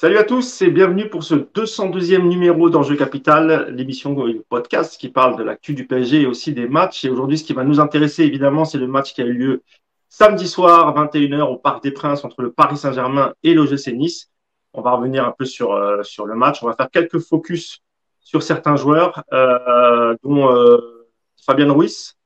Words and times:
Salut 0.00 0.16
à 0.16 0.24
tous 0.24 0.62
et 0.62 0.70
bienvenue 0.70 1.10
pour 1.10 1.22
ce 1.24 1.34
202e 1.34 2.26
numéro 2.26 2.70
d'Enjeu 2.70 2.96
Capital, 2.96 3.70
l'émission 3.76 4.16
podcast 4.48 4.98
qui 4.98 5.10
parle 5.10 5.36
de 5.36 5.42
l'actu 5.42 5.74
du 5.74 5.86
PSG 5.86 6.22
et 6.22 6.26
aussi 6.26 6.54
des 6.54 6.66
matchs. 6.66 7.04
Et 7.04 7.10
aujourd'hui, 7.10 7.36
ce 7.36 7.44
qui 7.44 7.52
va 7.52 7.64
nous 7.64 7.80
intéresser 7.80 8.22
évidemment, 8.22 8.64
c'est 8.64 8.78
le 8.78 8.86
match 8.86 9.12
qui 9.12 9.20
a 9.20 9.26
eu 9.26 9.34
lieu 9.34 9.62
samedi 10.08 10.48
soir, 10.48 10.94
21h 10.94 11.42
au 11.42 11.56
Parc 11.58 11.82
des 11.82 11.90
Princes 11.90 12.24
entre 12.24 12.40
le 12.40 12.50
Paris 12.50 12.78
Saint-Germain 12.78 13.34
et 13.42 13.52
l'OGC 13.52 13.88
Nice. 13.88 14.30
On 14.72 14.80
va 14.80 14.92
revenir 14.92 15.26
un 15.26 15.32
peu 15.32 15.44
sur, 15.44 15.72
euh, 15.72 16.02
sur 16.02 16.24
le 16.24 16.34
match. 16.34 16.62
On 16.62 16.66
va 16.66 16.72
faire 16.72 16.88
quelques 16.90 17.18
focus 17.18 17.82
sur 18.20 18.42
certains 18.42 18.76
joueurs, 18.76 19.22
euh, 19.34 20.16
dont 20.24 20.50
euh, 20.50 20.78
Fabien 21.44 21.70
Ruiz. 21.70 22.16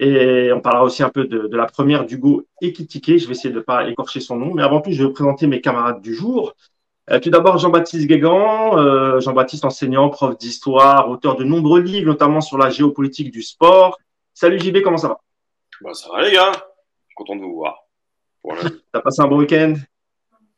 Et 0.00 0.52
on 0.52 0.60
parlera 0.60 0.84
aussi 0.84 1.02
un 1.02 1.08
peu 1.08 1.24
de, 1.24 1.46
de 1.46 1.56
la 1.56 1.64
première 1.64 2.04
d'Hugo 2.04 2.44
Ekitike. 2.60 3.20
Je 3.20 3.26
vais 3.26 3.32
essayer 3.32 3.54
de 3.54 3.60
ne 3.60 3.64
pas 3.64 3.88
écorcher 3.88 4.20
son 4.20 4.36
nom. 4.36 4.52
Mais 4.52 4.62
avant 4.62 4.82
tout, 4.82 4.92
je 4.92 5.02
vais 5.02 5.12
présenter 5.14 5.46
mes 5.46 5.62
camarades 5.62 6.02
du 6.02 6.14
jour. 6.14 6.54
Euh, 7.10 7.18
tout 7.18 7.30
d'abord, 7.30 7.58
Jean-Baptiste 7.58 8.06
Guégan, 8.06 8.78
euh, 8.78 9.18
Jean-Baptiste 9.18 9.64
enseignant, 9.64 10.08
prof 10.08 10.38
d'histoire, 10.38 11.10
auteur 11.10 11.34
de 11.34 11.42
nombreux 11.42 11.80
livres, 11.80 12.06
notamment 12.06 12.40
sur 12.40 12.58
la 12.58 12.70
géopolitique 12.70 13.32
du 13.32 13.42
sport. 13.42 13.98
Salut 14.34 14.60
JB, 14.60 14.82
comment 14.82 14.98
ça 14.98 15.08
va? 15.08 15.20
Bah, 15.80 15.94
Ça 15.94 16.08
va 16.12 16.22
les 16.22 16.32
gars, 16.32 16.52
content 17.16 17.34
de 17.34 17.40
vous 17.40 17.54
voir. 17.54 17.86
T'as 18.92 19.00
passé 19.00 19.20
un 19.20 19.26
bon 19.26 19.38
week-end? 19.38 19.74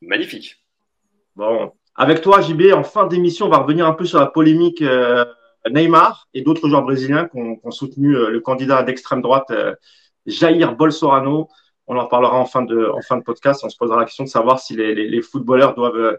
Magnifique. 0.03 0.63
Bon, 1.35 1.73
avec 1.95 2.21
toi 2.21 2.43
JB, 2.43 2.75
en 2.75 2.85
fin 2.85 3.07
d'émission, 3.07 3.47
on 3.47 3.51
va 3.51 3.59
revenir 3.59 3.87
un 3.87 3.95
peu 3.95 4.05
sur 4.05 4.21
la 4.21 4.27
polémique 4.27 4.83
euh, 4.83 5.25
Neymar 5.71 6.29
et 6.35 6.43
d'autres 6.43 6.69
joueurs 6.69 6.83
brésiliens 6.83 7.27
qui 7.27 7.39
ont, 7.39 7.71
soutenu 7.71 8.13
le 8.13 8.41
candidat 8.41 8.83
d'extrême 8.83 9.23
droite 9.23 9.51
Jair 10.27 10.77
Bolsonaro 10.77 11.49
on 11.87 11.97
en 11.97 12.07
parlera 12.07 12.37
en 12.37 12.47
fin 12.47 12.63
de, 12.63 12.87
en 12.87 13.03
fin 13.03 13.17
de 13.17 13.23
podcast. 13.23 13.63
On 13.65 13.69
se 13.69 13.77
posera 13.77 13.99
la 13.99 14.05
question 14.05 14.25
de 14.25 14.29
savoir 14.29 14.59
si 14.59 14.75
les, 14.75 14.95
les, 14.95 15.23
footballeurs 15.23 15.75
doivent, 15.75 16.19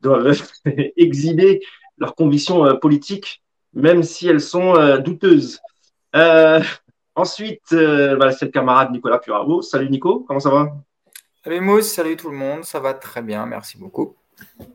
doivent 0.00 0.36
exhiber 0.96 1.60
leurs 1.98 2.14
convictions 2.14 2.64
euh, 2.64 2.74
politiques, 2.74 3.42
même 3.72 4.02
si 4.02 4.28
elles 4.28 4.40
sont 4.40 4.74
euh, 4.76 4.98
douteuses. 4.98 5.60
Euh, 6.14 6.60
ensuite, 7.14 7.72
bah, 7.72 8.32
c'est 8.32 8.46
le 8.46 8.50
camarade 8.50 8.90
Nicolas 8.90 9.18
Puravo. 9.18 9.62
Salut 9.62 9.90
Nico, 9.90 10.24
comment 10.26 10.40
ça 10.40 10.50
va? 10.50 10.72
Salut 11.44 11.60
Mousse, 11.60 11.92
salut 11.92 12.16
tout 12.16 12.30
le 12.30 12.36
monde, 12.36 12.64
ça 12.64 12.80
va 12.80 12.94
très 12.94 13.22
bien, 13.22 13.46
merci 13.46 13.78
beaucoup. 13.78 14.16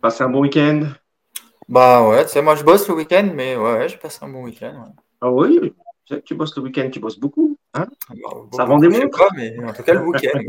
Passez 0.01 0.23
un 0.23 0.29
bon 0.29 0.39
week-end 0.39 0.87
Bah 1.67 2.07
ouais, 2.07 2.23
tu 2.25 2.31
sais, 2.31 2.41
moi 2.41 2.55
je 2.55 2.63
bosse 2.63 2.87
le 2.87 2.95
week-end, 2.95 3.29
mais 3.33 3.57
ouais, 3.57 3.89
je 3.89 3.97
passe 3.97 4.23
un 4.23 4.29
bon 4.29 4.43
week-end. 4.43 4.93
Ah 5.19 5.29
oui, 5.29 5.73
tu 6.23 6.33
bosses 6.33 6.55
le 6.55 6.63
week-end, 6.63 6.89
tu 6.89 6.99
bosses 6.99 7.19
beaucoup. 7.19 7.50
Hein 7.73 7.87
ça 8.53 8.65
vend 8.65 8.77
des 8.79 8.89
montres 8.89 9.17
pas, 9.17 9.29
mais 9.35 9.57
en 9.63 9.73
tout 9.73 9.83
cas 9.83 9.93
le 9.93 10.01
week-end. 10.01 10.39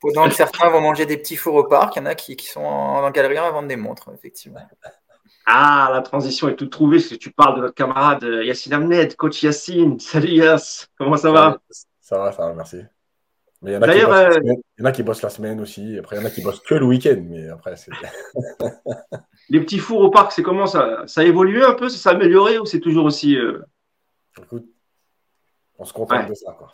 Pendant 0.00 0.28
que 0.28 0.34
certains 0.34 0.70
vont 0.70 0.80
manger 0.80 1.06
des 1.06 1.16
petits 1.16 1.36
fours 1.36 1.54
au 1.54 1.64
parc, 1.64 1.96
il 1.96 2.00
y 2.00 2.02
en 2.02 2.06
a 2.06 2.14
qui, 2.14 2.36
qui 2.36 2.46
sont 2.46 2.60
en, 2.60 3.04
en, 3.04 3.10
galerie 3.10 3.36
à 3.36 3.50
vendre 3.50 3.68
des 3.68 3.76
montres, 3.76 4.10
effectivement. 4.14 4.60
Ah, 5.46 5.90
la 5.92 6.02
transition 6.02 6.48
est 6.48 6.54
toute 6.54 6.70
trouvée, 6.70 6.98
parce 6.98 7.08
que 7.08 7.14
tu 7.16 7.32
parles 7.32 7.56
de 7.56 7.62
notre 7.62 7.74
camarade 7.74 8.22
euh, 8.22 8.44
Yacine 8.44 8.72
Amned, 8.72 9.16
coach 9.16 9.42
Yacine. 9.42 9.98
Salut 10.00 10.28
Yass, 10.28 10.88
comment 10.96 11.16
ça 11.16 11.32
va? 11.32 11.58
Ça 12.00 12.18
va, 12.18 12.32
ça 12.32 12.46
va, 12.46 12.54
merci. 12.54 12.82
Mais 13.62 13.72
il 13.72 13.74
y, 13.74 13.76
en 13.76 13.82
a 13.82 13.92
qui 13.92 14.00
euh... 14.02 14.40
il 14.42 14.80
y 14.80 14.82
en 14.82 14.86
a 14.86 14.92
qui 14.92 15.02
bossent 15.02 15.20
la 15.20 15.28
semaine 15.28 15.60
aussi, 15.60 15.98
après 15.98 16.16
il 16.16 16.20
y 16.20 16.22
en 16.22 16.26
a 16.26 16.30
qui 16.30 16.40
bossent 16.40 16.60
que 16.60 16.74
le 16.74 16.86
week-end, 16.86 17.22
mais 17.28 17.48
après 17.50 17.76
c'est. 17.76 17.90
Les 19.50 19.60
petits 19.60 19.78
fours 19.78 20.00
au 20.00 20.10
parc, 20.10 20.32
c'est 20.32 20.42
comment 20.42 20.66
ça? 20.66 21.02
Ça 21.06 21.20
a 21.20 21.24
évolué 21.24 21.62
un 21.62 21.74
peu 21.74 21.90
Ça 21.90 21.98
s'est 21.98 22.08
amélioré 22.08 22.58
ou 22.58 22.64
c'est 22.64 22.80
toujours 22.80 23.04
aussi. 23.04 23.36
Euh... 23.36 23.60
Écoute, 24.40 24.66
on 25.80 25.84
se 25.84 25.92
contente 25.92 26.28
de 26.28 26.34
ça. 26.34 26.52
Quoi. 26.52 26.72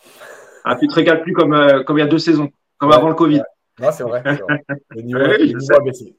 Ah, 0.64 0.76
tu 0.76 0.88
te 0.88 0.94
régales 0.94 1.22
plus 1.22 1.32
comme, 1.32 1.54
euh, 1.54 1.82
comme 1.84 1.96
il 1.96 2.00
y 2.00 2.04
a 2.04 2.08
deux 2.08 2.18
saisons, 2.18 2.50
comme 2.78 2.92
avant 2.92 3.08
le 3.08 3.14
Covid. 3.14 3.42
Non, 3.80 3.92
c'est 3.92 4.02
vrai. 4.02 4.22
Le 4.91 5.03
niveau, 5.03 5.20
a 5.20 5.81
baissé. 5.81 6.16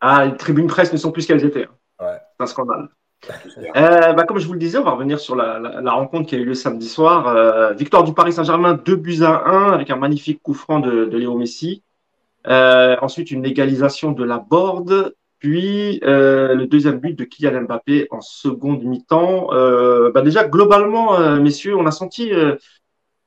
Ah, 0.00 0.26
les 0.26 0.36
tribunes 0.36 0.66
presse 0.66 0.92
ne 0.92 0.98
sont 0.98 1.12
plus 1.12 1.22
ce 1.22 1.28
qu'elles 1.28 1.44
étaient. 1.44 1.68
Hein. 2.00 2.18
C'est 2.36 2.42
un 2.42 2.46
scandale. 2.46 2.88
Euh, 3.76 4.12
bah, 4.14 4.24
comme 4.24 4.38
je 4.38 4.46
vous 4.46 4.54
le 4.54 4.58
disais, 4.58 4.78
on 4.78 4.82
va 4.82 4.90
revenir 4.90 5.20
sur 5.20 5.36
la, 5.36 5.58
la, 5.58 5.92
rencontre 5.92 6.28
qui 6.28 6.34
a 6.34 6.38
eu 6.38 6.44
lieu 6.44 6.54
samedi 6.54 6.88
soir. 6.88 7.28
Euh, 7.28 7.72
victoire 7.72 8.02
du 8.02 8.12
Paris 8.12 8.32
Saint-Germain, 8.32 8.74
2 8.74 8.96
buts 8.96 9.22
à 9.22 9.48
1 9.48 9.72
avec 9.72 9.90
un 9.90 9.96
magnifique 9.96 10.42
coup 10.42 10.54
franc 10.54 10.80
de, 10.80 11.04
de 11.04 11.16
Léo 11.16 11.36
Messi. 11.36 11.84
Euh, 12.48 12.96
ensuite, 13.00 13.30
une 13.30 13.44
égalisation 13.44 14.10
de 14.10 14.24
la 14.24 14.38
Borde 14.38 15.14
puis 15.42 15.98
euh, 16.04 16.54
le 16.54 16.68
deuxième 16.68 17.00
but 17.00 17.18
de 17.18 17.24
Kylian 17.24 17.62
Mbappé 17.62 18.06
en 18.12 18.20
seconde 18.20 18.84
mi-temps. 18.84 19.52
Euh, 19.52 20.12
bah 20.12 20.22
déjà, 20.22 20.44
globalement, 20.44 21.18
euh, 21.18 21.40
messieurs, 21.40 21.76
on 21.76 21.84
a 21.84 21.90
senti 21.90 22.30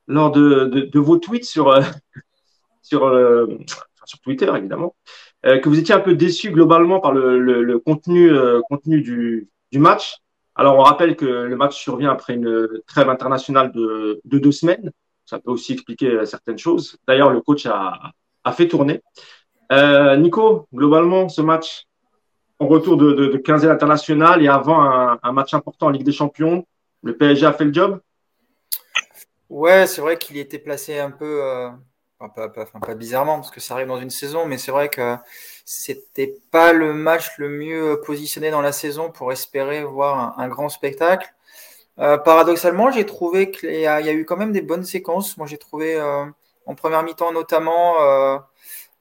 lors 0.08 0.31
de, 0.31 0.98
vos 0.98 1.18
tweets 1.18 1.44
sur, 1.44 1.78
sur, 2.81 3.12
Twitter, 4.24 4.50
évidemment, 4.56 4.96
que 5.44 5.68
vous 5.68 5.78
étiez 5.78 5.94
un 5.94 6.00
peu 6.00 6.16
déçus 6.16 6.52
globalement 6.52 7.02
par 7.02 7.12
le, 7.12 7.80
contenu, 7.80 8.32
contenu 8.70 9.02
du, 9.02 9.50
match. 9.74 10.20
Alors, 10.56 10.78
on 10.78 10.84
rappelle 10.84 11.18
que 11.18 11.26
le 11.26 11.58
match 11.58 11.76
survient 11.76 12.12
après 12.12 12.36
une 12.36 12.70
trêve 12.88 13.09
internationale 13.09 13.74
de, 13.74 14.22
de 14.24 14.40
deux 14.40 14.53
semaines. 14.53 14.90
Ça 15.26 15.40
peut 15.40 15.52
aussi 15.52 15.74
expliquer 15.74 16.26
certaines 16.26 16.59
choses. 16.59 16.97
D'ailleurs, 17.09 17.32
le 17.32 17.42
coach 17.42 17.66
a, 17.66 18.00
a 18.46 18.52
fait 18.53 18.70
tourner. 18.70 19.02
Nico, 20.18 20.70
globalement, 20.74 21.28
ce 21.28 21.42
match, 21.42 21.88
en 22.60 22.68
retour 22.68 22.98
de, 22.98 23.12
de, 23.14 23.28
de 23.28 23.38
15 23.38 23.66
international 23.66 24.42
et 24.42 24.48
avant 24.48 24.82
un, 24.82 25.32
match 25.32 25.54
important 25.54 25.88
en 25.88 25.90
Ligue 25.90 26.04
des 26.04 26.12
Champions, 26.12 26.66
le 27.04 27.16
PSG 27.16 27.46
a 27.46 27.54
fait 27.54 27.66
le 27.66 27.74
job? 27.74 28.00
Ouais, 29.50 29.86
c'est 29.88 30.02
vrai 30.02 30.18
qu'il 30.18 30.38
était 30.38 30.60
placé 30.60 30.98
un 30.98 31.12
peu, 31.12 31.44
euh, 31.44 31.70
pas, 32.20 32.50
pas, 32.50 32.96
bizarrement, 32.96 33.36
parce 33.36 33.52
que 33.52 33.60
ça 33.60 33.76
arrive 33.76 33.88
dans 33.88 34.00
une 34.00 34.10
saison, 34.10 34.46
mais 34.46 34.58
c'est 34.58 34.72
vrai 34.72 34.90
que 34.90 35.16
c'était 35.66 36.36
pas 36.52 36.74
le 36.74 36.94
match 36.94 37.38
le 37.38 37.50
mieux 37.50 38.02
positionné 38.06 38.52
dans 38.52 38.62
la 38.62 38.72
saison 38.72 39.12
pour 39.12 39.32
espérer 39.32 39.84
voir 39.84 40.40
un, 40.40 40.48
grand 40.48 40.70
spectacle. 40.70 41.32
Euh, 42.00 42.18
paradoxalement, 42.18 42.92
j'ai 42.92 43.06
trouvé 43.06 43.52
qu'il 43.52 43.80
y, 43.80 43.88
a 43.88 44.14
eu 44.14 44.26
quand 44.26 44.38
même 44.38 44.52
des 44.52 44.62
bonnes 44.62 44.84
séquences. 44.84 45.38
Moi, 45.38 45.46
j'ai 45.46 45.58
trouvé 45.58 45.96
euh, 45.96 46.26
en 46.66 46.76
première 46.76 47.04
mi-temps 47.04 47.32
notamment 47.32 47.96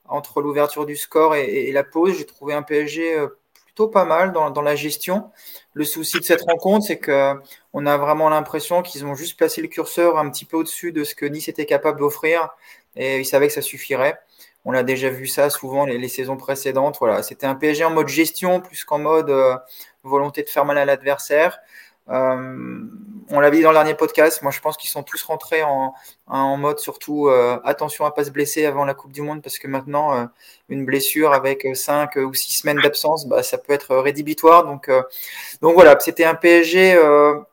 entre 0.07 0.43
l'ouverture 0.43 0.85
du 0.85 0.97
score 0.97 1.35
et 1.35 1.73
la 1.73 1.83
pause, 1.83 2.19
j'ai 2.19 2.27
trouvé 2.27 2.53
un 2.53 2.63
PSG 2.63 3.27
plutôt 3.75 3.89
pas 3.89 4.05
mal 4.05 4.33
dans, 4.33 4.63
la 4.63 4.77
gestion. 4.77 5.33
Le 5.73 5.85
souci 5.85 6.21
de 6.21 6.25
cette 6.25 6.43
rencontre, 6.43 6.87
c'est 6.87 6.99
que 6.99 7.35
on 7.73 7.87
a 7.87 7.97
vraiment 7.97 8.29
l'impression 8.29 8.83
qu'ils 8.83 9.05
ont 9.05 9.17
juste 9.17 9.37
placé 9.37 9.61
le 9.63 9.67
curseur 9.67 10.17
un 10.17 10.31
petit 10.31 10.45
peu 10.45 10.57
au-dessus 10.59 10.93
de 10.93 11.03
ce 11.03 11.17
que 11.17 11.27
Nice 11.27 11.49
était 11.49 11.67
capable 11.67 11.99
d'offrir 11.99 12.51
et 12.95 13.19
ils 13.19 13.25
savaient 13.25 13.49
que 13.49 13.53
ça 13.53 13.63
suffirait. 13.63 14.17
On 14.65 14.75
a 14.75 14.85
déjà 14.85 15.11
vu 15.11 15.27
ça 15.27 15.51
souvent 15.51 15.87
les, 15.87 15.99
les 15.99 16.09
saisons 16.09 16.37
précédentes. 16.37 16.99
Voilà, 17.01 17.25
c'était 17.25 17.47
un 17.47 17.57
PSG 17.57 17.85
en 17.85 17.91
mode 17.91 18.07
gestion 18.07 18.61
plus 18.61 18.85
qu'en 18.85 19.01
mode 19.01 19.29
euh, 19.29 19.57
volonté 20.05 20.45
de 20.45 20.49
faire 20.49 20.65
mal 20.65 20.79
à 20.79 20.85
l'adversaire. 20.85 21.59
Euh, 22.11 22.81
on 23.31 23.41
l'a 23.41 23.51
dit 23.51 23.63
dans 23.63 23.71
le 23.71 23.77
dernier 23.77 23.95
podcast, 23.95 24.43
moi 24.43 24.53
je 24.53 24.61
pense 24.61 24.77
qu'ils 24.77 24.91
sont 24.91 25.03
tous 25.03 25.23
rentrés 25.23 25.63
en, 25.63 25.95
mode 26.59 26.79
surtout 26.79 27.29
euh, 27.29 27.59
attention 27.65 28.05
à 28.05 28.11
pas 28.11 28.25
se 28.25 28.31
blesser 28.31 28.67
avant 28.67 28.85
la 28.85 28.93
Coupe 28.93 29.13
du 29.13 29.23
Monde 29.23 29.43
parce 29.43 29.59
que 29.59 29.67
maintenant 29.67 30.15
euh, 30.15 30.27
une 30.69 30.85
blessure 30.85 31.33
avec 31.33 31.67
5 31.75 32.17
ou 32.17 32.35
6 32.35 32.59
semaines 32.59 32.81
d'absence, 32.81 33.27
bah, 33.27 33.43
ça 33.43 33.57
peut 33.57 33.73
être 33.73 33.97
rédhibitoire. 33.97 34.65
Donc, 34.67 34.91
donc 35.63 35.75
voilà, 35.75 35.99
c'était 36.01 36.25
un 36.25 36.35
PSG 36.35 36.99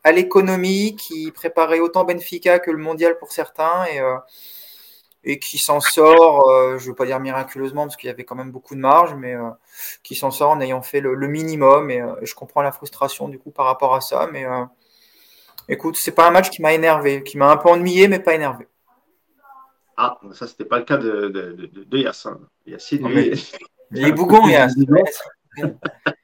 à 0.04 0.12
l'économie 0.12 0.96
qui 0.98 1.32
préparait 1.32 1.80
autant 1.80 2.04
Benfica 2.04 2.60
que 2.60 2.72
le 2.72 2.78
mondial 2.78 3.18
pour 3.18 3.32
certains 3.32 3.86
et 3.86 4.02
et 5.24 5.40
qui 5.40 5.58
s'en 5.58 5.80
sort, 5.80 6.50
euh, 6.50 6.78
je 6.78 6.86
ne 6.86 6.90
veux 6.90 6.96
pas 6.96 7.06
dire 7.06 7.20
miraculeusement 7.20 7.84
parce 7.84 7.96
qu'il 7.96 8.08
y 8.08 8.12
avait 8.12 8.24
quand 8.24 8.36
même 8.36 8.52
beaucoup 8.52 8.76
de 8.76 8.80
marge, 8.80 9.14
mais 9.16 9.36
euh, 9.36 9.50
qui 10.04 10.16
s'en 10.16 10.32
sort 10.32 10.52
en 10.52 10.62
ayant 10.62 10.82
fait 10.82 11.00
le, 11.00 11.16
minimum. 11.28 11.92
Et, 11.92 12.02
euh, 12.02 12.16
je 12.24 12.34
comprends 12.34 12.62
la 12.62 12.72
frustration 12.72 13.30
du 13.30 13.38
coup 13.38 13.52
par 13.52 13.66
rapport 13.66 13.94
à 13.96 14.02
ça. 14.02 14.28
Mais 14.32 14.46
écoute, 15.70 15.96
c'est 15.98 16.14
pas 16.14 16.28
un 16.28 16.32
match 16.32 16.50
qui 16.50 16.62
m'a 16.62 16.74
énervé, 16.74 17.24
qui 17.24 17.38
m'a 17.38 17.52
un 17.52 17.58
peu 17.58 17.70
ennuyé, 17.70 18.08
mais 18.08 18.20
pas 18.20 18.34
énervé. 18.34 18.68
Ah, 19.98 20.20
ça, 20.34 20.48
c'était 20.48 20.66
pas 20.66 20.80
le 20.80 20.86
cas 20.86 20.98
de, 20.98 21.28
de, 21.28 21.52
de, 21.52 21.84
de 21.84 21.98
Yacine. 21.98 22.40
Yacine, 22.66 23.08
Il 23.92 24.08
est 24.08 24.12
bougon, 24.12 24.48
Yacine. 24.48 24.88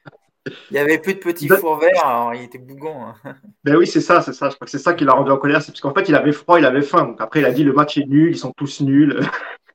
Il 0.70 0.74
n'y 0.74 0.78
avait 0.78 0.98
plus 0.98 1.14
de 1.14 1.18
petits 1.18 1.48
fours 1.48 1.78
verts, 1.78 2.04
alors 2.04 2.34
il 2.34 2.42
était 2.42 2.58
bougon. 2.58 2.94
Hein. 3.02 3.14
Ben 3.64 3.76
oui, 3.76 3.86
c'est 3.86 4.00
ça, 4.00 4.22
c'est 4.22 4.32
ça. 4.32 4.48
Je 4.48 4.54
crois 4.54 4.64
que 4.64 4.70
c'est 4.70 4.78
ça 4.78 4.94
qui 4.94 5.04
l'a 5.04 5.12
rendu 5.12 5.30
en 5.30 5.36
colère. 5.36 5.60
C'est 5.62 5.72
parce 5.72 5.80
qu'en 5.80 5.92
fait, 5.92 6.08
il 6.08 6.14
avait 6.14 6.32
froid, 6.32 6.58
il 6.58 6.64
avait 6.64 6.82
faim. 6.82 7.04
Donc 7.04 7.20
après, 7.20 7.40
il 7.40 7.44
a 7.44 7.50
dit 7.50 7.64
le 7.64 7.72
match 7.72 7.98
est 7.98 8.06
nul, 8.06 8.30
ils 8.30 8.38
sont 8.38 8.52
tous 8.56 8.80
nuls. 8.80 9.20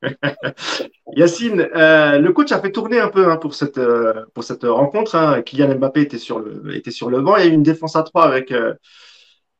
Yacine, 1.16 1.68
euh, 1.74 2.18
le 2.18 2.32
coach 2.32 2.52
a 2.52 2.60
fait 2.60 2.72
tourner 2.72 3.00
un 3.00 3.08
peu 3.08 3.30
hein, 3.30 3.36
pour, 3.36 3.54
cette, 3.54 3.78
euh, 3.78 4.24
pour 4.34 4.44
cette 4.44 4.64
rencontre. 4.64 5.14
Hein. 5.14 5.42
Kylian 5.42 5.74
Mbappé 5.76 6.02
était 6.02 6.18
sur, 6.18 6.40
le, 6.40 6.74
était 6.74 6.90
sur 6.90 7.10
le 7.10 7.20
banc. 7.20 7.36
Il 7.36 7.44
y 7.44 7.48
a 7.48 7.50
eu 7.50 7.54
une 7.54 7.62
défense 7.62 7.96
à 7.96 8.02
trois 8.02 8.24
avec, 8.24 8.52
euh, 8.52 8.74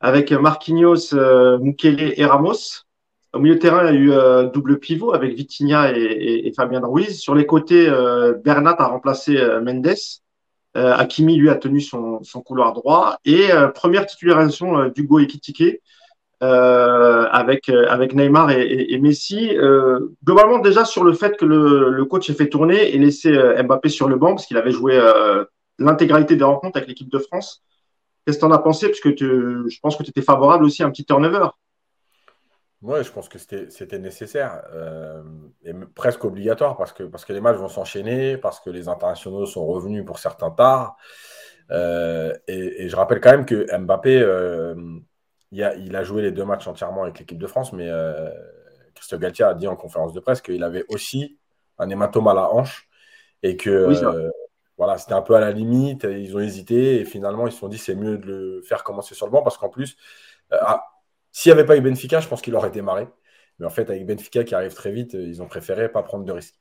avec 0.00 0.32
Marquinhos, 0.32 1.14
Mukele 1.60 2.14
et 2.16 2.24
Ramos. 2.24 2.82
Au 3.32 3.40
milieu 3.40 3.56
de 3.56 3.60
terrain, 3.60 3.90
il 3.90 4.08
y 4.08 4.12
a 4.12 4.44
eu 4.44 4.50
double 4.52 4.78
pivot 4.78 5.12
avec 5.12 5.34
Vitinha 5.34 5.90
et, 5.96 6.46
et, 6.46 6.52
Fabien 6.52 6.80
Ruiz. 6.84 7.18
Sur 7.18 7.34
les 7.34 7.46
côtés, 7.46 7.90
Bernat 8.44 8.76
a 8.78 8.86
remplacé 8.86 9.36
Mendes. 9.60 9.94
Euh, 10.76 10.92
Hakimi, 10.92 11.36
lui, 11.36 11.50
a 11.50 11.54
tenu 11.54 11.80
son, 11.80 12.20
couloir 12.44 12.72
droit. 12.72 13.18
Et 13.24 13.52
euh, 13.52 13.68
première 13.68 14.06
titularisation 14.06 14.78
euh, 14.78 14.88
d'Hugo 14.90 15.20
Ekitike. 15.20 15.80
avec, 16.40 17.70
avec 17.70 18.14
Neymar 18.14 18.50
et, 18.50 18.98
Messi. 18.98 19.56
Globalement, 20.24 20.58
déjà 20.58 20.84
sur 20.84 21.02
le 21.02 21.14
fait 21.14 21.38
que 21.38 21.46
le, 21.46 21.88
le, 21.88 22.04
coach 22.04 22.28
ait 22.28 22.34
fait 22.34 22.50
tourner 22.50 22.94
et 22.94 22.98
laissé 22.98 23.32
Mbappé 23.62 23.88
sur 23.88 24.08
le 24.08 24.16
banc, 24.16 24.34
parce 24.34 24.44
qu'il 24.44 24.58
avait 24.58 24.70
joué 24.70 25.00
l'intégralité 25.78 26.36
des 26.36 26.44
rencontres 26.44 26.76
avec 26.76 26.88
l'équipe 26.88 27.10
de 27.10 27.18
France. 27.18 27.62
Qu'est-ce 28.26 28.36
que 28.36 28.40
tu 28.40 28.46
en 28.46 28.52
as 28.52 28.58
pensé? 28.58 28.88
Parce 28.88 29.00
je 29.00 29.80
pense 29.80 29.96
que 29.96 30.02
tu 30.02 30.10
étais 30.10 30.20
favorable 30.20 30.64
aussi 30.64 30.82
à 30.82 30.86
un 30.86 30.90
petit 30.90 31.06
turnover. 31.06 31.48
Oui, 32.84 33.02
je 33.02 33.10
pense 33.10 33.28
que 33.28 33.38
c'était 33.38 33.98
nécessaire 33.98 34.62
et 35.64 35.72
presque 35.94 36.24
obligatoire 36.24 36.76
parce 36.76 36.92
que, 36.92 37.04
parce 37.04 37.24
que 37.24 37.32
les 37.32 37.40
matchs 37.40 37.56
vont 37.56 37.68
s'enchaîner, 37.68 38.36
parce 38.36 38.60
que 38.60 38.70
les 38.70 38.88
internationaux 38.88 39.46
sont 39.46 39.64
revenus 39.66 40.04
pour 40.04 40.18
certains 40.18 40.50
tard. 40.50 40.96
et, 41.70 42.32
et, 42.46 42.88
je 42.88 42.96
rappelle 42.96 43.20
quand 43.20 43.30
même 43.30 43.46
que 43.46 43.66
Mbappé, 43.76 44.22
il 45.54 45.96
a, 45.96 46.04
joué 46.04 46.22
les 46.22 46.32
deux 46.32 46.44
matchs 46.44 46.66
entièrement 46.66 47.04
avec 47.04 47.18
l'équipe 47.18 47.38
de 47.38 47.46
France, 47.46 47.72
mais 47.72 47.88
euh, 47.88 48.28
Christophe 48.94 49.20
Galtier 49.20 49.44
a 49.44 49.54
dit 49.54 49.68
en 49.68 49.76
conférence 49.76 50.12
de 50.12 50.20
presse 50.20 50.40
qu'il 50.40 50.62
avait 50.64 50.84
aussi 50.88 51.38
un 51.78 51.88
hématome 51.88 52.26
à 52.28 52.34
la 52.34 52.52
hanche 52.52 52.88
et 53.42 53.56
que 53.56 53.70
euh, 53.70 54.30
voilà, 54.78 54.98
c'était 54.98 55.12
un 55.12 55.22
peu 55.22 55.34
à 55.34 55.40
la 55.40 55.52
limite. 55.52 56.04
Ils 56.04 56.36
ont 56.36 56.40
hésité 56.40 57.00
et 57.00 57.04
finalement 57.04 57.46
ils 57.46 57.52
se 57.52 57.58
sont 57.58 57.68
dit 57.68 57.78
c'est 57.78 57.94
mieux 57.94 58.18
de 58.18 58.26
le 58.26 58.62
faire 58.62 58.82
commencer 58.82 59.14
sur 59.14 59.26
le 59.26 59.32
banc 59.32 59.42
parce 59.42 59.56
qu'en 59.56 59.68
plus, 59.68 59.96
euh, 60.52 60.58
ah, 60.60 60.84
s'il 61.34 61.52
n'y 61.52 61.58
avait 61.58 61.66
pas 61.66 61.76
eu 61.76 61.82
Benfica, 61.82 62.20
je 62.20 62.28
pense 62.28 62.42
qu'il 62.42 62.54
aurait 62.54 62.70
démarré. 62.70 63.08
Mais 63.58 63.66
en 63.66 63.70
fait, 63.70 63.90
avec 63.90 64.06
Benfica 64.06 64.44
qui 64.44 64.54
arrive 64.54 64.74
très 64.74 64.92
vite, 64.92 65.14
ils 65.14 65.42
ont 65.42 65.48
préféré 65.48 65.90
pas 65.90 66.02
prendre 66.02 66.24
de 66.24 66.32
risques. 66.32 66.56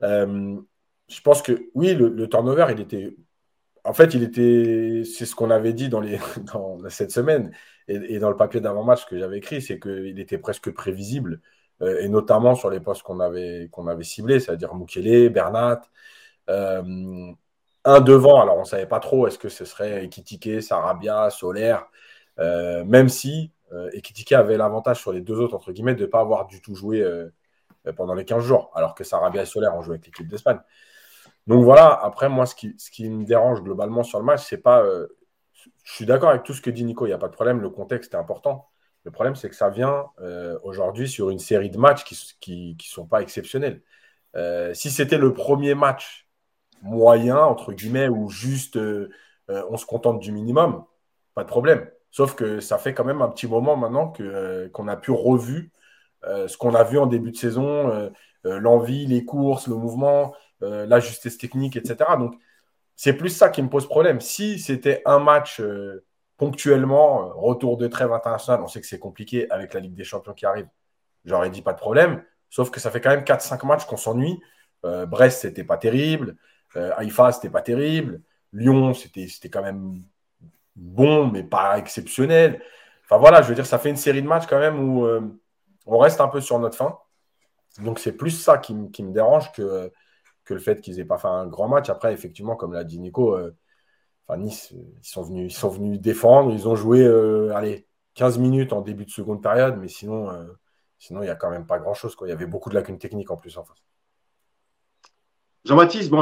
je 0.00 1.20
pense 1.22 1.42
que 1.42 1.70
oui, 1.74 1.94
le 1.94 2.28
turnover, 2.28 2.66
il 2.70 2.80
était 2.80 3.16
en 3.84 3.92
fait, 3.92 4.14
il 4.14 4.22
était, 4.22 5.02
c'est 5.04 5.26
ce 5.26 5.34
qu'on 5.34 5.50
avait 5.50 5.74
dit 5.74 5.88
dans, 5.88 6.02
cette 6.88 7.10
semaine 7.10 7.52
et, 7.88 8.18
dans 8.18 8.30
le 8.30 8.36
papier 8.36 8.60
d'avant-match 8.60 9.06
que 9.06 9.18
j'avais 9.18 9.38
écrit, 9.38 9.60
c'est 9.60 9.78
qu'il 9.78 10.18
était 10.18 10.38
presque 10.38 10.70
prévisible, 10.72 11.40
euh, 11.82 12.00
et 12.00 12.08
notamment 12.08 12.54
sur 12.54 12.70
les 12.70 12.80
postes 12.80 13.02
qu'on 13.02 13.20
avait, 13.20 13.68
avait 13.88 14.04
ciblés, 14.04 14.40
c'est-à-dire 14.40 14.74
Mukele, 14.74 15.28
Bernat. 15.28 15.82
Euh, 16.50 17.32
un 17.84 18.00
devant, 18.00 18.40
alors 18.40 18.56
on 18.56 18.60
ne 18.60 18.64
savait 18.66 18.86
pas 18.86 19.00
trop, 19.00 19.26
est-ce 19.26 19.38
que 19.38 19.50
ce 19.50 19.66
serait 19.66 20.04
Ekitike, 20.04 20.62
Sarabia, 20.62 21.28
Solaire, 21.30 21.86
euh, 22.38 22.84
même 22.84 23.10
si 23.10 23.52
Ekitike 23.92 24.32
avait 24.32 24.56
l'avantage 24.56 25.00
sur 25.00 25.12
les 25.12 25.20
deux 25.20 25.40
autres, 25.40 25.54
entre 25.54 25.72
guillemets, 25.72 25.94
de 25.94 26.02
ne 26.02 26.06
pas 26.06 26.20
avoir 26.20 26.46
du 26.46 26.60
tout 26.60 26.74
joué 26.74 27.04
pendant 27.96 28.14
les 28.14 28.24
15 28.24 28.42
jours, 28.44 28.70
alors 28.74 28.94
que 28.94 29.04
Sarabia 29.04 29.42
et 29.42 29.46
Solaire 29.46 29.74
ont 29.74 29.82
joué 29.82 29.94
avec 29.94 30.06
l'équipe 30.06 30.28
d'Espagne. 30.28 30.60
Donc 31.46 31.62
voilà, 31.64 31.92
après, 32.02 32.28
moi, 32.28 32.46
ce 32.46 32.54
qui, 32.54 33.08
me 33.08 33.24
dérange 33.24 33.62
globalement 33.62 34.02
sur 34.02 34.18
le 34.18 34.24
match, 34.24 34.42
c'est 34.44 34.62
pas. 34.62 34.82
Euh, 34.82 35.08
je 35.84 35.92
suis 35.92 36.06
d'accord 36.06 36.30
avec 36.30 36.42
tout 36.44 36.54
ce 36.54 36.62
que 36.62 36.70
dit 36.70 36.84
Nico, 36.84 37.06
il 37.06 37.10
n'y 37.10 37.14
a 37.14 37.18
pas 37.18 37.28
de 37.28 37.32
problème, 37.34 37.60
le 37.60 37.70
contexte 37.70 38.14
est 38.14 38.16
important. 38.16 38.68
Le 39.04 39.10
problème, 39.10 39.34
c'est 39.36 39.50
que 39.50 39.54
ça 39.56 39.68
vient 39.70 40.06
euh, 40.20 40.58
aujourd'hui 40.62 41.08
sur 41.08 41.30
une 41.30 41.38
série 41.38 41.70
de 41.70 41.78
matchs 41.78 42.04
qui 42.04 42.76
ne 42.78 42.82
sont 42.82 43.06
pas 43.06 43.22
exceptionnels. 43.22 43.82
Euh, 44.36 44.74
si 44.74 44.90
c'était 44.90 45.18
le 45.18 45.32
premier 45.34 45.74
match 45.74 46.28
moyen, 46.82 47.38
entre 47.38 47.72
guillemets, 47.72 48.08
ou 48.08 48.28
juste 48.30 48.78
on 49.48 49.76
se 49.76 49.86
contente 49.86 50.20
du 50.20 50.32
minimum, 50.32 50.84
pas 51.34 51.44
de 51.44 51.48
problème. 51.48 51.90
Sauf 52.14 52.34
que 52.36 52.60
ça 52.60 52.78
fait 52.78 52.94
quand 52.94 53.04
même 53.04 53.22
un 53.22 53.28
petit 53.28 53.48
moment 53.48 53.76
maintenant 53.76 54.08
que, 54.08 54.68
qu'on 54.68 54.86
a 54.86 54.96
pu 54.96 55.10
revu 55.10 55.72
ce 56.22 56.56
qu'on 56.56 56.74
a 56.74 56.84
vu 56.84 56.98
en 56.98 57.06
début 57.06 57.32
de 57.32 57.36
saison, 57.36 58.10
l'envie, 58.44 59.06
les 59.06 59.24
courses, 59.24 59.66
le 59.66 59.74
mouvement. 59.74 60.32
Euh, 60.64 60.86
la 60.86 61.00
justesse 61.00 61.36
technique, 61.38 61.76
etc. 61.76 61.96
Donc, 62.18 62.34
c'est 62.96 63.14
plus 63.14 63.30
ça 63.30 63.48
qui 63.50 63.62
me 63.62 63.68
pose 63.68 63.86
problème. 63.86 64.20
Si 64.20 64.58
c'était 64.58 65.02
un 65.04 65.18
match 65.18 65.60
euh, 65.60 66.04
ponctuellement, 66.38 67.28
euh, 67.28 67.32
retour 67.34 67.76
de 67.76 67.86
trêve 67.88 68.12
international, 68.12 68.62
on 68.62 68.68
sait 68.68 68.80
que 68.80 68.86
c'est 68.86 68.98
compliqué 68.98 69.50
avec 69.50 69.74
la 69.74 69.80
Ligue 69.80 69.94
des 69.94 70.04
Champions 70.04 70.32
qui 70.32 70.46
arrive, 70.46 70.68
j'aurais 71.24 71.50
dit 71.50 71.62
pas 71.62 71.72
de 71.72 71.78
problème. 71.78 72.24
Sauf 72.50 72.70
que 72.70 72.80
ça 72.80 72.90
fait 72.90 73.00
quand 73.00 73.10
même 73.10 73.24
4-5 73.24 73.66
matchs 73.66 73.84
qu'on 73.86 73.96
s'ennuie. 73.96 74.40
Brest, 74.82 75.40
c'était 75.40 75.64
pas 75.64 75.78
terrible. 75.78 76.36
Haïfa, 76.74 77.32
c'était 77.32 77.50
pas 77.50 77.62
terrible. 77.62 78.20
Lyon, 78.52 78.92
c'était 78.94 79.48
quand 79.48 79.62
même 79.62 80.02
bon, 80.76 81.26
mais 81.30 81.42
pas 81.42 81.78
exceptionnel. 81.78 82.62
Enfin 83.04 83.18
voilà, 83.18 83.42
je 83.42 83.48
veux 83.48 83.54
dire, 83.54 83.66
ça 83.66 83.78
fait 83.78 83.90
une 83.90 83.96
série 83.96 84.22
de 84.22 84.28
matchs 84.28 84.46
quand 84.46 84.58
même 84.58 84.80
où 84.80 85.06
on 85.86 85.98
reste 85.98 86.20
un 86.20 86.28
peu 86.28 86.40
sur 86.40 86.58
notre 86.58 86.76
fin. 86.76 86.98
Donc 87.82 87.98
c'est 87.98 88.12
plus 88.12 88.30
ça 88.30 88.58
qui, 88.58 88.74
me 88.74 89.12
dérange 89.12 89.52
que, 89.52 89.90
le 90.48 90.58
fait 90.58 90.80
qu'ils 90.80 90.96
n'aient 90.96 91.04
pas 91.04 91.18
fait 91.18 91.28
un 91.28 91.46
grand 91.46 91.68
match. 91.68 91.90
Après, 91.90 92.12
effectivement, 92.12 92.56
comme 92.56 92.72
l'a 92.72 92.84
dit 92.84 92.98
Nico, 92.98 93.34
euh, 93.34 93.54
Nice, 94.36 94.72
ils 94.72 95.06
sont, 95.06 95.22
venus, 95.22 95.52
ils 95.52 95.56
sont 95.56 95.68
venus 95.68 96.00
défendre. 96.00 96.52
Ils 96.52 96.68
ont 96.68 96.76
joué 96.76 97.02
euh, 97.02 97.54
allez, 97.54 97.86
15 98.14 98.38
minutes 98.38 98.72
en 98.72 98.80
début 98.80 99.04
de 99.04 99.10
seconde 99.10 99.42
période, 99.42 99.76
mais 99.78 99.88
sinon, 99.88 100.30
euh, 100.30 100.44
sinon 100.98 101.22
il 101.22 101.24
n'y 101.24 101.30
a 101.30 101.36
quand 101.36 101.50
même 101.50 101.66
pas 101.66 101.78
grand-chose. 101.78 102.16
Il 102.22 102.28
y 102.28 102.32
avait 102.32 102.46
beaucoup 102.46 102.70
de 102.70 102.74
lacunes 102.74 102.98
techniques 102.98 103.30
en 103.30 103.36
plus 103.36 103.58
en 103.58 103.64
face. 103.64 103.82
Jean-Baptiste, 105.64 106.12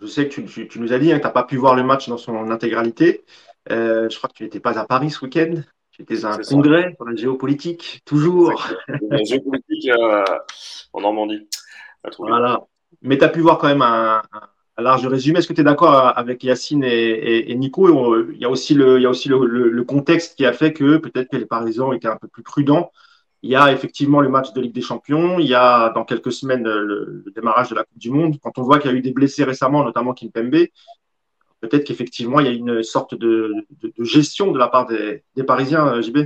je 0.00 0.06
sais 0.06 0.28
que 0.28 0.40
tu, 0.40 0.78
nous 0.78 0.92
as 0.92 0.98
dit 0.98 1.10
hein, 1.10 1.16
que 1.16 1.22
tu 1.22 1.26
n'as 1.26 1.32
pas 1.32 1.44
pu 1.44 1.56
voir 1.56 1.74
le 1.74 1.82
match 1.82 2.08
dans 2.08 2.18
son 2.18 2.50
intégralité. 2.50 3.24
Je 3.70 4.16
crois 4.16 4.28
que 4.28 4.34
tu 4.34 4.44
n'étais 4.44 4.60
pas 4.60 4.78
à 4.78 4.84
Paris 4.84 5.10
ce 5.10 5.24
week-end. 5.24 5.54
Tu 5.90 6.02
étais 6.02 6.24
à 6.24 6.34
un 6.34 6.38
congrès 6.38 6.92
pour 6.96 7.06
la 7.08 7.14
géopolitique, 7.14 8.02
toujours. 8.04 8.68
La 8.88 9.22
géopolitique 9.22 9.90
en 10.92 11.00
Normandie. 11.00 11.48
Voilà 12.18 12.60
mais 13.04 13.18
tu 13.18 13.24
as 13.24 13.28
pu 13.28 13.40
voir 13.40 13.58
quand 13.58 13.68
même 13.68 13.82
un, 13.82 14.22
large 14.78 15.06
résumé. 15.06 15.38
Est-ce 15.38 15.46
que 15.46 15.52
tu 15.52 15.60
es 15.60 15.64
d'accord 15.64 15.94
avec 16.18 16.42
Yacine 16.42 16.82
et, 16.84 17.54
Nico? 17.54 18.22
Il 18.30 18.38
y 18.38 18.44
a 18.44 18.50
aussi, 18.50 18.74
le, 18.74 18.98
il 18.98 19.02
y 19.02 19.06
a 19.06 19.10
aussi 19.10 19.28
le, 19.28 19.84
contexte 19.84 20.36
qui 20.36 20.44
a 20.44 20.52
fait 20.52 20.72
que 20.72 20.96
peut-être 20.96 21.30
que 21.30 21.36
les 21.36 21.46
Parisiens 21.46 21.92
étaient 21.92 22.08
un 22.08 22.16
peu 22.16 22.28
plus 22.28 22.42
prudents. 22.42 22.90
Il 23.42 23.50
y 23.50 23.56
a 23.56 23.70
effectivement 23.72 24.22
le 24.22 24.30
match 24.30 24.54
de 24.54 24.60
Ligue 24.62 24.74
des 24.74 24.80
Champions. 24.80 25.38
Il 25.38 25.46
y 25.46 25.54
a 25.54 25.90
dans 25.90 26.04
quelques 26.04 26.32
semaines 26.32 26.64
le, 26.64 27.24
démarrage 27.34 27.70
de 27.70 27.74
la 27.74 27.84
Coupe 27.84 27.98
du 27.98 28.10
Monde. 28.10 28.38
Quand 28.42 28.58
on 28.58 28.62
voit 28.62 28.78
qu'il 28.78 28.90
y 28.90 28.94
a 28.94 28.96
eu 28.96 29.02
des 29.02 29.12
blessés 29.12 29.44
récemment, 29.44 29.84
notamment 29.84 30.14
Kimpembe, 30.14 30.66
peut-être 31.68 31.84
qu'effectivement 31.84 32.40
il 32.40 32.46
y 32.46 32.50
a 32.50 32.52
une 32.52 32.82
sorte 32.82 33.14
de, 33.14 33.52
gestion 33.98 34.52
de 34.52 34.58
la 34.58 34.68
part 34.68 34.86
des, 34.86 35.22
Parisiens, 35.46 36.00
JB. 36.00 36.18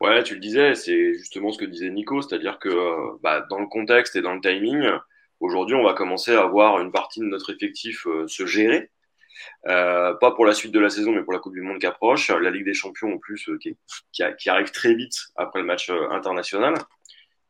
Ouais, 0.00 0.22
tu 0.22 0.34
le 0.34 0.40
disais, 0.40 0.74
c'est 0.74 1.14
justement 1.14 1.50
ce 1.50 1.58
que 1.58 1.64
disait 1.64 1.90
Nico, 1.90 2.20
c'est-à-dire 2.20 2.58
que 2.58 2.68
euh, 2.68 3.18
bah, 3.22 3.46
dans 3.48 3.58
le 3.58 3.66
contexte 3.66 4.14
et 4.16 4.20
dans 4.20 4.34
le 4.34 4.40
timing, 4.40 4.90
Aujourd'hui, 5.40 5.76
on 5.76 5.82
va 5.82 5.92
commencer 5.92 6.32
à 6.32 6.46
voir 6.46 6.80
une 6.80 6.90
partie 6.90 7.20
de 7.20 7.26
notre 7.26 7.52
effectif 7.52 8.06
euh, 8.06 8.26
se 8.26 8.46
gérer. 8.46 8.90
Euh, 9.66 10.14
pas 10.14 10.30
pour 10.30 10.46
la 10.46 10.54
suite 10.54 10.72
de 10.72 10.80
la 10.80 10.88
saison, 10.88 11.12
mais 11.12 11.22
pour 11.22 11.34
la 11.34 11.38
Coupe 11.38 11.52
du 11.52 11.60
Monde 11.60 11.78
qui 11.78 11.86
approche. 11.86 12.30
La 12.30 12.50
Ligue 12.50 12.64
des 12.64 12.72
Champions, 12.72 13.12
en 13.12 13.18
plus, 13.18 13.48
euh, 13.50 13.58
qui, 13.58 13.76
qui, 14.12 14.48
arrive 14.48 14.70
très 14.70 14.94
vite 14.94 15.14
après 15.36 15.60
le 15.60 15.66
match 15.66 15.90
international. 16.10 16.74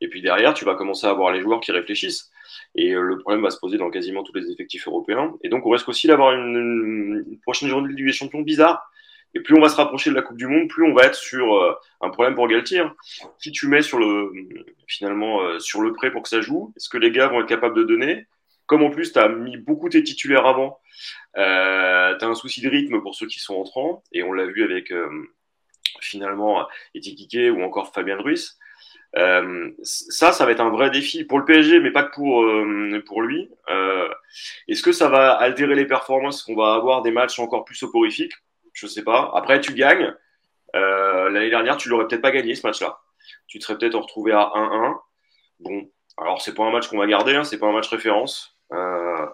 Et 0.01 0.09
puis 0.09 0.21
derrière, 0.21 0.53
tu 0.53 0.65
vas 0.65 0.75
commencer 0.75 1.07
à 1.07 1.13
voir 1.13 1.31
les 1.31 1.41
joueurs 1.41 1.61
qui 1.61 1.71
réfléchissent. 1.71 2.29
Et 2.75 2.91
le 2.91 3.17
problème 3.17 3.41
va 3.41 3.49
se 3.49 3.59
poser 3.59 3.77
dans 3.77 3.89
quasiment 3.89 4.23
tous 4.23 4.33
les 4.33 4.51
effectifs 4.51 4.87
européens. 4.87 5.33
Et 5.43 5.49
donc, 5.49 5.65
on 5.65 5.69
risque 5.69 5.89
aussi 5.89 6.07
d'avoir 6.07 6.33
une, 6.33 7.39
prochaine 7.41 7.69
journée 7.69 7.87
de 7.87 7.93
Ligue 7.93 8.07
des 8.07 8.13
Champions 8.13 8.41
bizarre 8.41 8.91
et 9.33 9.41
plus 9.41 9.55
on 9.55 9.61
va 9.61 9.69
se 9.69 9.75
rapprocher 9.75 10.09
de 10.09 10.15
la 10.15 10.21
Coupe 10.21 10.37
du 10.37 10.47
Monde, 10.47 10.67
plus 10.69 10.83
on 10.83 10.93
va 10.93 11.03
être 11.03 11.15
sur 11.15 11.55
euh, 11.55 11.73
un 12.01 12.09
problème 12.09 12.33
pour 12.33 12.47
Galtier. 12.47 12.81
Qui 13.41 13.51
tu 13.51 13.67
mets 13.67 13.81
sur 13.81 13.99
le, 13.99 14.31
finalement, 14.87 15.41
euh, 15.41 15.59
sur 15.59 15.81
le 15.81 15.93
prêt 15.93 16.11
pour 16.11 16.23
que 16.23 16.29
ça 16.29 16.41
joue? 16.41 16.73
Est-ce 16.75 16.89
que 16.89 16.97
les 16.97 17.11
gars 17.11 17.27
vont 17.27 17.41
être 17.41 17.47
capables 17.47 17.75
de 17.75 17.83
donner? 17.83 18.25
Comme 18.67 18.83
en 18.83 18.89
plus, 18.89 19.13
tu 19.13 19.19
as 19.19 19.29
mis 19.29 19.57
beaucoup 19.57 19.89
tes 19.89 20.03
titulaires 20.03 20.45
avant, 20.45 20.79
euh, 21.37 22.17
tu 22.17 22.25
as 22.25 22.27
un 22.27 22.35
souci 22.35 22.61
de 22.61 22.69
rythme 22.69 23.01
pour 23.01 23.15
ceux 23.15 23.27
qui 23.27 23.39
sont 23.39 23.55
entrants, 23.55 24.03
et 24.11 24.23
on 24.23 24.33
l'a 24.33 24.45
vu 24.45 24.63
avec 24.63 24.91
euh, 24.91 25.09
finalement 26.01 26.67
Etikike 26.93 27.55
ou 27.55 27.61
encore 27.61 27.93
Fabien 27.93 28.17
Ruiz. 28.17 28.57
Euh, 29.15 29.71
ça, 29.83 30.31
ça 30.31 30.45
va 30.45 30.51
être 30.51 30.59
un 30.59 30.69
vrai 30.69 30.89
défi 30.89 31.23
pour 31.23 31.39
le 31.39 31.45
PSG, 31.45 31.79
mais 31.79 31.91
pas 31.91 32.03
que 32.03 32.13
pour, 32.13 32.45
pour 33.05 33.21
lui. 33.21 33.49
Euh, 33.69 34.09
Est-ce 34.67 34.83
que 34.83 34.91
ça 34.91 35.09
va 35.09 35.31
altérer 35.31 35.75
les 35.75 35.85
performances 35.85 36.43
qu'on 36.43 36.55
va 36.55 36.73
avoir 36.73 37.01
des 37.01 37.11
matchs 37.11 37.39
encore 37.39 37.65
plus 37.65 37.75
soporifiques? 37.75 38.33
Je 38.73 38.85
sais 38.85 39.03
pas. 39.03 39.31
Après, 39.33 39.59
tu 39.59 39.73
gagnes. 39.73 40.13
Euh, 40.75 41.29
l'année 41.29 41.49
dernière, 41.49 41.77
tu 41.77 41.89
l'aurais 41.89 42.07
peut-être 42.07 42.21
pas 42.21 42.31
gagné 42.31 42.53
ce 42.55 42.65
match-là. 42.65 42.99
Tu 43.47 43.59
te 43.59 43.65
serais 43.65 43.77
peut-être 43.77 43.97
retrouvé 43.97 44.33
à 44.33 44.51
1-1. 44.53 44.99
Bon, 45.59 45.89
alors 46.17 46.41
c'est 46.41 46.53
pas 46.53 46.63
un 46.63 46.71
match 46.71 46.87
qu'on 46.87 46.99
va 46.99 47.07
garder, 47.07 47.35
hein, 47.35 47.43
c'est 47.43 47.57
pas 47.57 47.67
un 47.67 47.71
match 47.71 47.87
référence. 47.87 48.57
Euh, 48.73 49.25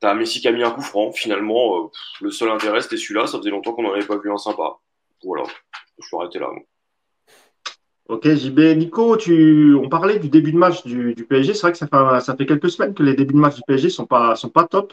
T'as 0.00 0.14
Messi 0.14 0.40
qui 0.40 0.48
a 0.48 0.52
mis 0.52 0.64
un 0.64 0.70
coup 0.70 0.82
franc. 0.82 1.12
Finalement, 1.12 1.84
euh, 1.84 1.88
le 2.20 2.30
seul 2.30 2.50
intérêt 2.50 2.80
c'était 2.80 2.96
celui-là. 2.96 3.26
Ça 3.26 3.38
faisait 3.38 3.50
longtemps 3.50 3.72
qu'on 3.72 3.82
n'en 3.82 3.92
avait 3.92 4.06
pas 4.06 4.18
vu 4.18 4.30
un 4.32 4.36
sympa. 4.36 4.76
Voilà, 5.24 5.44
je 5.98 6.08
vais 6.10 6.20
arrêter 6.20 6.38
là. 6.40 6.48
Ok, 8.12 8.28
JB. 8.28 8.76
Nico, 8.76 9.16
tu... 9.16 9.74
on 9.74 9.88
parlait 9.88 10.18
du 10.18 10.28
début 10.28 10.52
de 10.52 10.58
match 10.58 10.84
du, 10.84 11.14
PSG. 11.26 11.54
C'est 11.54 11.62
vrai 11.62 11.72
que 11.72 11.78
ça 11.78 11.86
fait, 11.86 12.20
ça 12.20 12.36
fait 12.36 12.44
quelques 12.44 12.68
semaines 12.70 12.92
que 12.92 13.02
les 13.02 13.14
débuts 13.14 13.32
de 13.32 13.38
match 13.38 13.56
du 13.56 13.62
PSG 13.66 13.88
sont 13.88 14.04
pas, 14.04 14.36
sont 14.36 14.50
pas 14.50 14.66
top. 14.66 14.92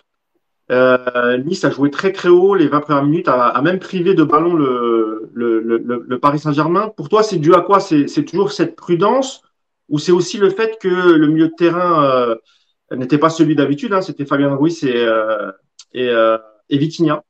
Euh, 0.72 1.38
nice 1.40 1.66
a 1.66 1.72
joué 1.72 1.92
très 1.92 2.14
très 2.14 2.30
haut 2.30 2.56
les 2.56 2.68
20 2.68 2.80
premières 2.80 3.04
minutes, 3.04 3.28
a, 3.28 3.62
même 3.62 3.80
privé 3.80 4.14
de 4.14 4.24
ballon 4.24 4.54
le, 4.54 5.30
le, 5.34 5.60
le, 5.60 6.06
le 6.08 6.20
Paris 6.20 6.40
Saint-Germain. 6.40 6.94
Pour 6.96 7.10
toi, 7.10 7.22
c'est 7.22 7.40
dû 7.40 7.54
à 7.54 7.60
quoi? 7.60 7.82
C'est 7.82 8.24
toujours 8.24 8.54
cette 8.54 8.78
prudence 8.78 9.42
ou 9.90 10.00
c'est 10.00 10.14
aussi 10.14 10.38
le 10.38 10.50
fait 10.50 10.78
que 10.80 10.88
le 10.88 11.28
milieu 11.28 11.50
de 11.50 11.56
terrain 11.58 12.06
euh, 12.06 12.36
n'était 12.96 13.18
pas 13.18 13.30
celui 13.30 13.56
d'habitude, 13.56 13.92
hein, 13.92 14.02
c'était 14.02 14.26
Fabien 14.26 14.56
Ruiz 14.56 14.82
et, 14.86 14.96
euh, 14.96 15.52
et, 15.94 16.08
euh, 16.08 16.38
et 16.70 16.78
Vitinha. 16.78 17.24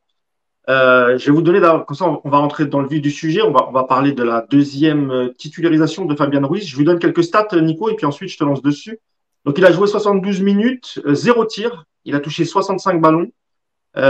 Euh, 0.69 1.17
je 1.17 1.25
vais 1.25 1.31
vous 1.31 1.41
donner, 1.41 1.59
comme 1.59 1.97
ça, 1.97 2.05
on 2.23 2.29
va 2.29 2.37
rentrer 2.37 2.67
dans 2.67 2.79
le 2.79 2.87
vif 2.87 3.01
du 3.01 3.09
sujet. 3.09 3.41
On 3.41 3.51
va, 3.51 3.83
parler 3.85 4.11
de 4.11 4.23
la 4.23 4.45
deuxième 4.49 5.09
euh, 5.11 5.33
titularisation 5.35 6.05
de 6.05 6.15
Fabien 6.15 6.45
Ruiz. 6.45 6.67
Je 6.67 6.75
vous 6.75 6.83
donne 6.83 6.99
quelques 6.99 7.23
stats, 7.23 7.47
Nico, 7.53 7.89
et 7.89 7.95
puis 7.95 8.05
ensuite, 8.05 8.29
je 8.29 8.37
te 8.37 8.43
lance 8.43 8.61
dessus. 8.61 8.99
Donc, 9.45 9.57
il 9.57 9.65
a 9.65 9.71
joué 9.71 9.87
72 9.87 10.41
minutes, 10.41 10.99
euh, 11.05 11.15
zéro 11.15 11.45
tir. 11.45 11.85
Il 12.05 12.13
a 12.13 12.19
touché 12.19 12.45
65 12.45 13.01
ballons, 13.01 13.31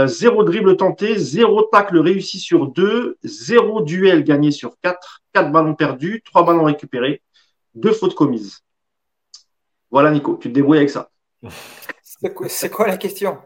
zéro 0.06 0.44
dribble 0.44 0.76
tenté, 0.76 1.18
zéro 1.18 1.62
tacle 1.62 1.98
réussi 1.98 2.38
sur 2.38 2.68
deux, 2.68 3.16
zéro 3.24 3.82
duel 3.82 4.22
gagné 4.22 4.52
sur 4.52 4.76
quatre, 4.80 5.22
quatre 5.32 5.50
ballons 5.50 5.74
perdus, 5.74 6.22
trois 6.24 6.44
ballons 6.44 6.64
récupérés, 6.64 7.20
deux 7.74 7.92
fautes 7.92 8.14
commises. 8.14 8.60
Voilà, 9.90 10.12
Nico, 10.12 10.38
tu 10.40 10.48
te 10.48 10.54
débrouilles 10.54 10.78
avec 10.78 10.90
ça. 10.90 11.10
C'est 12.48 12.70
quoi 12.70 12.86
la 12.86 12.96
question? 12.96 13.38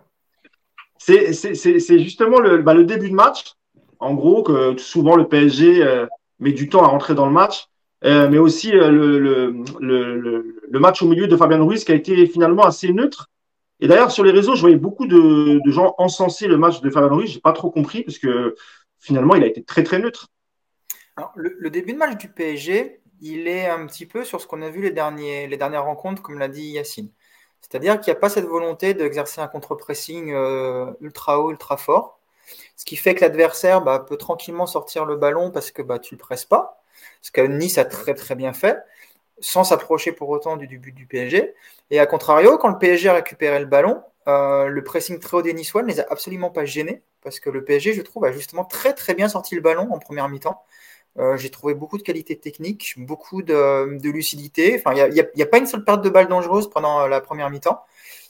C'est 1.04 1.99
justement 1.99 2.40
le, 2.40 2.58
bah, 2.58 2.75
le, 2.75 2.84
début 2.84 3.11
de 3.11 3.14
match. 3.14 3.54
En 3.99 4.14
gros, 4.14 4.42
que 4.42 4.76
souvent 4.78 5.16
le 5.16 5.28
PSG 5.28 5.82
euh, 5.82 6.06
met 6.38 6.52
du 6.52 6.68
temps 6.68 6.82
à 6.82 6.88
rentrer 6.88 7.14
dans 7.14 7.26
le 7.26 7.32
match, 7.32 7.68
euh, 8.04 8.28
mais 8.28 8.38
aussi 8.38 8.75
euh, 8.75 8.90
le, 8.90 10.78
match 10.78 11.02
au 11.02 11.08
milieu 11.08 11.26
de 11.26 11.37
Fabien 11.37 11.62
Ruiz 11.62 11.84
qui 11.84 11.92
a 11.92 11.94
été 11.94 12.26
finalement 12.26 12.64
assez 12.64 12.92
neutre. 12.92 13.30
Et 13.80 13.88
d'ailleurs, 13.88 14.11
sur 14.11 14.25
les 14.25 14.30
réseaux, 14.30 14.54
je 14.54 14.61
voyais 14.61 14.76
beaucoup 14.76 15.06
de, 15.06 15.61
gens 15.66 15.94
encenser 15.99 16.46
le 16.46 16.56
match 16.56 16.80
de 16.80 16.90
Fabien 16.90 17.14
Ruiz. 17.14 17.30
J'ai 17.30 17.40
pas 17.40 17.52
trop 17.52 17.70
compris 17.70 18.02
parce 18.02 18.18
que 18.18 18.54
finalement, 18.99 19.34
il 19.34 19.42
a 19.42 19.46
été 19.46 19.62
très 19.62 19.82
très 19.82 19.99
neutre. 19.99 20.28
Le, 21.37 21.70
début 21.70 21.92
de 21.92 21.99
match 21.99 22.16
du 22.18 22.28
PSG, 22.28 23.00
il 23.20 23.46
est 23.46 23.68
un 23.68 23.87
petit 23.87 24.06
peu 24.06 24.25
sur 24.25 24.40
ce 24.40 24.46
qu'on 24.46 24.62
a 24.62 24.70
vu 24.70 24.82
les 24.82 24.90
dernières 24.90 25.84
rencontres, 25.84 26.23
comme 26.23 26.38
l'a 26.38 26.49
dit 26.49 26.70
Yacine. 26.73 27.11
C'est-à-dire 27.71 27.99
qu'il 27.99 28.12
n'y 28.12 28.16
a 28.18 28.21
pas 28.21 28.28
cette 28.28 28.44
volonté 28.44 28.92
d'exercer 28.92 29.40
un 29.40 29.49
contre-pressing 29.49 30.33
euh, 30.33 30.92
ultra 31.00 31.40
haut, 31.40 31.50
ultra 31.50 31.78
fort. 31.78 32.21
Ce 32.76 32.85
qui 32.85 32.97
fait 32.97 33.14
que 33.14 33.23
l'adversaire 33.23 33.80
bah, 33.80 33.99
peut 34.06 34.18
tranquillement 34.18 34.66
sortir 34.66 35.06
le 35.06 35.16
ballon 35.16 35.50
parce 35.50 35.71
que 35.71 35.80
bah, 35.80 35.99
tu 35.99 36.14
ne 36.14 36.18
le 36.18 36.23
presses 36.23 36.44
pas. 36.44 36.83
Ce 37.23 37.30
que 37.30 37.40
Nice 37.40 37.78
a 37.78 37.87
très 37.87 38.14
très 38.14 38.35
bien 38.35 38.52
fait, 38.52 38.78
sans 39.40 39.64
s'approcher 39.64 40.12
pour 40.12 40.28
autant 40.28 40.56
du, 40.59 40.78
but 40.78 40.92
du 40.92 41.06
PSG. 41.06 41.54
Et 41.90 41.99
à 41.99 42.06
contrario, 42.06 42.59
quand 42.59 42.68
le 42.68 42.78
PSG 42.78 43.09
a 43.09 43.14
récupéré 43.14 43.59
le 43.61 43.66
ballon, 43.66 44.02
euh, 44.28 44.66
le 44.66 44.85
pressing 44.85 45.18
très 45.18 45.38
haut 45.38 45.42
des 45.42 45.54
Niçois 45.54 45.83
ne 45.83 45.88
les 45.88 46.00
a 46.00 46.06
absolument 46.11 46.50
pas 46.50 46.64
gênés 46.66 47.02
parce 47.23 47.40
que 47.40 47.49
le 47.49 47.64
PSG, 47.64 47.94
je 47.94 48.02
trouve, 48.02 48.26
a 48.26 48.33
justement 48.33 48.64
très 48.64 48.92
très 48.92 49.14
bien 49.14 49.28
sorti 49.28 49.54
le 49.54 49.62
ballon 49.62 49.88
en 49.90 49.99
première 49.99 50.28
mi-temps. 50.28 50.62
Euh, 51.18 51.37
j'ai 51.37 51.50
trouvé 51.50 51.75
beaucoup 51.75 51.97
de 51.97 52.02
qualité 52.02 52.37
technique, 52.37 52.94
beaucoup 52.97 53.42
de, 53.42 53.99
lucidité. 54.02 54.76
Enfin, 54.78 54.94
il 54.94 55.26
n'y 55.35 55.42
a, 55.42 55.47
pas 55.47 55.59
une 55.59 55.66
seule 55.66 55.85
perte 55.85 56.02
de 56.02 56.11
balle 56.11 56.28
dangereuse 56.28 56.68
pendant 56.68 57.02
euh, 57.02 57.09
la 57.09 57.21
première 57.21 57.50
mi-temps, 57.50 57.85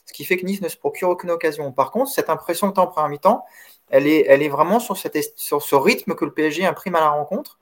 ce 0.05 0.13
qui 0.13 0.25
fait 0.25 0.37
que 0.37 0.45
Nice 0.45 0.61
ne 0.61 0.69
se 0.69 0.77
procure 0.77 1.09
aucune 1.09 1.31
occasion. 1.31 1.73
Par 1.73 1.91
contre, 1.91 2.11
cette 2.11 2.29
impression 2.29 2.69
que 2.69 2.75
tu 2.75 2.81
en 2.81 2.87
première 2.87 3.09
mi-temps, 3.09 3.45
elle 3.89 4.07
est, 4.07 4.27
elle 4.29 4.43
est 4.43 4.49
vraiment 4.49 4.81
sur, 4.81 4.97
cette, 4.97 5.39
sur 5.39 5.63
ce 5.63 5.75
rythme 5.75 6.15
que 6.15 6.25
le 6.25 6.33
PSG 6.33 6.67
imprime 6.67 6.95
à 6.95 7.01
la 7.01 7.11
rencontre, 7.11 7.59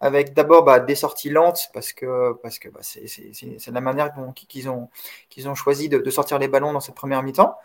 avec 0.00 0.32
d'abord 0.32 0.64
bah, 0.64 0.80
des 0.80 0.94
sorties 0.94 1.30
lentes, 1.30 1.70
parce 1.72 1.92
que 1.92 2.32
parce 2.42 2.58
que 2.58 2.68
bah, 2.68 2.80
c'est 2.82 3.70
la 3.70 3.80
manière 3.80 4.12
qu'ils 4.48 4.68
ont, 4.68 4.88
qu'ils 5.30 5.48
ont 5.48 5.54
choisi 5.54 5.88
de, 5.88 6.10
sortir 6.10 6.38
les 6.38 6.48
ballons 6.48 6.72
dans 6.72 6.80
cette 6.80 6.94
première 6.94 7.22
mi-temps. 7.22 7.56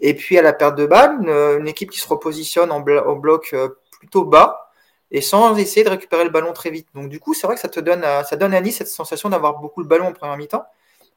Et 0.00 0.14
puis 0.14 0.36
à 0.36 0.42
la 0.42 0.52
perte 0.52 0.76
de 0.76 0.86
balle, 0.86 1.28
une, 1.58 1.68
équipe 1.68 1.90
qui 1.90 2.00
se 2.00 2.08
repositionne 2.08 2.70
en, 2.72 2.84
en 2.84 3.16
bloc 3.16 3.50
euh, 3.52 3.68
plutôt 3.98 4.24
bas, 4.24 4.65
et 5.10 5.20
sans 5.20 5.56
essayer 5.56 5.84
de 5.84 5.90
récupérer 5.90 6.24
le 6.24 6.30
ballon 6.30 6.52
très 6.52 6.70
vite. 6.70 6.88
Donc 6.94 7.08
du 7.08 7.20
coup, 7.20 7.34
c'est 7.34 7.46
vrai 7.46 7.56
que 7.56 7.60
ça 7.60 7.68
te 7.68 7.80
donne 7.80 8.04
à, 8.04 8.24
ça 8.24 8.36
donne 8.36 8.54
à 8.54 8.60
Nice 8.60 8.78
cette 8.78 8.88
sensation 8.88 9.28
d'avoir 9.28 9.58
beaucoup 9.60 9.80
le 9.80 9.86
ballon 9.86 10.06
en 10.06 10.12
première 10.12 10.36
mi-temps, 10.36 10.66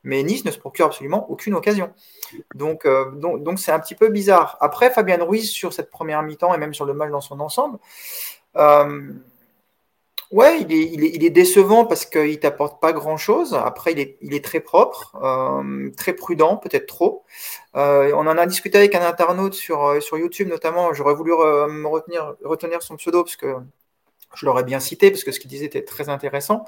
mais 0.04 0.24
Nice 0.24 0.46
ne 0.46 0.52
se 0.52 0.60
procure 0.60 0.88
absolument 0.88 1.30
aucune 1.30 1.56
occasion. 1.56 1.92
Donc 2.56 2.86
euh, 2.86 3.12
donc 3.12 3.60
c'est 3.60 3.72
un 3.72 3.80
petit 3.80 3.96
peu 3.96 4.10
bizarre. 4.10 4.58
Après, 4.62 4.92
Fabien 4.92 5.24
Ruiz 5.24 5.50
sur 5.50 5.74
cette 5.74 5.90
première 5.90 6.22
mi-temps 6.24 6.54
et 6.54 6.58
même 6.58 6.74
sur 6.74 6.86
le 6.86 6.94
match 6.94 7.12
dans 7.12 7.22
son 7.22 7.40
ensemble, 7.40 7.80
euh, 8.56 9.12
ouais, 10.32 10.62
il 10.62 10.72
est, 10.72 11.14
il, 11.16 11.26
est, 11.26 11.30
décevant 11.32 11.86
parce 11.86 12.06
qu'il 12.06 12.40
t'apporte 12.40 12.80
pas 12.80 12.94
grand-chose. 12.94 13.54
Après, 13.56 13.92
il 13.94 14.00
est, 14.00 14.18
il 14.22 14.34
est 14.34 14.44
très 14.44 14.60
propre, 14.60 15.16
euh, 15.24 15.90
très 15.98 16.14
prudent, 16.14 16.58
peut-être 16.58 16.88
trop. 16.88 17.24
on 17.74 18.28
en 18.28 18.38
a 18.38 18.46
discuté 18.46 18.78
avec 18.78 18.96
un 18.96 19.06
internaute 19.06 19.56
sur, 19.56 20.02
sur 20.02 20.18
YouTube 20.18 20.48
notamment. 20.48 20.94
J'aurais 20.94 21.16
voulu 21.16 21.32
me 21.32 21.88
retenir, 21.88 22.36
retenir 22.44 22.82
son 22.84 22.96
pseudo 22.96 23.24
parce 23.24 23.36
que 23.36 23.56
je 24.36 24.46
l'aurais 24.46 24.64
bien 24.64 24.80
cité 24.80 25.12
parce 25.12 25.24
que 25.24 25.32
ce 25.32 25.40
qu'il 25.40 25.50
disait 25.50 25.66
était 25.66 25.84
très 25.84 26.10
intéressant, 26.10 26.66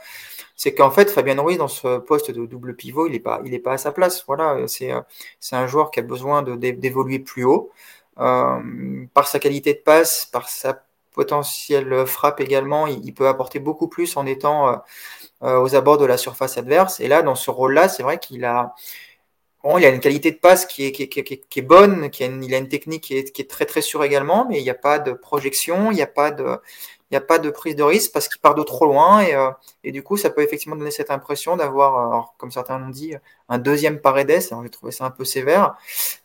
c'est 0.55 0.73
qu'en 0.73 0.91
fait 0.91 1.09
Fabien 1.09 1.39
Ruiz 1.41 1.57
dans 1.57 1.67
ce 1.67 1.99
poste 1.99 2.31
de 2.31 2.45
double 2.45 2.75
pivot, 2.75 3.07
il 3.07 3.13
n'est 3.13 3.19
pas, 3.19 3.41
pas 3.63 3.73
à 3.73 3.77
sa 3.77 3.91
place. 3.91 4.23
Voilà, 4.27 4.67
c'est 4.67 4.91
c'est 5.39 5.55
un 5.55 5.67
joueur 5.67 5.91
qui 5.91 5.99
a 5.99 6.03
besoin 6.03 6.43
d'évoluer 6.43 7.19
plus 7.19 7.43
haut 7.43 7.71
euh, 8.19 9.05
par 9.13 9.27
sa 9.27 9.39
qualité 9.39 9.73
de 9.73 9.79
passe, 9.79 10.25
par 10.25 10.49
sa 10.49 10.83
potentielle 11.13 12.05
frappe 12.05 12.39
également. 12.41 12.87
Il, 12.87 13.13
peut 13.13 13.27
apporter 13.27 13.59
beaucoup 13.59 13.87
plus 13.87 14.17
en 14.17 14.25
étant 14.25 14.69
euh, 14.69 14.75
euh, 15.43 15.61
aux 15.61 15.75
abords 15.75 15.97
de 15.97 16.05
la 16.05 16.17
surface 16.17 16.57
adverse. 16.57 16.99
Et 16.99 17.07
là, 17.07 17.21
dans 17.21 17.35
ce 17.35 17.51
rôle-là, 17.51 17.89
c'est 17.89 18.03
vrai 18.03 18.19
qu'il 18.19 18.45
a 18.45 18.75
il 19.77 19.85
a 19.85 19.89
une 19.89 19.99
qualité 19.99 20.31
de 20.31 20.37
passe 20.37 20.65
qui 20.65 20.85
est, 20.85 20.91
qui 20.91 21.59
est, 21.59 21.61
bonne, 21.61 22.09
qui 22.09 22.23
a 22.23 22.27
il 22.27 22.53
a 22.53 22.57
une 22.57 22.67
technique 22.67 23.03
qui 23.03 23.15
est, 23.15 23.49
très 23.49 23.65
très 23.65 23.81
sûre 23.81 24.03
également, 24.03 24.47
mais 24.49 24.59
il 24.59 24.63
n'y 24.63 24.71
a 24.71 24.75
pas 24.75 24.97
de 24.97 25.11
projection, 25.11 25.91
il 25.91 25.95
n'y 25.95 26.01
a 26.01 26.07
pas 26.07 26.31
de, 26.31 26.59
n'y 27.11 27.17
a 27.17 27.21
pas 27.21 27.39
de 27.39 27.49
prise 27.49 27.75
de 27.75 27.83
risque 27.83 28.11
parce 28.13 28.27
qu'il 28.27 28.39
part 28.39 28.55
de 28.55 28.63
trop 28.63 28.85
loin 28.85 29.21
et, 29.21 29.33
euh, 29.33 29.51
du 29.83 30.01
coup 30.01 30.17
ça 30.17 30.29
peut 30.29 30.41
effectivement 30.41 30.75
donner 30.75 30.91
cette 30.91 31.11
impression 31.11 31.57
d'avoir, 31.57 32.13
euh, 32.13 32.21
comme 32.37 32.51
certains 32.51 32.79
l'ont 32.79 32.89
dit, 32.89 33.15
un 33.49 33.57
deuxième 33.57 33.99
Paredes. 33.99 34.41
J'ai 34.63 34.69
trouvé 34.69 34.91
ça 34.91 35.05
un 35.05 35.11
peu 35.11 35.25
sévère 35.25 35.75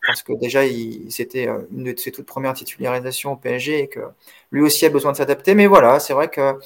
parce 0.05 0.23
que 0.23 0.33
déjà 0.33 0.61
c'était 1.09 1.47
euh, 1.47 1.67
une 1.75 1.93
de 1.93 1.99
ses 1.99 2.11
toutes 2.11 2.25
premières 2.25 2.53
titularisations 2.53 3.33
au 3.33 3.35
PSG 3.35 3.79
et 3.79 3.87
que 3.87 3.99
lui 4.51 4.61
aussi 4.61 4.85
a 4.85 4.89
besoin 4.89 5.11
de 5.11 5.17
s'adapter. 5.17 5.55
Mais 5.55 5.67
voilà, 5.67 5.99
c'est 5.99 6.13
vrai 6.13 6.29
que 6.29 6.57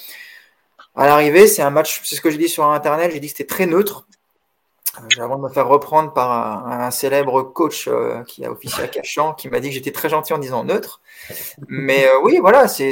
à 0.95 1.07
l'arrivée 1.07 1.47
c'est 1.47 1.63
un 1.63 1.71
match, 1.71 2.01
c'est 2.03 2.15
ce 2.15 2.21
que 2.21 2.29
j'ai 2.29 2.37
dit 2.37 2.49
sur 2.49 2.65
internet, 2.65 3.11
j'ai 3.11 3.19
dit 3.19 3.27
que 3.27 3.37
c'était 3.37 3.47
très 3.47 3.65
neutre. 3.65 4.05
Avant 5.19 5.37
de 5.37 5.43
me 5.43 5.49
faire 5.49 5.69
reprendre 5.69 6.11
par 6.11 6.67
un, 6.67 6.91
célèbre 6.91 7.43
coach 7.43 7.89
qui 8.27 8.43
a 8.43 8.51
officié 8.51 8.83
à 8.83 8.87
Cachan, 8.89 9.33
qui 9.33 9.47
m'a 9.47 9.61
dit 9.61 9.69
que 9.69 9.75
j'étais 9.75 9.93
très 9.93 10.09
gentil 10.09 10.33
en 10.33 10.37
disant 10.37 10.65
neutre. 10.65 10.99
Mais 11.69 12.09
oui, 12.23 12.39
voilà, 12.41 12.67
c'est 12.67 12.91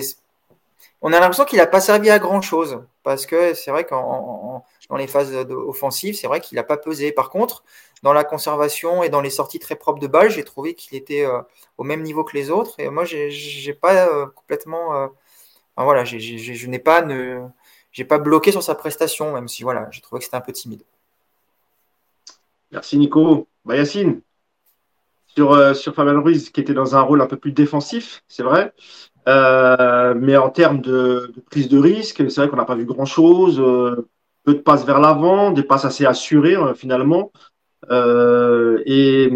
on 1.01 1.13
a 1.13 1.19
l'impression 1.19 1.45
qu'il 1.45 1.59
n'a 1.59 1.67
pas 1.67 1.81
servi 1.81 2.09
à 2.09 2.19
grand 2.19 2.41
chose 2.41 2.83
parce 3.03 3.25
que 3.25 3.53
c'est 3.53 3.71
vrai 3.71 3.85
qu'en 3.85 4.63
dans 4.89 4.97
les 4.97 5.07
phases 5.07 5.33
offensives, 5.51 6.15
c'est 6.15 6.27
vrai 6.27 6.41
qu'il 6.41 6.55
n'a 6.55 6.63
pas 6.63 6.77
pesé. 6.77 7.11
Par 7.11 7.29
contre, 7.29 7.63
dans 8.01 8.11
la 8.11 8.23
conservation 8.23 9.03
et 9.03 9.09
dans 9.09 9.21
les 9.21 9.29
sorties 9.29 9.59
très 9.59 9.75
propres 9.75 9.99
de 9.99 10.07
balles, 10.07 10.31
j'ai 10.31 10.43
trouvé 10.43 10.73
qu'il 10.73 10.97
était 10.97 11.25
euh, 11.25 11.41
au 11.77 11.83
même 11.83 12.01
niveau 12.01 12.23
que 12.23 12.35
les 12.35 12.49
autres. 12.49 12.79
Et 12.79 12.89
moi, 12.89 13.05
j'ai 13.05 13.73
pas 13.73 14.07
euh, 14.07 14.25
complètement, 14.25 14.95
euh, 14.95 15.07
voilà, 15.77 16.05
je 16.05 16.67
n'ai 16.67 16.79
pas, 16.79 17.01
bloqué 18.17 18.51
sur 18.51 18.63
sa 18.63 18.73
prestation, 18.73 19.33
même 19.33 19.47
si 19.47 19.61
voilà, 19.61 19.87
j'ai 19.91 20.01
trouvé 20.01 20.19
que 20.19 20.25
c'était 20.25 20.37
un 20.37 20.41
peu 20.41 20.53
timide. 20.53 20.83
Merci 22.71 22.97
Nico. 22.97 23.47
Bah, 23.65 23.75
Yacine, 23.75 24.21
sur, 25.27 25.75
sur 25.75 25.93
Fabien 25.93 26.19
Ruiz, 26.19 26.49
qui 26.49 26.61
était 26.61 26.73
dans 26.73 26.95
un 26.95 27.01
rôle 27.01 27.21
un 27.21 27.27
peu 27.27 27.37
plus 27.37 27.51
défensif, 27.51 28.23
c'est 28.27 28.43
vrai. 28.43 28.73
Euh, 29.27 30.13
mais 30.15 30.37
en 30.37 30.49
termes 30.49 30.81
de, 30.81 31.33
prise 31.49 31.69
de 31.69 31.77
risque, 31.77 32.29
c'est 32.29 32.41
vrai 32.41 32.49
qu'on 32.49 32.55
n'a 32.55 32.65
pas 32.65 32.75
vu 32.75 32.85
grand-chose. 32.85 33.59
Euh, 33.59 34.07
peu 34.43 34.53
de 34.53 34.59
passes 34.59 34.85
vers 34.85 34.99
l'avant, 34.99 35.51
des 35.51 35.63
passes 35.63 35.85
assez 35.85 36.05
assurées 36.05 36.55
euh, 36.55 36.73
finalement. 36.73 37.31
et 38.85 39.29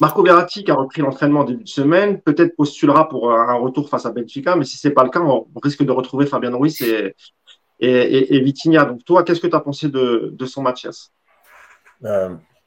Marco 0.00 0.22
Verratti, 0.22 0.64
qui 0.64 0.70
a 0.70 0.74
repris 0.74 1.02
l'entraînement 1.02 1.40
en 1.40 1.44
début 1.44 1.64
de 1.64 1.68
semaine, 1.68 2.20
peut-être 2.22 2.56
postulera 2.56 3.08
pour 3.08 3.32
un 3.32 3.54
retour 3.54 3.90
face 3.90 4.06
à 4.06 4.10
Benfica, 4.10 4.56
mais 4.56 4.64
si 4.64 4.78
c'est 4.78 4.92
pas 4.92 5.04
le 5.04 5.10
cas, 5.10 5.20
on 5.20 5.46
risque 5.62 5.84
de 5.84 5.92
retrouver 5.92 6.24
Fabien 6.24 6.56
Ruiz 6.56 6.80
et, 6.80 7.14
et, 7.80 8.40
Vitinha. 8.40 8.86
Donc 8.86 9.04
toi, 9.04 9.24
qu'est-ce 9.24 9.40
que 9.40 9.46
tu 9.46 9.56
as 9.56 9.60
pensé 9.60 9.88
de, 9.88 10.46
son 10.46 10.62
match 10.62 10.86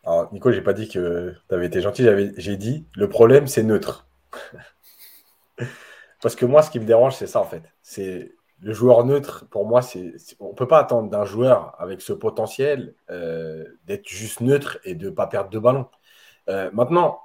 alors, 0.05 0.33
Nico, 0.33 0.51
j'ai 0.51 0.61
pas 0.61 0.73
dit 0.73 0.89
que 0.89 1.33
tu 1.47 1.55
avais 1.55 1.65
été 1.65 1.81
gentil, 1.81 2.05
j'ai 2.37 2.57
dit 2.57 2.85
le 2.95 3.07
problème, 3.07 3.47
c'est 3.47 3.63
neutre. 3.63 4.05
Parce 6.21 6.35
que 6.35 6.45
moi, 6.45 6.61
ce 6.61 6.71
qui 6.71 6.79
me 6.79 6.85
dérange, 6.85 7.15
c'est 7.15 7.27
ça 7.27 7.39
en 7.39 7.45
fait. 7.45 7.63
C'est 7.81 8.33
le 8.61 8.73
joueur 8.73 9.05
neutre. 9.05 9.45
Pour 9.49 9.65
moi, 9.65 9.81
c'est 9.81 10.13
on 10.39 10.49
ne 10.49 10.53
peut 10.53 10.67
pas 10.67 10.79
attendre 10.79 11.09
d'un 11.09 11.25
joueur 11.25 11.75
avec 11.79 12.01
ce 12.01 12.13
potentiel 12.13 12.95
euh, 13.09 13.65
d'être 13.85 14.07
juste 14.07 14.41
neutre 14.41 14.79
et 14.85 14.95
de 14.95 15.07
ne 15.07 15.11
pas 15.11 15.27
perdre 15.27 15.49
de 15.49 15.59
ballon. 15.59 15.87
Euh, 16.49 16.69
maintenant, 16.73 17.19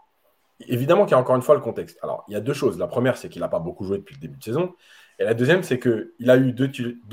évidemment 0.67 1.05
qu'il 1.05 1.13
y 1.13 1.15
a 1.15 1.19
encore 1.19 1.37
une 1.37 1.43
fois 1.43 1.55
le 1.55 1.61
contexte. 1.61 1.99
Alors, 2.03 2.25
il 2.29 2.35
y 2.35 2.37
a 2.37 2.41
deux 2.41 2.53
choses. 2.53 2.79
La 2.79 2.87
première, 2.87 3.17
c'est 3.17 3.29
qu'il 3.29 3.41
n'a 3.41 3.49
pas 3.49 3.61
beaucoup 3.61 3.85
joué 3.85 3.99
depuis 3.99 4.15
le 4.15 4.21
début 4.21 4.37
de 4.37 4.43
saison. 4.43 4.75
Et 5.19 5.25
la 5.25 5.35
deuxième, 5.35 5.63
c'est 5.63 5.79
qu'il 5.79 6.31
a 6.31 6.37
eu 6.37 6.53
deux, 6.53 6.71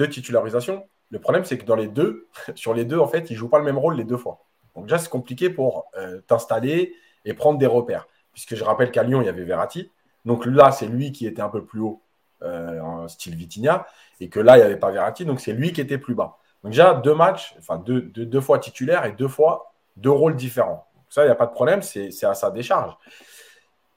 titularisations. 0.10 0.88
Le 1.12 1.20
problème, 1.20 1.46
c'est 1.46 1.58
que 1.58 1.66
dans 1.66 1.76
les 1.76 1.88
deux, 1.88 2.28
sur 2.56 2.74
les 2.74 2.86
deux, 2.86 2.98
en 2.98 3.08
fait, 3.08 3.30
il 3.30 3.34
ne 3.34 3.38
joue 3.38 3.50
pas 3.50 3.60
le 3.60 3.66
même 3.66 3.78
rôle 3.78 3.96
les 3.96 4.04
deux 4.04 4.18
fois. 4.18 4.46
Donc 4.76 4.86
déjà, 4.86 4.98
c'est 4.98 5.10
compliqué 5.10 5.50
pour 5.50 5.86
euh, 5.98 6.22
t'installer 6.22 6.96
et 7.24 7.34
prendre 7.34 7.60
des 7.60 7.68
repères. 7.68 8.08
Puisque 8.34 8.56
je 8.56 8.64
rappelle 8.64 8.92
qu'à 8.92 9.04
Lyon, 9.04 9.22
il 9.22 9.26
y 9.26 9.30
avait 9.30 9.46
Verratti. 9.46 9.92
Donc 10.26 10.46
là, 10.46 10.72
c'est 10.72 10.88
lui 10.88 11.12
qui 11.12 11.28
était 11.28 11.42
un 11.42 11.50
peu 11.50 11.64
plus 11.64 11.80
haut 11.80 12.02
euh, 12.42 12.80
en 12.82 13.08
style 13.08 13.36
Vitinha, 13.36 13.86
et 14.20 14.30
que 14.30 14.40
là, 14.40 14.58
il 14.58 14.60
n'y 14.60 14.66
avait 14.66 14.78
pas 14.78 14.92
Verratti, 14.92 15.26
donc 15.26 15.40
c'est 15.40 15.54
lui 15.54 15.72
qui 15.72 15.82
était 15.82 15.98
plus 15.98 16.16
bas. 16.16 16.38
Donc 16.64 16.72
déjà, 16.72 16.94
deux 16.96 17.14
matchs, 17.14 17.56
enfin 17.60 17.78
deux, 17.78 18.02
deux, 18.02 18.42
fois 18.42 18.60
titulaire 18.60 19.06
et 19.06 19.12
deux 19.12 19.28
fois 19.28 19.72
deux 19.98 20.10
rôles 20.10 20.36
différents. 20.36 20.88
ça, 21.10 21.24
il 21.24 21.28
n'y 21.28 21.32
a 21.32 21.36
pas 21.36 21.46
de 21.46 21.54
problème, 21.54 21.82
c'est 21.82 22.24
à 22.24 22.34
sa 22.34 22.52
décharge. 22.52 22.98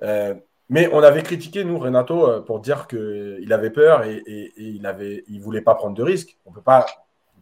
Euh, 0.03 0.35
Mais 0.69 0.89
on 0.93 1.03
avait 1.03 1.23
critiqué, 1.23 1.65
nous, 1.65 1.79
Renato, 1.79 2.29
euh, 2.29 2.41
pour 2.41 2.61
dire 2.61 2.87
qu'il 2.87 3.53
avait 3.53 3.71
peur 3.71 4.05
et, 4.05 4.23
il 4.57 4.83
ne 4.83 5.41
voulait 5.41 5.63
pas 5.63 5.75
prendre 5.75 5.95
de 5.95 6.03
risques. 6.03 6.37
On 6.47 6.51
ne 6.51 6.55
peut 6.55 6.63
pas 6.63 6.87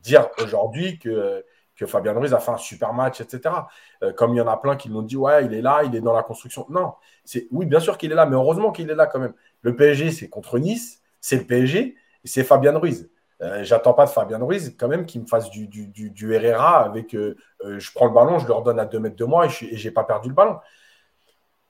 dire 0.02 0.28
aujourd'hui 0.42 0.98
que, 0.98 1.44
que 1.76 1.86
Fabien 1.86 2.12
Ruiz 2.12 2.32
a 2.34 2.38
fait 2.38 2.50
un 2.50 2.56
super 2.56 2.92
match, 2.92 3.20
etc. 3.20 3.54
Euh, 4.02 4.12
comme 4.12 4.32
il 4.34 4.38
y 4.38 4.40
en 4.40 4.48
a 4.48 4.56
plein 4.56 4.76
qui 4.76 4.90
m'ont 4.90 5.02
dit, 5.02 5.16
ouais, 5.16 5.44
il 5.44 5.54
est 5.54 5.62
là, 5.62 5.82
il 5.84 5.94
est 5.94 6.00
dans 6.00 6.14
la 6.14 6.22
construction. 6.22 6.66
Non, 6.68 6.94
c'est 7.24 7.46
oui, 7.50 7.66
bien 7.66 7.80
sûr 7.80 7.98
qu'il 7.98 8.12
est 8.12 8.14
là, 8.14 8.26
mais 8.26 8.36
heureusement 8.36 8.72
qu'il 8.72 8.90
est 8.90 8.94
là 8.94 9.06
quand 9.06 9.18
même. 9.18 9.34
Le 9.62 9.76
PSG, 9.76 10.10
c'est 10.10 10.28
contre 10.28 10.58
Nice, 10.58 11.02
c'est 11.20 11.36
le 11.36 11.44
PSG, 11.44 11.80
et 12.24 12.28
c'est 12.28 12.44
Fabien 12.44 12.76
Ruiz. 12.78 13.10
Euh, 13.42 13.62
j'attends 13.64 13.92
pas 13.92 14.06
de 14.06 14.10
Fabien 14.10 14.38
Ruiz 14.38 14.74
quand 14.78 14.88
même 14.88 15.04
qu'il 15.04 15.20
me 15.20 15.26
fasse 15.26 15.50
du, 15.50 15.68
du, 15.68 16.36
RRA 16.36 16.84
avec 16.84 17.12
je 17.12 17.92
prends 17.94 18.06
le 18.06 18.12
ballon, 18.12 18.38
je 18.38 18.46
le 18.46 18.52
redonne 18.54 18.80
à 18.80 18.86
deux 18.86 18.98
mètres 18.98 19.16
de 19.16 19.24
moi 19.24 19.46
et 19.46 19.48
je 19.50 19.84
n'ai 19.84 19.90
pas 19.90 20.04
perdu 20.04 20.28
le 20.28 20.34
ballon. 20.34 20.58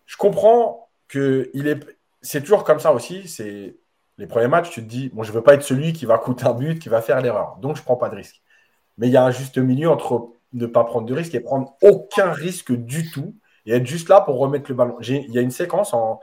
Je 0.06 0.16
comprends 0.16 0.88
que 1.08 1.50
est, 1.54 1.98
c'est 2.22 2.40
toujours 2.40 2.64
comme 2.64 2.80
ça 2.80 2.92
aussi. 2.92 3.28
C'est 3.28 3.76
les 4.18 4.26
premiers 4.26 4.48
matchs, 4.48 4.70
tu 4.70 4.82
te 4.82 4.88
dis, 4.88 5.10
bon, 5.10 5.22
je 5.22 5.30
ne 5.30 5.36
veux 5.36 5.42
pas 5.42 5.54
être 5.54 5.62
celui 5.62 5.92
qui 5.92 6.06
va 6.06 6.18
coûter 6.18 6.46
un 6.46 6.54
but, 6.54 6.78
qui 6.78 6.88
va 6.88 7.02
faire 7.02 7.20
l'erreur. 7.20 7.56
Donc, 7.60 7.76
je 7.76 7.82
ne 7.82 7.84
prends 7.84 7.96
pas 7.96 8.08
de 8.08 8.16
risque. 8.16 8.40
Mais 8.98 9.08
il 9.08 9.12
y 9.12 9.16
a 9.16 9.24
un 9.24 9.30
juste 9.30 9.58
milieu 9.58 9.90
entre 9.90 10.30
ne 10.52 10.66
pas 10.66 10.84
prendre 10.84 11.06
de 11.06 11.14
risque 11.14 11.34
et 11.34 11.40
prendre 11.40 11.74
aucun 11.82 12.32
risque 12.32 12.72
du 12.72 13.10
tout 13.10 13.34
et 13.66 13.72
être 13.72 13.86
juste 13.86 14.08
là 14.08 14.20
pour 14.20 14.38
remettre 14.38 14.70
le 14.70 14.76
ballon. 14.76 14.96
Il 15.00 15.32
y 15.32 15.38
a 15.38 15.42
une 15.42 15.50
séquence 15.50 15.92
en 15.92 16.20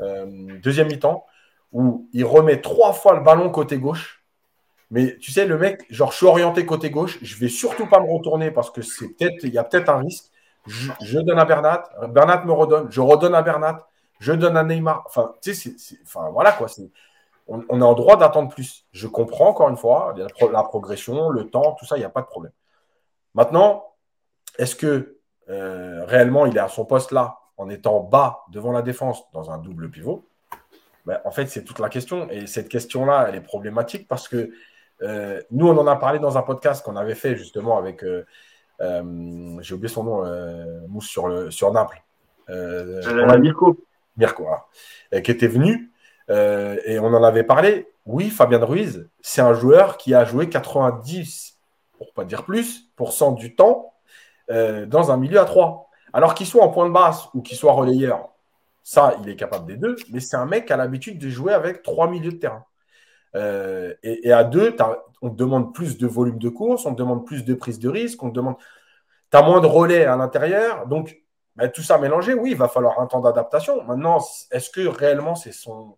euh, 0.00 0.58
deuxième 0.62 0.88
mi-temps 0.88 1.26
où 1.72 2.08
il 2.12 2.24
remet 2.24 2.60
trois 2.60 2.92
fois 2.92 3.14
le 3.14 3.22
ballon 3.22 3.50
côté 3.50 3.78
gauche. 3.78 4.22
Mais 4.90 5.18
tu 5.18 5.32
sais, 5.32 5.46
le 5.46 5.58
mec, 5.58 5.84
genre, 5.90 6.12
je 6.12 6.16
suis 6.16 6.26
orienté 6.26 6.64
côté 6.64 6.90
gauche, 6.90 7.18
je 7.20 7.36
vais 7.36 7.48
surtout 7.48 7.86
pas 7.86 8.00
me 8.00 8.10
retourner 8.10 8.50
parce 8.50 8.70
que 8.70 8.80
c'est 8.80 9.08
peut-être, 9.08 9.44
il 9.44 9.52
y 9.52 9.58
a 9.58 9.64
peut-être 9.64 9.90
un 9.90 9.98
risque. 9.98 10.26
Je, 10.66 11.18
donne 11.20 11.38
à 11.38 11.44
Bernat, 11.44 11.84
Bernat 12.08 12.44
me 12.44 12.52
redonne, 12.52 12.90
je 12.90 13.00
redonne 13.00 13.34
à 13.34 13.42
Bernat, 13.42 13.86
je 14.20 14.32
donne 14.32 14.56
à 14.56 14.64
Neymar. 14.64 15.02
Enfin, 15.06 15.34
tu 15.42 15.54
sais, 15.54 15.74
enfin, 16.04 16.28
voilà 16.30 16.52
quoi. 16.52 16.68
On, 17.48 17.64
on, 17.68 17.80
est 17.80 17.84
en 17.84 17.94
droit 17.94 18.16
d'attendre 18.16 18.50
plus. 18.50 18.86
Je 18.92 19.08
comprends 19.08 19.48
encore 19.48 19.68
une 19.68 19.76
fois 19.76 20.14
la, 20.52 20.62
progression, 20.62 21.30
le 21.30 21.48
temps, 21.48 21.74
tout 21.78 21.86
ça, 21.86 21.96
il 21.96 22.00
n'y 22.00 22.04
a 22.04 22.10
pas 22.10 22.20
de 22.20 22.26
problème. 22.26 22.52
Maintenant, 23.34 23.84
est-ce 24.58 24.76
que 24.76 25.16
euh, 25.48 26.04
réellement 26.04 26.46
il 26.46 26.56
est 26.56 26.60
à 26.60 26.68
son 26.68 26.84
poste 26.84 27.10
là, 27.10 27.38
en 27.56 27.70
étant 27.70 28.00
bas 28.00 28.42
devant 28.50 28.72
la 28.72 28.82
défense 28.82 29.22
dans 29.32 29.50
un 29.50 29.58
double 29.58 29.90
pivot? 29.90 30.28
Ben, 31.06 31.20
En 31.24 31.30
fait, 31.30 31.46
c'est 31.46 31.64
toute 31.64 31.78
la 31.78 31.88
question. 31.88 32.28
Et 32.30 32.46
cette 32.46 32.68
question-là, 32.68 33.26
elle 33.28 33.36
est 33.36 33.40
problématique 33.40 34.06
parce 34.08 34.28
que 34.28 34.50
euh, 35.02 35.40
nous, 35.50 35.68
on 35.68 35.78
en 35.78 35.86
a 35.86 35.96
parlé 35.96 36.18
dans 36.18 36.36
un 36.36 36.42
podcast 36.42 36.84
qu'on 36.84 36.96
avait 36.96 37.14
fait 37.14 37.36
justement 37.36 37.78
avec, 37.78 38.04
euh, 38.04 38.24
j'ai 39.60 39.74
oublié 39.74 39.88
son 39.88 40.04
nom, 40.04 40.88
Mousse 40.88 41.06
sur, 41.06 41.28
le, 41.28 41.50
sur 41.50 41.72
Naples. 41.72 42.02
Mirko. 42.48 43.78
Mirko, 44.16 44.46
qui 45.10 45.30
était 45.30 45.46
venu. 45.46 45.92
Euh, 46.30 46.76
et 46.84 46.98
on 46.98 47.06
en 47.06 47.22
avait 47.22 47.44
parlé. 47.44 47.88
Oui, 48.06 48.30
Fabien 48.30 48.64
Ruiz, 48.64 49.08
c'est 49.20 49.40
un 49.40 49.54
joueur 49.54 49.96
qui 49.96 50.14
a 50.14 50.24
joué 50.24 50.48
90, 50.48 51.58
pour 51.98 52.12
pas 52.12 52.24
dire 52.24 52.44
plus, 52.44 52.90
du 53.36 53.54
temps 53.54 53.94
euh, 54.50 54.86
dans 54.86 55.10
un 55.10 55.16
milieu 55.16 55.40
à 55.40 55.44
3. 55.44 55.88
Alors 56.12 56.34
qu'il 56.34 56.46
soit 56.46 56.64
en 56.64 56.70
point 56.70 56.86
de 56.88 56.92
basse 56.92 57.28
ou 57.34 57.42
qu'il 57.42 57.56
soit 57.56 57.72
relayeur, 57.72 58.30
ça, 58.82 59.14
il 59.22 59.28
est 59.28 59.36
capable 59.36 59.66
des 59.66 59.76
deux. 59.76 59.96
Mais 60.10 60.20
c'est 60.20 60.36
un 60.36 60.46
mec 60.46 60.66
qui 60.66 60.72
a 60.72 60.76
l'habitude 60.76 61.18
de 61.18 61.28
jouer 61.28 61.52
avec 61.52 61.82
trois 61.82 62.08
milieux 62.08 62.32
de 62.32 62.38
terrain. 62.38 62.64
Euh, 63.34 63.94
et, 64.02 64.32
à 64.32 64.44
deux, 64.44 64.74
on 65.20 65.28
te 65.28 65.36
demande 65.36 65.74
plus 65.74 65.98
de 65.98 66.06
volume 66.06 66.38
de 66.38 66.48
course, 66.48 66.86
on 66.86 66.94
te 66.94 66.98
demande 66.98 67.26
plus 67.26 67.44
de 67.44 67.52
prise 67.52 67.78
de 67.78 67.88
risque, 67.88 68.22
on 68.22 68.30
te 68.30 68.34
demande. 68.34 68.56
Tu 69.30 69.36
as 69.36 69.42
moins 69.42 69.60
de 69.60 69.66
relais 69.66 70.06
à 70.06 70.16
l'intérieur. 70.16 70.86
Donc, 70.86 71.22
tout 71.74 71.82
ça 71.82 71.98
mélangé, 71.98 72.34
oui, 72.34 72.52
il 72.52 72.56
va 72.56 72.68
falloir 72.68 73.00
un 73.00 73.06
temps 73.06 73.20
d'adaptation. 73.20 73.84
Maintenant, 73.84 74.18
est-ce 74.50 74.70
que 74.70 74.86
réellement 74.86 75.34
c'est 75.34 75.52
son. 75.52 75.96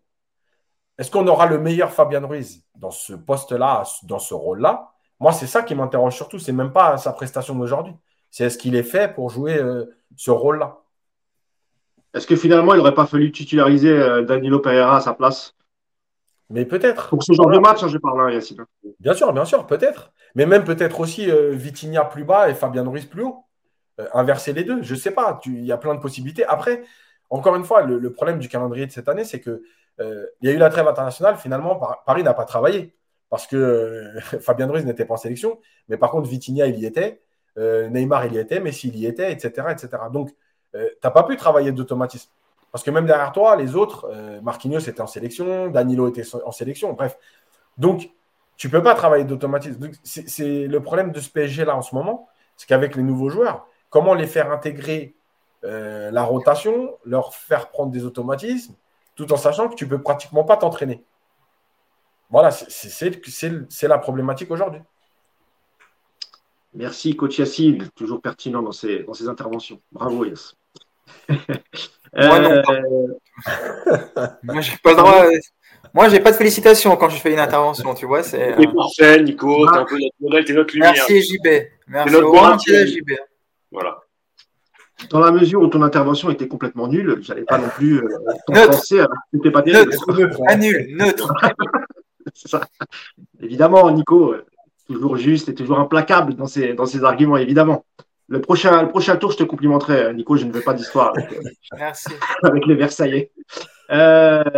Est-ce 1.01 1.11
qu'on 1.11 1.27
aura 1.27 1.47
le 1.47 1.59
meilleur 1.59 1.91
Fabien 1.91 2.25
Ruiz 2.25 2.63
dans 2.77 2.91
ce 2.91 3.15
poste-là, 3.15 3.85
dans 4.05 4.19
ce 4.19 4.35
rôle-là? 4.35 4.93
Moi, 5.19 5.33
c'est 5.33 5.47
ça 5.47 5.63
qui 5.63 5.75
m'interroge 5.75 6.15
surtout. 6.15 6.39
C'est 6.39 6.53
même 6.53 6.73
pas 6.73 6.97
sa 6.99 7.13
prestation 7.13 7.55
d'aujourd'hui. 7.55 7.95
C'est 8.31 8.45
est-ce 8.45 8.59
qu'il 8.59 8.77
est 8.77 8.85
fait 8.85 9.13
pour 9.13 9.31
jouer 9.31 9.57
euh, 9.57 9.87
ce 10.17 10.31
rôle-là 10.31 10.83
Est-ce 12.15 12.27
que 12.27 12.37
finalement, 12.37 12.75
il 12.75 12.77
n'aurait 12.77 12.95
pas 12.95 13.07
fallu 13.07 13.33
titulariser 13.33 13.91
euh, 13.91 14.23
Danilo 14.23 14.61
Pereira 14.61 14.99
à 14.99 15.01
sa 15.01 15.15
place? 15.15 15.57
Mais 16.51 16.67
peut-être. 16.67 17.09
Pour 17.09 17.23
ce 17.23 17.33
genre 17.33 17.51
de 17.51 17.59
match, 17.59 17.83
hein, 17.83 17.89
je 17.89 17.97
parle 17.97 18.27
là, 18.27 18.35
Yacine. 18.35 18.65
Bien 18.99 19.15
sûr, 19.15 19.33
bien 19.33 19.45
sûr, 19.45 19.67
peut-être. 19.67 20.13
Mais 20.35 20.47
même 20.47 20.65
peut-être 20.65 21.01
aussi 21.01 21.31
euh, 21.31 21.53
Vitinha 21.53 22.05
plus 22.05 22.25
bas 22.25 22.51
et 22.51 22.55
Fabien 22.55 22.87
Ruiz 22.87 23.07
plus 23.07 23.23
haut. 23.23 23.47
Euh, 24.01 24.07
inverser 24.13 24.53
les 24.53 24.65
deux. 24.65 24.83
Je 24.83 24.95
ne 24.95 24.99
sais 24.99 25.13
pas. 25.13 25.41
Il 25.47 25.65
y 25.65 25.73
a 25.73 25.79
plein 25.79 25.95
de 25.95 26.01
possibilités. 26.01 26.45
Après, 26.45 26.83
encore 27.31 27.55
une 27.55 27.65
fois, 27.65 27.83
le, 27.83 28.13
problème 28.13 28.41
du 28.41 28.49
calendrier 28.49 28.87
de 28.87 28.93
cette 28.93 29.09
année, 29.09 29.25
c'est 29.25 29.41
que 29.41 29.63
euh, 30.01 30.27
il 30.41 30.49
y 30.49 30.53
a 30.53 30.55
eu 30.55 30.59
la 30.59 30.71
trêve 30.71 30.89
internationale. 30.89 31.37
Finalement, 31.37 31.81
Paris 32.07 32.23
n'a 32.23 32.35
pas 32.35 32.45
travaillé 32.45 32.95
parce 33.29 33.47
que 33.47 33.57
euh, 33.57 34.21
Fabien 34.41 34.67
Ruiz 34.67 34.85
n'était 34.85 35.05
pas 35.05 35.15
en 35.15 35.19
sélection. 35.19 35.59
Mais 35.89 35.97
par 35.97 36.11
contre, 36.11 36.29
Vitinha, 36.29 36.67
il 36.67 36.79
y 36.79 36.87
était. 36.87 37.21
Neymar, 37.57 38.27
il 38.27 38.35
y 38.35 38.39
était. 38.39 38.61
Messi, 38.61 38.89
il 38.89 38.97
y 38.97 39.07
était, 39.07 39.31
etc. 39.33 39.69
etc. 39.71 39.89
Donc, 40.13 40.31
tu 40.73 40.79
n'as 41.05 41.11
pas 41.11 41.25
pu 41.25 41.37
travailler 41.37 41.73
d'automatisme. 41.73 42.31
Parce 42.73 42.85
que 42.85 42.91
même 42.91 43.05
derrière 43.05 43.33
toi, 43.33 43.57
les 43.57 43.75
autres, 43.75 44.11
Marquinhos 44.43 44.79
était 44.79 45.01
en 45.01 45.07
sélection, 45.07 45.69
Danilo 45.69 46.09
était 46.09 46.23
en 46.45 46.53
sélection, 46.53 46.93
bref. 46.95 47.19
Donc, 47.77 48.09
tu 48.57 48.69
ne 48.69 48.73
peux 48.73 48.83
pas 48.83 48.95
travailler 48.95 49.25
d'automatisme. 49.25 49.91
C'est 50.05 50.67
le 50.67 50.81
problème 50.81 51.13
de 51.13 51.21
ce 51.21 51.29
PSG-là 51.29 51.77
en 51.77 51.83
ce 51.83 51.95
moment, 51.95 52.29
c'est 52.57 52.67
qu'avec 52.67 52.95
les 52.95 53.03
nouveaux 53.03 53.29
joueurs, 53.31 53.67
comment 53.91 54.15
les 54.15 54.27
faire 54.27 54.53
intégrer 54.53 55.15
euh, 55.65 56.11
la 56.11 56.23
rotation, 56.23 56.97
leur 57.05 57.35
faire 57.35 57.71
prendre 57.71 57.91
des 57.91 58.05
automatismes, 58.05 58.75
tout 59.15 59.33
en 59.33 59.37
sachant 59.37 59.69
que 59.69 59.75
tu 59.75 59.85
ne 59.85 59.91
peux 59.91 60.03
pratiquement 60.03 60.45
pas 60.45 60.57
t'entraîner. 60.57 61.05
Voilà, 62.31 62.51
c'est 62.51 63.89
la 63.89 63.99
problématique 63.99 64.51
aujourd'hui. 64.51 64.81
Merci, 66.75 67.17
coach 67.17 67.39
Yassine, 67.39 67.89
toujours 67.97 68.23
pertinent 68.23 68.63
dans 68.63 68.73
ses, 68.73 69.01
dans 69.01 69.15
ses 69.15 69.29
interventions. 69.29 69.81
Bravo, 69.91 70.25
Yass. 70.25 70.55
Moi, 71.29 72.39
non. 72.39 72.63
Euh, 72.71 73.07
Moi, 74.45 74.61
j'ai 74.61 74.77
pas 74.83 74.91
le 74.91 74.97
droit. 74.97 75.25
Moi, 75.93 76.09
j'ai 76.09 76.21
pas 76.21 76.31
de 76.31 76.37
félicitations 76.37 76.97
quand 76.97 77.09
je 77.09 77.17
fais 77.17 77.33
une 77.33 77.41
intervention, 77.41 77.95
tu 77.95 78.07
vois. 78.07 78.23
C'est 78.23 78.55
parfait, 78.75 79.23
Nico. 79.23 79.67
T'es 79.69 79.79
un 79.79 79.85
peu 79.85 79.99
naturel, 79.99 80.45
t'es 80.45 80.53
notre 80.53 80.75
lumière. 80.75 80.93
Merci, 80.93 81.23
JB. 81.23 81.49
Merci. 81.89 82.13
Notre 82.15 82.87
JB. 82.87 83.11
Voilà. 83.73 83.99
Dans 85.09 85.21
la 85.21 85.31
mesure 85.31 85.63
où 85.63 85.67
ton 85.69 85.83
intervention 85.83 86.31
était 86.31 86.49
complètement 86.49 86.89
nulle, 86.89 87.19
je 87.23 87.29
n'allais 87.29 87.45
pas 87.45 87.59
non 87.59 87.69
plus 87.69 88.05
euh, 88.05 88.09
penser 88.47 89.01
à 89.01 89.09
n'était 89.33 89.51
pas 89.51 89.63
terrible. 89.63 89.93
Neutre, 90.09 90.41
ah, 90.47 90.57
nul, 90.57 90.97
neutre. 90.97 91.33
ça. 92.35 92.61
Évidemment, 93.41 93.91
Nico, 93.91 94.33
euh, 94.35 94.45
toujours 94.87 95.17
juste 95.17 95.49
et 95.49 95.55
toujours 95.55 95.79
implacable 95.79 96.35
dans 96.35 96.47
ses, 96.47 96.75
dans 96.75 96.87
ses 96.87 97.05
arguments, 97.05 97.37
évidemment. 97.37 97.85
Le 98.29 98.41
prochain, 98.41 98.83
le 98.83 98.89
prochain 98.89 99.17
tour, 99.17 99.33
je 99.33 99.39
te 99.39 99.43
complimenterai, 99.43 100.03
euh, 100.03 100.13
Nico. 100.13 100.37
Je 100.37 100.45
ne 100.45 100.53
veux 100.53 100.61
pas 100.61 100.75
d'histoire 100.75 101.13
avec, 101.17 101.31
Merci. 101.79 102.11
avec 102.43 102.67
les 102.67 102.75
Versaillais. 102.75 103.31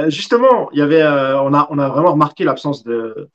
justement, 0.09 0.71
il 0.73 0.79
y 0.79 0.83
avait, 0.83 1.03
on, 1.05 1.55
a, 1.55 1.67
on 1.71 1.79
a 1.79 1.89
vraiment 1.89 2.13
remarqué 2.13 2.45
l'absence 2.45 2.83
de, 2.85 3.31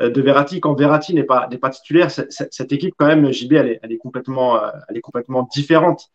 euh, 0.00 0.10
de 0.10 0.22
Verratti 0.22 0.60
quand 0.60 0.74
Verratti 0.74 1.14
n'est 1.14 1.24
pas 1.24 1.48
n'est 1.50 1.58
pas 1.58 1.70
titulaire 1.70 2.10
cette 2.10 2.72
équipe 2.72 2.94
quand 2.96 3.06
même 3.06 3.32
JB 3.32 3.52
elle 3.54 3.68
est, 3.68 3.80
elle 3.82 3.92
est 3.92 3.98
complètement 3.98 4.62
euh, 4.62 4.70
elle 4.88 4.96
est 4.96 5.00
complètement 5.00 5.48
différente 5.52 6.08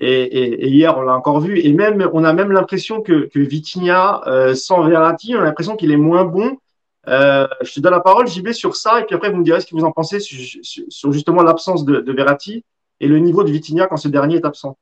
et, 0.00 0.68
hier 0.68 0.96
on 0.96 1.02
l'a 1.02 1.14
encore 1.14 1.40
vu 1.40 1.58
et 1.58 1.72
même 1.72 2.08
on 2.12 2.24
a 2.24 2.32
même 2.32 2.52
l'impression 2.52 3.02
que 3.02 3.26
que 3.26 3.38
Vitinha 3.38 4.22
euh, 4.26 4.54
sans 4.54 4.82
Verratti 4.82 5.34
on 5.34 5.40
a 5.40 5.44
l'impression 5.44 5.76
qu'il 5.76 5.92
est 5.92 5.96
moins 5.96 6.24
bon 6.24 6.58
je 7.06 7.74
te 7.74 7.80
donne 7.80 7.92
la 7.92 8.00
parole 8.00 8.26
JB 8.26 8.52
sur 8.52 8.76
ça 8.76 9.00
et 9.00 9.04
puis 9.04 9.14
après 9.14 9.30
vous 9.30 9.38
me 9.38 9.44
direz 9.44 9.60
ce 9.60 9.66
que 9.66 9.74
vous 9.74 9.84
en 9.84 9.92
pensez 9.92 10.20
sur, 10.20 11.12
justement 11.12 11.42
l'absence 11.42 11.84
de, 11.84 12.00
de, 12.00 12.12
Verratti 12.12 12.64
et 13.00 13.08
le 13.08 13.18
niveau 13.18 13.44
de 13.44 13.50
Vitinha 13.50 13.86
quand 13.86 13.96
ce 13.96 14.08
dernier 14.08 14.36
est 14.36 14.44
absent 14.44 14.78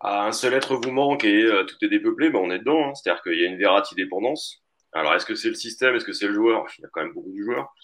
ah, 0.00 0.26
un 0.26 0.32
seul 0.32 0.54
être 0.54 0.76
vous 0.76 0.90
manque 0.90 1.24
et 1.24 1.48
tout 1.66 1.76
est 1.82 1.88
dépeuplé, 1.88 2.28
ben 2.28 2.38
on 2.40 2.50
est 2.50 2.58
dedans. 2.58 2.88
Hein. 2.88 2.94
C'est-à-dire 2.94 3.22
qu'il 3.22 3.40
y 3.40 3.44
a 3.44 3.48
une 3.48 3.56
Verratti 3.56 3.94
dépendance. 3.94 4.62
Alors, 4.96 5.14
est-ce 5.14 5.26
que 5.26 5.34
c'est 5.34 5.48
le 5.48 5.54
système? 5.54 5.94
Est-ce 5.94 6.06
que 6.06 6.14
c'est 6.14 6.26
le 6.26 6.32
joueur? 6.32 6.64
Il 6.78 6.82
y 6.82 6.84
a 6.86 6.88
quand 6.90 7.02
même 7.02 7.12
beaucoup 7.12 7.30
de 7.30 7.42
joueurs. 7.42 7.74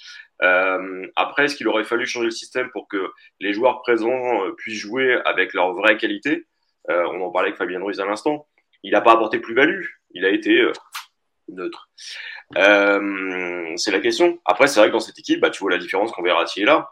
Euh, 0.42 1.06
après, 1.14 1.44
est-ce 1.44 1.56
qu'il 1.56 1.68
aurait 1.68 1.84
fallu 1.84 2.06
changer 2.06 2.26
le 2.26 2.30
système 2.30 2.70
pour 2.70 2.88
que 2.88 3.10
les 3.38 3.52
joueurs 3.52 3.82
présents 3.82 4.44
euh, 4.44 4.52
puissent 4.56 4.78
jouer 4.78 5.20
avec 5.26 5.52
leur 5.52 5.74
vraie 5.74 5.98
qualité? 5.98 6.46
Euh, 6.90 7.04
On 7.12 7.20
en 7.20 7.30
parlait 7.30 7.48
avec 7.48 7.58
Fabien 7.58 7.82
Ruiz 7.82 8.00
à 8.00 8.06
l'instant. 8.06 8.46
Il 8.82 8.92
n'a 8.92 9.00
pas 9.00 9.12
apporté 9.12 9.38
plus-value. 9.38 9.84
Il 10.12 10.24
a 10.24 10.30
été 10.30 10.66
neutre. 11.48 11.88
c'est 12.54 13.90
la 13.90 14.00
question. 14.00 14.38
Après, 14.44 14.66
c'est 14.66 14.80
vrai 14.80 14.88
que 14.88 14.92
dans 14.92 15.00
cette 15.00 15.18
équipe, 15.18 15.40
bah, 15.40 15.50
tu 15.50 15.60
vois 15.60 15.70
la 15.70 15.78
différence 15.78 16.12
quand 16.12 16.22
Verratti 16.22 16.62
est 16.62 16.66
là. 16.66 16.90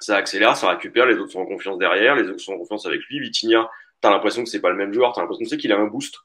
Ça 0.00 0.16
accélère, 0.16 0.56
ça 0.56 0.70
récupère, 0.70 1.06
les 1.06 1.16
autres 1.16 1.32
sont 1.32 1.40
en 1.40 1.46
confiance 1.46 1.76
derrière, 1.78 2.14
les 2.14 2.28
autres 2.28 2.40
sont 2.40 2.52
en 2.52 2.58
confiance 2.58 2.86
avec 2.86 3.00
lui. 3.06 3.20
Vitinha, 3.20 3.68
t'as 4.00 4.10
l'impression 4.10 4.44
que 4.44 4.48
c'est 4.48 4.60
pas 4.60 4.70
le 4.70 4.76
même 4.76 4.92
joueur, 4.92 5.12
t'as 5.12 5.22
l'impression 5.22 5.56
qu'il 5.56 5.72
a 5.72 5.76
un 5.76 5.86
boost. 5.86 6.16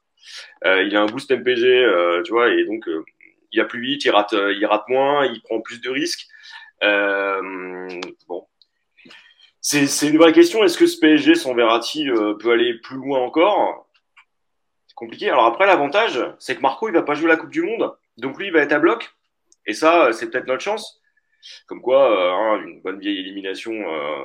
il 0.63 0.95
a 0.95 1.01
un 1.01 1.05
boost 1.07 1.31
MPG, 1.31 2.23
tu 2.23 2.31
vois, 2.31 2.49
et 2.49 2.65
donc 2.65 2.87
il 3.53 3.61
va 3.61 3.65
plus 3.65 3.81
vite, 3.81 4.03
il 4.03 4.09
rate, 4.09 4.33
euh, 4.33 4.53
il 4.53 4.65
rate 4.65 4.89
moins, 4.89 5.25
il 5.25 5.41
prend 5.41 5.61
plus 5.61 5.79
de 5.79 5.89
risques. 5.89 6.27
Euh, 6.83 7.87
bon, 8.27 8.45
c'est 9.63 10.09
une 10.09 10.17
vraie 10.17 10.33
question. 10.33 10.63
Est-ce 10.63 10.77
que 10.77 10.85
ce 10.85 10.99
PSG 10.99 11.35
sans 11.35 11.55
Verratti 11.55 12.09
euh, 12.09 12.35
peut 12.35 12.51
aller 12.51 12.75
plus 12.75 12.97
loin 12.97 13.19
encore? 13.19 13.87
C'est 14.87 14.95
compliqué. 14.95 15.29
Alors 15.29 15.45
après, 15.45 15.65
l'avantage, 15.65 16.19
c'est 16.37 16.55
que 16.55 16.61
Marco, 16.61 16.87
il 16.89 16.93
va 16.93 17.01
pas 17.01 17.15
jouer 17.15 17.29
la 17.29 17.37
Coupe 17.37 17.49
du 17.49 17.63
Monde. 17.63 17.95
Donc 18.17 18.37
lui, 18.37 18.47
il 18.47 18.53
va 18.53 18.59
être 18.59 18.73
à 18.73 18.79
bloc. 18.79 19.15
Et 19.65 19.73
ça, 19.73 20.11
c'est 20.11 20.29
peut-être 20.29 20.47
notre 20.47 20.61
chance. 20.61 21.01
Comme 21.67 21.81
quoi, 21.81 22.11
euh, 22.11 22.31
hein, 22.31 22.63
une 22.65 22.81
bonne 22.81 22.99
vieille 22.99 23.19
élimination, 23.19 23.73
euh, 23.73 24.23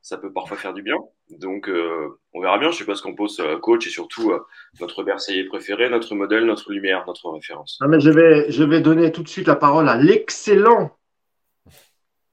ça 0.00 0.16
peut 0.16 0.32
parfois 0.32 0.56
faire 0.56 0.72
du 0.72 0.82
bien. 0.82 0.96
Donc, 1.30 1.68
euh, 1.68 2.18
on 2.32 2.40
verra 2.40 2.58
bien. 2.58 2.70
Je 2.70 2.78
sais 2.78 2.84
pas 2.84 2.94
ce 2.94 3.02
qu'on 3.02 3.14
pose 3.14 3.42
coach 3.60 3.86
et 3.86 3.90
surtout 3.90 4.32
notre 4.80 5.02
Versailles 5.02 5.44
préféré, 5.44 5.88
notre 5.90 6.14
modèle, 6.14 6.44
notre 6.44 6.72
lumière, 6.72 7.04
notre 7.06 7.30
référence. 7.30 7.78
Ah, 7.82 7.88
mais 7.88 8.00
je, 8.00 8.10
vais, 8.10 8.50
je 8.50 8.64
vais 8.64 8.80
donner 8.80 9.12
tout 9.12 9.22
de 9.22 9.28
suite 9.28 9.46
la 9.46 9.56
parole 9.56 9.88
à 9.88 9.96
l'excellent 9.96 10.96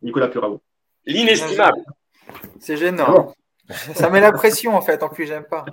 Nicolas 0.02 0.28
Puravo. 0.28 0.62
L'inestimable. 1.06 1.80
C'est 2.60 2.78
gênant. 2.78 3.34
Ça 3.96 4.10
met 4.10 4.20
la 4.20 4.32
pression 4.32 4.76
en 4.76 4.82
fait. 4.82 5.04
En 5.04 5.10
plus, 5.10 5.28
j'aime 5.28 5.46
pas. 5.46 5.66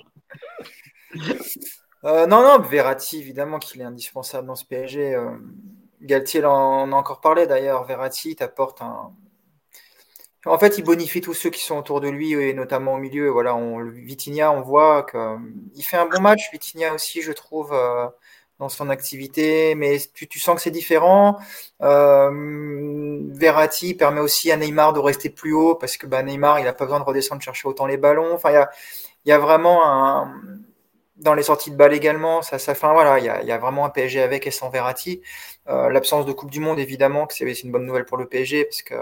non, 2.04 2.26
non, 2.28 2.58
Verratti, 2.60 3.18
évidemment 3.18 3.58
qu'il 3.58 3.80
est 3.80 3.84
indispensable 3.84 4.46
dans 4.46 4.54
ce 4.54 4.64
PSG. 4.64 5.16
Galtier 6.00 6.44
en 6.44 6.92
a 6.92 6.96
encore 6.96 7.20
parlé 7.20 7.46
d'ailleurs. 7.46 7.84
Verratti 7.84 8.36
t'apporte 8.36 8.82
un. 8.82 9.12
En 10.46 10.58
fait, 10.58 10.78
il 10.78 10.84
bonifie 10.84 11.20
tous 11.20 11.34
ceux 11.34 11.50
qui 11.50 11.62
sont 11.62 11.76
autour 11.76 12.00
de 12.00 12.08
lui 12.08 12.32
et 12.32 12.54
notamment 12.54 12.94
au 12.94 12.98
milieu. 12.98 13.28
Voilà, 13.28 13.54
on, 13.56 13.84
Vitinha, 13.84 14.52
on 14.52 14.62
voit 14.62 15.04
qu'il 15.04 15.84
fait 15.84 15.96
un 15.96 16.06
bon 16.06 16.20
match. 16.20 16.50
Vitinha 16.52 16.94
aussi, 16.94 17.22
je 17.22 17.32
trouve, 17.32 17.72
euh, 17.72 18.06
dans 18.58 18.68
son 18.68 18.90
activité, 18.90 19.74
mais 19.74 19.98
tu, 20.14 20.38
sens 20.40 20.56
que 20.56 20.62
c'est 20.62 20.70
différent. 20.70 21.38
Euh, 21.82 23.20
Verratti 23.30 23.94
permet 23.94 24.20
aussi 24.20 24.50
à 24.50 24.56
Neymar 24.56 24.92
de 24.92 24.98
rester 24.98 25.30
plus 25.30 25.52
haut 25.52 25.76
parce 25.76 25.96
que 25.96 26.06
bah, 26.06 26.22
Neymar, 26.22 26.58
il 26.58 26.64
n'a 26.64 26.72
pas 26.72 26.84
besoin 26.84 26.98
de 27.00 27.04
redescendre 27.04 27.40
chercher 27.40 27.68
autant 27.68 27.86
les 27.86 27.96
ballons. 27.96 28.34
Enfin, 28.34 28.50
il 28.50 29.30
y 29.30 29.32
a, 29.32 29.38
vraiment 29.38 29.86
un 29.86 30.32
dans 31.18 31.34
les 31.34 31.42
sorties 31.42 31.70
de 31.70 31.76
balles 31.76 31.94
également, 31.94 32.42
ça, 32.42 32.58
ça 32.58 32.74
fin, 32.74 32.92
voilà, 32.92 33.18
il 33.18 33.24
y 33.24 33.28
a, 33.28 33.42
y 33.42 33.50
a, 33.50 33.58
vraiment 33.58 33.84
un 33.84 33.90
PSG 33.90 34.22
avec 34.22 34.46
et 34.46 34.50
sans 34.50 34.70
Verratti. 34.70 35.20
Euh, 35.68 35.90
L'absence 35.90 36.26
de 36.26 36.32
Coupe 36.32 36.50
du 36.50 36.60
Monde, 36.60 36.78
évidemment, 36.78 37.26
que 37.26 37.34
c'est 37.34 37.44
une 37.62 37.72
bonne 37.72 37.84
nouvelle 37.84 38.04
pour 38.04 38.16
le 38.16 38.26
PSG 38.26 38.64
parce 38.64 38.82
que 38.82 38.94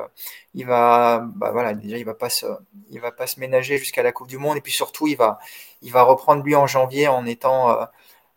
il 0.54 0.66
va, 0.66 1.22
bah 1.36 1.50
voilà, 1.52 1.74
déjà 1.74 1.98
il 1.98 2.04
va 2.04 2.14
pas 2.14 2.30
se, 2.30 2.46
il 2.90 3.00
va 3.00 3.12
pas 3.12 3.26
se 3.26 3.38
ménager 3.38 3.76
jusqu'à 3.76 4.02
la 4.02 4.12
Coupe 4.12 4.28
du 4.28 4.38
Monde 4.38 4.56
et 4.56 4.60
puis 4.62 4.72
surtout 4.72 5.06
il 5.06 5.16
va, 5.16 5.38
il 5.82 5.92
va 5.92 6.02
reprendre 6.02 6.42
lui 6.42 6.56
en 6.56 6.66
janvier 6.66 7.06
en 7.08 7.26
étant 7.26 7.70
euh, 7.70 7.84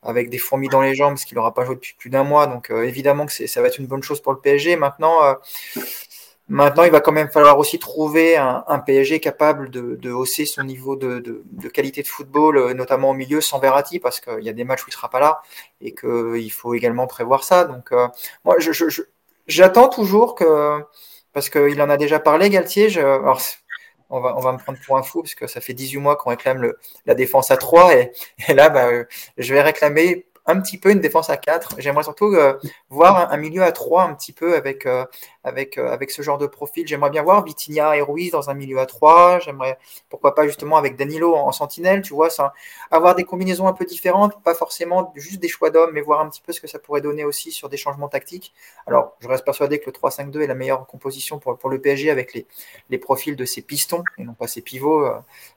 avec 0.01 0.29
des 0.29 0.38
fourmis 0.38 0.69
dans 0.69 0.81
les 0.81 0.95
jambes 0.95 1.13
parce 1.13 1.25
qu'il 1.25 1.38
n'aura 1.38 1.53
pas 1.53 1.65
joué 1.65 1.75
depuis 1.75 1.95
plus 1.97 2.09
d'un 2.09 2.23
mois. 2.23 2.47
Donc 2.47 2.71
euh, 2.71 2.83
évidemment 2.83 3.25
que 3.25 3.47
ça 3.47 3.62
va 3.62 3.67
être 3.67 3.79
une 3.79 3.88
bonne 3.88 4.03
chose 4.03 4.21
pour 4.21 4.33
le 4.33 4.39
PSG. 4.39 4.75
Maintenant, 4.75 5.23
euh, 5.23 5.33
Maintenant, 6.49 6.83
il 6.83 6.89
va 6.89 6.99
quand 6.99 7.12
même 7.12 7.29
falloir 7.29 7.59
aussi 7.59 7.77
trouver 7.77 8.35
un, 8.35 8.79
PSG 8.79 9.19
capable 9.19 9.69
de, 9.69 10.12
hausser 10.12 10.45
son 10.45 10.63
niveau 10.63 10.95
de, 10.95 11.43
qualité 11.71 12.01
de 12.01 12.07
football, 12.07 12.57
euh, 12.57 12.73
notamment 12.73 13.12
au 13.12 13.13
milieu, 13.13 13.39
sans 13.39 13.59
Verratti, 13.59 13.99
parce 13.99 14.19
qu'il 14.19 14.41
y 14.41 14.49
a 14.49 14.53
des 14.53 14.63
matchs 14.63 14.81
où 14.81 14.85
il 14.88 14.89
ne 14.89 14.95
sera 14.95 15.09
pas 15.09 15.19
là 15.19 15.43
et 15.79 15.93
qu'il 15.93 16.51
faut 16.51 16.73
également 16.73 17.05
prévoir 17.05 17.43
ça. 17.43 17.65
Donc, 17.65 17.91
euh, 17.91 18.07
moi, 18.45 18.55
j'attends 19.45 19.89
toujours 19.89 20.33
que, 20.33 20.83
parce 21.33 21.49
qu'il 21.51 21.79
en 21.83 21.89
a 21.89 21.97
déjà 21.97 22.19
parlé, 22.19 22.49
Galtier. 22.49 22.89
On 24.10 24.19
va, 24.19 24.36
on 24.38 24.39
va 24.39 24.52
me 24.52 24.58
prendre 24.58 24.80
pour 24.86 24.98
un 24.98 25.04
fou, 25.04 25.22
parce 25.22 25.36
que 25.36 25.48
ça 25.48 25.62
fait 25.62 25.74
18 25.74 25.98
mois 25.98 26.15
qu'on 26.15 26.30
réclame 26.30 26.62
le, 26.62 26.80
la 27.06 27.15
défense 27.15 27.52
à 27.52 27.58
3, 27.58 27.93
et, 27.95 28.12
là, 28.54 28.69
bah, 28.69 28.89
je 29.38 29.54
vais 29.54 29.62
réclamer 29.62 30.26
un 30.50 30.60
petit 30.60 30.78
peu 30.78 30.91
une 30.91 31.00
défense 31.00 31.30
à 31.30 31.38
4. 31.38 31.76
J'aimerais 31.78 32.04
surtout 32.04 32.34
euh, 32.34 32.58
voir 32.89 33.32
un, 33.32 33.38
milieu 33.38 33.63
à 33.63 33.72
3 33.72 34.04
un 34.04 34.13
petit 34.15 34.34
peu 34.34 34.56
avec, 34.56 34.86
euh, 34.86 35.06
avec, 35.43 35.78
euh, 35.78 35.91
avec 35.91 36.12
ce 36.12 36.21
genre 36.21 36.38
de 36.38 36.47
profil. 36.47 36.88
J'aimerais 36.88 37.10
bien 37.10 37.23
voir 37.23 37.43
Vitinha 37.43 37.95
et 37.95 38.02
Ruiz 38.02 38.32
dans 38.32 38.49
un 38.49 38.54
milieu 38.54 38.80
à 38.80 38.86
3. 38.86 39.39
J'aimerais, 39.39 39.78
pourquoi 40.10 40.36
pas 40.36 40.45
justement 40.45 40.78
avec 40.78 40.95
Danilo 40.95 41.36
en, 41.36 41.52
sentinelle, 41.52 42.02
tu 42.02 42.13
vois, 42.13 42.30
ça, 42.30 42.54
avoir 42.91 43.15
des 43.15 43.23
combinaisons 43.23 43.67
un 43.67 43.73
peu 43.73 43.86
différentes, 43.86 44.41
pas 44.43 44.54
forcément 44.54 45.12
juste 45.15 45.39
des 45.39 45.47
choix 45.47 45.69
d'hommes, 45.69 45.91
mais 45.93 46.02
voir 46.02 46.21
un 46.21 46.30
petit 46.30 46.41
peu 46.41 46.54
ce 46.54 46.62
que 46.62 46.67
ça 46.67 46.80
pourrait 46.80 47.02
donner 47.02 47.23
aussi 47.25 47.52
sur 47.52 47.69
des 47.69 47.78
changements 47.78 48.08
tactiques. 48.08 48.54
Alors, 48.88 49.15
je 49.19 49.28
reste 49.28 49.45
persuadé 49.45 49.80
que 49.80 49.86
le 49.88 49.91
3-5-2 49.91 50.41
est 50.41 50.47
la 50.47 50.56
meilleure 50.56 50.86
composition 50.86 51.39
pour, 51.39 51.58
pour 51.58 51.69
le 51.69 51.82
PSG 51.82 52.10
avec 52.12 52.34
les, 52.34 52.45
les 52.89 52.97
profils 52.97 53.36
de 53.36 53.45
ses 53.45 53.62
pistons 53.62 54.04
et 54.17 54.23
non 54.23 54.34
pas 54.34 54.47
ses 54.47 54.62
pivots. 54.62 55.08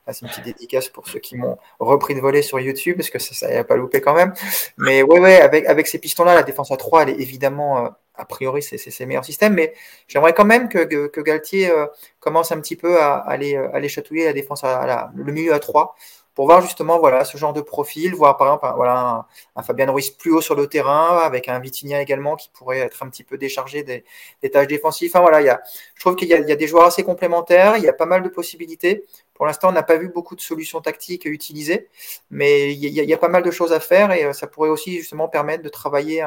c'est 0.06 0.22
une 0.22 0.28
petite 0.28 0.44
dédicace 0.44 0.88
pour 0.88 1.08
ceux 1.08 1.18
qui 1.18 1.36
m'ont 1.36 1.58
repris 1.78 2.14
de 2.14 2.20
voler 2.20 2.42
sur 2.42 2.60
YouTube, 2.60 2.96
parce 2.96 3.10
que 3.10 3.18
ça 3.18 3.48
n'a 3.48 3.64
pas 3.64 3.76
loupé 3.76 4.00
quand 4.00 4.14
même. 4.14 4.32
Mais 4.78 5.02
ouais, 5.02 5.20
ouais, 5.20 5.40
avec, 5.40 5.66
avec 5.66 5.86
ces 5.86 5.98
pistons-là, 5.98 6.34
la 6.34 6.42
défense 6.42 6.70
à 6.70 6.76
3, 6.76 7.02
elle 7.02 7.10
est 7.10 7.20
évidemment, 7.20 7.86
euh, 7.86 7.88
a 8.14 8.24
priori, 8.24 8.62
c'est 8.62 8.78
ses 8.78 9.06
meilleurs 9.06 9.24
systèmes. 9.24 9.54
Mais 9.54 9.74
j'aimerais 10.08 10.34
quand 10.34 10.44
même 10.44 10.68
que, 10.68 11.20
Galtier 11.20 11.70
euh, 11.70 11.86
commence 12.20 12.52
un 12.52 12.60
petit 12.60 12.76
peu 12.76 13.00
à, 13.00 13.16
aller, 13.16 13.56
euh, 13.56 13.88
chatouiller 13.88 14.24
la 14.24 14.32
défense 14.32 14.64
à, 14.64 15.10
le 15.14 15.32
milieu 15.32 15.54
à 15.54 15.58
3 15.58 15.94
pour 16.34 16.46
voir 16.46 16.62
justement 16.62 16.98
voilà 16.98 17.26
ce 17.26 17.36
genre 17.36 17.52
de 17.52 17.60
profil, 17.60 18.14
voir 18.14 18.38
par 18.38 18.46
exemple 18.48 18.88
un, 18.88 19.62
Fabien 19.62 19.90
Ruiz 19.90 20.10
plus 20.10 20.32
haut 20.32 20.40
sur 20.40 20.54
le 20.54 20.66
terrain 20.66 21.18
avec 21.18 21.48
un 21.48 21.58
Vitinha 21.58 22.00
également 22.00 22.36
qui 22.36 22.48
pourrait 22.54 22.78
être 22.78 23.02
un 23.02 23.10
petit 23.10 23.22
peu 23.22 23.36
déchargé 23.36 23.82
des, 23.82 24.04
tâches 24.50 24.66
défensives. 24.66 25.10
Enfin 25.12 25.20
voilà, 25.20 25.42
il 25.42 25.46
y 25.46 25.56
je 25.94 26.00
trouve 26.00 26.16
qu'il 26.16 26.28
y, 26.28 26.34
a 26.34 26.56
des 26.56 26.66
joueurs 26.66 26.86
assez 26.86 27.04
complémentaires, 27.04 27.76
il 27.76 27.84
y 27.84 27.88
a 27.88 27.92
pas 27.92 28.06
mal 28.06 28.22
de 28.22 28.28
possibilités. 28.28 29.04
Pour 29.42 29.48
l'instant, 29.48 29.70
on 29.70 29.72
n'a 29.72 29.82
pas 29.82 29.96
vu 29.96 30.08
beaucoup 30.08 30.36
de 30.36 30.40
solutions 30.40 30.80
tactiques 30.80 31.24
utilisées, 31.24 31.88
mais 32.30 32.74
il 32.74 32.84
y, 32.84 33.12
a, 33.12 33.18
pas 33.18 33.26
mal 33.26 33.42
de 33.42 33.50
choses 33.50 33.72
à 33.72 33.80
faire 33.80 34.12
et 34.12 34.24
euh, 34.24 34.32
ça 34.32 34.46
pourrait 34.46 34.68
aussi 34.68 34.98
justement 34.98 35.26
permettre 35.26 35.64
de 35.64 35.68
travailler 35.68 36.24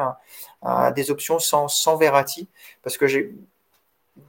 à, 0.62 0.92
des 0.92 1.10
options 1.10 1.38
sans, 1.38 1.66
sans 1.66 1.96
Verratti, 1.96 2.46
parce 2.82 2.98
que 2.98 3.06
j'ai 3.06 3.32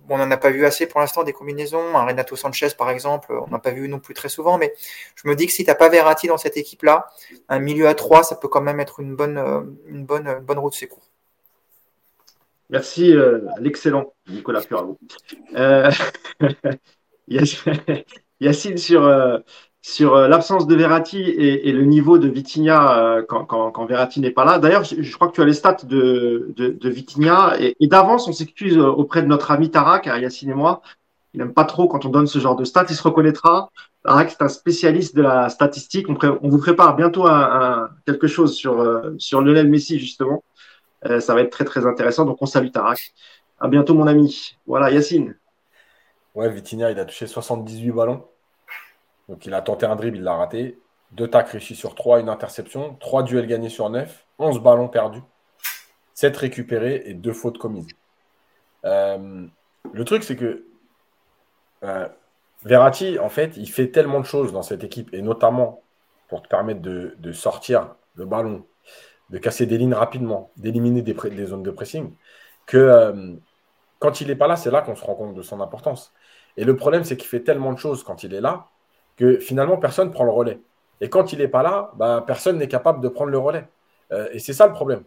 on 0.07 0.17
n'en 0.17 0.31
a 0.31 0.37
pas 0.37 0.51
vu 0.51 0.65
assez 0.65 0.87
pour 0.87 1.01
l'instant 1.01 1.25
des 1.25 1.33
combinaisons. 1.33 1.97
Un 1.97 2.05
Renato 2.05 2.37
Sanchez, 2.37 2.69
par 2.77 2.89
exemple, 2.89 3.33
on 3.33 3.49
n'a 3.49 3.59
pas 3.59 3.71
vu 3.71 3.89
non 3.89 3.99
plus 3.99 4.13
très 4.13 4.29
souvent. 4.29 4.57
Mais 4.57 4.73
je 5.15 5.27
me 5.27 5.35
dis 5.35 5.47
que 5.47 5.51
si 5.51 5.65
tu 5.65 5.69
n'as 5.69 5.75
pas 5.75 5.89
Verratti 5.89 6.27
dans 6.27 6.37
cette 6.37 6.55
équipe-là, 6.55 7.09
un 7.49 7.59
milieu 7.59 7.89
à 7.89 7.93
3, 7.93 8.23
ça 8.23 8.37
peut 8.37 8.47
quand 8.47 8.61
même 8.61 8.79
être 8.79 9.01
une 9.01 9.17
bonne, 9.17 9.37
euh, 9.37 9.63
une 9.87 10.05
bonne, 10.05 10.29
une 10.29 10.45
bonne 10.45 10.59
route 10.59 10.75
secours. 10.75 11.03
Merci, 12.69 13.13
euh, 13.13 13.41
l'excellent 13.59 14.13
Nicolas 14.29 14.61
Puravo. 14.61 14.97
Yacine, 18.39 18.77
sur, 18.77 19.03
euh, 19.03 19.39
sur 19.81 20.15
euh, 20.15 20.27
l'absence 20.27 20.67
de 20.67 20.75
Verratti 20.75 21.21
et, 21.21 21.71
le 21.71 21.83
niveau 21.83 22.17
de 22.17 22.27
Vitinha 22.27 22.97
euh, 23.17 23.23
quand, 23.27 23.45
quand, 23.45 23.71
quand, 23.71 23.85
Verratti 23.85 24.19
n'est 24.19 24.31
pas 24.31 24.45
là. 24.45 24.59
D'ailleurs, 24.59 24.83
je, 24.83 25.15
crois 25.15 25.27
que 25.27 25.33
tu 25.33 25.41
as 25.41 25.45
les 25.45 25.53
stats 25.53 25.77
de, 25.83 26.53
de, 26.55 26.69
de 26.69 26.89
Vitinha. 26.89 27.55
Et, 27.59 27.75
et 27.79 27.87
d'avance, 27.87 28.27
on 28.27 28.33
s'excuse 28.33 28.77
auprès 28.77 29.21
de 29.23 29.27
notre 29.27 29.51
ami 29.51 29.71
Tarak, 29.71 30.05
Yacine 30.05 30.51
et 30.51 30.53
moi. 30.53 30.81
Il 31.33 31.39
n'aime 31.39 31.53
pas 31.53 31.65
trop 31.65 31.87
quand 31.87 32.05
on 32.05 32.09
donne 32.09 32.27
ce 32.27 32.39
genre 32.39 32.55
de 32.55 32.63
stats. 32.63 32.85
Il 32.89 32.95
se 32.95 33.03
reconnaîtra. 33.03 33.69
Tarak, 34.03 34.31
c'est 34.31 34.41
un 34.43 34.47
spécialiste 34.47 35.15
de 35.15 35.21
la 35.21 35.49
statistique. 35.49 36.07
On, 36.09 36.17
on 36.41 36.49
vous 36.49 36.59
prépare 36.59 36.95
bientôt 36.95 37.27
un, 37.27 37.89
quelque 38.05 38.27
chose 38.27 38.55
sur, 38.55 39.03
sur 39.17 39.41
Lionel 39.41 39.67
Messi, 39.67 39.99
justement. 39.99 40.43
ça 41.19 41.33
va 41.33 41.41
être 41.41 41.51
très, 41.51 41.65
très 41.65 41.85
intéressant. 41.85 42.25
Donc, 42.25 42.37
on 42.41 42.45
salue 42.45 42.69
Tarak. 42.69 43.13
À 43.59 43.67
bientôt, 43.67 43.93
mon 43.95 44.07
ami. 44.07 44.55
Voilà, 44.67 44.91
Yacine. 44.91 45.35
Ouais, 46.37 46.51
Vitinha, 46.51 46.91
il 46.91 46.99
a 46.99 47.05
touché 47.05 47.25
78 47.25 47.91
ballons. 47.93 48.23
Donc 49.27 49.47
il 49.47 49.55
a 49.55 49.61
tenté 49.63 49.87
un 49.87 49.95
dribble, 49.95 50.17
il 50.17 50.23
l'a 50.23 50.35
raté. 50.35 50.79
Deux 51.11 51.27
tacs 51.27 51.49
réussis 51.49 51.73
sur 51.73 51.95
trois, 51.95 52.19
une 52.19 52.29
interception. 52.29 52.93
Trois 52.99 53.23
duels 53.23 53.47
gagnés 53.47 53.69
sur 53.69 53.89
neuf. 53.89 54.23
11 54.37 54.61
ballons 54.61 54.87
perdus. 54.87 55.23
7 56.13 56.37
récupérés 56.37 57.01
et 57.05 57.15
deux 57.15 57.33
fautes 57.33 57.57
commises. 57.57 57.87
Euh, 58.85 59.47
le 59.91 60.05
truc, 60.05 60.23
c'est 60.23 60.35
que 60.35 60.63
euh, 61.83 62.07
Verratti, 62.63 63.17
en 63.17 63.29
fait, 63.29 63.57
il 63.57 63.67
fait 63.67 63.87
tellement 63.87 64.19
de 64.19 64.25
choses 64.25 64.53
dans 64.53 64.61
cette 64.61 64.83
équipe, 64.83 65.11
et 65.15 65.23
notamment 65.23 65.81
pour 66.27 66.43
te 66.43 66.47
permettre 66.47 66.81
de, 66.81 67.31
sortir 67.31 67.95
le 68.13 68.25
ballon, 68.25 68.63
de 69.31 69.39
casser 69.39 69.65
des 69.65 69.79
lignes 69.79 69.95
rapidement, 69.95 70.51
d'éliminer 70.55 71.01
des, 71.01 71.13
des, 71.15 71.45
zones 71.47 71.63
de 71.63 71.71
pressing, 71.71 72.13
que 72.67 72.77
euh, 72.77 73.33
quand 73.97 74.21
il 74.21 74.27
n'est 74.27 74.35
pas 74.35 74.47
là, 74.47 74.55
c'est 74.55 74.69
là 74.69 74.81
qu'on 74.81 74.95
se 74.95 75.03
rend 75.03 75.15
compte 75.15 75.33
de 75.33 75.41
son 75.41 75.61
importance. 75.61 76.13
Et 76.57 76.63
le 76.63 76.75
problème, 76.75 77.03
c'est 77.03 77.15
qu'il 77.15 77.29
fait 77.29 77.41
tellement 77.41 77.71
de 77.71 77.77
choses 77.77 78.03
quand 78.03 78.23
il 78.23 78.33
est 78.33 78.41
là 78.41 78.67
que 79.15 79.39
finalement, 79.39 79.77
personne 79.77 80.09
ne 80.09 80.13
prend 80.13 80.23
le 80.23 80.31
relais. 80.31 80.59
Et 81.01 81.09
quand 81.09 81.33
il 81.33 81.39
n'est 81.39 81.47
pas 81.47 81.63
là, 81.63 81.91
bah, 81.95 82.23
personne 82.25 82.57
n'est 82.57 82.67
capable 82.67 83.01
de 83.01 83.07
prendre 83.07 83.31
le 83.31 83.37
relais. 83.37 83.67
Euh, 84.11 84.27
et 84.31 84.39
c'est 84.39 84.53
ça 84.53 84.67
le 84.67 84.73
problème. 84.73 85.03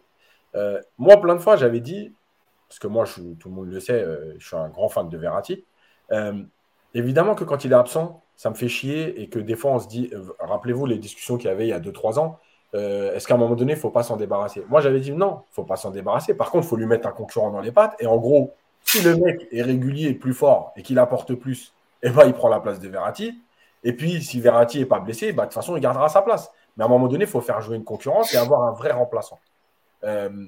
Euh, 0.55 0.79
moi, 0.97 1.19
plein 1.21 1.35
de 1.35 1.39
fois, 1.39 1.55
j'avais 1.55 1.79
dit, 1.79 2.13
parce 2.67 2.79
que 2.79 2.87
moi, 2.87 3.05
tout 3.05 3.49
le 3.49 3.55
monde 3.55 3.69
le 3.69 3.79
sait, 3.79 4.01
euh, 4.01 4.33
je 4.37 4.47
suis 4.47 4.55
un 4.55 4.69
grand 4.69 4.89
fan 4.89 5.09
de 5.09 5.17
Verratti. 5.17 5.65
évidemment 6.93 7.35
que 7.35 7.43
quand 7.45 7.63
il 7.63 7.71
est 7.71 7.75
absent, 7.75 8.21
ça 8.35 8.49
me 8.49 8.55
fait 8.55 8.67
chier 8.67 9.21
et 9.21 9.29
que 9.29 9.39
des 9.39 9.55
fois, 9.55 9.71
on 9.71 9.79
se 9.79 9.87
dit, 9.87 10.11
rappelez-vous 10.39 10.85
les 10.85 10.97
discussions 10.97 11.37
qu'il 11.37 11.47
y 11.47 11.51
avait 11.51 11.65
il 11.65 11.69
y 11.69 11.73
a 11.73 11.79
2-3 11.79 12.19
ans, 12.19 12.39
est-ce 12.73 13.27
qu'à 13.27 13.35
un 13.35 13.37
moment 13.37 13.55
donné, 13.55 13.73
il 13.73 13.75
ne 13.75 13.81
faut 13.81 13.91
pas 13.91 14.03
s'en 14.03 14.17
débarrasser? 14.17 14.63
Moi, 14.69 14.81
j'avais 14.81 14.99
dit 14.99 15.11
non, 15.11 15.43
il 15.47 15.51
ne 15.51 15.53
faut 15.53 15.63
pas 15.63 15.75
s'en 15.75 15.91
débarrasser. 15.91 16.33
Par 16.33 16.51
contre, 16.51 16.65
il 16.65 16.69
faut 16.69 16.77
lui 16.77 16.85
mettre 16.85 17.07
un 17.07 17.11
concurrent 17.11 17.51
dans 17.51 17.61
les 17.61 17.71
pattes. 17.71 17.95
Et 17.99 18.07
en 18.07 18.17
gros, 18.17 18.55
si 18.83 19.01
le 19.01 19.15
mec 19.17 19.47
est 19.51 19.61
régulier, 19.61 20.13
plus 20.13 20.33
fort 20.33 20.73
et 20.75 20.81
qu'il 20.81 20.99
apporte 20.99 21.33
plus, 21.35 21.73
eh 22.03 22.09
ben, 22.09 22.25
il 22.25 22.33
prend 22.33 22.49
la 22.49 22.59
place 22.59 22.79
de 22.79 22.87
Verratti. 22.87 23.39
Et 23.83 23.93
puis, 23.93 24.21
si 24.23 24.39
Verratti 24.39 24.79
n'est 24.79 24.85
pas 24.85 24.99
blessé, 24.99 25.33
bah, 25.33 25.43
de 25.43 25.47
toute 25.47 25.55
façon, 25.55 25.75
il 25.75 25.81
gardera 25.81 26.09
sa 26.09 26.21
place. 26.21 26.51
Mais 26.77 26.83
à 26.83 26.87
un 26.87 26.89
moment 26.89 27.07
donné, 27.07 27.25
il 27.25 27.29
faut 27.29 27.41
faire 27.41 27.61
jouer 27.61 27.75
une 27.75 27.83
concurrence 27.83 28.33
et 28.33 28.37
avoir 28.37 28.63
un 28.63 28.71
vrai 28.71 28.91
remplaçant. 28.91 29.39
Euh, 30.03 30.47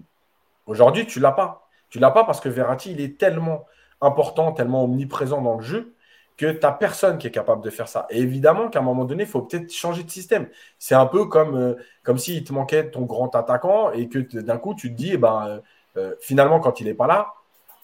aujourd'hui, 0.65 1.05
tu 1.05 1.19
ne 1.19 1.23
l'as 1.23 1.31
pas. 1.31 1.67
Tu 1.89 1.99
ne 1.99 2.01
l'as 2.01 2.11
pas 2.11 2.23
parce 2.23 2.39
que 2.39 2.49
Verratti, 2.49 2.91
il 2.91 3.01
est 3.01 3.17
tellement 3.17 3.65
important, 4.01 4.51
tellement 4.51 4.83
omniprésent 4.83 5.41
dans 5.41 5.55
le 5.55 5.63
jeu 5.63 5.93
que 6.37 6.51
tu 6.51 6.59
n'as 6.61 6.71
personne 6.71 7.17
qui 7.17 7.27
est 7.27 7.31
capable 7.31 7.63
de 7.63 7.69
faire 7.69 7.87
ça. 7.87 8.07
Et 8.09 8.19
évidemment 8.19 8.69
qu'à 8.69 8.79
un 8.79 8.83
moment 8.83 9.05
donné, 9.05 9.23
il 9.23 9.29
faut 9.29 9.41
peut-être 9.41 9.71
changer 9.71 10.03
de 10.03 10.09
système. 10.09 10.47
C'est 10.79 10.95
un 10.95 11.05
peu 11.05 11.25
comme, 11.25 11.55
euh, 11.55 11.75
comme 12.03 12.17
s'il 12.17 12.43
te 12.43 12.53
manquait 12.53 12.89
ton 12.89 13.01
grand 13.03 13.35
attaquant 13.35 13.91
et 13.91 14.09
que 14.09 14.19
d'un 14.39 14.57
coup, 14.57 14.73
tu 14.75 14.91
te 14.91 14.97
dis, 14.97 15.11
eh 15.13 15.17
ben, 15.17 15.45
euh, 15.47 15.59
euh, 15.97 16.15
finalement, 16.19 16.59
quand 16.59 16.79
il 16.79 16.87
n'est 16.87 16.93
pas 16.93 17.07
là, 17.07 17.33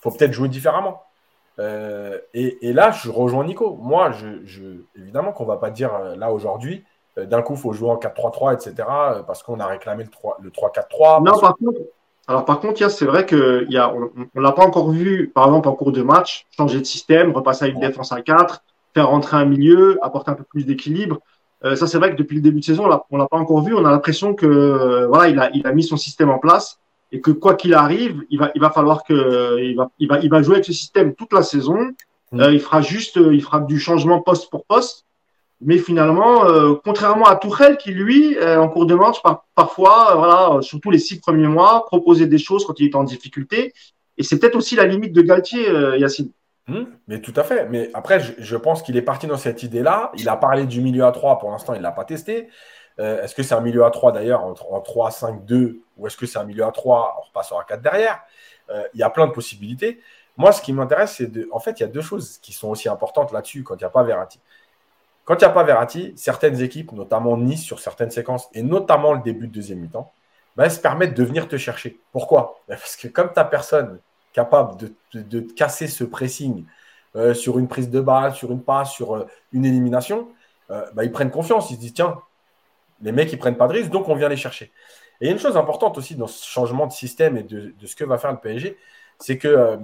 faut 0.01 0.12
peut-être 0.12 0.33
jouer 0.33 0.49
différemment. 0.49 1.03
Et, 2.33 2.73
là, 2.73 2.91
je 2.91 3.09
rejoins 3.09 3.43
Nico. 3.43 3.77
Moi, 3.81 4.12
je, 4.12 4.81
évidemment 4.95 5.33
qu'on 5.33 5.43
ne 5.43 5.49
va 5.49 5.57
pas 5.57 5.69
dire 5.69 5.91
là 6.15 6.31
aujourd'hui, 6.31 6.85
d'un 7.17 7.41
coup, 7.41 7.53
il 7.53 7.59
faut 7.59 7.73
jouer 7.73 7.89
en 7.89 7.97
4-3-3, 7.97 8.53
etc., 8.53 8.88
parce 9.27 9.43
qu'on 9.43 9.59
a 9.59 9.65
réclamé 9.65 10.05
le 10.41 10.49
3-4-3. 10.49 11.23
Non, 11.23 11.38
par 11.38 11.57
contre, 11.57 11.81
alors 12.29 12.45
par 12.45 12.59
contre, 12.59 12.89
c'est 12.91 13.05
vrai 13.05 13.25
qu'on 13.25 13.35
ne 13.35 14.41
l'a 14.41 14.51
pas 14.51 14.63
encore 14.63 14.91
vu, 14.91 15.31
par 15.33 15.45
exemple, 15.47 15.67
en 15.67 15.73
cours 15.73 15.91
de 15.91 16.03
match, 16.03 16.45
changer 16.55 16.79
de 16.79 16.85
système, 16.85 17.31
repasser 17.31 17.65
à 17.65 17.67
une 17.69 17.79
défense 17.79 18.12
à 18.12 18.21
4, 18.21 18.63
faire 18.93 19.09
rentrer 19.09 19.38
un 19.38 19.45
milieu, 19.45 19.97
apporter 20.03 20.29
un 20.29 20.35
peu 20.35 20.43
plus 20.43 20.63
d'équilibre. 20.63 21.17
Euh, 21.65 21.75
ça, 21.75 21.88
c'est 21.88 21.97
vrai 21.97 22.12
que 22.12 22.15
depuis 22.15 22.35
le 22.35 22.41
début 22.41 22.59
de 22.59 22.65
saison, 22.65 22.88
on 23.09 23.17
l'a 23.17 23.27
pas 23.27 23.38
encore 23.38 23.63
vu. 23.63 23.73
On 23.73 23.83
a 23.83 23.89
l'impression 23.89 24.35
que 24.35 24.45
euh, 24.45 25.07
voilà, 25.07 25.27
il 25.27 25.39
a, 25.39 25.49
il 25.55 25.65
a 25.65 25.71
mis 25.71 25.81
son 25.81 25.97
système 25.97 26.29
en 26.29 26.38
place 26.38 26.78
et 27.12 27.22
que 27.22 27.32
quoi 27.32 27.56
qu'il 27.56 27.74
arrive, 27.74 28.24
il 28.30 28.39
va, 28.39 28.52
il 28.56 28.62
va 28.62 28.69
falloir 28.69 29.04
que 29.04 29.60
il 29.62 29.76
va, 29.76 29.89
il 30.00 30.08
va, 30.08 30.19
il 30.19 30.30
va 30.30 30.41
jouer 30.41 30.56
avec 30.56 30.65
ce 30.65 30.74
système 30.74 31.15
toute 31.15 31.34
la 31.34 31.43
saison. 31.43 31.91
Mm. 32.32 32.41
Euh, 32.41 32.54
il 32.54 32.60
fera 32.60 32.82
juste, 32.82 33.15
il 33.15 33.41
fera 33.41 33.60
du 33.60 33.80
changement 33.80 34.22
poste 34.22 34.50
pour 34.50 34.65
poste. 34.65 35.06
Mais 35.62 35.78
finalement, 35.78 36.45
euh, 36.45 36.76
contrairement 36.84 37.26
à 37.26 37.36
Tourelle, 37.36 37.78
qui 37.78 37.91
lui, 37.91 38.38
euh, 38.38 38.62
en 38.62 38.69
cours 38.69 38.86
de 38.86 38.95
match, 38.95 39.17
parfois, 39.56 40.12
euh, 40.12 40.15
voilà, 40.15 40.62
surtout 40.62 40.89
les 40.89 41.00
six 41.00 41.19
premiers 41.19 41.48
mois, 41.48 41.86
proposait 41.86 42.28
des 42.28 42.38
choses 42.38 42.65
quand 42.65 42.80
il 42.80 42.88
était 42.88 42.95
en 42.95 43.04
difficulté. 43.04 43.74
Et 44.17 44.24
c'est 44.24 44.39
peut-être 44.39 44.56
aussi 44.56 44.76
la 44.76 44.86
limite 44.86 45.13
de 45.13 45.22
Galtier, 45.22 45.67
Yacine. 45.98 46.32
Hum, 46.69 46.88
mais 47.08 47.19
tout 47.19 47.34
à 47.36 47.43
fait. 47.43 47.67
Mais 47.69 47.89
après, 47.93 48.22
je, 48.38 48.56
pense 48.56 48.84
qu'il 48.84 48.95
est 48.95 49.02
parti 49.02 49.28
dans 49.28 49.38
cette 49.38 49.63
idée-là. 49.63 50.12
Il 50.17 50.30
a 50.30 50.36
parlé 50.36 50.65
du 50.65 50.82
milieu 50.82 51.04
à 51.04 51.12
3. 51.12 51.39
Pour 51.39 51.52
l'instant, 51.52 51.74
il 51.74 51.80
ne 51.80 51.84
l'a 51.84 51.91
pas 51.91 52.04
testé. 52.04 52.48
Est-ce 52.99 53.33
que 53.33 53.43
c'est 53.43 53.55
un 53.55 53.62
milieu 53.62 53.85
à 53.85 53.91
3 53.91 54.12
d'ailleurs 54.12 54.43
en, 54.43 54.53
en 54.71 54.81
3, 54.81 55.12
5, 55.12 55.45
2 55.45 55.79
ou 55.97 56.07
est-ce 56.07 56.17
que 56.17 56.25
c'est 56.25 56.39
un 56.39 56.43
milieu 56.43 56.65
à 56.65 56.71
3 56.71 57.15
en 57.17 57.21
repassant 57.21 57.57
à 57.57 57.63
4 57.63 57.81
derrière 57.81 58.21
Il 58.93 58.99
y 58.99 59.03
a 59.03 59.09
plein 59.09 59.27
de 59.27 59.31
possibilités. 59.31 60.01
Moi, 60.39 60.53
ce 60.53 60.62
qui 60.62 60.71
m'intéresse, 60.71 61.15
c'est 61.17 61.27
de. 61.27 61.49
En 61.51 61.59
fait, 61.59 61.79
il 61.79 61.83
y 61.83 61.85
a 61.85 61.89
deux 61.89 62.01
choses 62.01 62.38
qui 62.38 62.53
sont 62.53 62.69
aussi 62.69 62.88
importantes 62.88 63.33
là-dessus 63.33 63.63
quand 63.63 63.75
il 63.75 63.79
n'y 63.79 63.83
a 63.83 63.89
pas 63.89 64.03
Verratti. 64.03 64.39
Quand 65.25 65.35
il 65.35 65.39
n'y 65.39 65.43
a 65.45 65.49
pas 65.49 65.63
Verratti, 65.63 66.13
certaines 66.15 66.62
équipes, 66.62 66.93
notamment 66.93 67.35
Nice 67.35 67.62
sur 67.62 67.79
certaines 67.81 68.09
séquences, 68.09 68.47
et 68.53 68.63
notamment 68.63 69.13
le 69.13 69.21
début 69.21 69.47
de 69.47 69.53
deuxième 69.53 69.79
mi-temps, 69.79 70.13
ben, 70.55 70.63
elles 70.63 70.71
se 70.71 70.79
permettent 70.79 71.13
de 71.13 71.23
venir 71.25 71.49
te 71.49 71.57
chercher. 71.57 71.99
Pourquoi? 72.13 72.62
Ben, 72.69 72.77
Parce 72.77 72.95
que 72.95 73.09
comme 73.09 73.27
tu 73.27 73.33
n'as 73.35 73.43
personne 73.43 73.99
capable 74.31 74.77
de, 75.13 75.39
casser 75.41 75.88
ce 75.88 76.05
pressing 76.05 76.63
euh, 77.17 77.33
sur 77.33 77.59
une 77.59 77.67
prise 77.67 77.89
de 77.89 77.99
balle, 77.99 78.33
sur 78.33 78.51
une 78.51 78.63
passe, 78.63 78.93
sur 78.93 79.17
euh, 79.17 79.27
une 79.51 79.65
élimination, 79.65 80.29
euh, 80.71 80.85
ben, 80.93 81.03
ils 81.03 81.12
prennent 81.12 81.31
confiance. 81.31 81.69
Ils 81.69 81.75
se 81.75 81.79
disent, 81.81 81.93
tiens, 81.95 82.17
les 83.01 83.12
mecs, 83.12 83.31
ils 83.31 83.39
prennent 83.39 83.57
pas 83.57 83.67
de 83.67 83.73
risque, 83.73 83.89
donc 83.89 84.07
on 84.09 84.15
vient 84.15 84.29
les 84.29 84.38
chercher. 84.38 84.71
Et 85.21 85.29
une 85.29 85.39
chose 85.39 85.57
importante 85.57 85.97
aussi 85.97 86.15
dans 86.15 86.27
ce 86.27 86.45
changement 86.45 86.88
de 86.88 86.91
système 86.91 87.38
et 87.38 87.43
de, 87.43 87.73
ce 87.85 87.95
que 87.95 88.03
va 88.03 88.17
faire 88.17 88.31
le 88.31 88.39
PSG, 88.39 88.77
c'est 89.19 89.38
que 89.38 89.77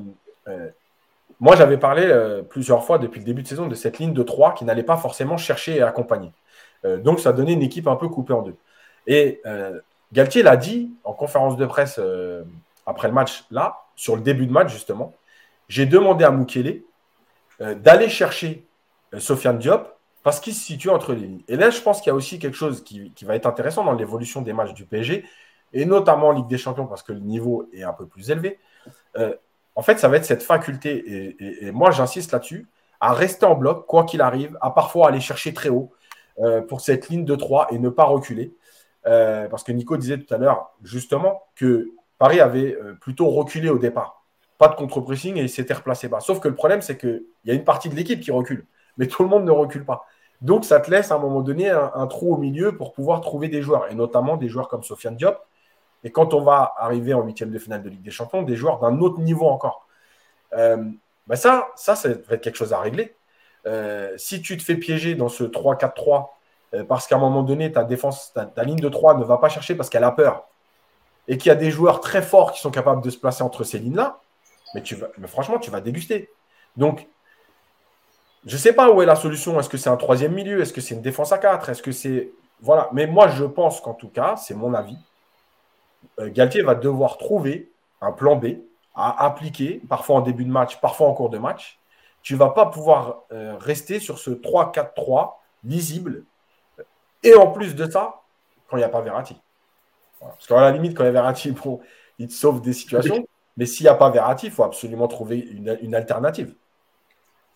moi, 1.39 1.55
j'avais 1.55 1.77
parlé 1.77 2.03
euh, 2.05 2.41
plusieurs 2.43 2.85
fois 2.85 2.97
depuis 2.97 3.19
le 3.19 3.25
début 3.25 3.41
de 3.41 3.47
saison 3.47 3.67
de 3.67 3.75
cette 3.75 3.99
ligne 3.99 4.13
de 4.13 4.23
3 4.23 4.53
qui 4.53 4.63
n'allait 4.63 4.83
pas 4.83 4.97
forcément 4.97 5.37
chercher 5.37 5.77
et 5.77 5.81
accompagner. 5.81 6.31
Euh, 6.85 6.97
donc, 6.97 7.19
ça 7.19 7.33
donnait 7.33 7.53
une 7.53 7.61
équipe 7.61 7.87
un 7.87 7.95
peu 7.95 8.07
coupée 8.07 8.33
en 8.33 8.41
deux. 8.41 8.55
Et 9.07 9.41
euh, 9.45 9.79
Galtier 10.13 10.43
l'a 10.43 10.55
dit 10.55 10.93
en 11.03 11.13
conférence 11.13 11.57
de 11.57 11.65
presse 11.65 11.99
après 12.85 13.07
le 13.07 13.13
match, 13.13 13.45
là, 13.51 13.81
sur 13.95 14.15
le 14.15 14.21
début 14.21 14.47
de 14.47 14.51
match, 14.51 14.71
justement. 14.71 15.13
J'ai 15.67 15.85
demandé 15.85 16.23
à 16.23 16.31
Mukele 16.31 16.83
d'aller 17.59 18.07
chercher 18.07 18.65
Sofiane 19.17 19.57
Diop 19.57 19.94
parce 20.25 20.41
qu'il 20.41 20.53
se 20.53 20.65
situe 20.65 20.89
entre 20.89 21.13
les 21.13 21.21
lignes. 21.21 21.43
Et 21.47 21.55
là, 21.55 21.69
je 21.69 21.79
pense 21.79 22.01
qu'il 22.01 22.09
y 22.09 22.11
a 22.11 22.15
aussi 22.15 22.37
quelque 22.37 22.57
chose 22.57 22.83
qui, 22.83 23.13
qui 23.13 23.23
va 23.23 23.35
être 23.35 23.45
intéressant 23.45 23.85
dans 23.85 23.93
l'évolution 23.93 24.41
des 24.41 24.51
matchs 24.51 24.73
du 24.73 24.85
PSG, 24.85 25.23
et 25.71 25.85
notamment 25.85 26.27
en 26.27 26.31
Ligue 26.33 26.47
des 26.47 26.57
Champions, 26.57 26.87
parce 26.87 27.03
que 27.03 27.13
le 27.13 27.19
niveau 27.19 27.69
est 27.71 27.83
un 27.83 27.93
peu 27.93 28.05
plus 28.05 28.29
élevé 28.29 28.59
en 29.75 29.81
fait, 29.81 29.99
ça 29.99 30.07
va 30.07 30.17
être 30.17 30.25
cette 30.25 30.43
faculté, 30.43 31.35
et, 31.39 31.71
moi 31.71 31.91
j'insiste 31.91 32.31
là-dessus, 32.31 32.67
à 33.01 33.13
rester 33.13 33.45
en 33.45 33.55
bloc, 33.55 33.85
quoi 33.85 34.05
qu'il 34.05 34.21
arrive, 34.21 34.57
à 34.61 34.71
parfois 34.71 35.09
aller 35.09 35.19
chercher 35.19 35.53
très 35.53 35.69
haut 35.69 35.91
euh, 36.39 36.61
pour 36.61 36.81
cette 36.81 37.09
ligne 37.09 37.25
de 37.25 37.35
3 37.35 37.67
et 37.71 37.79
ne 37.79 37.89
pas 37.89 38.05
reculer. 38.05 38.53
Euh, 39.05 39.47
parce 39.49 39.63
que 39.63 39.71
Nico 39.71 39.97
disait 39.97 40.17
tout 40.17 40.33
à 40.33 40.37
l'heure, 40.37 40.71
justement, 40.81 41.43
que 41.55 41.91
Paris 42.17 42.39
avait 42.39 42.75
euh, 42.81 42.93
plutôt 42.93 43.29
reculé 43.29 43.69
au 43.69 43.77
départ. 43.77 44.25
Pas 44.57 44.69
de 44.69 44.75
contre-pressing 44.75 45.37
et 45.37 45.41
il 45.41 45.49
s'était 45.49 45.73
replacé 45.73 46.07
bas. 46.07 46.21
Sauf 46.21 46.39
que 46.39 46.47
le 46.47 46.55
problème, 46.55 46.81
c'est 46.81 46.97
qu'il 46.97 47.23
y 47.43 47.51
a 47.51 47.53
une 47.53 47.65
partie 47.65 47.89
de 47.89 47.95
l'équipe 47.95 48.21
qui 48.21 48.31
recule, 48.31 48.65
mais 48.97 49.07
tout 49.07 49.21
le 49.21 49.29
monde 49.29 49.43
ne 49.43 49.51
recule 49.51 49.85
pas. 49.85 50.05
Donc, 50.45 50.63
ça 50.63 50.79
te 50.79 50.91
laisse 50.91 51.11
à 51.11 51.15
un 51.15 51.17
moment 51.17 51.41
donné 51.41 51.71
un, 51.71 52.05
trou 52.05 52.35
au 52.35 52.37
milieu 52.37 52.77
pour 52.77 52.93
pouvoir 52.93 53.19
trouver 53.21 53.47
des 53.47 53.63
joueurs, 53.63 53.91
et 53.91 53.95
notamment 53.95 54.37
des 54.37 54.47
joueurs 54.47 54.67
comme 54.67 54.83
Sofiane 54.83 55.15
Diop, 55.15 55.39
et 56.03 56.11
quand 56.11 56.35
on 56.35 56.41
va 56.41 56.75
arriver 56.77 57.15
en 57.15 57.23
huitième 57.23 57.49
de 57.49 57.57
finale 57.57 57.81
de 57.81 57.89
Ligue 57.89 58.03
des 58.03 58.11
Champions, 58.11 58.43
des 58.43 58.55
joueurs 58.55 58.77
d'un 58.77 58.99
autre 58.99 59.19
niveau 59.21 59.47
encore. 59.47 59.87
Euh, 60.53 60.77
bah 61.25 61.35
ça, 61.35 61.69
ça, 61.75 61.95
ça 61.95 62.09
va 62.09 62.35
être 62.35 62.41
quelque 62.41 62.57
chose 62.57 62.73
à 62.73 62.79
régler. 62.79 63.15
Euh, 63.65 64.13
si 64.17 64.39
tu 64.43 64.55
te 64.55 64.61
fais 64.61 64.75
piéger 64.75 65.15
dans 65.15 65.29
ce 65.29 65.43
3-4-3, 65.43 66.27
euh, 66.75 66.83
parce 66.83 67.07
qu'à 67.07 67.15
un 67.15 67.19
moment 67.19 67.41
donné, 67.41 67.71
ta 67.71 67.83
défense, 67.83 68.31
ta, 68.35 68.63
ligne 68.63 68.79
de 68.79 68.89
3 68.89 69.17
ne 69.17 69.23
va 69.23 69.39
pas 69.39 69.49
chercher 69.49 69.73
parce 69.73 69.89
qu'elle 69.89 70.03
a 70.03 70.11
peur, 70.11 70.47
et 71.27 71.39
qu'il 71.39 71.49
y 71.49 71.51
a 71.51 71.55
des 71.55 71.71
joueurs 71.71 72.01
très 72.01 72.21
forts 72.21 72.51
qui 72.51 72.61
sont 72.61 72.69
capables 72.69 73.01
de 73.01 73.09
se 73.09 73.17
placer 73.17 73.41
entre 73.41 73.63
ces 73.63 73.79
lignes-là, 73.79 74.19
mais, 74.75 74.83
mais 75.17 75.27
franchement, 75.27 75.57
tu 75.57 75.71
vas 75.71 75.81
déguster. 75.81 76.29
Donc, 76.77 77.07
je 78.45 78.53
ne 78.53 78.59
sais 78.59 78.73
pas 78.73 78.91
où 78.91 79.01
est 79.01 79.05
la 79.05 79.15
solution. 79.15 79.59
Est-ce 79.59 79.69
que 79.69 79.77
c'est 79.77 79.89
un 79.89 79.97
troisième 79.97 80.33
milieu? 80.33 80.61
Est-ce 80.61 80.73
que 80.73 80.81
c'est 80.81 80.95
une 80.95 81.01
défense 81.01 81.31
à 81.31 81.37
4 81.37 81.69
Est-ce 81.69 81.81
que 81.81 81.91
c'est. 81.91 82.29
Voilà. 82.61 82.89
Mais 82.93 83.07
moi, 83.07 83.27
je 83.27 83.43
pense 83.43 83.81
qu'en 83.81 83.93
tout 83.93 84.09
cas, 84.09 84.35
c'est 84.37 84.53
mon 84.53 84.73
avis. 84.73 84.97
Euh, 86.19 86.29
Galtier 86.31 86.61
va 86.61 86.75
devoir 86.75 87.17
trouver 87.17 87.71
un 88.01 88.11
plan 88.11 88.35
B 88.35 88.57
à 88.93 89.25
appliquer, 89.25 89.81
parfois 89.89 90.17
en 90.17 90.21
début 90.21 90.45
de 90.45 90.51
match, 90.51 90.79
parfois 90.79 91.07
en 91.07 91.13
cours 91.13 91.29
de 91.29 91.37
match. 91.37 91.79
Tu 92.21 92.33
ne 92.33 92.39
vas 92.39 92.49
pas 92.49 92.67
pouvoir 92.67 93.23
euh, 93.31 93.55
rester 93.59 93.99
sur 93.99 94.19
ce 94.19 94.31
3-4-3 94.31 95.33
lisible. 95.63 96.23
Et 97.23 97.35
en 97.35 97.51
plus 97.51 97.75
de 97.75 97.89
ça, 97.89 98.21
quand 98.67 98.77
il 98.77 98.79
n'y 98.79 98.85
a 98.85 98.89
pas 98.89 99.01
Verratti. 99.01 99.35
Parce 100.19 100.47
qu'à 100.47 100.61
la 100.61 100.71
limite, 100.71 100.95
quand 100.95 101.03
il 101.03 101.07
y 101.07 101.09
a 101.09 101.11
Verratti, 101.11 101.53
il 102.19 102.27
te 102.27 102.33
sauve 102.33 102.61
des 102.61 102.73
situations. 102.73 103.27
Mais 103.57 103.65
s'il 103.65 103.85
n'y 103.85 103.89
a 103.89 103.95
pas 103.95 104.09
Verratti, 104.09 104.47
il 104.47 104.51
faut 104.51 104.63
absolument 104.63 105.07
trouver 105.07 105.39
une, 105.39 105.95
alternative. 105.95 106.53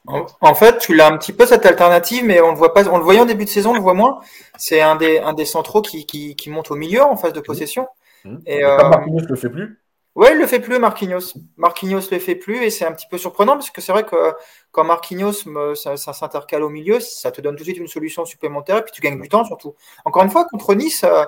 En, 0.08 0.56
fait, 0.56 0.80
tu 0.80 0.96
l'as 0.96 1.08
un 1.08 1.18
petit 1.18 1.34
peu 1.34 1.46
cette 1.46 1.66
alternative, 1.66 2.26
mais 2.26 2.42
on 2.42 2.52
le 2.52 2.58
voit 2.58 2.74
pas. 2.74 2.88
On 2.88 2.98
le 2.98 3.04
voyait 3.04 3.20
en 3.20 3.26
début 3.26 3.46
de 3.46 3.50
saison, 3.50 3.72
on 3.72 3.76
le 3.76 3.82
voit 3.82 3.94
moins. 3.94 4.20
C'est 4.58 4.82
un 4.82 4.96
des, 4.96 5.20
un 5.20 5.34
des 5.34 5.46
centraux 5.46 5.82
qui, 5.82 6.06
qui, 6.06 6.50
monte 6.50 6.72
au 6.72 6.76
milieu 6.76 7.04
en 7.04 7.16
phase 7.16 7.34
de 7.34 7.42
possession. 7.42 7.88
Hmm. 8.26 8.38
Et, 8.46 8.64
euh, 8.64 8.78
Marquinhos 8.78 9.28
le 9.28 9.36
fait 9.36 9.50
plus 9.50 9.80
Ouais, 10.16 10.34
il 10.34 10.40
le 10.40 10.48
fait 10.48 10.60
plus, 10.60 10.80
Marquinhos. 10.80 11.34
Marquinhos 11.56 12.10
le 12.12 12.20
fait 12.20 12.36
plus 12.36 12.64
et 12.64 12.70
c'est 12.70 12.86
un 12.86 12.92
petit 12.92 13.08
peu 13.10 13.18
surprenant 13.18 13.54
parce 13.54 13.70
que 13.70 13.80
c'est 13.80 13.92
vrai 13.92 14.04
que 14.04 14.34
quand 14.72 14.84
Marquinhos 14.84 15.46
ça, 15.76 15.96
s'intercale 15.96 16.64
au 16.64 16.70
milieu, 16.70 17.00
ça 17.00 17.32
te 17.32 17.40
donne 17.40 17.56
tout 17.56 17.60
de 17.60 17.66
suite 17.66 17.78
une 17.78 17.88
solution 17.88 18.26
supplémentaire 18.26 18.80
et 18.80 18.82
puis 18.82 18.92
tu 18.92 19.02
gagnes 19.02 19.22
du 19.22 19.30
temps 19.30 19.46
surtout. 19.46 19.76
Encore 20.04 20.24
une 20.24 20.30
fois, 20.30 20.46
contre 20.46 20.74
Nice, 20.74 21.04
euh, 21.06 21.24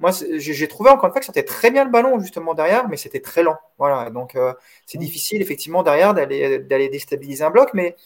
moi 0.00 0.10
j'ai 0.12 0.68
trouvé 0.68 0.90
encore 0.90 1.06
une 1.06 1.12
fois 1.12 1.20
que 1.20 1.26
c'était 1.26 1.44
très 1.44 1.70
bien 1.70 1.84
le 1.84 1.90
ballon 1.90 2.18
justement 2.20 2.54
derrière, 2.54 2.88
mais 2.88 2.96
c'était 2.96 3.20
très 3.20 3.42
lent. 3.42 3.56
Voilà, 3.78 4.10
donc 4.10 4.34
euh, 4.34 4.52
c'est 4.86 4.98
hmm. 4.98 5.02
difficile 5.02 5.42
effectivement 5.42 5.82
derrière 5.82 6.14
d'aller 6.14 6.58
d'aller 6.58 6.88
déstabiliser 6.88 7.44
un 7.44 7.50
bloc, 7.50 7.70
mais 7.74 7.96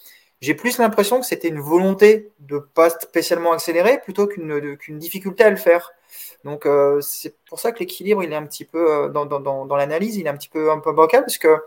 j'ai 0.41 0.55
plus 0.55 0.79
l'impression 0.79 1.21
que 1.21 1.27
c'était 1.27 1.49
une 1.49 1.61
volonté 1.61 2.31
de 2.41 2.59
pas 2.59 2.91
spécialement 2.91 3.53
accélérer 3.53 4.01
plutôt 4.01 4.27
qu'une 4.27 4.77
qu'une 4.77 4.99
difficulté 4.99 5.45
à 5.45 5.51
le 5.51 5.57
faire. 5.57 5.93
Donc 6.45 6.67
euh, 6.67 7.01
c'est 7.01 7.37
pour 7.47 7.59
ça 7.59 7.73
que 7.73 7.81
l'équilibre, 7.81 8.23
il 8.23 8.33
est 8.33 8.37
un 8.37 8.47
petit 8.47 8.65
peu 8.65 9.07
euh, 9.07 9.09
dans, 9.09 9.27
dans, 9.27 9.41
dans, 9.41 9.77
l'analyse, 9.77 10.17
il 10.17 10.27
est 10.27 10.31
un 10.31 10.37
petit 10.37 10.49
peu 10.49 10.71
un 10.71 10.79
peu 10.79 10.93
bancal 10.93 11.23
parce 11.23 11.39
que 11.39 11.59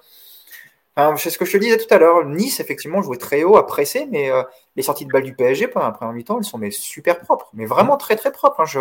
c'est 1.18 1.30
ce 1.30 1.38
que 1.38 1.46
je 1.46 1.54
te 1.54 1.58
disais 1.58 1.78
tout 1.78 1.94
à 1.94 1.98
l'heure. 1.98 2.26
Nice, 2.26 2.60
effectivement, 2.60 3.02
jouait 3.02 3.18
très 3.18 3.44
haut, 3.44 3.58
à 3.58 3.66
presser, 3.66 4.08
mais 4.12 4.30
euh, 4.30 4.44
les 4.76 4.84
sorties 4.84 5.06
de 5.06 5.12
balles 5.12 5.24
du 5.24 5.34
PSG 5.34 5.70
la 5.76 5.92
première 5.92 6.14
mi-temps, 6.14 6.38
elles 6.38 6.46
sont 6.46 6.58
mais 6.58 6.72
super 6.72 7.20
propres, 7.22 7.50
mais 7.54 7.66
vraiment 7.66 7.98
très 7.98 8.16
très 8.16 8.32
propres. 8.32 8.62
Hein. 8.62 8.66
Je, 8.66 8.80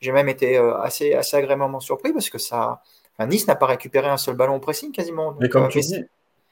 j'ai 0.00 0.12
même 0.12 0.28
été 0.28 0.56
assez, 0.82 1.14
assez 1.14 1.36
agréablement 1.36 1.80
surpris 1.80 2.12
parce 2.12 2.30
que 2.30 2.38
ça, 2.38 2.82
Nice 3.20 3.46
n'a 3.46 3.56
pas 3.56 3.66
récupéré 3.66 4.08
un 4.08 4.16
seul 4.16 4.36
ballon 4.36 4.56
au 4.56 4.60
pressing 4.60 4.92
quasiment. 4.92 5.34
mais 5.40 5.48
comme, 5.48 5.68
tu 5.68 5.80
dis, 5.80 6.04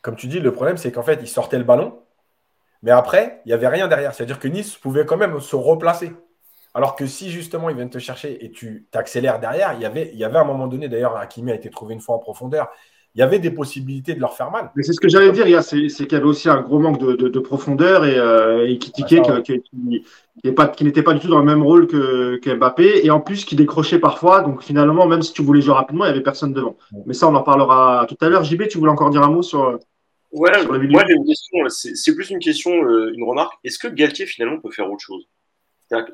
comme 0.03 0.17
tu 0.17 0.27
dis, 0.27 0.41
le 0.41 0.53
problème 0.53 0.77
c'est 0.77 0.93
qu'en 0.93 1.03
fait, 1.03 1.19
ils 1.21 1.29
sortaient 1.29 1.59
le 1.59 1.65
ballon, 1.65 1.99
mais 2.83 2.91
après, 2.91 3.41
il 3.45 3.49
n'y 3.49 3.55
avait 3.55 3.69
rien 3.69 3.89
derrière. 3.89 4.15
C'est-à-dire 4.15 4.39
que 4.39 4.49
Nice 4.49 4.77
pouvait 4.77 5.07
quand 5.07 5.17
même 5.17 5.41
se 5.41 5.57
replacer. 5.57 6.13
Alors 6.75 6.95
que 6.95 7.07
si 7.07 7.31
justement 7.31 7.71
ils 7.71 7.77
viennent 7.77 7.91
te 7.91 7.99
chercher 7.99 8.45
et 8.45 8.51
tu 8.51 8.87
t'accélères 8.91 9.41
derrière, 9.41 9.73
il 9.73 9.81
y 9.81 9.87
avait, 9.87 10.11
il 10.13 10.19
y 10.19 10.25
avait 10.25 10.39
un 10.39 10.45
moment 10.45 10.67
donné, 10.67 10.89
d'ailleurs, 10.89 11.17
Hakimi 11.17 11.51
a 11.51 11.55
été 11.55 11.71
trouvé 11.71 11.95
une 11.95 12.01
fois 12.01 12.17
en 12.17 12.19
profondeur, 12.19 12.71
il 13.17 13.21
y 13.21 13.23
avait 13.23 13.39
des 13.39 13.51
possibilités 13.51 14.13
de 14.13 14.21
leur 14.21 14.35
faire 14.35 14.51
mal. 14.51 14.71
Mais 14.77 14.83
c'est 14.83 14.93
ce 14.93 15.01
que 15.01 15.09
j'allais 15.09 15.33
dire, 15.33 15.63
c'est 15.63 15.89
qu'il 15.89 16.13
y 16.13 16.15
avait 16.17 16.27
aussi 16.27 16.51
un 16.51 16.61
gros 16.61 16.79
manque 16.79 16.99
de, 17.01 17.39
profondeur 17.39 18.05
et, 18.05 18.19
euh, 18.19 18.69
et 18.69 18.77
qui 18.77 18.93
tiquait, 18.93 19.23
qui, 19.43 19.63
n'était 20.45 21.03
pas 21.03 21.15
du 21.15 21.21
tout 21.21 21.29
dans 21.29 21.39
le 21.39 21.45
même 21.45 21.63
rôle 21.63 21.87
que, 21.87 22.55
Mbappé 22.55 23.07
et 23.07 23.11
en 23.11 23.21
plus 23.21 23.47
qui 23.47 23.57
décrochait 23.57 23.99
parfois. 23.99 24.43
Donc 24.43 24.63
finalement, 24.63 25.07
même 25.07 25.23
si 25.23 25.33
tu 25.33 25.41
voulais 25.41 25.63
jouer 25.63 25.73
rapidement, 25.73 26.05
il 26.05 26.09
n'y 26.09 26.13
avait 26.13 26.23
personne 26.23 26.53
devant. 26.53 26.77
Mais 27.07 27.15
ça, 27.15 27.27
on 27.27 27.35
en 27.35 27.43
parlera 27.43 28.07
tout 28.07 28.19
à 28.21 28.29
l'heure. 28.29 28.45
JB, 28.45 28.69
tu 28.69 28.77
voulais 28.77 28.93
encore 28.93 29.09
dire 29.09 29.23
un 29.23 29.31
mot 29.31 29.43
sur. 29.43 29.79
Ouais, 30.33 30.51
moi 30.67 31.05
j'ai 31.09 31.15
une 31.15 31.25
question, 31.25 31.59
c'est 31.69 32.15
plus 32.15 32.29
une 32.29 32.41
question, 32.41 32.71
euh, 32.85 33.15
une 33.15 33.25
remarque. 33.25 33.55
Est-ce 33.65 33.79
que 33.79 33.89
Galtier 33.89 34.27
finalement 34.27 34.61
peut 34.61 34.71
faire 34.71 34.91
autre 34.91 35.03
chose? 35.03 35.27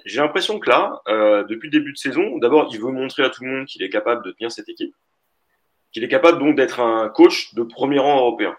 J'ai 0.05 0.21
l'impression 0.21 0.61
que 0.61 0.71
là, 0.71 1.01
euh, 1.09 1.43
depuis 1.45 1.69
le 1.69 1.79
début 1.79 1.93
de 1.93 1.97
saison, 1.97 2.39
d'abord 2.39 2.69
il 2.71 2.81
veut 2.81 2.93
montrer 2.93 3.25
à 3.25 3.31
tout 3.31 3.43
le 3.43 3.51
monde 3.51 3.67
qu'il 3.67 3.83
est 3.83 3.89
capable 3.89 4.25
de 4.25 4.31
tenir 4.31 4.53
cette 4.53 4.69
équipe, 4.69 4.95
qu'il 5.93 6.05
est 6.05 6.09
capable 6.09 6.39
donc 6.39 6.57
d'être 6.57 6.81
un 6.81 7.09
coach 7.09 7.55
de 7.55 7.63
premier 7.63 7.99
rang 7.99 8.19
européen. 8.19 8.57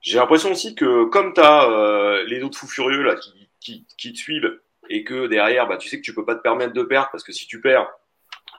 J'ai 0.00 0.18
l'impression 0.18 0.52
aussi 0.52 0.74
que 0.74 1.04
comme 1.04 1.32
tu 1.34 1.40
as 1.40 1.70
euh, 1.70 2.24
les 2.26 2.42
autres 2.42 2.58
fous 2.58 2.68
furieux 2.68 3.02
là 3.02 3.16
qui, 3.16 3.48
qui, 3.60 3.86
qui, 3.98 4.12
te 4.12 4.18
suivent 4.18 4.60
et 4.88 5.04
que 5.04 5.26
derrière, 5.26 5.66
bah, 5.66 5.76
tu 5.76 5.88
sais 5.88 5.98
que 5.98 6.04
tu 6.04 6.14
peux 6.14 6.24
pas 6.24 6.36
te 6.36 6.42
permettre 6.42 6.72
de 6.72 6.82
perdre 6.82 7.08
parce 7.10 7.24
que 7.24 7.32
si 7.32 7.46
tu 7.46 7.60
perds, 7.60 7.88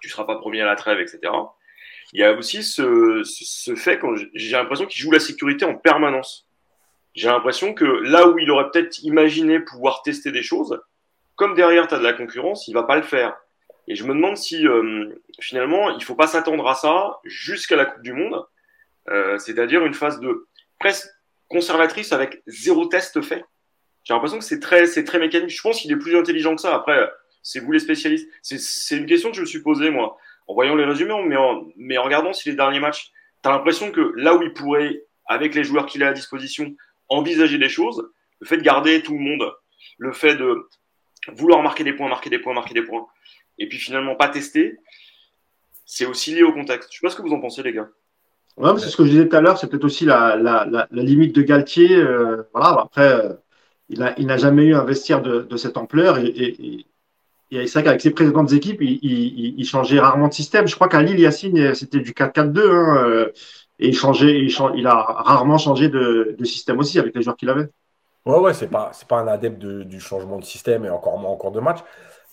tu 0.01 0.09
seras 0.09 0.25
pas 0.25 0.35
premier 0.35 0.61
à 0.61 0.65
la 0.65 0.75
trêve, 0.75 0.99
etc 0.99 1.31
il 2.13 2.21
y 2.21 2.23
a 2.23 2.33
aussi 2.33 2.63
ce, 2.63 3.21
ce 3.23 3.75
fait 3.75 3.99
quand 3.99 4.15
j'ai 4.33 4.51
l'impression 4.51 4.85
qu'il 4.85 5.01
joue 5.01 5.11
la 5.11 5.19
sécurité 5.19 5.65
en 5.65 5.75
permanence. 5.75 6.47
J'ai 7.13 7.27
l'impression 7.27 7.73
que 7.73 7.83
là 7.83 8.27
où 8.27 8.37
il 8.39 8.49
aurait 8.51 8.69
peut-être 8.71 8.99
imaginé 9.03 9.59
pouvoir 9.59 10.03
tester 10.03 10.31
des 10.31 10.43
choses, 10.43 10.79
comme 11.35 11.55
derrière 11.55 11.87
tu 11.87 11.95
as 11.95 11.99
de 11.99 12.03
la 12.03 12.13
concurrence, 12.13 12.67
il 12.67 12.73
va 12.73 12.83
pas 12.83 12.95
le 12.95 13.01
faire. 13.01 13.35
Et 13.87 13.95
je 13.95 14.03
me 14.03 14.13
demande 14.13 14.37
si 14.37 14.67
euh, 14.67 15.09
finalement 15.39 15.91
il 15.91 16.03
faut 16.03 16.15
pas 16.15 16.27
s'attendre 16.27 16.67
à 16.67 16.75
ça 16.75 17.19
jusqu'à 17.23 17.75
la 17.75 17.85
Coupe 17.85 18.03
du 18.03 18.13
Monde, 18.13 18.45
euh, 19.09 19.37
c'est-à-dire 19.39 19.85
une 19.85 19.93
phase 19.93 20.19
de 20.19 20.47
presque 20.79 21.07
conservatrice 21.47 22.11
avec 22.11 22.41
zéro 22.47 22.85
test 22.85 23.21
fait. 23.21 23.45
J'ai 24.03 24.13
l'impression 24.13 24.39
que 24.39 24.43
c'est 24.43 24.59
très, 24.59 24.85
c'est 24.85 25.03
très 25.03 25.19
mécanique. 25.19 25.49
Je 25.49 25.61
pense 25.61 25.81
qu'il 25.81 25.91
est 25.91 25.97
plus 25.97 26.15
intelligent 26.15 26.55
que 26.55 26.61
ça. 26.61 26.75
Après, 26.75 27.09
c'est 27.41 27.59
vous 27.59 27.71
les 27.71 27.79
spécialistes. 27.79 28.29
C'est 28.41 28.97
une 28.97 29.05
question 29.05 29.31
que 29.31 29.35
je 29.35 29.41
me 29.41 29.45
suis 29.45 29.61
posée 29.61 29.89
moi 29.89 30.17
en 30.47 30.53
voyant 30.53 30.75
les 30.75 30.85
résumés, 30.85 31.13
mais 31.25 31.35
en, 31.35 31.65
mais 31.75 31.97
en 31.97 32.03
regardant 32.03 32.33
si 32.33 32.49
les 32.49 32.55
derniers 32.55 32.79
matchs, 32.79 33.11
tu 33.43 33.49
as 33.49 33.51
l'impression 33.51 33.91
que 33.91 34.13
là 34.15 34.35
où 34.35 34.41
il 34.41 34.53
pourrait, 34.53 35.03
avec 35.25 35.55
les 35.55 35.63
joueurs 35.63 35.85
qu'il 35.85 36.03
a 36.03 36.09
à 36.09 36.13
disposition, 36.13 36.73
envisager 37.09 37.57
des 37.57 37.69
choses, 37.69 38.09
le 38.39 38.47
fait 38.47 38.57
de 38.57 38.63
garder 38.63 39.01
tout 39.01 39.13
le 39.13 39.19
monde, 39.19 39.51
le 39.97 40.13
fait 40.13 40.35
de 40.35 40.69
vouloir 41.29 41.61
marquer 41.61 41.83
des 41.83 41.93
points, 41.93 42.07
marquer 42.07 42.29
des 42.29 42.39
points, 42.39 42.53
marquer 42.53 42.73
des 42.73 42.83
points, 42.83 43.05
et 43.57 43.67
puis 43.67 43.77
finalement 43.77 44.15
pas 44.15 44.29
tester, 44.29 44.77
c'est 45.85 46.05
aussi 46.05 46.33
lié 46.33 46.43
au 46.43 46.53
contexte. 46.53 46.89
Je 46.91 46.97
sais 46.97 47.01
pas 47.01 47.09
ce 47.09 47.15
que 47.15 47.21
vous 47.21 47.33
en 47.33 47.39
pensez, 47.39 47.63
les 47.63 47.73
gars. 47.73 47.89
Ouais, 48.57 48.71
c'est 48.79 48.89
ce 48.89 48.97
que 48.97 49.05
je 49.05 49.11
disais 49.11 49.27
tout 49.27 49.35
à 49.35 49.41
l'heure, 49.41 49.57
c'est 49.57 49.67
peut-être 49.67 49.83
aussi 49.83 50.05
la, 50.05 50.35
la, 50.35 50.65
la, 50.65 50.87
limite 50.91 51.35
de 51.35 51.43
Galtier. 51.43 51.95
Euh, 51.95 52.43
voilà, 52.53 52.81
après, 52.81 53.13
euh, 53.13 53.33
il 53.89 53.99
n'a 53.99 54.13
il 54.17 54.37
jamais 54.37 54.65
eu 54.65 54.75
un 54.75 54.83
vestiaire 54.83 55.21
de, 55.21 55.41
de 55.41 55.57
cette 55.57 55.77
ampleur 55.77 56.17
et, 56.17 56.27
et, 56.27 56.85
c'est 57.51 57.73
vrai 57.73 57.83
qu'avec 57.83 58.01
ses 58.01 58.11
précédentes 58.11 58.51
équipes, 58.51 58.81
il, 58.81 58.99
il, 59.01 59.55
il, 59.57 59.65
changeait 59.65 59.99
rarement 59.99 60.27
de 60.27 60.33
système. 60.33 60.67
Je 60.67 60.75
crois 60.75 60.89
qu'à 60.89 61.01
Lille, 61.01 61.17
Yacine, 61.17 61.73
c'était 61.75 62.01
du 62.01 62.11
4-4-2. 62.11 62.59
Hein, 62.59 63.05
euh, 63.05 63.31
et 63.79 63.87
il, 63.87 63.95
changeait, 63.95 64.39
il, 64.39 64.53
il, 64.75 64.87
a 64.87 64.95
rarement 64.95 65.57
changé 65.57 65.87
de, 65.87 66.35
de, 66.37 66.43
système 66.43 66.77
aussi 66.79 66.99
avec 66.99 67.15
les 67.15 67.21
joueurs 67.21 67.37
qu'il 67.37 67.49
avait. 67.49 67.69
Ouais, 68.25 68.37
ouais, 68.39 68.53
c'est 68.53 68.67
pas, 68.67 68.91
c'est 68.91 69.07
pas 69.07 69.19
un 69.19 69.27
adepte 69.27 69.59
de, 69.59 69.83
du 69.83 70.01
changement 70.01 70.39
de 70.39 70.43
système 70.43 70.83
et 70.83 70.89
encore 70.89 71.17
moins 71.19 71.31
en 71.31 71.37
cours 71.37 71.51
de 71.51 71.61
match. 71.61 71.79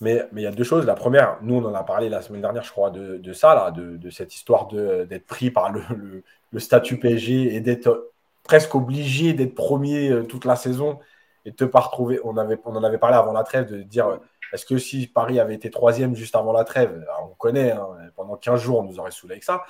Mais, 0.01 0.27
il 0.35 0.43
y 0.43 0.47
a 0.47 0.51
deux 0.51 0.65
choses. 0.65 0.87
La 0.87 0.95
première, 0.95 1.39
nous, 1.43 1.57
on 1.57 1.65
en 1.65 1.75
a 1.75 1.85
parlé 1.85 2.09
la 2.09 2.21
semaine 2.21 2.41
dernière, 2.41 2.65
je 2.65 2.71
crois, 2.71 2.91
de, 2.91 3.33
ça, 3.33 3.55
là, 3.55 3.71
de, 3.71 4.11
cette 4.11 4.35
histoire 4.35 4.67
d'être 4.69 5.27
pris 5.27 5.51
par 5.51 5.73
le, 5.73 6.23
statut 6.59 6.99
PSG 6.99 7.55
et 7.55 7.61
d'être 7.61 8.11
presque 8.45 8.75
obligé 8.75 9.33
d'être 9.33 9.55
premier 9.55 10.11
euh, 10.11 10.23
toute 10.23 10.45
la 10.45 10.55
saison 10.55 11.01
et 11.45 11.51
de 11.51 11.65
ne 11.65 11.69
pas 11.69 11.81
retrouver. 11.81 12.21
On, 12.23 12.37
en 12.37 12.85
avait 12.85 12.99
parlé 12.99 13.17
avant 13.17 13.33
la 13.33 13.43
trêve 13.43 13.71
de 13.71 13.83
dire 13.83 14.21
est-ce 14.53 14.65
que 14.65 14.79
si 14.79 15.09
Paris 15.09 15.41
avait 15.41 15.55
été 15.55 15.71
troisième 15.71 16.15
juste 16.15 16.37
avant 16.37 16.53
la 16.53 16.63
trêve, 16.63 17.05
on 17.23 17.35
connaît, 17.35 17.73
hein, 17.73 17.89
pendant 18.15 18.37
15 18.37 18.61
jours, 18.61 18.79
on 18.79 18.85
nous 18.85 19.01
aurait 19.01 19.11
saoulé 19.11 19.33
avec 19.33 19.45
ça. 19.45 19.65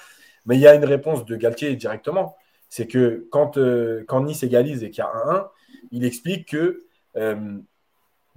Mais 0.45 0.57
il 0.57 0.61
y 0.61 0.67
a 0.67 0.75
une 0.75 0.85
réponse 0.85 1.25
de 1.25 1.37
Galtier 1.37 1.75
directement. 1.75 2.37
C'est 2.69 2.87
que 2.87 3.27
quand, 3.31 3.57
euh, 3.57 4.05
quand 4.07 4.21
Nice 4.23 4.43
égalise 4.43 4.83
et 4.83 4.91
qu'il 4.91 5.03
y 5.03 5.07
a 5.07 5.11
1-1, 5.11 5.49
il 5.91 6.05
explique 6.05 6.49
que 6.49 6.85
euh, 7.17 7.59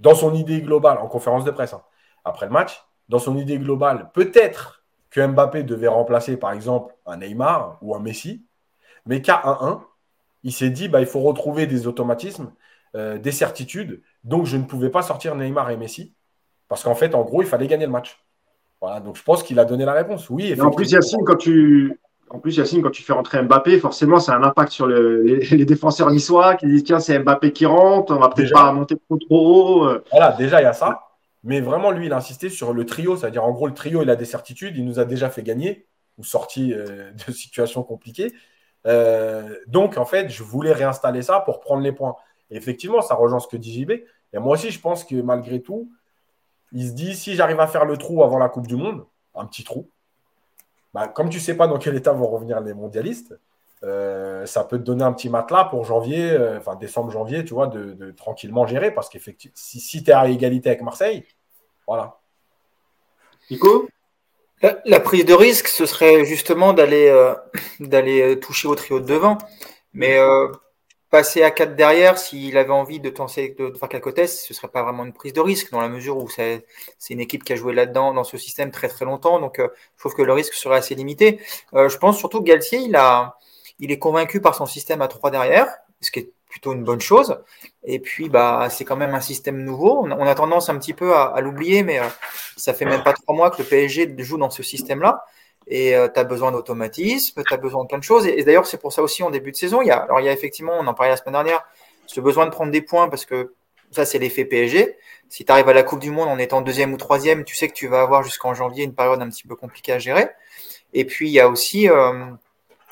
dans 0.00 0.14
son 0.14 0.34
idée 0.34 0.60
globale, 0.62 0.98
en 0.98 1.08
conférence 1.08 1.44
de 1.44 1.50
presse, 1.50 1.72
hein, 1.72 1.82
après 2.24 2.46
le 2.46 2.52
match, 2.52 2.84
dans 3.08 3.18
son 3.18 3.36
idée 3.36 3.58
globale, 3.58 4.10
peut-être 4.12 4.84
que 5.10 5.26
Mbappé 5.26 5.62
devait 5.62 5.88
remplacer 5.88 6.36
par 6.36 6.52
exemple 6.52 6.94
un 7.06 7.18
Neymar 7.18 7.78
ou 7.80 7.94
un 7.94 8.00
Messi, 8.00 8.44
mais 9.06 9.22
qu'à 9.22 9.40
1-1, 9.44 9.80
il 10.42 10.52
s'est 10.52 10.70
dit 10.70 10.88
bah, 10.88 11.00
il 11.00 11.06
faut 11.06 11.20
retrouver 11.20 11.66
des 11.66 11.86
automatismes, 11.86 12.52
euh, 12.94 13.18
des 13.18 13.32
certitudes. 13.32 14.02
Donc 14.24 14.44
je 14.46 14.56
ne 14.56 14.64
pouvais 14.64 14.90
pas 14.90 15.02
sortir 15.02 15.34
Neymar 15.34 15.70
et 15.70 15.76
Messi. 15.76 16.14
Parce 16.68 16.82
qu'en 16.82 16.94
fait, 16.94 17.14
en 17.14 17.22
gros, 17.22 17.42
il 17.42 17.48
fallait 17.48 17.66
gagner 17.66 17.86
le 17.86 17.92
match. 17.92 18.22
Voilà, 18.80 19.00
donc 19.00 19.16
je 19.16 19.22
pense 19.22 19.42
qu'il 19.42 19.58
a 19.58 19.64
donné 19.64 19.84
la 19.84 19.94
réponse. 19.94 20.30
Oui, 20.30 20.54
en 20.60 20.70
plus, 20.70 20.92
Yacine, 20.92 21.24
quand 21.24 21.36
tu, 21.36 21.98
en 22.30 22.38
plus, 22.38 22.56
Yacine, 22.56 22.82
quand 22.82 22.90
tu 22.90 23.02
fais 23.02 23.12
rentrer 23.12 23.42
Mbappé, 23.42 23.78
forcément, 23.78 24.20
ça 24.20 24.34
a 24.34 24.36
un 24.36 24.42
impact 24.42 24.72
sur 24.72 24.86
les, 24.88 25.64
défenseurs 25.64 26.10
niçois 26.10 26.56
qui 26.56 26.66
disent 26.66 26.84
tiens, 26.84 27.00
c'est 27.00 27.18
Mbappé 27.18 27.52
qui 27.52 27.66
rentre, 27.66 28.14
on 28.14 28.20
va 28.20 28.28
peut-être 28.28 28.52
pas 28.52 28.72
monter 28.72 28.96
trop, 28.96 29.16
trop 29.18 29.84
haut. 29.84 29.98
Voilà, 30.10 30.32
déjà, 30.32 30.60
il 30.60 30.64
y 30.64 30.66
a 30.66 30.72
ça. 30.72 31.08
Mais 31.44 31.60
vraiment, 31.60 31.90
lui, 31.90 32.06
il 32.06 32.12
a 32.12 32.16
insisté 32.16 32.50
sur 32.50 32.72
le 32.72 32.84
trio, 32.84 33.16
c'est-à-dire, 33.16 33.44
en 33.44 33.52
gros, 33.52 33.66
le 33.66 33.74
trio, 33.74 34.02
il 34.02 34.10
a 34.10 34.16
des 34.16 34.24
certitudes, 34.24 34.76
il 34.76 34.84
nous 34.84 34.98
a 34.98 35.04
déjà 35.04 35.30
fait 35.30 35.42
gagner 35.42 35.86
ou 36.18 36.24
sorti 36.24 36.74
euh, 36.74 37.12
de 37.26 37.32
situations 37.32 37.82
compliquées. 37.82 38.32
Euh, 38.86 39.56
donc, 39.66 39.96
en 39.98 40.04
fait, 40.04 40.28
je 40.28 40.42
voulais 40.42 40.72
réinstaller 40.72 41.22
ça 41.22 41.40
pour 41.40 41.60
prendre 41.60 41.82
les 41.82 41.92
points. 41.92 42.16
Et 42.50 42.56
effectivement, 42.56 43.02
ça 43.02 43.14
rejoint 43.14 43.40
ce 43.40 43.48
que 43.48 43.56
dit 43.56 43.82
JB. 43.82 43.92
Et 44.32 44.38
moi 44.38 44.54
aussi, 44.54 44.70
je 44.70 44.80
pense 44.80 45.04
que 45.04 45.20
malgré 45.20 45.62
tout, 45.62 45.90
il 46.72 46.86
se 46.86 46.92
dit 46.92 47.14
si 47.14 47.34
j'arrive 47.34 47.60
à 47.60 47.66
faire 47.66 47.84
le 47.84 47.96
trou 47.96 48.22
avant 48.22 48.38
la 48.38 48.48
Coupe 48.48 48.66
du 48.66 48.76
Monde, 48.76 49.04
un 49.34 49.46
petit 49.46 49.64
trou, 49.64 49.90
bah, 50.98 51.06
comme 51.06 51.28
tu 51.28 51.36
ne 51.36 51.42
sais 51.42 51.56
pas 51.56 51.68
dans 51.68 51.78
quel 51.78 51.94
état 51.94 52.10
vont 52.10 52.26
revenir 52.26 52.60
les 52.60 52.74
mondialistes, 52.74 53.38
euh, 53.84 54.46
ça 54.46 54.64
peut 54.64 54.78
te 54.78 54.82
donner 54.82 55.04
un 55.04 55.12
petit 55.12 55.30
matelas 55.30 55.66
pour 55.66 55.84
janvier, 55.84 56.32
euh, 56.32 56.58
enfin 56.58 56.74
décembre, 56.74 57.12
janvier, 57.12 57.44
tu 57.44 57.54
vois, 57.54 57.68
de, 57.68 58.10
tranquillement 58.16 58.66
gérer. 58.66 58.92
Parce 58.92 59.08
qu'effectivement, 59.08 59.54
si, 59.56 59.78
si 59.78 60.02
tu 60.02 60.10
es 60.10 60.12
à 60.12 60.26
égalité 60.26 60.70
avec 60.70 60.82
Marseille, 60.82 61.24
voilà. 61.86 62.18
Nico? 63.48 63.88
La, 64.60 64.98
prise 64.98 65.24
de 65.24 65.34
risque, 65.34 65.68
ce 65.68 65.86
serait 65.86 66.24
justement 66.24 66.72
d'aller 66.72 67.06
euh, 67.06 67.32
d'aller 67.78 68.40
toucher 68.40 68.66
au 68.66 68.74
trio 68.74 68.98
de 68.98 69.06
devant. 69.06 69.38
Mais 69.92 70.18
passer 71.10 71.42
à 71.42 71.50
4 71.50 71.74
derrière, 71.74 72.18
s'il 72.18 72.56
avait 72.58 72.70
envie 72.70 73.00
de, 73.00 73.08
tenter, 73.10 73.54
de 73.58 73.72
faire 73.72 73.88
quelques 73.88 74.14
tests, 74.14 74.46
ce 74.46 74.54
serait 74.54 74.68
pas 74.68 74.82
vraiment 74.82 75.04
une 75.04 75.12
prise 75.12 75.32
de 75.32 75.40
risque 75.40 75.70
dans 75.70 75.80
la 75.80 75.88
mesure 75.88 76.18
où 76.18 76.28
c'est 76.28 76.64
une 77.10 77.20
équipe 77.20 77.44
qui 77.44 77.52
a 77.52 77.56
joué 77.56 77.72
là-dedans, 77.72 78.12
dans 78.12 78.24
ce 78.24 78.36
système 78.36 78.70
très 78.70 78.88
très 78.88 79.04
longtemps. 79.04 79.40
Donc, 79.40 79.58
euh, 79.58 79.68
je 79.96 80.00
trouve 80.00 80.14
que 80.14 80.22
le 80.22 80.32
risque 80.32 80.54
serait 80.54 80.76
assez 80.76 80.94
limité. 80.94 81.40
Euh, 81.74 81.88
je 81.88 81.96
pense 81.98 82.18
surtout 82.18 82.40
que 82.40 82.44
Galtier, 82.44 82.80
il, 82.80 82.96
a, 82.96 83.38
il 83.78 83.90
est 83.90 83.98
convaincu 83.98 84.40
par 84.40 84.54
son 84.54 84.66
système 84.66 85.00
à 85.00 85.08
3 85.08 85.30
derrière, 85.30 85.68
ce 86.00 86.10
qui 86.10 86.20
est 86.20 86.32
plutôt 86.48 86.72
une 86.74 86.84
bonne 86.84 87.00
chose. 87.00 87.38
Et 87.84 88.00
puis, 88.00 88.28
bah, 88.28 88.68
c'est 88.70 88.84
quand 88.84 88.96
même 88.96 89.14
un 89.14 89.20
système 89.20 89.62
nouveau. 89.62 90.06
On 90.06 90.26
a, 90.26 90.34
tendance 90.34 90.68
un 90.68 90.78
petit 90.78 90.94
peu 90.94 91.14
à, 91.14 91.24
à 91.24 91.40
l'oublier, 91.40 91.82
mais 91.82 92.00
euh, 92.00 92.08
ça 92.56 92.74
fait 92.74 92.84
même 92.84 93.02
pas 93.02 93.14
trois 93.14 93.34
mois 93.34 93.50
que 93.50 93.58
le 93.58 93.64
PSG 93.64 94.14
joue 94.18 94.36
dans 94.36 94.50
ce 94.50 94.62
système-là 94.62 95.24
et 95.68 95.94
euh, 95.94 96.08
tu 96.12 96.18
as 96.18 96.24
besoin 96.24 96.50
d'automatisme, 96.50 97.42
tu 97.46 97.54
as 97.54 97.56
besoin 97.56 97.84
de 97.84 97.88
plein 97.88 97.98
de 97.98 98.04
choses. 98.04 98.26
Et, 98.26 98.42
d'ailleurs, 98.42 98.66
c'est 98.66 98.78
pour 98.78 98.92
ça 98.92 99.02
aussi 99.02 99.22
en 99.22 99.30
début 99.30 99.52
de 99.52 99.56
saison, 99.56 99.82
il 99.82 99.88
y 99.88 99.90
a, 99.90 99.98
alors 99.98 100.20
il 100.20 100.26
y 100.26 100.28
a 100.28 100.32
effectivement, 100.32 100.72
on 100.78 100.86
en 100.86 100.94
parlait 100.94 101.10
la 101.10 101.16
semaine 101.16 101.34
dernière, 101.34 101.64
ce 102.06 102.20
besoin 102.20 102.46
de 102.46 102.50
prendre 102.50 102.72
des 102.72 102.82
points 102.82 103.08
parce 103.08 103.24
que 103.24 103.54
ça, 103.90 104.04
c'est 104.04 104.18
l'effet 104.18 104.44
PSG. 104.44 104.96
Si 105.28 105.44
tu 105.44 105.52
arrives 105.52 105.68
à 105.68 105.72
la 105.72 105.82
Coupe 105.82 106.00
du 106.00 106.10
Monde 106.10 106.28
en 106.28 106.38
étant 106.38 106.60
deuxième 106.60 106.92
ou 106.92 106.96
troisième, 106.96 107.44
tu 107.44 107.54
sais 107.54 107.68
que 107.68 107.74
tu 107.74 107.86
vas 107.86 108.02
avoir 108.02 108.22
jusqu'en 108.22 108.54
janvier 108.54 108.84
une 108.84 108.94
période 108.94 109.20
un 109.20 109.28
petit 109.28 109.46
peu 109.46 109.56
compliquée 109.56 109.92
à 109.92 109.98
gérer. 109.98 110.28
Et 110.92 111.04
puis, 111.04 111.28
il 111.28 111.32
y 111.32 111.40
a 111.40 111.48
aussi, 111.48 111.88
euh, 111.88 112.24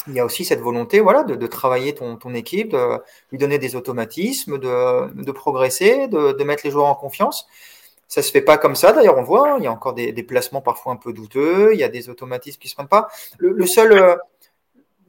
il 0.07 0.15
y 0.15 0.21
a 0.21 0.25
aussi 0.25 0.45
cette 0.45 0.61
volonté 0.61 1.01
voilà, 1.01 1.23
de, 1.23 1.47
travailler 1.47 1.95
ton, 1.95 2.35
équipe, 2.35 2.73
de 2.73 2.99
lui 3.31 3.39
donner 3.39 3.59
des 3.59 3.77
automatismes, 3.77 4.59
de, 4.59 5.33
progresser, 5.33 6.09
de 6.09 6.45
mettre 6.45 6.63
les 6.65 6.71
joueurs 6.71 6.87
en 6.87 6.95
confiance. 6.95 7.47
Ça 8.09 8.23
se 8.23 8.31
fait 8.31 8.43
pas 8.43 8.59
comme 8.59 8.77
ça. 8.77 8.93
D'ailleurs, 8.93 9.19
on 9.19 9.23
voit, 9.23 9.51
hein, 9.51 9.57
il 9.59 9.65
y 9.65 9.67
a 9.67 9.73
encore 9.73 9.95
des, 9.95 10.13
placements 10.23 10.61
parfois 10.61 10.93
un 10.93 10.97
peu 10.97 11.13
douteux. 11.13 11.75
Il 11.75 11.81
y 11.81 11.85
a 11.85 11.89
des 11.89 12.09
automatismes 12.09 12.59
qui 12.59 12.69
se 12.69 12.75
prennent 12.75 12.89
pas. 12.89 13.09
Le, 13.39 13.53
le 13.53 13.67
seul, 13.67 13.93
euh, 13.93 14.17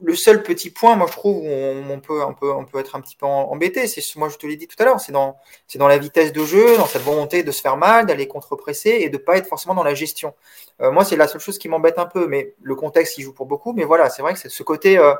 le 0.00 0.14
seul 0.14 0.42
petit 0.42 0.70
point, 0.70 0.96
moi, 0.96 1.06
je 1.08 1.12
trouve, 1.12 1.38
où 1.38 1.48
on, 1.48 2.00
peut, 2.00 2.22
on 2.22 2.34
peut, 2.34 2.52
on 2.52 2.64
peut 2.64 2.78
être 2.78 2.94
un 2.94 3.00
petit 3.00 3.16
peu 3.16 3.26
embêté, 3.26 3.86
c'est, 3.86 4.02
moi, 4.16 4.28
je 4.28 4.36
te 4.36 4.46
l'ai 4.46 4.56
dit 4.56 4.68
tout 4.68 4.76
à 4.78 4.84
l'heure, 4.84 5.00
c'est 5.00 5.12
dans, 5.12 5.36
dans 5.74 5.88
la 5.88 5.98
vitesse 5.98 6.32
de 6.32 6.44
jeu, 6.44 6.76
dans 6.76 6.86
cette 6.86 7.02
volonté 7.02 7.42
de 7.42 7.50
se 7.50 7.60
faire 7.60 7.76
mal, 7.76 8.06
d'aller 8.06 8.28
contre-presser 8.28 8.98
et 9.00 9.08
de 9.08 9.18
pas 9.18 9.36
être 9.36 9.48
forcément 9.48 9.74
dans 9.74 9.82
la 9.82 9.94
gestion. 9.94 10.34
Euh, 10.80 10.92
moi, 10.92 11.04
c'est 11.04 11.16
la 11.16 11.26
seule 11.26 11.40
chose 11.40 11.58
qui 11.58 11.68
m'embête 11.68 11.98
un 11.98 12.06
peu, 12.06 12.28
mais 12.28 12.54
le 12.62 12.74
contexte, 12.76 13.18
il 13.18 13.22
joue 13.22 13.32
pour 13.32 13.46
beaucoup. 13.46 13.72
Mais 13.72 13.84
voilà, 13.84 14.08
c'est 14.08 14.22
vrai 14.22 14.34
que 14.34 14.38
c'est 14.38 14.48
ce 14.48 14.62
côté, 14.62 14.98
euh, 14.98 15.14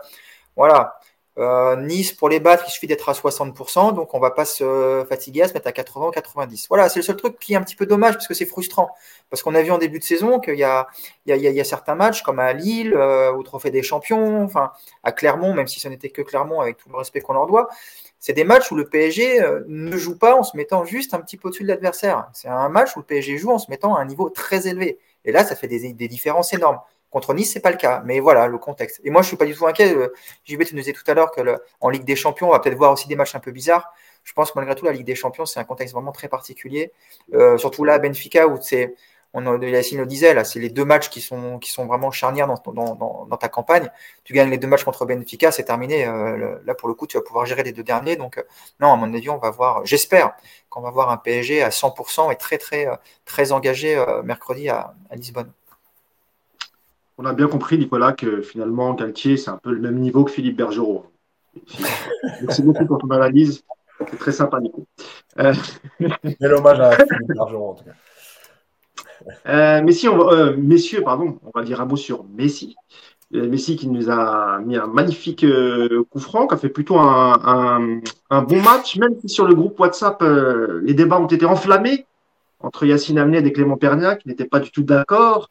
voilà, 0.57 1.00
euh, 1.39 1.76
nice, 1.76 2.12
pour 2.12 2.28
les 2.28 2.41
battre, 2.41 2.64
il 2.66 2.70
suffit 2.70 2.89
d'être 2.89 3.09
à 3.09 3.12
60%, 3.12 3.95
donc 3.95 4.12
on 4.12 4.18
va 4.18 4.32
pas 4.32 4.45
se 4.45 5.05
fatiguer 5.09 5.43
à 5.43 5.49
se 5.49 5.55
mettre 5.55 5.68
à 5.68 5.72
80 5.72 6.09
ou 6.09 6.11
90. 6.11 6.66
Voilà, 6.68 6.89
c'est 6.89 6.99
le 6.99 7.05
seul 7.05 7.16
truc 7.16 7.39
qui 7.39 7.53
est 7.53 7.57
un 7.57 7.62
petit 7.62 7.76
peu 7.76 7.86
dommage 7.86 8.14
parce 8.14 8.26
que 8.26 8.34
c'est 8.34 8.47
frustrant. 8.47 8.91
Parce 9.30 9.45
qu'on 9.45 9.55
a 9.55 9.62
vu 9.62 9.70
en 9.70 9.78
début 9.78 10.01
de 10.01 10.05
saison 10.05 10.41
qu'il 10.41 10.55
y 10.55 10.59
y, 10.59 10.64
a, 10.64 11.64
certains 11.64 11.95
matchs 11.95 12.22
comme 12.22 12.41
à 12.41 12.53
Lille, 12.53 12.93
euh, 12.95 13.32
au 13.32 13.45
Trophée 13.45 13.70
des 13.70 13.84
Champions, 13.84 14.43
enfin 14.43 14.72
à 15.05 15.12
Clermont, 15.12 15.55
même 15.55 15.68
si 15.68 15.78
ce 15.78 15.86
n'était 15.86 16.11
que 16.11 16.22
Clermont 16.22 16.61
avec 16.61 16.76
tout 16.76 16.89
le 16.89 16.97
respect 16.97 17.20
qu'on 17.20 17.34
leur 17.34 17.47
doit, 17.47 17.68
c'est 18.18 18.32
des 18.32 18.45
matchs 18.45 18.72
où 18.72 18.74
le 18.74 18.89
PSG 18.89 19.41
euh, 19.41 19.61
ne 19.68 19.97
joue 19.97 20.18
pas 20.18 20.34
en 20.34 20.43
se 20.43 20.57
mettant 20.57 20.84
juste 20.84 21.14
un 21.14 21.20
petit 21.20 21.36
peu 21.36 21.49
au-dessus 21.49 21.62
de 21.62 21.68
l'adversaire. 21.68 22.28
C'est 22.32 22.49
un 22.49 22.68
match 22.68 22.97
où 22.97 22.99
le 22.99 23.05
PSG 23.05 23.39
joue 23.39 23.51
en 23.51 23.59
se 23.59 23.70
mettant 23.70 23.95
à 23.95 24.01
un 24.01 24.07
niveau 24.07 24.28
très 24.28 24.66
élevé. 24.66 24.99
Et 25.24 25.30
là, 25.30 25.45
ça 25.45 25.55
fait 25.55 25.68
des 25.68 26.09
différences 26.09 26.53
énormes. 26.53 26.80
Contre 27.11 27.34
Nice, 27.34 27.52
c'est 27.52 27.61
pas 27.61 27.70
le 27.70 27.76
cas. 27.76 28.02
Mais 28.04 28.20
voilà 28.20 28.46
le 28.46 28.59
contexte. 28.59 29.00
Et 29.04 29.11
moi, 29.11 29.22
je 29.22 29.28
suis 29.28 29.36
pas 29.36 29.46
du 29.46 29.54
tout 29.54 29.66
inquiet. 29.66 29.94
Euh, 29.94 30.12
JB, 30.44 30.64
tu 30.64 30.74
nous 30.74 30.80
disais 30.80 30.92
tout 30.92 31.09
à 31.11 31.14
l'heure 31.14 31.30
que 31.30 31.40
en 31.80 31.88
Ligue 31.88 32.04
des 32.04 32.16
Champions, 32.16 32.48
on 32.48 32.52
va 32.52 32.61
peut-être 32.61 32.76
voir 32.76 32.92
aussi 32.92 33.09
des 33.09 33.16
matchs 33.16 33.34
un 33.34 33.40
peu 33.40 33.50
bizarres. 33.50 33.92
Je 34.24 34.34
pense 34.34 34.50
que 34.52 34.59
malgré 34.59 34.74
tout, 34.74 34.84
la 34.84 34.92
Ligue 34.92 35.06
des 35.06 35.14
Champions, 35.14 35.46
c'est 35.46 35.59
un 35.59 35.64
contexte 35.64 35.94
vraiment 35.94 36.12
très 36.12 36.28
particulier. 36.28 36.92
Euh, 37.32 37.56
surtout 37.56 37.84
là, 37.84 37.98
Benfica, 37.98 38.46
où 38.46 38.59
c'est 38.61 38.94
on 39.34 39.61
Yacine 39.61 39.98
le 39.98 40.06
disait, 40.06 40.32
là, 40.34 40.42
c'est 40.44 40.59
les 40.59 40.70
deux 40.70 40.84
matchs 40.84 41.11
qui 41.11 41.20
sont, 41.20 41.61
vraiment 41.86 42.11
charnières 42.11 42.46
dans, 42.46 43.26
dans, 43.26 43.36
ta 43.36 43.48
campagne. 43.48 43.90
Tu 44.24 44.32
gagnes 44.32 44.50
les 44.50 44.59
deux 44.59 44.66
matchs 44.66 44.84
contre 44.84 45.04
Benfica, 45.04 45.52
c'est 45.52 45.64
terminé. 45.64 46.06
Euh, 46.06 46.59
là, 46.64 46.74
pour 46.74 46.88
le 46.88 46.94
coup, 46.94 47.06
tu 47.06 47.16
vas 47.18 47.22
pouvoir 47.22 47.44
gérer 47.44 47.62
les 47.62 47.72
deux 47.72 47.82
derniers. 47.82 48.16
Donc, 48.16 48.42
non, 48.80 48.92
à 48.92 48.96
mon 48.96 49.12
avis, 49.14 49.28
on 49.28 49.38
va 49.38 49.50
voir, 49.50 49.84
j'espère 49.84 50.34
qu'on 50.70 50.80
va 50.80 50.90
voir 50.90 51.11
un 51.11 51.18
PSG 51.18 51.62
à 51.62 51.68
100% 51.68 52.32
et 52.32 52.36
très, 52.36 52.59
très, 52.59 52.86
très 53.26 53.52
engagé 53.52 54.02
mercredi 54.24 54.68
à, 54.70 54.94
Lisbonne. 55.12 55.52
On 57.20 57.24
a 57.24 57.32
bien 57.32 57.48
compris, 57.48 57.76
Nicolas, 57.78 58.12
que 58.12 58.42
finalement, 58.42 58.94
Galtier, 58.94 59.36
c'est 59.36 59.50
un 59.50 59.56
peu 59.56 59.72
le 59.72 59.80
même 59.80 59.98
niveau 59.98 60.22
que 60.22 60.30
Philippe 60.30 60.56
Bergerot. 60.56 61.06
Merci 62.42 62.62
beaucoup 62.62 62.86
pour 62.86 62.98
ton 62.98 63.10
analyse. 63.10 63.64
C'est 64.08 64.18
très 64.18 64.30
sympa, 64.30 64.60
Nico. 64.60 64.86
Quel 65.36 66.54
hommage 66.54 66.78
à 66.78 66.92
Philippe 66.92 67.26
Bergerot, 67.26 67.70
en 67.70 67.74
tout 67.74 67.84
cas. 67.84 67.90
Euh, 69.48 69.82
Messi, 69.82 70.08
on 70.08 70.30
euh, 70.30 70.54
messieurs, 70.56 71.02
pardon, 71.02 71.40
on 71.44 71.50
va 71.58 71.64
dire 71.64 71.80
un 71.80 71.86
mot 71.86 71.96
sur 71.96 72.24
Messi. 72.24 72.76
Euh, 73.34 73.48
Messi 73.48 73.74
qui 73.74 73.88
nous 73.88 74.08
a 74.10 74.60
mis 74.60 74.76
un 74.76 74.86
magnifique 74.86 75.44
coup 76.10 76.20
franc, 76.20 76.46
qui 76.46 76.54
a 76.54 76.56
fait 76.56 76.68
plutôt 76.68 76.98
un, 77.00 78.00
bon 78.30 78.62
match, 78.62 78.96
même 78.96 79.18
si 79.20 79.28
sur 79.28 79.44
le 79.44 79.56
groupe 79.56 79.78
WhatsApp, 79.80 80.22
les 80.82 80.94
débats 80.94 81.20
ont 81.20 81.26
été 81.26 81.44
enflammés 81.44 82.06
entre 82.60 82.86
Yacine 82.86 83.18
Amned 83.18 83.44
et 83.44 83.52
Clément 83.52 83.76
Pernia, 83.76 84.14
qui 84.14 84.28
n'étaient 84.28 84.46
pas 84.46 84.60
du 84.60 84.70
tout 84.70 84.84
d'accord. 84.84 85.50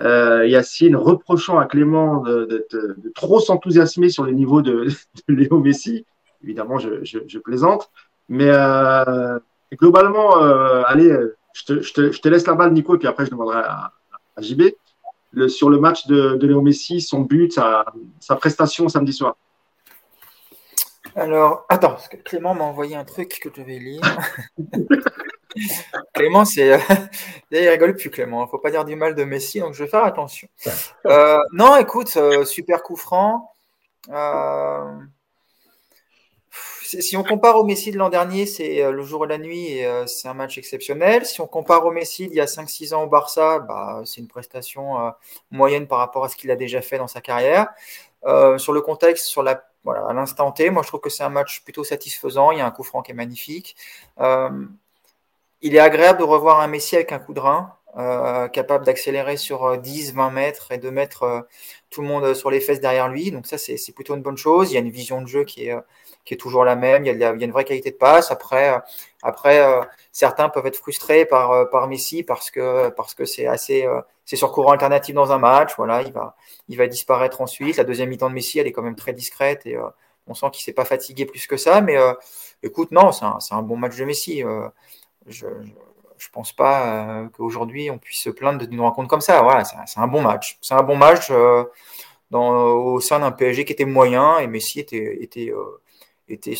Yacine 0.00 0.96
reprochant 0.96 1.58
à 1.58 1.66
Clément 1.66 2.22
de, 2.22 2.66
trop 3.14 3.40
s'enthousiasmer 3.40 4.08
sur 4.08 4.24
le 4.24 4.32
niveau 4.32 4.62
de, 4.62 4.88
Léo 5.28 5.58
Messi. 5.58 6.06
Évidemment, 6.42 6.78
je, 6.78 7.38
plaisante. 7.38 7.90
Mais 8.28 8.50
globalement, 9.78 10.36
allez, 10.86 11.14
je 11.52 11.92
te, 11.92 12.28
laisse 12.28 12.46
la 12.46 12.54
balle, 12.54 12.72
Nico, 12.72 12.94
et 12.94 12.98
puis 12.98 13.08
après, 13.08 13.26
je 13.26 13.30
demanderai 13.30 13.58
à, 13.58 13.92
JB. 14.38 14.62
sur 15.48 15.68
le 15.70 15.78
match 15.78 16.06
de, 16.06 16.38
Léo 16.46 16.62
Messi, 16.62 17.00
son 17.00 17.20
but, 17.20 17.52
sa, 17.52 18.36
prestation 18.36 18.88
samedi 18.88 19.12
soir. 19.12 19.36
Alors, 21.16 21.66
attends, 21.68 21.90
parce 21.90 22.08
que 22.08 22.16
Clément 22.16 22.54
m'a 22.54 22.64
envoyé 22.64 22.94
un 22.94 23.04
truc 23.04 23.40
que 23.42 23.48
je 23.54 23.62
vais 23.62 23.78
lire. 23.78 24.00
Clément, 26.14 26.44
c'est. 26.44 26.78
il 27.50 27.68
rigole 27.68 27.96
plus, 27.96 28.10
Clément. 28.10 28.42
Il 28.42 28.46
ne 28.46 28.50
faut 28.50 28.58
pas 28.58 28.70
dire 28.70 28.84
du 28.84 28.96
mal 28.96 29.14
de 29.14 29.24
Messi, 29.24 29.60
donc 29.60 29.74
je 29.74 29.84
vais 29.84 29.90
faire 29.90 30.04
attention. 30.04 30.48
Euh, 31.06 31.38
non, 31.52 31.76
écoute, 31.76 32.12
euh, 32.16 32.44
super 32.44 32.82
coup 32.82 32.96
franc. 32.96 33.52
Euh, 34.10 34.84
si 36.98 37.16
on 37.16 37.22
compare 37.22 37.56
au 37.56 37.64
Messi 37.64 37.92
de 37.92 37.98
l'an 37.98 38.08
dernier, 38.08 38.46
c'est 38.46 38.82
euh, 38.82 38.90
le 38.90 39.02
jour 39.02 39.24
et 39.24 39.28
la 39.28 39.38
nuit 39.38 39.68
et 39.68 39.86
euh, 39.86 40.06
c'est 40.06 40.28
un 40.28 40.34
match 40.34 40.58
exceptionnel. 40.58 41.24
Si 41.24 41.40
on 41.40 41.46
compare 41.46 41.84
au 41.86 41.92
Messi 41.92 42.24
il 42.24 42.34
y 42.34 42.40
a 42.40 42.46
5-6 42.46 42.94
ans 42.94 43.04
au 43.04 43.06
Barça, 43.06 43.60
bah, 43.60 44.02
c'est 44.04 44.20
une 44.20 44.28
prestation 44.28 45.00
euh, 45.06 45.10
moyenne 45.50 45.86
par 45.86 45.98
rapport 45.98 46.24
à 46.24 46.28
ce 46.28 46.36
qu'il 46.36 46.50
a 46.50 46.56
déjà 46.56 46.82
fait 46.82 46.98
dans 46.98 47.06
sa 47.06 47.20
carrière. 47.20 47.68
sur 48.58 48.72
le 48.72 48.80
contexte, 48.80 49.26
sur 49.26 49.42
la, 49.42 49.64
voilà, 49.84 50.06
à 50.06 50.12
l'instant 50.12 50.52
T, 50.52 50.70
moi 50.70 50.82
je 50.82 50.88
trouve 50.88 51.00
que 51.00 51.10
c'est 51.10 51.22
un 51.22 51.30
match 51.30 51.62
plutôt 51.62 51.84
satisfaisant. 51.84 52.50
Il 52.50 52.58
y 52.58 52.60
a 52.60 52.66
un 52.66 52.70
coup 52.70 52.82
franc 52.82 53.02
qui 53.02 53.12
est 53.12 53.14
magnifique. 53.14 53.76
Il 55.62 55.74
est 55.76 55.80
agréable 55.80 56.18
de 56.18 56.24
revoir 56.24 56.60
un 56.60 56.68
Messi 56.68 56.96
avec 56.96 57.12
un 57.12 57.18
coup 57.18 57.34
de 57.34 57.40
rein. 57.40 57.72
capable 58.52 58.84
d'accélérer 58.84 59.36
sur 59.36 59.78
10, 59.78 60.14
20 60.14 60.30
mètres 60.30 60.72
et 60.72 60.78
de 60.78 60.90
mettre 60.90 61.46
tout 61.90 62.02
le 62.02 62.08
monde 62.08 62.34
sur 62.34 62.50
les 62.50 62.60
fesses 62.60 62.80
derrière 62.80 63.08
lui. 63.08 63.30
Donc 63.30 63.46
ça, 63.46 63.58
c'est 63.58 63.92
plutôt 63.94 64.14
une 64.14 64.22
bonne 64.22 64.36
chose. 64.36 64.70
Il 64.70 64.74
y 64.74 64.76
a 64.78 64.80
une 64.80 64.90
vision 64.90 65.20
de 65.22 65.26
jeu 65.26 65.44
qui 65.44 65.68
est, 65.68 65.76
qui 66.24 66.34
est 66.34 66.36
toujours 66.36 66.64
la 66.64 66.76
même. 66.76 67.04
Il 67.06 67.18
y 67.18 67.24
a, 67.24 67.32
une 67.32 67.50
vraie 67.50 67.64
qualité 67.64 67.90
de 67.90 67.96
passe. 67.96 68.30
Après, 68.30 68.74
euh, 68.74 68.78
après 69.22 69.60
euh, 69.60 69.82
certains 70.12 70.48
peuvent 70.48 70.66
être 70.66 70.76
frustrés 70.76 71.24
par, 71.24 71.52
euh, 71.52 71.64
par 71.64 71.88
Messi 71.88 72.22
parce 72.22 72.50
que 72.50 72.90
parce 72.90 73.14
que 73.14 73.24
c'est 73.24 73.46
assez 73.46 73.86
c'est 74.24 74.36
sur 74.36 74.52
courant 74.52 74.72
alternatif 74.72 75.14
dans 75.14 75.32
un 75.32 75.38
match. 75.38 75.72
Voilà, 75.76 76.02
il 76.02 76.12
va 76.12 76.36
il 76.68 76.76
va 76.76 76.86
disparaître 76.86 77.40
ensuite. 77.40 77.76
La 77.76 77.84
deuxième 77.84 78.08
mi-temps 78.10 78.28
de 78.30 78.34
Messi, 78.34 78.58
elle 78.58 78.66
est 78.66 78.72
quand 78.72 78.82
même 78.82 78.96
très 78.96 79.12
discrète 79.12 79.66
et 79.66 79.76
on 80.26 80.34
sent 80.34 80.46
qu'il 80.52 80.62
s'est 80.62 80.72
pas 80.72 80.84
fatigué 80.84 81.26
plus 81.26 81.46
que 81.46 81.56
ça. 81.56 81.80
Mais 81.80 81.96
écoute, 82.62 82.92
non, 82.92 83.12
c'est 83.12 83.24
un, 83.24 83.38
un, 83.50 83.62
bon 83.62 83.76
match 83.76 83.96
de 83.96 84.04
Messi. 84.04 84.44
Je, 85.26 85.46
je 86.18 86.28
pense 86.30 86.52
pas 86.52 87.28
qu'aujourd'hui 87.34 87.90
on 87.90 87.98
puisse 87.98 88.22
se 88.22 88.30
plaindre 88.30 88.66
d'une 88.66 88.80
rencontre 88.80 89.08
comme 89.08 89.20
ça. 89.20 89.42
Voilà, 89.42 89.64
c'est 89.64 90.00
un 90.00 90.08
bon 90.08 90.22
match. 90.22 90.58
C'est 90.60 90.74
un 90.74 90.82
bon 90.82 90.96
match 90.96 91.30
dans, 92.30 92.74
au 92.74 93.00
sein 93.00 93.20
d'un 93.20 93.32
PSG 93.32 93.64
qui 93.64 93.72
était 93.72 93.84
moyen 93.84 94.38
et 94.38 94.46
Messi 94.46 94.80
était, 94.80 95.22
était, 95.22 95.52
était, 96.28 96.56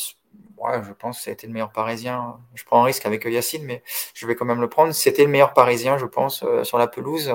ouais, 0.61 0.82
je 0.86 0.92
pense, 0.92 1.18
que 1.18 1.24
ça 1.24 1.30
a 1.30 1.32
été 1.32 1.46
le 1.46 1.52
meilleur 1.52 1.72
Parisien. 1.72 2.38
Je 2.54 2.64
prends 2.64 2.82
un 2.82 2.84
risque 2.84 3.06
avec 3.06 3.24
Yacine, 3.24 3.64
mais 3.64 3.82
je 4.14 4.26
vais 4.26 4.34
quand 4.34 4.44
même 4.44 4.61
le 4.61 4.68
prendre. 4.68 4.92
C'était 4.92 5.24
le 5.24 5.30
meilleur 5.30 5.52
Parisien, 5.54 5.98
je 5.98 6.06
pense, 6.06 6.42
euh, 6.44 6.64
sur 6.64 6.78
la 6.78 6.86
pelouse. 6.86 7.34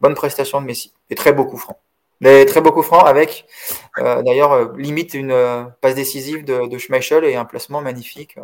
Bonne 0.00 0.14
prestation 0.14 0.60
de 0.60 0.66
Messi 0.66 0.92
et 1.10 1.14
très 1.14 1.32
beau 1.32 1.44
coup 1.44 1.56
franc. 1.56 1.78
Mais 2.20 2.44
très 2.46 2.60
beau 2.60 2.72
coup 2.72 2.82
franc 2.82 3.04
avec, 3.04 3.46
euh, 3.98 4.22
d'ailleurs, 4.22 4.52
euh, 4.52 4.66
limite 4.76 5.14
une 5.14 5.32
passe 5.80 5.94
décisive 5.94 6.44
de, 6.44 6.78
Schmeichel 6.78 7.24
et 7.24 7.36
un 7.36 7.44
placement 7.44 7.80
magnifique. 7.80 8.36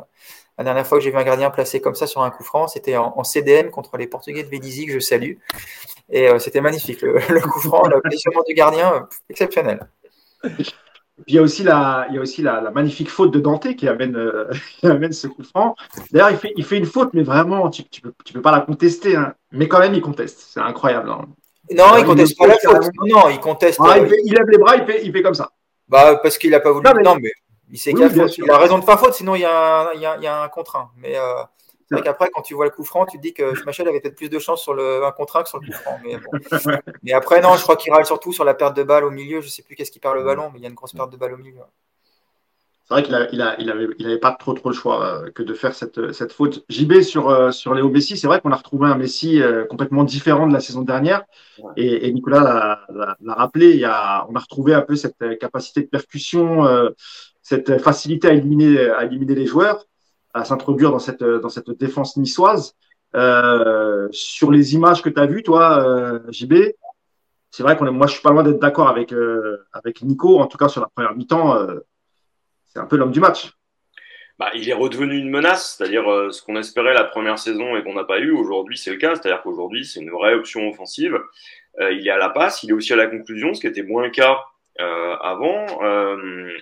La 0.58 0.64
dernière 0.64 0.86
fois 0.86 0.98
que 0.98 1.04
j'ai 1.04 1.10
vu 1.10 1.16
un 1.16 1.24
gardien 1.24 1.50
placé 1.50 1.80
comme 1.80 1.94
ça 1.94 2.06
sur 2.06 2.22
un 2.22 2.30
coup 2.30 2.44
franc, 2.44 2.68
c'était 2.68 2.96
en, 2.96 3.24
CDM 3.24 3.70
contre 3.70 3.96
les 3.96 4.06
Portugais 4.06 4.44
de 4.44 4.48
Vélizy, 4.48 4.86
que 4.86 4.92
je 4.92 5.00
salue. 5.00 5.34
Et 6.10 6.28
c'était 6.38 6.60
magnifique. 6.60 7.02
Le, 7.02 7.40
coup 7.40 7.60
franc, 7.60 7.88
le 7.88 8.00
positionnement 8.00 8.42
du 8.46 8.54
gardien, 8.54 9.08
exceptionnel 9.28 9.88
il 11.26 11.34
y 11.34 11.38
a 11.38 11.42
aussi 11.42 11.62
la, 11.62 12.06
il 12.10 12.16
y 12.16 12.18
a 12.18 12.20
aussi 12.20 12.42
la, 12.42 12.70
magnifique 12.70 13.08
faute 13.08 13.30
de 13.30 13.38
Dante 13.38 13.74
qui 13.76 13.88
amène, 13.88 14.16
euh, 14.16 14.50
amène 14.82 15.12
ce 15.12 15.26
coup 15.26 15.44
franc. 15.44 15.76
D'ailleurs, 16.10 16.30
il 16.30 16.36
fait, 16.36 16.52
il 16.56 16.64
fait 16.64 16.76
une 16.76 16.86
faute, 16.86 17.10
mais 17.14 17.22
vraiment, 17.22 17.70
tu 17.70 17.82
ne 17.82 18.00
peux, 18.00 18.14
tu 18.24 18.32
peux 18.32 18.42
pas 18.42 18.52
la 18.52 18.60
contester. 18.60 19.16
Hein. 19.16 19.34
Mais 19.52 19.68
quand 19.68 19.78
même, 19.78 19.94
il 19.94 20.00
conteste. 20.00 20.40
C'est 20.52 20.60
incroyable. 20.60 21.10
Hein. 21.10 21.26
Non, 21.70 21.96
il 21.98 22.04
conteste 22.04 22.36
pas 22.36 22.46
la 22.46 22.58
faute. 22.58 22.90
Non, 23.06 23.28
il 23.30 23.38
conteste. 23.38 23.80
Ah, 23.82 23.98
il, 23.98 24.32
lève 24.32 24.48
les 24.48 24.58
bras, 24.58 24.76
il 24.76 24.84
fait, 24.84 25.04
il 25.04 25.12
fait 25.12 25.22
comme 25.22 25.34
ça. 25.34 25.50
Bah, 25.88 26.18
parce 26.22 26.38
qu'il 26.38 26.50
n'a 26.50 26.60
pas 26.60 26.72
voulu. 26.72 26.84
Non, 27.02 27.16
mais, 27.20 27.30
il 27.74 27.78
sait 27.78 27.92
qu'il 27.92 28.04
a, 28.50 28.56
raison 28.56 28.78
de 28.78 28.84
faire 28.84 29.00
faute, 29.00 29.14
sinon 29.14 29.34
il 29.34 29.40
y 29.40 29.44
a 29.44 29.80
un, 29.80 29.92
il 29.94 30.00
y 30.00 30.06
a, 30.06 30.16
il 30.16 30.22
y 30.22 30.28
a 30.28 30.42
un 30.42 30.48
contre 30.48 30.90
Mais 30.96 31.18
euh, 31.18 31.42
c'est 31.88 31.96
vrai 31.96 32.04
qu'après, 32.04 32.30
quand 32.32 32.42
tu 32.42 32.54
vois 32.54 32.66
le 32.66 32.70
coup 32.70 32.84
franc, 32.84 33.04
tu 33.04 33.16
te 33.16 33.22
dis 33.22 33.34
que 33.34 33.52
Schmeichel 33.56 33.88
avait 33.88 34.00
peut-être 34.00 34.14
plus 34.14 34.28
de 34.28 34.38
chance 34.38 34.62
sur 34.62 34.74
le, 34.74 35.04
un 35.04 35.10
contre 35.10 35.42
que 35.42 35.48
sur 35.48 35.58
le 35.58 35.66
coup 35.66 35.72
franc. 35.72 35.98
Mais, 37.02 37.12
après, 37.12 37.40
non, 37.40 37.56
je 37.56 37.62
crois 37.62 37.74
qu'il 37.74 37.92
râle 37.92 38.06
surtout 38.06 38.32
sur 38.32 38.44
la 38.44 38.54
perte 38.54 38.76
de 38.76 38.84
balle 38.84 39.02
au 39.02 39.10
milieu. 39.10 39.40
Je 39.40 39.46
ne 39.46 39.50
sais 39.50 39.64
plus 39.64 39.74
qu'est-ce 39.74 39.90
qui 39.90 39.98
perd 39.98 40.14
le 40.14 40.22
ballon, 40.22 40.50
mais 40.52 40.60
il 40.60 40.62
y 40.62 40.66
a 40.66 40.68
une 40.68 40.76
grosse 40.76 40.92
perte 40.92 41.10
de 41.10 41.16
balle 41.16 41.34
au 41.34 41.36
milieu. 41.36 41.62
C'est 42.84 42.94
vrai 42.94 43.02
qu'il 43.02 43.12
n'avait 43.12 43.28
il 43.58 43.70
avait, 43.70 43.88
il 43.98 44.20
pas 44.20 44.32
trop, 44.32 44.52
trop 44.52 44.68
le 44.68 44.74
choix 44.74 45.04
euh, 45.04 45.30
que 45.30 45.42
de 45.42 45.54
faire 45.54 45.74
cette, 45.74 46.12
cette 46.12 46.32
faute. 46.32 46.64
JB 46.68 47.00
sur, 47.00 47.28
euh, 47.28 47.50
sur 47.50 47.74
Léo 47.74 47.88
Messi, 47.88 48.16
c'est 48.16 48.26
vrai 48.26 48.40
qu'on 48.40 48.52
a 48.52 48.56
retrouvé 48.56 48.88
un 48.88 48.94
Messi 48.94 49.42
euh, 49.42 49.64
complètement 49.64 50.04
différent 50.04 50.46
de 50.46 50.52
la 50.52 50.60
saison 50.60 50.82
dernière. 50.82 51.24
Et, 51.76 52.12
Nicolas 52.12 52.86
l'a 52.90 53.34
rappelé, 53.34 53.70
il 53.70 53.80
y 53.80 53.84
a, 53.84 54.26
on 54.28 54.34
a 54.36 54.38
retrouvé 54.38 54.74
un 54.74 54.82
peu 54.82 54.96
cette 54.96 55.38
capacité 55.38 55.80
de 55.80 55.86
percussion, 55.86 56.64
cette 57.44 57.80
facilité 57.80 58.26
à 58.26 58.32
éliminer, 58.32 58.90
à 58.90 59.04
éliminer 59.04 59.36
les 59.36 59.46
joueurs 59.46 59.86
à 60.34 60.44
s'introduire 60.44 60.90
dans 60.90 60.98
cette, 60.98 61.22
dans 61.22 61.48
cette 61.48 61.70
défense 61.70 62.16
niçoise. 62.16 62.76
Euh, 63.14 64.08
sur 64.10 64.50
les 64.50 64.74
images 64.74 65.00
que 65.00 65.08
tu 65.08 65.20
as 65.20 65.26
vues, 65.26 65.44
toi, 65.44 65.86
euh, 65.86 66.18
JB, 66.30 66.54
c'est 67.52 67.62
vrai 67.62 67.76
qu'on 67.76 67.86
est, 67.86 67.92
moi, 67.92 68.08
je 68.08 68.14
suis 68.14 68.22
pas 68.22 68.30
loin 68.30 68.42
d'être 68.42 68.58
d'accord 68.58 68.88
avec, 68.88 69.12
euh, 69.12 69.64
avec 69.72 70.02
Nico. 70.02 70.40
En 70.40 70.48
tout 70.48 70.58
cas, 70.58 70.66
sur 70.66 70.80
la 70.80 70.88
première 70.88 71.14
mi-temps, 71.14 71.56
c'est 72.66 72.80
un 72.80 72.86
peu 72.86 72.96
l'homme 72.96 73.12
du 73.12 73.20
match. 73.20 73.52
Bah, 74.40 74.50
il 74.56 74.68
est 74.68 74.74
redevenu 74.74 75.16
une 75.16 75.30
menace, 75.30 75.76
c'est-à-dire 75.76 76.04
ce 76.32 76.42
qu'on 76.42 76.56
espérait 76.56 76.92
la 76.92 77.04
première 77.04 77.38
saison 77.38 77.76
et 77.76 77.84
qu'on 77.84 77.94
n'a 77.94 78.02
pas 78.02 78.18
eu. 78.18 78.32
Aujourd'hui, 78.32 78.76
c'est 78.76 78.90
le 78.90 78.96
cas, 78.96 79.14
c'est-à-dire 79.14 79.42
qu'aujourd'hui, 79.42 79.84
c'est 79.84 80.00
une 80.00 80.10
vraie 80.10 80.34
option 80.34 80.68
offensive. 80.68 81.16
il 81.78 82.04
est 82.04 82.10
à 82.10 82.18
la 82.18 82.30
passe, 82.30 82.64
il 82.64 82.70
est 82.70 82.72
aussi 82.72 82.92
à 82.92 82.96
la 82.96 83.06
conclusion, 83.06 83.54
ce 83.54 83.60
qui 83.60 83.68
était 83.68 83.84
moins 83.84 84.02
le 84.02 84.10
cas 84.10 84.40
avant. 84.76 85.66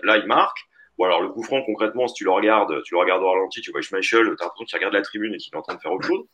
là, 0.03 0.19
il 0.19 0.27
marque. 0.27 0.59
Bon, 1.03 1.07
alors 1.07 1.21
le 1.21 1.31
coup 1.31 1.43
franc, 1.43 1.63
concrètement, 1.63 2.07
si 2.07 2.15
tu 2.15 2.23
le 2.23 2.31
regardes, 2.31 2.81
tu 2.85 2.95
le 2.95 3.01
regardes 3.01 3.25
au 3.25 3.29
ralenti, 3.29 3.61
tu 3.61 3.73
vois 3.73 3.81
Schmeichel, 3.81 4.25
t'as 4.39 4.45
l'impression 4.45 4.65
qu'il 4.65 4.77
regarde 4.77 4.95
la 4.95 5.03
tribune 5.03 5.35
et 5.35 5.37
qu'il 5.37 5.53
est 5.53 5.57
en 5.57 5.63
train 5.63 5.75
de 5.75 5.81
faire 5.81 5.93
autre 5.93 6.07
chose. 6.07 6.25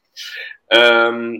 Euh, 0.75 1.39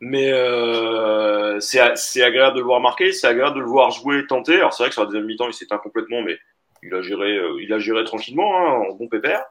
mais 0.00 0.30
euh, 0.32 1.58
c'est 1.58 2.22
agréable 2.22 2.54
de 2.54 2.60
le 2.60 2.66
voir 2.66 2.78
marquer, 2.78 3.10
c'est 3.10 3.26
agréable 3.26 3.56
de 3.56 3.60
le 3.62 3.66
voir 3.66 3.90
jouer, 3.90 4.24
tenter. 4.28 4.54
Alors 4.54 4.72
c'est 4.72 4.84
vrai 4.84 4.90
que 4.90 4.94
sur 4.94 5.02
la 5.02 5.06
deuxième 5.06 5.26
mi-temps, 5.26 5.48
il 5.48 5.54
s'éteint 5.54 5.78
complètement, 5.78 6.22
mais 6.22 6.38
il 6.84 6.94
a 6.94 7.02
géré, 7.02 7.36
euh, 7.36 7.60
il 7.60 7.72
a 7.72 7.80
géré 7.80 8.04
tranquillement, 8.04 8.56
hein, 8.56 8.86
en 8.88 8.94
bon 8.94 9.08
pépère. 9.08 9.44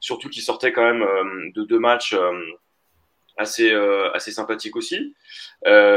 Surtout 0.00 0.30
qu'il 0.30 0.40
sortait 0.40 0.72
quand 0.72 0.84
même 0.84 1.02
euh, 1.02 1.50
de 1.54 1.64
deux 1.64 1.78
matchs 1.78 2.14
euh, 2.14 2.32
assez 3.36 3.74
assez 4.14 4.30
sympathiques 4.30 4.76
aussi. 4.76 5.14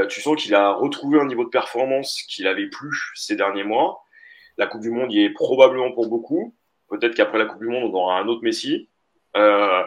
tu 0.09 0.21
sens 0.21 0.35
qu'il 0.35 0.53
a 0.53 0.73
retrouvé 0.73 1.17
un 1.17 1.27
niveau 1.27 1.45
de 1.45 1.49
performance 1.49 2.23
qu'il 2.27 2.45
avait 2.45 2.67
plus 2.67 3.13
ces 3.15 3.37
derniers 3.37 3.63
mois. 3.63 4.03
La 4.57 4.65
Coupe 4.65 4.81
du 4.81 4.89
Monde 4.89 5.13
y 5.13 5.23
est 5.23 5.29
probablement 5.29 5.91
pour 5.91 6.07
beaucoup. 6.07 6.55
Peut-être 6.89 7.15
qu'après 7.15 7.37
la 7.37 7.45
Coupe 7.45 7.59
du 7.59 7.67
Monde, 7.67 7.91
on 7.93 7.97
aura 7.97 8.19
un 8.19 8.27
autre 8.27 8.43
Messi. 8.43 8.87
Euh, 9.35 9.83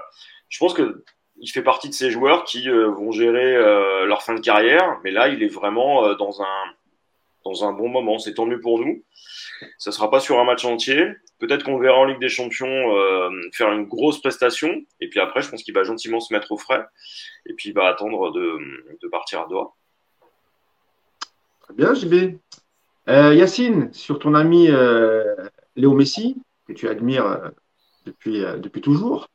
je 0.49 0.59
pense 0.59 0.75
que 0.75 1.05
il 1.43 1.49
fait 1.49 1.63
partie 1.63 1.89
de 1.89 1.95
ces 1.95 2.11
joueurs 2.11 2.45
qui 2.45 2.69
euh, 2.69 2.89
vont 2.89 3.13
gérer 3.13 3.57
euh, 3.57 4.05
leur 4.05 4.23
fin 4.23 4.35
de 4.35 4.41
carrière, 4.41 4.99
mais 5.03 5.11
là, 5.11 5.29
il 5.29 5.43
est 5.43 5.49
vraiment 5.49 6.15
dans 6.15 6.43
un 6.43 6.65
dans 7.45 7.65
un 7.65 7.73
bon 7.73 7.89
moment. 7.89 8.19
C'est 8.19 8.35
tant 8.35 8.45
mieux 8.45 8.61
pour 8.61 8.79
nous. 8.79 9.03
Ça 9.79 9.93
sera 9.93 10.11
pas 10.11 10.21
sur 10.21 10.39
un 10.39 10.45
match 10.45 10.65
entier. 10.67 11.07
Peut-être 11.39 11.65
qu'on 11.65 11.79
verra 11.79 11.99
en 11.99 12.05
Ligue 12.05 12.21
des 12.21 12.29
Champions 12.29 12.95
faire 13.53 13.73
une 13.73 13.87
grosse 13.87 14.21
prestation. 14.21 14.83
Et 15.01 15.09
puis 15.09 15.21
après, 15.21 15.41
je 15.41 15.49
pense 15.49 15.63
qu'il 15.63 15.73
va 15.73 15.83
gentiment 15.83 16.21
se 16.21 16.35
mettre 16.35 16.53
au 16.53 16.59
frais. 16.59 16.85
Et 17.47 17.55
puis 17.55 17.71
il 17.71 17.75
va 17.75 17.87
attendre 17.87 18.31
de, 18.31 18.59
de 19.01 19.09
partir 19.09 19.41
à 19.41 19.47
Doha. 19.49 19.73
Très 21.63 21.75
bien, 21.75 21.95
JB. 21.95 22.37
Yacine, 23.09 23.91
sur 23.95 24.19
ton 24.19 24.35
ami 24.35 24.69
Léo 25.77 25.95
Messi, 25.95 26.37
que 26.71 26.79
tu 26.79 26.89
admires 26.89 27.27
euh, 27.27 27.49
depuis, 28.07 28.45
euh, 28.45 28.57
depuis 28.59 28.81
toujours. 28.81 29.29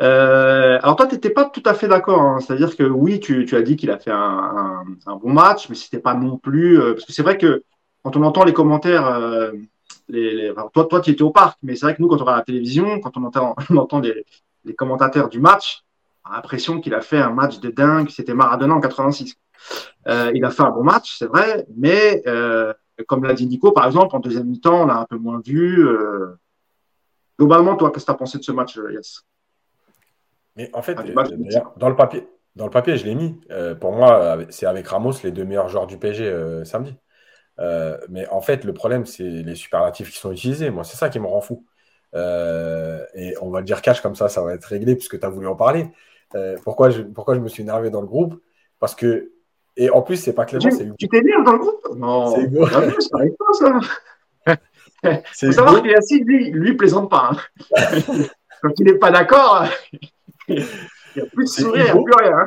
Euh, 0.00 0.78
alors 0.82 0.96
toi, 0.96 1.06
tu 1.06 1.14
n'étais 1.14 1.30
pas 1.30 1.44
tout 1.44 1.62
à 1.64 1.74
fait 1.74 1.88
d'accord. 1.88 2.20
Hein. 2.20 2.40
C'est-à-dire 2.40 2.76
que 2.76 2.84
oui, 2.84 3.20
tu, 3.20 3.44
tu 3.44 3.56
as 3.56 3.62
dit 3.62 3.76
qu'il 3.76 3.90
a 3.90 3.98
fait 3.98 4.10
un, 4.10 4.84
bon 5.06 5.32
match, 5.32 5.68
mais 5.68 5.74
c'était 5.74 5.98
pas 6.00 6.14
non 6.14 6.38
plus. 6.38 6.78
Parce 6.78 7.04
que 7.04 7.12
c'est 7.12 7.22
vrai 7.22 7.38
que 7.38 7.62
quand 8.02 8.16
on 8.16 8.22
entend 8.22 8.44
les 8.44 8.52
commentaires, 8.52 9.20
toi, 10.72 10.86
toi, 10.86 11.00
tu 11.00 11.10
étais 11.10 11.22
au 11.22 11.30
parc, 11.30 11.58
mais 11.62 11.76
c'est 11.76 11.86
vrai 11.86 11.94
que 11.94 12.02
nous, 12.02 12.08
quand 12.08 12.16
on 12.16 12.24
regarde 12.24 12.38
la 12.38 12.44
télévision, 12.44 13.00
quand 13.00 13.16
on 13.16 13.24
entend, 13.24 13.54
on 13.70 13.76
entend 13.76 14.00
les, 14.00 14.24
les 14.64 14.74
commentateurs 14.74 15.28
du 15.28 15.40
match, 15.40 15.84
on 16.24 16.32
a 16.32 16.36
l'impression 16.36 16.80
qu'il 16.80 16.94
a 16.94 17.00
fait 17.00 17.18
un 17.18 17.30
match 17.30 17.60
de 17.60 17.70
dingue. 17.70 18.08
C'était 18.10 18.34
Maradona 18.34 18.74
en 18.74 18.80
86. 18.80 19.36
Euh, 20.08 20.32
il 20.34 20.44
a 20.44 20.50
fait 20.50 20.62
un 20.62 20.70
bon 20.70 20.82
match, 20.82 21.18
c'est 21.18 21.26
vrai, 21.26 21.66
mais 21.76 22.22
comme 23.06 23.24
l'a 23.24 23.34
dit 23.34 23.46
Nico, 23.46 23.72
par 23.72 23.86
exemple, 23.86 24.14
en 24.16 24.20
deuxième 24.20 24.46
mi-temps, 24.46 24.82
on 24.82 24.86
l'a 24.86 24.98
un 24.98 25.04
peu 25.04 25.16
moins 25.16 25.40
vu. 25.44 25.86
Globalement, 27.42 27.74
toi, 27.74 27.90
qu'est-ce 27.90 28.04
que 28.04 28.12
tu 28.12 28.14
as 28.14 28.18
pensé 28.18 28.38
de 28.38 28.44
ce 28.44 28.52
match, 28.52 28.78
Yes 28.92 29.24
Mais 30.54 30.70
en 30.74 30.80
fait, 30.80 30.96
ah, 30.96 31.24
dans 31.76 31.88
le 31.88 31.96
papier, 31.96 32.28
dans 32.54 32.66
le 32.66 32.70
papier, 32.70 32.96
je 32.96 33.04
l'ai 33.04 33.16
mis. 33.16 33.40
Euh, 33.50 33.74
pour 33.74 33.90
moi, 33.90 34.38
c'est 34.50 34.66
avec 34.66 34.86
Ramos 34.86 35.14
les 35.24 35.32
deux 35.32 35.44
meilleurs 35.44 35.68
joueurs 35.68 35.88
du 35.88 35.98
PSG 35.98 36.24
euh, 36.24 36.64
samedi. 36.64 36.94
Euh, 37.58 37.98
mais 38.08 38.28
en 38.28 38.40
fait, 38.40 38.62
le 38.62 38.72
problème, 38.72 39.06
c'est 39.06 39.24
les 39.24 39.56
superlatifs 39.56 40.12
qui 40.12 40.18
sont 40.18 40.30
utilisés. 40.30 40.70
Moi, 40.70 40.84
c'est 40.84 40.96
ça 40.96 41.08
qui 41.08 41.18
me 41.18 41.26
rend 41.26 41.40
fou. 41.40 41.66
et 42.14 43.34
on 43.40 43.50
va 43.50 43.58
le 43.58 43.64
dire 43.64 43.82
cash 43.82 44.00
comme 44.00 44.14
ça, 44.14 44.28
ça 44.28 44.40
va 44.40 44.54
être 44.54 44.66
réglé 44.66 44.94
puisque 44.94 45.18
tu 45.18 45.26
as 45.26 45.28
voulu 45.28 45.48
en 45.48 45.56
parler. 45.56 45.90
pourquoi, 46.62 46.90
je, 46.90 47.02
pourquoi 47.02 47.34
je 47.34 47.40
me 47.40 47.48
suis 47.48 47.64
énervé 47.64 47.90
dans 47.90 48.02
le 48.02 48.06
groupe? 48.06 48.40
Parce 48.78 48.94
que 48.94 49.32
et 49.76 49.90
en 49.90 50.02
plus, 50.02 50.16
c'est 50.16 50.34
pas 50.34 50.44
Clément, 50.44 50.70
c'est 50.70 50.84
Hugo. 50.84 50.94
Tu 50.96 51.08
t'énerves 51.08 51.44
dans 51.44 51.54
le 51.54 51.58
groupe? 51.58 51.96
Non, 51.96 52.26
c'est 52.36 52.42
Hugo. 52.42 52.66
Ah, 52.66 52.82
ça 53.00 53.18
pas, 53.18 53.52
ça. 53.54 53.80
Il 55.04 55.22
faut 55.34 55.52
savoir 55.52 55.82
que 55.82 55.88
Yacine, 55.88 56.24
lui, 56.24 56.50
lui 56.50 56.74
plaisante 56.74 57.10
pas. 57.10 57.32
Hein. 57.32 57.98
Quand 58.62 58.70
il 58.78 58.86
n'est 58.86 58.98
pas 58.98 59.10
d'accord, 59.10 59.64
il 60.48 60.64
n'y 61.16 61.22
a 61.22 61.26
plus 61.26 61.44
de 61.44 61.50
sourire, 61.50 61.86
il 61.88 61.92
n'y 61.94 62.00
a 62.00 62.02
plus 62.02 62.14
rien. 62.20 62.38
Hein. 62.38 62.46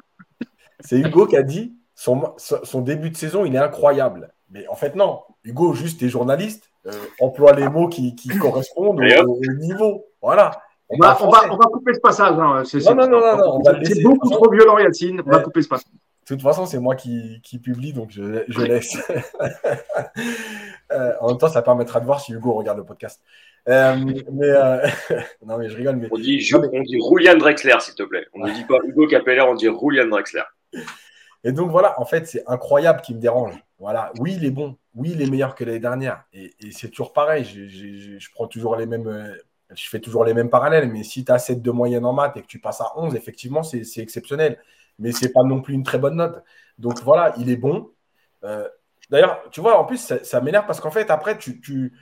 C'est 0.79 0.99
Hugo 0.99 1.27
qui 1.27 1.35
a 1.35 1.43
dit 1.43 1.75
son, 1.93 2.33
son 2.37 2.81
début 2.81 3.09
de 3.09 3.17
saison, 3.17 3.45
il 3.45 3.55
est 3.55 3.59
incroyable. 3.59 4.31
Mais 4.49 4.67
en 4.67 4.75
fait, 4.75 4.95
non. 4.95 5.21
Hugo, 5.43 5.73
juste 5.73 5.99
des 5.99 6.09
journalistes, 6.09 6.69
euh, 6.85 6.91
emploie 7.19 7.53
les 7.53 7.67
mots 7.67 7.89
qui, 7.89 8.15
qui 8.15 8.29
correspondent 8.37 9.01
au, 9.01 9.31
au, 9.31 9.53
niveau. 9.59 10.05
Voilà. 10.21 10.51
On 10.87 10.97
va, 10.97 11.17
on, 11.19 11.29
va, 11.29 11.41
on 11.51 11.57
va, 11.57 11.65
couper 11.65 11.95
ce 11.95 11.99
passage. 11.99 12.35
Hein. 12.37 12.63
C'est, 12.63 12.77
non, 12.85 12.95
non, 12.95 13.07
non, 13.07 13.19
non, 13.19 13.59
non 13.59 13.79
C'est 13.83 14.03
beaucoup 14.03 14.29
trop 14.29 14.51
violent, 14.51 14.77
Yacine. 14.77 15.21
On 15.25 15.29
va 15.29 15.39
couper 15.39 15.63
ce 15.63 15.67
passage. 15.67 15.91
De 16.25 16.33
toute 16.33 16.41
façon, 16.41 16.65
c'est 16.65 16.79
moi 16.79 16.95
qui, 16.95 17.39
qui, 17.43 17.59
publie, 17.59 17.93
donc 17.93 18.09
je, 18.09 18.43
je 18.47 18.61
laisse. 18.61 18.97
euh, 20.91 21.13
en 21.21 21.27
même 21.27 21.37
temps, 21.37 21.49
ça 21.49 21.61
permettra 21.61 21.99
de 21.99 22.05
voir 22.05 22.19
si 22.19 22.33
Hugo 22.33 22.53
regarde 22.53 22.79
le 22.79 22.83
podcast. 22.83 23.21
Euh, 23.69 23.95
mais 24.31 24.49
euh... 24.49 24.87
non, 25.45 25.59
mais 25.59 25.69
je 25.69 25.77
rigole. 25.77 25.97
Mais... 25.97 26.07
On 26.09 26.17
dit, 26.17 26.39
je, 26.39 26.57
on 26.57 26.81
dit 26.81 26.99
Julian 26.99 27.37
Drexler, 27.37 27.75
s'il 27.79 27.93
te 27.93 28.01
plaît. 28.01 28.25
On 28.33 28.39
ne 28.39 28.51
dit 28.51 28.63
pas 28.63 28.77
Hugo 28.83 29.05
Capeller, 29.05 29.41
on 29.41 29.53
dit 29.53 29.67
Julian 29.67 30.07
Drexler. 30.07 30.41
Et 31.43 31.51
donc 31.51 31.69
voilà, 31.69 31.99
en 32.01 32.05
fait, 32.05 32.25
c'est 32.25 32.43
incroyable 32.47 33.01
qui 33.01 33.13
me 33.13 33.19
dérange. 33.19 33.53
Voilà, 33.77 34.11
oui, 34.17 34.33
il 34.35 34.45
est 34.45 34.51
bon. 34.51 34.77
Oui, 34.95 35.11
il 35.13 35.21
est 35.21 35.29
meilleur 35.29 35.53
que 35.53 35.63
l'année 35.63 35.77
dernière. 35.77 36.23
Et, 36.33 36.55
et 36.59 36.71
c'est 36.71 36.89
toujours 36.89 37.13
pareil. 37.13 37.43
Je, 37.43 37.67
je, 37.67 38.17
je, 38.17 38.29
prends 38.33 38.47
toujours 38.47 38.77
les 38.77 38.87
mêmes. 38.87 39.35
Je 39.75 39.89
fais 39.89 39.99
toujours 39.99 40.25
les 40.25 40.33
mêmes 40.33 40.49
parallèles. 40.49 40.91
Mais 40.91 41.03
si 41.03 41.23
tu 41.23 41.31
as 41.31 41.37
7 41.37 41.61
de 41.61 41.69
moyenne 41.69 42.03
en 42.03 42.13
maths 42.13 42.35
et 42.35 42.41
que 42.41 42.47
tu 42.47 42.57
passes 42.57 42.81
à 42.81 42.93
11, 42.97 43.15
effectivement, 43.15 43.61
c'est 43.61 43.83
exceptionnel 43.97 44.57
mais 44.99 45.11
c'est 45.11 45.31
pas 45.33 45.43
non 45.43 45.61
plus 45.61 45.73
une 45.73 45.83
très 45.83 45.97
bonne 45.97 46.15
note. 46.15 46.43
Donc 46.77 47.01
voilà, 47.03 47.33
il 47.37 47.49
est 47.49 47.57
bon. 47.57 47.91
Euh, 48.43 48.67
D'ailleurs, 49.09 49.43
tu 49.51 49.61
vois, 49.61 49.79
en 49.79 49.85
plus, 49.85 49.97
ça, 49.97 50.23
ça 50.23 50.41
m'énerve 50.41 50.65
parce 50.65 50.79
qu'en 50.79 50.91
fait, 50.91 51.11
après, 51.11 51.37
tu, 51.37 51.61
tu... 51.61 51.93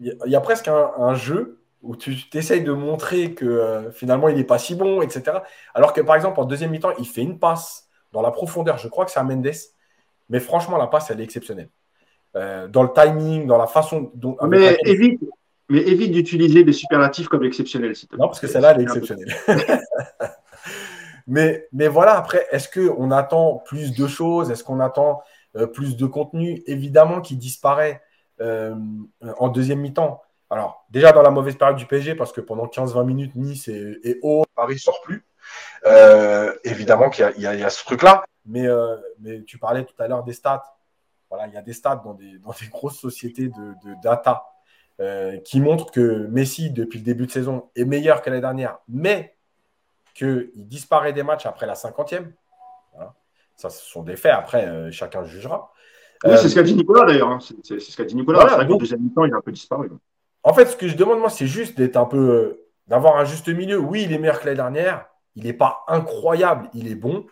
il 0.00 0.16
y 0.26 0.36
a 0.36 0.40
presque 0.40 0.68
un, 0.68 0.92
un 0.98 1.14
jeu 1.14 1.62
où 1.82 1.96
tu 1.96 2.16
essayes 2.34 2.62
de 2.62 2.72
montrer 2.72 3.34
que 3.34 3.44
euh, 3.44 3.90
finalement, 3.92 4.28
il 4.28 4.36
n'est 4.36 4.44
pas 4.44 4.58
si 4.58 4.74
bon, 4.74 5.00
etc. 5.00 5.38
Alors 5.74 5.92
que, 5.92 6.00
par 6.00 6.16
exemple, 6.16 6.40
en 6.40 6.44
deuxième 6.44 6.70
mi-temps, 6.70 6.92
il 6.98 7.06
fait 7.06 7.22
une 7.22 7.38
passe 7.38 7.88
dans 8.12 8.20
la 8.20 8.30
profondeur. 8.30 8.78
Je 8.78 8.88
crois 8.88 9.04
que 9.04 9.10
c'est 9.10 9.20
à 9.20 9.24
Mendes. 9.24 9.52
Mais 10.28 10.40
franchement, 10.40 10.76
la 10.76 10.86
passe, 10.86 11.10
elle 11.10 11.20
est 11.20 11.24
exceptionnelle. 11.24 11.70
Euh, 12.36 12.68
dans 12.68 12.82
le 12.82 12.90
timing, 12.92 13.46
dans 13.46 13.58
la 13.58 13.66
façon 13.66 14.10
dont. 14.14 14.36
Mais 14.46 14.76
évite, 14.84 15.20
mais 15.70 15.80
évite 15.80 16.12
d'utiliser 16.12 16.64
des 16.64 16.72
superlatifs 16.72 17.28
comme 17.28 17.44
exceptionnels. 17.44 17.94
Non, 18.12 18.26
parce 18.26 18.40
que 18.40 18.46
celle-là, 18.48 18.72
elle 18.72 18.80
est 18.80 18.82
exceptionnelle. 18.82 19.34
Mais, 21.28 21.68
mais 21.72 21.88
voilà, 21.88 22.16
après, 22.16 22.46
est-ce 22.50 22.68
qu'on 22.68 23.10
attend 23.10 23.62
plus 23.66 23.94
de 23.94 24.06
choses? 24.08 24.50
Est-ce 24.50 24.64
qu'on 24.64 24.80
attend 24.80 25.22
euh, 25.56 25.66
plus 25.66 25.96
de 25.96 26.06
contenu? 26.06 26.62
Évidemment 26.66 27.20
qui 27.20 27.36
disparaît 27.36 28.02
euh, 28.40 28.74
en 29.36 29.48
deuxième 29.48 29.80
mi-temps. 29.80 30.22
Alors, 30.48 30.86
déjà 30.88 31.12
dans 31.12 31.20
la 31.20 31.30
mauvaise 31.30 31.56
période 31.56 31.76
du 31.76 31.84
PSG, 31.84 32.14
parce 32.14 32.32
que 32.32 32.40
pendant 32.40 32.64
15-20 32.66 33.04
minutes, 33.04 33.36
Nice 33.36 33.68
est, 33.68 33.98
est, 34.04 34.18
haut, 34.22 34.46
Paris 34.54 34.74
ne 34.74 34.78
sort 34.78 35.02
plus. 35.02 35.26
Euh, 35.86 36.54
évidemment 36.64 37.10
qu'il 37.10 37.30
y, 37.36 37.42
y, 37.42 37.46
a 37.46 37.70
ce 37.70 37.84
truc-là. 37.84 38.24
Mais, 38.46 38.66
mais 39.20 39.42
tu 39.42 39.58
parlais 39.58 39.84
tout 39.84 40.02
à 40.02 40.08
l'heure 40.08 40.24
des 40.24 40.32
stats. 40.32 40.64
Voilà, 41.28 41.46
il 41.46 41.52
y 41.52 41.58
a 41.58 41.62
des 41.62 41.74
stats 41.74 42.00
dans 42.02 42.14
des, 42.14 42.38
dans 42.38 42.54
des 42.58 42.68
grosses 42.68 42.98
sociétés 42.98 43.48
de, 43.48 43.74
de 43.84 43.94
data 44.02 44.46
qui 45.44 45.60
montrent 45.60 45.90
que 45.90 46.26
Messi, 46.28 46.70
depuis 46.70 46.98
le 46.98 47.04
début 47.04 47.26
de 47.26 47.30
saison, 47.30 47.68
est 47.76 47.84
meilleur 47.84 48.22
que 48.22 48.30
l'année 48.30 48.40
dernière. 48.40 48.78
Mais 48.88 49.37
qu'il 50.18 50.50
disparaît 50.68 51.12
des 51.12 51.22
matchs 51.22 51.46
après 51.46 51.66
la 51.66 51.74
cinquantième. 51.74 52.32
Voilà. 52.94 53.14
Ça, 53.56 53.70
ce 53.70 53.84
sont 53.84 54.02
des 54.02 54.16
faits. 54.16 54.32
Après, 54.32 54.66
euh, 54.66 54.90
chacun 54.90 55.24
jugera. 55.24 55.72
Oui, 56.24 56.36
c'est 56.36 56.48
ce 56.48 56.54
qu'a 56.54 56.62
dit 56.62 56.74
Nicolas 56.74 57.04
d'ailleurs. 57.04 57.28
Hein. 57.28 57.38
C'est 57.62 57.80
ce 57.80 57.96
qu'a 57.96 58.04
dit 58.04 58.16
Nicolas. 58.16 58.40
Voilà, 58.40 58.64
deuxième 58.64 59.00
mi-temps, 59.00 59.24
il 59.24 59.32
a 59.32 59.36
un 59.36 59.40
peu 59.40 59.52
disparu. 59.52 59.90
En 60.42 60.52
fait, 60.52 60.66
ce 60.66 60.76
que 60.76 60.88
je 60.88 60.96
demande, 60.96 61.20
moi, 61.20 61.30
c'est 61.30 61.46
juste 61.46 61.76
d'être 61.76 61.96
un 61.96 62.06
peu. 62.06 62.18
Euh, 62.18 62.64
d'avoir 62.86 63.18
un 63.18 63.24
juste 63.24 63.48
milieu. 63.48 63.78
Oui, 63.78 64.04
il 64.04 64.12
est 64.12 64.18
meilleur 64.18 64.40
que 64.40 64.46
l'année 64.46 64.56
dernière. 64.56 65.06
Il 65.36 65.44
n'est 65.44 65.52
pas 65.52 65.84
incroyable. 65.86 66.70
Il 66.74 66.88
est 66.88 66.94
bon. 66.94 67.26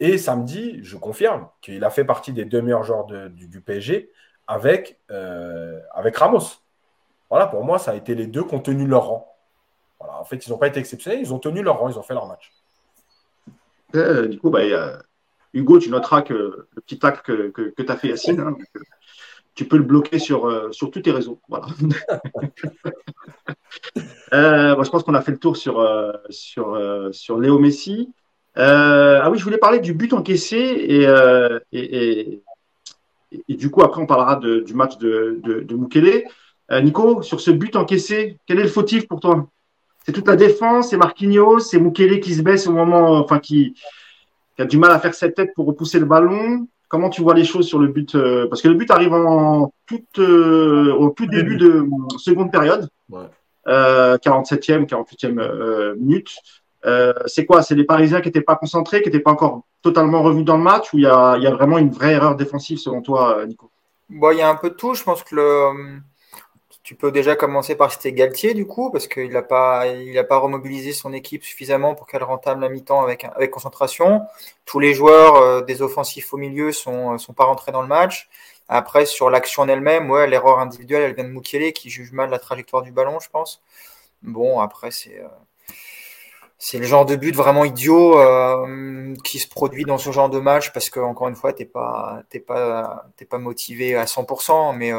Et 0.00 0.18
samedi, 0.18 0.80
je 0.82 0.96
confirme 0.96 1.48
qu'il 1.60 1.84
a 1.84 1.90
fait 1.90 2.04
partie 2.04 2.32
des 2.32 2.44
deux 2.44 2.60
meilleurs 2.60 2.82
joueurs 2.82 3.06
de, 3.06 3.28
du, 3.28 3.48
du, 3.48 3.60
PSG 3.60 4.10
avec, 4.46 5.00
euh, 5.10 5.80
avec 5.92 6.16
Ramos. 6.16 6.42
Voilà, 7.30 7.46
pour 7.46 7.64
moi, 7.64 7.78
ça 7.78 7.92
a 7.92 7.94
été 7.94 8.14
les 8.14 8.26
deux 8.26 8.44
qui 8.44 8.54
ont 8.54 8.60
tenu 8.60 8.86
leur 8.86 9.06
rang. 9.06 9.35
Voilà. 9.98 10.20
En 10.20 10.24
fait, 10.24 10.46
ils 10.46 10.50
n'ont 10.50 10.58
pas 10.58 10.68
été 10.68 10.80
exceptionnels, 10.80 11.20
ils 11.20 11.32
ont 11.32 11.38
tenu 11.38 11.62
leur 11.62 11.78
rang, 11.78 11.88
ils 11.88 11.98
ont 11.98 12.02
fait 12.02 12.14
leur 12.14 12.26
match. 12.26 12.52
Euh, 13.94 14.28
du 14.28 14.38
coup, 14.38 14.50
bah. 14.50 14.60
Hugo, 15.54 15.78
tu 15.78 15.88
noteras 15.88 16.20
que 16.20 16.34
le 16.34 16.82
petit 16.82 16.98
tac 16.98 17.22
que, 17.22 17.48
que, 17.48 17.70
que 17.70 17.82
tu 17.82 17.90
as 17.90 17.96
fait, 17.96 18.08
Yacine, 18.08 18.40
hein, 18.40 18.56
tu 19.54 19.64
peux 19.64 19.78
le 19.78 19.84
bloquer 19.84 20.18
sur, 20.18 20.46
euh, 20.46 20.70
sur 20.70 20.90
tous 20.90 21.00
tes 21.00 21.12
réseaux. 21.12 21.40
Voilà. 21.48 21.66
euh, 24.34 24.74
bon, 24.74 24.82
je 24.82 24.90
pense 24.90 25.02
qu'on 25.02 25.14
a 25.14 25.22
fait 25.22 25.32
le 25.32 25.38
tour 25.38 25.56
sur, 25.56 25.82
sur, 26.28 26.78
sur 27.10 27.38
Léo 27.38 27.58
Messi. 27.58 28.12
ah 28.56 29.30
oui, 29.30 29.38
je 29.38 29.44
voulais 29.44 29.56
parler 29.56 29.80
du 29.80 29.94
but 29.94 30.12
encaissé 30.12 30.58
et, 30.58 31.04
et, 31.72 32.32
et, 32.32 32.42
et, 33.48 33.54
du 33.54 33.70
coup, 33.70 33.82
après, 33.82 34.02
on 34.02 34.06
parlera 34.06 34.36
de, 34.36 34.60
du 34.60 34.74
match 34.74 34.98
de, 34.98 35.40
de, 35.42 35.60
de 35.60 35.74
Mukele. 35.74 36.24
Nico, 36.82 37.22
sur 37.22 37.40
ce 37.40 37.50
but 37.50 37.76
encaissé, 37.76 38.38
quel 38.46 38.58
est 38.58 38.64
le 38.64 38.68
fautif 38.68 39.08
pour 39.08 39.20
toi? 39.20 39.48
C'est 40.06 40.12
toute 40.12 40.28
la 40.28 40.36
défense, 40.36 40.90
c'est 40.90 40.96
Marquinhos, 40.96 41.58
c'est 41.58 41.80
Mukele 41.80 42.20
qui 42.20 42.32
se 42.32 42.42
baisse 42.42 42.68
au 42.68 42.72
moment, 42.72 43.18
enfin 43.18 43.40
qui, 43.40 43.74
qui, 44.54 44.62
a 44.62 44.64
du 44.64 44.78
mal 44.78 44.92
à 44.92 45.00
faire 45.00 45.14
cette 45.14 45.34
tête 45.34 45.52
pour 45.52 45.66
repousser 45.66 45.98
le 45.98 46.04
ballon. 46.04 46.68
Comment 46.88 47.10
tu 47.10 47.22
vois 47.22 47.34
les 47.34 47.42
choses 47.42 47.66
sur 47.66 47.80
le 47.80 47.88
but 47.88 48.14
euh, 48.14 48.46
Parce 48.48 48.62
que 48.62 48.68
le 48.68 48.74
but 48.74 48.88
arrive 48.92 49.12
en 49.12 49.72
toute, 49.84 50.20
euh, 50.20 50.94
au 50.94 51.10
tout 51.10 51.26
début 51.26 51.56
de 51.56 51.84
seconde 52.18 52.52
période, 52.52 52.88
ouais. 53.10 53.24
euh, 53.66 54.16
47e, 54.18 54.86
48e 54.86 55.40
euh, 55.40 55.96
minute. 55.98 56.30
Euh, 56.84 57.12
c'est 57.26 57.44
quoi? 57.44 57.62
C'est 57.62 57.74
les 57.74 57.82
Parisiens 57.82 58.20
qui 58.20 58.28
n'étaient 58.28 58.40
pas 58.40 58.54
concentrés, 58.54 59.02
qui 59.02 59.08
n'étaient 59.08 59.18
pas 59.18 59.32
encore 59.32 59.62
totalement 59.82 60.22
revenus 60.22 60.44
dans 60.44 60.56
le 60.56 60.62
match, 60.62 60.94
ou 60.94 60.98
il 60.98 61.02
y 61.02 61.08
a, 61.08 61.36
y 61.36 61.48
a, 61.48 61.50
vraiment 61.50 61.78
une 61.78 61.90
vraie 61.90 62.12
erreur 62.12 62.36
défensive 62.36 62.78
selon 62.78 63.02
toi, 63.02 63.44
Nico? 63.44 63.72
Bon, 64.08 64.30
il 64.30 64.38
y 64.38 64.42
a 64.42 64.48
un 64.48 64.54
peu 64.54 64.70
de 64.70 64.76
tout. 64.76 64.94
Je 64.94 65.02
pense 65.02 65.24
que 65.24 65.34
le 65.34 65.98
tu 66.86 66.94
peux 66.94 67.10
déjà 67.10 67.34
commencer 67.34 67.74
par 67.74 67.90
citer 67.90 68.12
Galtier, 68.12 68.54
du 68.54 68.64
coup, 68.64 68.92
parce 68.92 69.08
qu'il 69.08 69.32
n'a 69.32 69.42
pas, 69.42 69.86
pas 70.28 70.38
remobilisé 70.38 70.92
son 70.92 71.12
équipe 71.12 71.42
suffisamment 71.42 71.96
pour 71.96 72.06
qu'elle 72.06 72.22
rentable 72.22 72.60
la 72.60 72.68
mi-temps 72.68 73.02
avec, 73.02 73.26
concentration. 73.50 74.22
Tous 74.66 74.78
les 74.78 74.94
joueurs 74.94 75.34
euh, 75.34 75.62
des 75.62 75.82
offensifs 75.82 76.32
au 76.32 76.36
milieu 76.36 76.70
sont, 76.70 77.14
euh, 77.14 77.18
sont 77.18 77.32
pas 77.32 77.42
rentrés 77.42 77.72
dans 77.72 77.82
le 77.82 77.88
match. 77.88 78.28
Après, 78.68 79.04
sur 79.04 79.30
l'action 79.30 79.64
en 79.64 79.68
elle-même, 79.68 80.08
ouais, 80.12 80.28
l'erreur 80.28 80.60
individuelle, 80.60 81.02
elle 81.02 81.14
vient 81.16 81.24
de 81.24 81.30
Moukielé 81.30 81.72
qui 81.72 81.90
juge 81.90 82.12
mal 82.12 82.30
la 82.30 82.38
trajectoire 82.38 82.84
du 82.84 82.92
ballon, 82.92 83.18
je 83.18 83.30
pense. 83.30 83.60
Bon, 84.22 84.60
après, 84.60 84.92
c'est. 84.92 85.18
Euh, 85.18 85.26
c'est 86.58 86.78
le 86.78 86.86
genre 86.86 87.04
de 87.04 87.16
but 87.16 87.36
vraiment 87.36 87.66
idiot 87.66 88.16
qui 89.22 89.38
se 89.38 89.46
produit 89.46 89.84
dans 89.84 89.98
ce 89.98 90.10
genre 90.10 90.30
de 90.30 90.40
match 90.40 90.72
parce 90.72 90.88
que 90.88 91.00
encore 91.00 91.28
une 91.28 91.36
fois 91.36 91.52
t'es 91.52 91.66
pas 91.66 92.22
pas 92.46 93.04
pas 93.28 93.38
motivé 93.38 93.94
à 93.94 94.06
100% 94.06 94.74
mais 94.74 94.90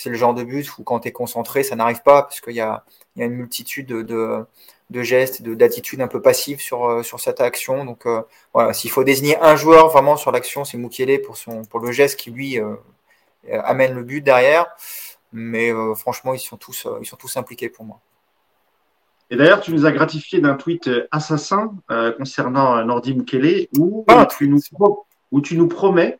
c'est 0.00 0.10
le 0.10 0.16
genre 0.16 0.34
de 0.34 0.42
but 0.42 0.78
où 0.78 0.82
quand 0.82 1.00
tu 1.00 1.08
es 1.08 1.12
concentré 1.12 1.62
ça 1.62 1.76
n'arrive 1.76 2.02
pas 2.02 2.22
parce 2.22 2.40
qu'il 2.40 2.54
y 2.54 2.60
a, 2.60 2.84
y 3.16 3.22
a 3.22 3.26
une 3.26 3.34
multitude 3.34 3.86
de, 3.86 4.46
de, 4.90 5.02
gestes 5.02 5.42
d'attitudes 5.42 6.00
un 6.00 6.08
peu 6.08 6.22
passives 6.22 6.60
sur, 6.60 6.86
euh, 6.86 7.02
sur 7.02 7.20
cette 7.20 7.40
action. 7.40 7.84
Donc 7.84 8.06
voilà. 8.54 8.72
S'il 8.72 8.90
faut 8.90 9.04
désigner 9.04 9.38
un 9.40 9.56
joueur 9.56 9.88
vraiment 9.88 10.16
sur 10.16 10.32
l'action 10.32 10.64
c'est 10.64 10.78
Mukele 10.78 11.20
pour 11.22 11.36
son 11.36 11.64
pour 11.64 11.80
le 11.80 11.92
geste 11.92 12.18
qui 12.18 12.30
lui 12.30 12.58
amène 13.52 13.94
le 13.94 14.02
but 14.02 14.22
derrière. 14.22 14.66
Mais 15.32 15.70
franchement 15.96 16.34
ils 16.34 16.40
sont 16.40 16.56
tous 16.56 16.86
ils 17.00 17.06
sont 17.06 17.16
tous 17.16 17.36
impliqués 17.36 17.68
pour 17.68 17.84
moi. 17.84 18.00
Et 19.30 19.36
d'ailleurs, 19.36 19.60
tu 19.60 19.72
nous 19.72 19.86
as 19.86 19.92
gratifié 19.92 20.40
d'un 20.40 20.54
tweet 20.54 20.88
euh, 20.88 21.06
assassin 21.12 21.72
euh, 21.90 22.10
concernant 22.12 22.76
euh, 22.76 22.84
Nordi 22.84 23.14
Mukele 23.14 23.68
où, 23.78 24.04
ah, 24.08 24.26
tu 24.26 24.48
nous 24.48 24.60
où 25.30 25.40
tu 25.40 25.56
nous 25.56 25.68
promets 25.68 26.18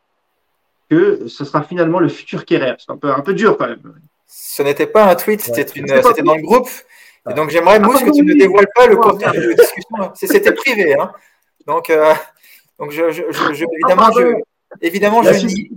que 0.90 1.28
ce 1.28 1.44
sera 1.44 1.62
finalement 1.62 2.00
le 2.00 2.08
futur 2.08 2.44
Kerrer. 2.44 2.74
C'est 2.78 2.90
un 2.90 2.96
peu, 2.96 3.10
un 3.10 3.20
peu 3.20 3.32
dur 3.32 3.56
quand 3.56 3.68
même. 3.68 3.80
Ce 4.26 4.62
n'était 4.62 4.86
pas 4.86 5.04
un 5.04 5.14
tweet, 5.14 5.40
c'était 5.40 6.22
dans 6.22 6.34
le 6.34 6.42
groupe. 6.42 6.68
Et 7.30 7.34
donc 7.34 7.50
j'aimerais, 7.50 7.76
ah, 7.76 7.86
Mousse, 7.86 8.02
que 8.02 8.10
tu 8.10 8.22
ne 8.22 8.34
dévoiles 8.34 8.68
pas 8.74 8.86
le 8.86 8.96
contenu 8.96 9.38
de 9.38 9.52
discussion. 9.52 10.12
C'était 10.14 10.52
privé. 10.52 10.94
Hein. 10.98 11.12
Donc, 11.66 11.92
donc 12.78 12.90
je, 12.90 13.10
je, 13.10 13.22
je, 13.30 13.64
évidemment, 13.64 14.08
ah, 14.08 14.10
je, 14.16 14.34
évidemment, 14.80 15.22
je 15.22 15.46
nie. 15.46 15.70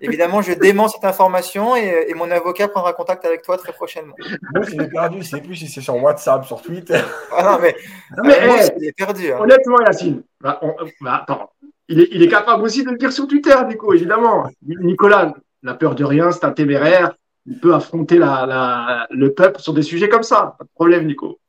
Évidemment, 0.00 0.40
je 0.40 0.52
dément 0.52 0.88
cette 0.88 1.04
information 1.04 1.76
et, 1.76 2.12
mon 2.14 2.30
avocat 2.30 2.68
prendra 2.68 2.94
contact 2.94 3.24
avec 3.26 3.42
toi 3.42 3.58
très 3.58 3.72
prochainement. 3.72 4.14
Moi, 4.54 4.64
il 4.72 4.80
est 4.80 4.88
perdu, 4.88 5.22
c'est 5.22 5.42
plus 5.42 5.56
si 5.56 5.68
c'est 5.68 5.82
sur 5.82 6.02
WhatsApp, 6.02 6.46
sur 6.46 6.62
Twitter. 6.62 7.00
Ah 7.30 7.42
non, 7.42 7.58
mais, 7.60 7.76
mais 8.22 8.38
il 8.78 8.86
est 8.86 8.92
perdu. 8.92 9.30
Hein. 9.30 9.38
Honnêtement, 9.40 9.80
Yacine, 9.84 10.22
bah, 10.40 10.58
bah, 11.02 11.20
attends, 11.22 11.50
il 11.88 12.22
est, 12.22 12.28
capable 12.28 12.62
aussi 12.62 12.84
de 12.84 12.90
le 12.90 12.96
dire 12.96 13.12
sur 13.12 13.26
Twitter, 13.26 13.54
Nico, 13.68 13.92
évidemment. 13.92 14.48
Nicolas 14.62 15.34
n'a 15.62 15.74
peur 15.74 15.94
de 15.94 16.04
rien, 16.04 16.30
c'est 16.32 16.44
un 16.44 16.52
téméraire. 16.52 17.14
Il 17.46 17.60
peut 17.60 17.74
affronter 17.74 18.18
le 18.18 19.28
peuple 19.28 19.60
sur 19.60 19.74
des 19.74 19.82
sujets 19.82 20.08
comme 20.08 20.22
ça. 20.22 20.56
Pas 20.58 20.64
de 20.64 20.70
problème, 20.74 21.06
Nico. 21.06 21.40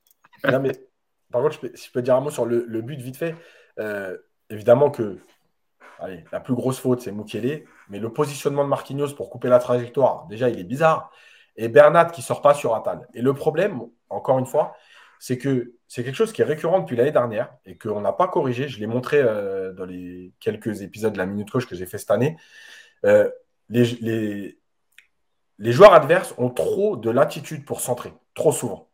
Non, 0.43 0.59
mais 0.59 0.73
par 1.31 1.41
contre, 1.41 1.55
je 1.55 1.59
peux, 1.59 1.71
je 1.73 1.91
peux 1.91 2.01
dire 2.01 2.15
un 2.15 2.21
mot 2.21 2.29
sur 2.29 2.45
le, 2.45 2.81
but 2.81 2.99
vite 2.99 3.17
fait. 3.17 3.35
Euh, 3.79 4.17
évidemment 4.49 4.91
que 4.91 5.17
la 6.31 6.39
plus 6.39 6.53
grosse 6.53 6.79
faute, 6.79 7.01
c'est 7.01 7.11
Mukele. 7.11 7.65
Mais 7.89 7.99
le 7.99 8.11
positionnement 8.11 8.63
de 8.63 8.69
Marquinhos 8.69 9.13
pour 9.15 9.29
couper 9.29 9.47
la 9.47 9.59
trajectoire, 9.59 10.27
déjà, 10.27 10.49
il 10.49 10.59
est 10.59 10.65
bizarre. 10.65 11.11
Et 11.55 11.69
Bernat 11.69 12.05
qui 12.05 12.21
sort 12.21 12.41
pas 12.41 12.53
sur 12.53 12.75
Atal. 12.75 13.07
Et 13.13 13.21
le 13.21 13.33
problème, 13.33 13.81
encore 14.09 14.39
une 14.39 14.45
fois, 14.45 14.75
c'est 15.19 15.37
que 15.37 15.74
c'est 15.87 16.03
quelque 16.03 16.15
chose 16.15 16.33
qui 16.33 16.41
est 16.41 16.45
récurrent 16.45 16.79
depuis 16.79 16.95
l'année 16.95 17.11
dernière 17.11 17.53
et 17.65 17.77
qu'on 17.77 18.01
n'a 18.01 18.11
pas 18.11 18.27
corrigé. 18.27 18.67
Je 18.67 18.79
l'ai 18.79 18.87
montré 18.87 19.17
euh, 19.19 19.71
dans 19.73 19.85
les 19.85 20.33
quelques 20.39 20.81
épisodes 20.81 21.13
de 21.13 21.17
la 21.17 21.25
Minute 21.25 21.51
Coach 21.51 21.65
que 21.65 21.75
j'ai 21.75 21.85
fait 21.85 21.97
cette 21.97 22.11
année. 22.11 22.37
Euh, 23.05 23.29
les, 23.69 24.57
joueurs 25.59 25.93
adverses 25.93 26.33
ont 26.37 26.49
trop 26.49 26.97
de 26.97 27.09
latitude 27.09 27.65
pour 27.65 27.81
centrer, 27.81 28.13
trop 28.33 28.51
souvent. 28.51 28.89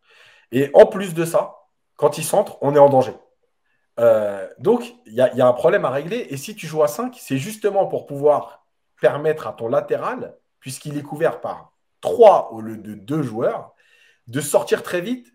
Et 0.52 0.70
en 0.74 0.86
plus 0.86 1.14
de 1.14 1.24
ça, 1.24 1.56
quand 1.96 2.18
ils 2.18 2.24
centrent, 2.24 2.58
on 2.62 2.76
est 2.76 2.80
en 2.80 2.90
danger. 2.90 3.14
Euh, 4.00 4.48
donc, 4.60 4.94
il 5.06 5.14
y, 5.14 5.38
y, 5.38 5.42
a 5.42 5.48
un 5.48 5.54
problème 5.54 5.86
à 5.86 5.90
régler. 5.90 6.28
Et 6.30 6.38
si 6.38 6.56
tu 6.56 6.68
joues 6.68 6.84
à 6.84 6.88
5, 6.88 7.16
c'est 7.18 7.38
justement 7.38 7.88
pour 7.88 8.06
pouvoir 8.06 8.66
permettre 9.00 9.48
à 9.48 9.54
ton 9.54 9.68
latéral, 9.68 10.36
puisqu'il 10.60 10.98
est 10.98 11.04
couvert 11.04 11.42
par 11.42 11.74
trois 12.02 12.52
au 12.52 12.62
lieu 12.62 12.78
de 12.78 12.96
deux 12.96 13.22
joueurs, 13.22 13.74
de 14.28 14.42
sortir 14.42 14.84
très 14.84 15.02
vite 15.02 15.34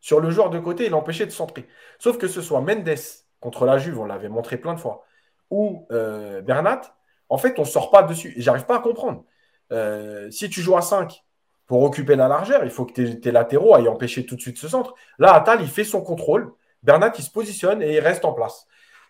sur 0.00 0.20
le 0.20 0.30
joueur 0.30 0.50
de 0.50 0.58
côté 0.58 0.86
et 0.86 0.88
l'empêcher 0.88 1.26
de 1.26 1.30
centrer. 1.30 1.66
Sauf 1.98 2.18
que 2.18 2.28
ce 2.28 2.40
soit 2.40 2.60
Mendes 2.60 2.96
contre 3.40 3.64
la 3.64 3.78
Juve, 3.78 3.98
on 4.00 4.04
l'avait 4.04 4.28
montré 4.28 4.56
plein 4.56 4.74
de 4.74 4.80
fois, 4.80 5.04
ou 5.50 5.86
euh, 5.92 6.42
Bernat, 6.42 6.82
en 7.28 7.38
fait, 7.38 7.58
on 7.58 7.62
ne 7.62 7.66
sort 7.66 7.90
pas 7.90 8.02
dessus. 8.02 8.34
Et 8.36 8.42
j'arrive 8.42 8.66
pas 8.66 8.76
à 8.76 8.80
comprendre. 8.80 9.24
Euh, 9.72 10.30
si 10.30 10.50
tu 10.50 10.60
joues 10.62 10.76
à 10.76 10.82
5 10.82 11.24
pour 11.66 11.82
occuper 11.82 12.16
la 12.16 12.28
largeur, 12.28 12.64
il 12.64 12.70
faut 12.70 12.84
que 12.84 13.00
tes, 13.00 13.32
latéraux 13.32 13.74
aillent 13.74 13.88
empêcher 13.88 14.26
tout 14.26 14.36
de 14.36 14.40
suite 14.40 14.58
ce 14.58 14.68
centre. 14.68 14.94
Là, 15.18 15.32
Atal, 15.34 15.62
il 15.62 15.68
fait 15.68 15.84
son 15.84 16.02
contrôle. 16.02 16.52
Bernat, 16.82 17.12
il 17.18 17.24
se 17.24 17.30
positionne 17.30 17.82
et 17.82 17.94
il 17.94 18.00
reste 18.00 18.24
en 18.24 18.32
place. 18.32 18.66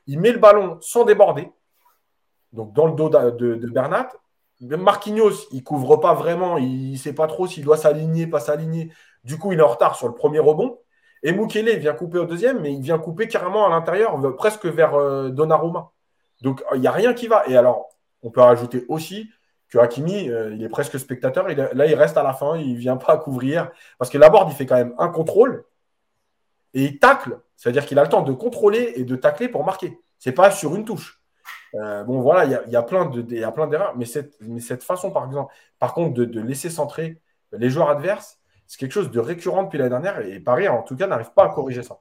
Il 0.06 0.20
met 0.20 0.32
le 0.32 0.38
ballon 0.38 0.78
sans 0.80 1.04
déborder 1.04 1.50
donc 2.52 2.72
dans 2.72 2.86
le 2.86 2.92
dos 2.94 3.08
de, 3.08 3.54
de, 3.54 3.66
Bernat. 3.68 4.08
Marquinhos, 4.60 5.48
il 5.52 5.62
couvre 5.64 5.96
pas 5.96 6.14
vraiment, 6.14 6.58
il 6.58 6.92
ne 6.92 6.96
sait 6.96 7.14
pas 7.14 7.26
trop 7.26 7.46
s'il 7.46 7.64
doit 7.64 7.76
s'aligner, 7.76 8.26
pas 8.26 8.40
s'aligner. 8.40 8.92
Du 9.24 9.38
coup, 9.38 9.52
il 9.52 9.58
est 9.58 9.62
en 9.62 9.68
retard 9.68 9.96
sur 9.96 10.08
le 10.08 10.14
premier 10.14 10.38
rebond. 10.38 10.78
Et 11.22 11.32
Mukele 11.32 11.76
vient 11.78 11.92
couper 11.92 12.18
au 12.18 12.24
deuxième, 12.24 12.60
mais 12.60 12.72
il 12.72 12.80
vient 12.80 12.98
couper 12.98 13.28
carrément 13.28 13.66
à 13.66 13.70
l'intérieur, 13.70 14.18
presque 14.36 14.64
vers 14.66 14.94
euh, 14.94 15.28
Donnarumma. 15.28 15.90
Donc, 16.42 16.64
il 16.74 16.80
n'y 16.80 16.86
a 16.86 16.92
rien 16.92 17.12
qui 17.12 17.26
va. 17.26 17.46
Et 17.46 17.56
alors, 17.56 17.88
on 18.22 18.30
peut 18.30 18.40
rajouter 18.40 18.86
aussi 18.88 19.28
que 19.68 19.78
Hakimi, 19.78 20.30
euh, 20.30 20.54
il 20.54 20.62
est 20.62 20.68
presque 20.68 20.98
spectateur. 20.98 21.46
là, 21.48 21.86
il 21.86 21.94
reste 21.94 22.16
à 22.16 22.22
la 22.22 22.32
fin, 22.32 22.56
il 22.56 22.74
ne 22.74 22.78
vient 22.78 22.96
pas 22.96 23.16
couvrir. 23.18 23.70
Parce 23.98 24.10
que 24.10 24.18
Laborde, 24.18 24.50
il 24.50 24.56
fait 24.56 24.66
quand 24.66 24.76
même 24.76 24.94
un 24.98 25.08
contrôle 25.08 25.64
et 26.74 26.84
il 26.84 26.98
tacle. 26.98 27.38
C'est-à-dire 27.56 27.84
qu'il 27.86 27.98
a 27.98 28.02
le 28.02 28.08
temps 28.08 28.22
de 28.22 28.32
contrôler 28.32 28.94
et 28.96 29.04
de 29.04 29.16
tacler 29.16 29.48
pour 29.48 29.64
marquer. 29.64 30.00
Ce 30.18 30.28
n'est 30.28 30.34
pas 30.34 30.50
sur 30.50 30.74
une 30.74 30.84
touche. 30.84 31.20
Euh, 31.74 32.02
bon, 32.04 32.20
voilà, 32.20 32.44
il 32.44 32.50
y 32.50 32.54
a, 32.54 32.66
y 32.68 32.76
a, 32.76 32.82
plein 32.82 33.06
d'erreurs, 33.06 33.96
mais 33.96 34.04
cette, 34.04 34.36
mais 34.40 34.60
cette 34.60 34.82
façon, 34.82 35.10
par 35.10 35.26
exemple, 35.26 35.52
par 35.78 35.94
contre, 35.94 36.14
de, 36.14 36.40
laisser 36.40 36.68
centrer 36.68 37.20
les 37.52 37.70
joueurs 37.70 37.90
adverses, 37.90 38.39
c'est 38.70 38.78
quelque 38.78 38.92
chose 38.92 39.10
de 39.10 39.18
récurrent 39.18 39.64
depuis 39.64 39.78
l'année 39.78 39.90
dernière 39.90 40.20
et 40.20 40.38
Paris, 40.38 40.68
en 40.68 40.84
tout 40.84 40.94
cas, 40.94 41.08
n'arrive 41.08 41.32
pas 41.34 41.46
à 41.46 41.48
corriger 41.48 41.82
ça. 41.82 41.98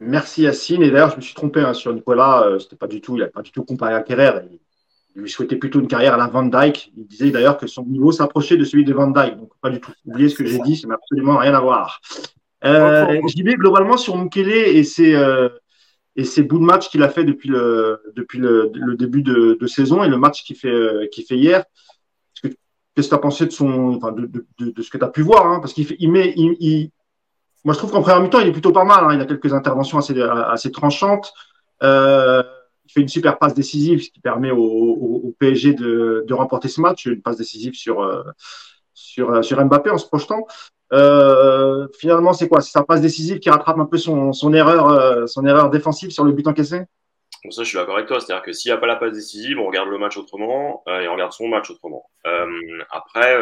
Merci 0.00 0.44
Yacine. 0.44 0.82
Et 0.82 0.90
d'ailleurs, 0.90 1.10
je 1.10 1.16
me 1.16 1.20
suis 1.20 1.34
trompé 1.34 1.60
hein, 1.60 1.74
sur 1.74 1.92
Nicolas. 1.92 2.44
Euh, 2.44 2.58
c'était 2.58 2.76
pas 2.76 2.86
du 2.86 3.02
tout, 3.02 3.14
il 3.14 3.20
n'a 3.20 3.26
pas 3.26 3.42
du 3.42 3.52
tout 3.52 3.64
comparé 3.64 3.92
à 3.92 4.00
Kerrer. 4.00 4.46
Il, 4.50 5.20
lui 5.20 5.28
souhaitait 5.28 5.56
plutôt 5.56 5.80
une 5.80 5.88
carrière 5.88 6.14
à 6.14 6.16
la 6.16 6.26
Van 6.28 6.42
Dyke. 6.42 6.90
Il 6.96 7.06
disait 7.06 7.30
d'ailleurs 7.30 7.58
que 7.58 7.66
son 7.66 7.84
niveau 7.84 8.12
s'approchait 8.12 8.56
de 8.56 8.64
celui 8.64 8.86
de 8.86 8.94
Van 8.94 9.08
Dyke. 9.08 9.36
Donc, 9.36 9.50
pas 9.60 9.68
du 9.68 9.78
tout. 9.78 9.92
Oubliez 10.06 10.30
ce 10.30 10.36
que 10.36 10.46
j'ai 10.46 10.58
dit, 10.60 10.74
ça 10.74 10.88
n'a 10.88 10.94
absolument 10.94 11.36
rien 11.36 11.52
à 11.52 11.60
voir. 11.60 12.00
Euh, 12.64 13.20
J'y 13.26 13.42
vais 13.42 13.56
globalement 13.56 13.98
sur 13.98 14.16
Mukele 14.16 14.48
et 14.48 14.84
c'est 14.84 15.14
euh, 15.14 15.50
et 16.16 16.24
ces 16.24 16.42
bouts 16.42 16.60
de 16.60 16.64
match 16.64 16.88
qu'il 16.88 17.02
a 17.02 17.10
fait 17.10 17.24
depuis 17.24 17.50
le, 17.50 18.00
depuis 18.16 18.38
le, 18.38 18.72
début 18.96 19.22
de, 19.22 19.66
saison 19.66 20.02
et 20.02 20.08
le 20.08 20.16
match 20.16 20.44
qu'il 20.44 20.56
fait, 20.56 20.68
euh, 20.68 21.06
qu'il 21.12 21.24
fait 21.24 21.36
hier. 21.36 21.64
Qu'est-ce 22.98 23.06
que 23.06 23.14
tu 23.14 23.14
as 23.14 23.22
pensé 23.22 23.46
de, 23.46 23.52
son, 23.52 23.94
enfin 23.94 24.10
de, 24.10 24.28
de, 24.58 24.82
ce 24.82 24.90
que 24.90 24.98
tu 24.98 25.04
as 25.04 25.08
pu 25.08 25.22
voir 25.22 25.46
hein, 25.46 25.60
Parce 25.60 25.72
qu'il 25.72 25.86
il 26.00 26.10
met. 26.10 26.32
Il, 26.34 26.90
moi, 27.64 27.72
je 27.72 27.78
trouve 27.78 27.92
qu'en 27.92 28.02
première 28.02 28.20
mi-temps, 28.20 28.40
il 28.40 28.48
est 28.48 28.52
plutôt 28.52 28.72
pas 28.72 28.82
mal. 28.82 29.04
Hein, 29.04 29.14
il 29.14 29.20
a 29.20 29.24
quelques 29.24 29.54
interventions 29.54 29.98
assez, 29.98 30.20
assez 30.20 30.72
tranchantes. 30.72 31.32
Euh, 31.84 32.42
il 32.86 32.92
fait 32.92 33.00
une 33.00 33.06
super 33.06 33.38
passe 33.38 33.54
décisive, 33.54 34.02
ce 34.02 34.10
qui 34.10 34.18
permet 34.18 34.50
au, 34.50 35.32
PSG 35.38 35.74
de, 35.74 36.24
de 36.26 36.34
remporter 36.34 36.66
ce 36.66 36.80
match. 36.80 37.06
Une 37.06 37.22
passe 37.22 37.36
décisive 37.36 37.74
sur, 37.74 38.02
euh, 38.02 38.24
sur, 38.94 39.44
sur 39.44 39.64
Mbappé 39.64 39.90
en 39.90 39.98
se 39.98 40.06
projetant. 40.08 40.44
Euh, 40.92 41.86
finalement, 42.00 42.32
c'est 42.32 42.48
quoi? 42.48 42.62
C'est 42.62 42.72
sa 42.72 42.82
passe 42.82 43.00
décisive 43.00 43.38
qui 43.38 43.48
rattrape 43.48 43.78
un 43.78 43.86
peu 43.86 43.98
son, 43.98 44.32
son 44.32 44.52
erreur, 44.52 44.88
euh, 44.88 45.26
son 45.26 45.46
erreur 45.46 45.70
défensive 45.70 46.10
sur 46.10 46.24
le 46.24 46.32
but 46.32 46.48
encaissé? 46.48 46.82
Bon, 47.44 47.50
ça, 47.50 47.62
je 47.62 47.68
suis 47.68 47.76
d'accord 47.76 47.96
avec 47.96 48.08
toi. 48.08 48.20
C'est-à-dire 48.20 48.42
que 48.42 48.52
s'il 48.52 48.70
n'y 48.70 48.76
a 48.76 48.78
pas 48.78 48.86
la 48.86 48.96
passe 48.96 49.12
décisive, 49.12 49.58
on 49.58 49.66
regarde 49.66 49.88
le 49.88 49.98
match 49.98 50.16
autrement 50.16 50.82
euh, 50.88 51.00
et 51.00 51.08
on 51.08 51.12
regarde 51.12 51.32
son 51.32 51.48
match 51.48 51.70
autrement. 51.70 52.10
après, 52.90 53.36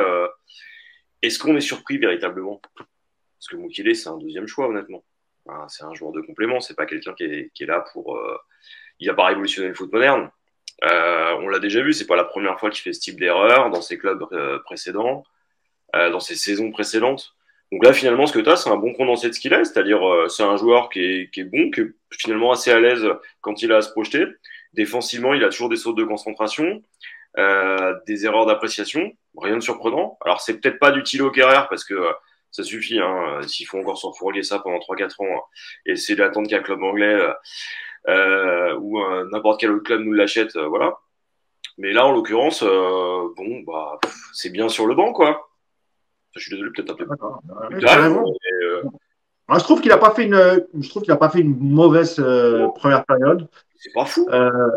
est-ce 1.23 1.39
qu'on 1.39 1.57
est 1.57 1.61
surpris 1.61 1.99
véritablement? 1.99 2.61
Parce 2.77 3.49
que 3.51 3.57
Moukile, 3.57 3.95
c'est 3.97 4.09
un 4.09 4.19
deuxième 4.19 4.47
choix, 4.47 4.69
honnêtement. 4.69 5.05
c'est 5.69 5.85
un 5.85 5.95
joueur 5.95 6.13
de 6.13 6.21
complément. 6.21 6.61
C'est 6.61 6.77
pas 6.77 6.87
quelqu'un 6.87 7.15
qui 7.15 7.25
est, 7.25 7.51
qui 7.55 7.65
est, 7.65 7.67
là 7.67 7.85
pour. 7.93 8.19
il 9.01 9.09
n'a 9.09 9.15
pas 9.15 9.27
révolutionné 9.27 9.69
le 9.69 9.75
foot 9.75 9.93
moderne. 9.93 10.31
on 10.83 11.49
l'a 11.49 11.59
déjà 11.59 11.81
vu. 11.83 11.93
C'est 11.93 12.07
pas 12.07 12.17
la 12.17 12.25
première 12.25 12.61
fois 12.61 12.71
qu'il 12.71 12.83
fait 12.83 12.93
ce 12.93 13.01
type 13.01 13.19
d'erreur 13.19 13.71
dans 13.71 13.81
ses 13.81 13.99
clubs 13.99 14.25
précédents, 14.65 15.25
dans 15.95 16.21
ses 16.21 16.37
saisons 16.37 16.71
précédentes. 16.71 17.37
Donc 17.73 17.85
là, 17.85 17.93
finalement, 17.93 18.27
ce 18.27 18.33
que 18.33 18.39
tu 18.39 18.49
as, 18.49 18.57
c'est 18.57 18.71
un 18.71 18.77
bon 18.77 18.93
condensé 18.93 19.29
de 19.29 19.35
ce 19.35 19.41
qu'il 19.41 19.53
est, 19.53 19.65
c'est-à-dire 19.65 20.07
euh, 20.07 20.29
c'est 20.29 20.45
un 20.45 20.57
joueur 20.57 20.89
qui 20.89 21.01
est, 21.01 21.31
qui 21.33 21.41
est 21.41 21.45
bon, 21.45 21.71
qui 21.71 21.81
est 21.81 21.93
finalement 22.13 22.53
assez 22.53 22.71
à 22.71 22.79
l'aise 22.79 23.05
quand 23.41 23.61
il 23.63 23.73
a 23.73 23.79
à 23.79 23.83
se 23.83 23.91
projeter. 23.91 24.25
Défensivement, 24.73 25.35
il 25.35 25.43
a 25.43 25.49
toujours 25.49 25.69
des 25.69 25.77
sautes 25.77 25.97
de 25.97 26.05
concentration, 26.05 26.83
euh, 27.39 27.95
des 28.07 28.25
erreurs 28.25 28.47
d'appréciation, 28.47 29.13
rien 29.37 29.57
de 29.57 29.61
surprenant. 29.61 30.17
Alors 30.25 30.41
c'est 30.41 30.61
peut-être 30.61 30.79
pas 30.79 30.93
du 30.93 31.03
Tilo 31.03 31.31
Kerrer 31.31 31.67
parce 31.69 31.85
que 31.85 31.95
euh, 31.95 32.13
ça 32.53 32.63
suffit, 32.63 33.01
hein, 33.01 33.41
s'il 33.47 33.67
faut 33.67 33.79
encore 33.79 33.99
s'enfourguer 33.99 34.43
ça 34.43 34.61
pendant 34.61 34.79
3-4 34.79 35.23
ans 35.23 35.45
et 35.87 35.93
essayer 35.93 36.17
d'attendre 36.17 36.49
qu'un 36.49 36.63
club 36.63 36.83
anglais 36.83 37.19
ou 38.79 39.01
n'importe 39.33 39.61
quel 39.61 39.73
autre 39.73 39.83
club 39.83 40.01
nous 40.03 40.13
l'achète, 40.13 40.57
voilà. 40.57 40.95
Mais 41.77 41.93
là, 41.93 42.07
en 42.07 42.13
l'occurrence, 42.13 42.63
bon, 42.63 43.61
bah, 43.67 43.99
c'est 44.33 44.49
bien 44.51 44.71
sur 44.71 44.87
le 44.87 44.95
banc, 44.95 45.13
quoi. 45.13 45.51
Je 46.37 46.43
suis 46.43 46.51
désolé, 46.53 46.71
peut-être 46.71 46.91
un 46.91 46.95
peu. 46.95 47.05
Euh, 49.49 49.59
je 49.59 49.65
trouve 49.65 49.81
qu'il 49.81 49.91
n'a 49.91 49.99
pas 49.99 50.11
fait 50.11 50.25
une, 50.25 50.67
je 50.81 50.89
trouve 50.89 51.03
qu'il 51.03 51.13
a 51.13 51.17
pas 51.17 51.31
fait 51.31 51.41
une 51.41 51.57
mauvaise 51.59 52.17
euh, 52.19 52.69
première 52.75 53.05
période. 53.05 53.49
C'est 53.79 53.93
pas 53.95 54.05
fou. 54.05 54.29
Euh, 54.31 54.71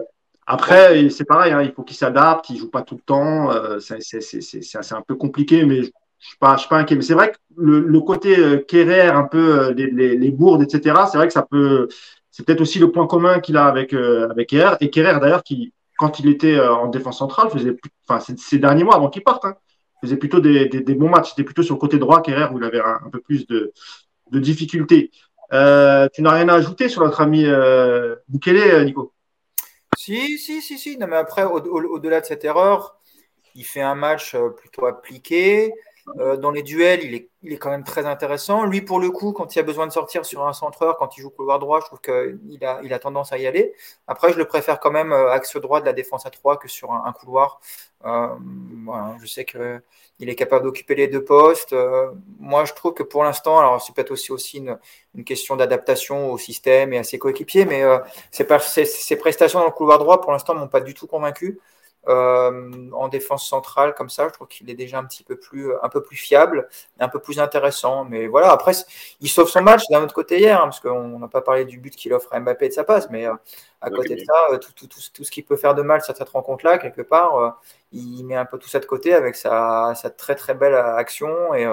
après, 0.45 1.09
c'est 1.09 1.25
pareil, 1.25 1.51
hein, 1.51 1.61
il 1.61 1.71
faut 1.71 1.83
qu'il 1.83 1.97
s'adapte, 1.97 2.49
il 2.49 2.57
joue 2.57 2.69
pas 2.69 2.81
tout 2.81 2.95
le 2.95 3.01
temps. 3.01 3.49
c'est 3.79 4.93
un 4.93 5.01
peu 5.01 5.15
compliqué, 5.15 5.65
mais 5.65 5.83
je 5.83 5.91
suis 6.19 6.37
pas, 6.39 6.55
je 6.55 6.61
suis 6.61 6.69
pas 6.69 6.77
inquiet. 6.77 6.95
Mais 6.95 7.01
c'est 7.01 7.13
vrai 7.13 7.31
que 7.31 7.37
le, 7.57 7.99
côté 7.99 8.37
euh, 8.39 9.13
un 9.13 9.23
peu 9.23 9.71
les, 9.71 10.15
les, 10.15 10.31
bourdes, 10.31 10.63
etc. 10.63 10.95
C'est 11.11 11.17
vrai 11.17 11.27
que 11.27 11.33
ça 11.33 11.43
peut, 11.43 11.87
c'est 12.31 12.45
peut-être 12.45 12.61
aussi 12.61 12.79
le 12.79 12.91
point 12.91 13.05
commun 13.05 13.39
qu'il 13.39 13.57
a 13.57 13.65
avec 13.65 13.93
avec 13.93 14.49
Kerrer. 14.49 14.75
Et 14.81 14.89
Kerrer 14.89 15.19
d'ailleurs 15.19 15.43
qui, 15.43 15.73
quand 15.97 16.19
il 16.19 16.29
était 16.29 16.59
en 16.59 16.87
défense 16.87 17.19
centrale, 17.19 17.49
faisait, 17.49 17.75
enfin 18.07 18.33
ces 18.37 18.59
derniers 18.59 18.83
mois 18.83 18.95
avant 18.95 19.09
qu'il 19.09 19.23
parte, 19.23 19.45
hein, 19.45 19.55
faisait 20.01 20.17
plutôt 20.17 20.39
des, 20.39 20.67
des, 20.67 20.95
bons 20.95 21.09
matchs. 21.09 21.29
C'était 21.29 21.43
plutôt 21.43 21.63
sur 21.63 21.75
le 21.75 21.79
côté 21.79 21.97
droit 21.97 22.21
Kerrer 22.21 22.47
où 22.51 22.57
il 22.57 22.63
avait 22.63 22.81
un, 22.81 23.09
peu 23.11 23.19
plus 23.19 23.47
de, 23.47 23.73
de 24.31 24.39
difficultés. 24.39 25.11
Euh, 25.51 26.07
tu 26.13 26.21
n'as 26.21 26.31
rien 26.31 26.49
à 26.49 26.53
ajouter 26.53 26.89
sur 26.89 27.03
notre 27.03 27.21
ami 27.21 27.45
euh, 27.45 28.15
Bukele, 28.27 28.85
Nico? 28.85 29.13
Si, 29.97 30.37
si, 30.37 30.61
si, 30.61 30.77
si. 30.77 30.97
Non, 30.97 31.07
mais 31.07 31.17
après, 31.17 31.43
au-delà 31.43 32.21
de 32.21 32.25
cette 32.25 32.45
erreur, 32.45 32.99
il 33.55 33.65
fait 33.65 33.81
un 33.81 33.95
match 33.95 34.35
euh, 34.35 34.49
plutôt 34.49 34.85
appliqué. 34.85 35.73
Euh, 36.17 36.37
dans 36.37 36.51
les 36.51 36.63
duels, 36.63 37.03
il 37.03 37.13
est, 37.13 37.29
il 37.43 37.53
est, 37.53 37.57
quand 37.57 37.69
même 37.69 37.83
très 37.83 38.05
intéressant. 38.05 38.65
Lui, 38.65 38.81
pour 38.81 38.99
le 38.99 39.09
coup, 39.11 39.31
quand 39.31 39.55
il 39.55 39.59
a 39.59 39.63
besoin 39.63 39.87
de 39.87 39.91
sortir 39.91 40.25
sur 40.25 40.47
un 40.47 40.53
centreur, 40.53 40.97
quand 40.97 41.17
il 41.17 41.21
joue 41.21 41.29
couloir 41.29 41.59
droit, 41.59 41.79
je 41.79 41.85
trouve 41.85 42.01
qu'il 42.01 42.65
a, 42.65 42.79
il 42.83 42.93
a 42.93 42.99
tendance 42.99 43.31
à 43.31 43.37
y 43.37 43.47
aller. 43.47 43.73
Après, 44.07 44.31
je 44.33 44.37
le 44.37 44.45
préfère 44.45 44.79
quand 44.79 44.91
même 44.91 45.11
euh, 45.11 45.31
axe 45.31 45.55
droit 45.57 45.81
de 45.81 45.85
la 45.85 45.93
défense 45.93 46.25
à 46.25 46.29
3 46.29 46.57
que 46.57 46.67
sur 46.67 46.91
un, 46.91 47.11
couloir. 47.13 47.59
Euh, 48.05 48.27
je 49.21 49.27
sais 49.27 49.45
qu'il 49.45 50.29
est 50.29 50.35
capable 50.35 50.65
d'occuper 50.65 50.95
les 50.95 51.07
deux 51.07 51.23
postes. 51.23 51.75
Moi, 52.39 52.65
je 52.65 52.73
trouve 52.73 52.93
que 52.93 53.03
pour 53.03 53.23
l'instant, 53.23 53.59
alors 53.59 53.81
c'est 53.81 53.93
peut-être 53.93 54.11
aussi, 54.11 54.31
aussi 54.31 54.57
une, 54.57 54.77
une 55.15 55.23
question 55.23 55.55
d'adaptation 55.55 56.31
au 56.31 56.37
système 56.37 56.93
et 56.93 56.97
à 56.97 57.03
ses 57.03 57.19
coéquipiers, 57.19 57.65
mais 57.65 57.83
ses, 58.31 58.85
ses, 58.85 59.15
prestations 59.17 59.59
dans 59.59 59.65
le 59.65 59.71
couloir 59.71 59.99
droit, 59.99 60.21
pour 60.21 60.31
l'instant, 60.31 60.55
m'ont 60.55 60.67
pas 60.67 60.81
du 60.81 60.93
tout 60.93 61.07
convaincu. 61.07 61.59
Euh, 62.07 62.89
en 62.93 63.09
défense 63.09 63.47
centrale 63.47 63.93
comme 63.93 64.09
ça. 64.09 64.27
Je 64.29 64.33
trouve 64.33 64.47
qu'il 64.47 64.69
est 64.69 64.73
déjà 64.73 64.97
un 64.99 65.03
petit 65.03 65.23
peu 65.23 65.35
plus, 65.35 65.73
un 65.83 65.89
peu 65.89 66.01
plus 66.01 66.15
fiable, 66.15 66.69
un 66.99 67.09
peu 67.09 67.19
plus 67.19 67.39
intéressant. 67.39 68.05
Mais 68.05 68.27
voilà, 68.27 68.51
après, 68.51 68.71
il 69.19 69.27
sauve 69.27 69.49
son 69.49 69.61
match 69.61 69.83
d'un 69.91 70.03
autre 70.03 70.13
côté 70.13 70.39
hier, 70.39 70.59
hein, 70.59 70.63
parce 70.63 70.79
qu'on 70.79 71.19
n'a 71.19 71.27
pas 71.27 71.41
parlé 71.41 71.65
du 71.65 71.77
but 71.77 71.95
qu'il 71.95 72.13
offre 72.13 72.29
à 72.31 72.39
Mbappé 72.39 72.65
et 72.65 72.69
de 72.69 72.73
sa 72.73 72.85
passe, 72.85 73.09
mais 73.09 73.27
euh, 73.27 73.33
à 73.81 73.89
côté 73.89 74.15
de 74.15 74.21
ça, 74.21 74.33
euh, 74.53 74.57
tout, 74.57 74.71
tout, 74.73 74.87
tout, 74.87 74.99
tout, 75.13 75.23
ce 75.25 75.29
qui 75.29 75.43
peut 75.43 75.57
faire 75.57 75.75
de 75.75 75.81
mal 75.81 76.01
sur 76.01 76.15
cette 76.15 76.29
rencontre-là, 76.29 76.77
quelque 76.77 77.01
part, 77.01 77.59
il 77.91 78.23
met 78.23 78.35
un 78.35 78.45
peu 78.45 78.57
tout 78.57 78.69
ça 78.69 78.79
de 78.79 78.85
côté 78.85 79.13
avec 79.13 79.35
sa, 79.35 79.93
sa 79.95 80.09
très 80.09 80.35
très 80.35 80.53
belle 80.53 80.75
action 80.75 81.53
et, 81.53 81.63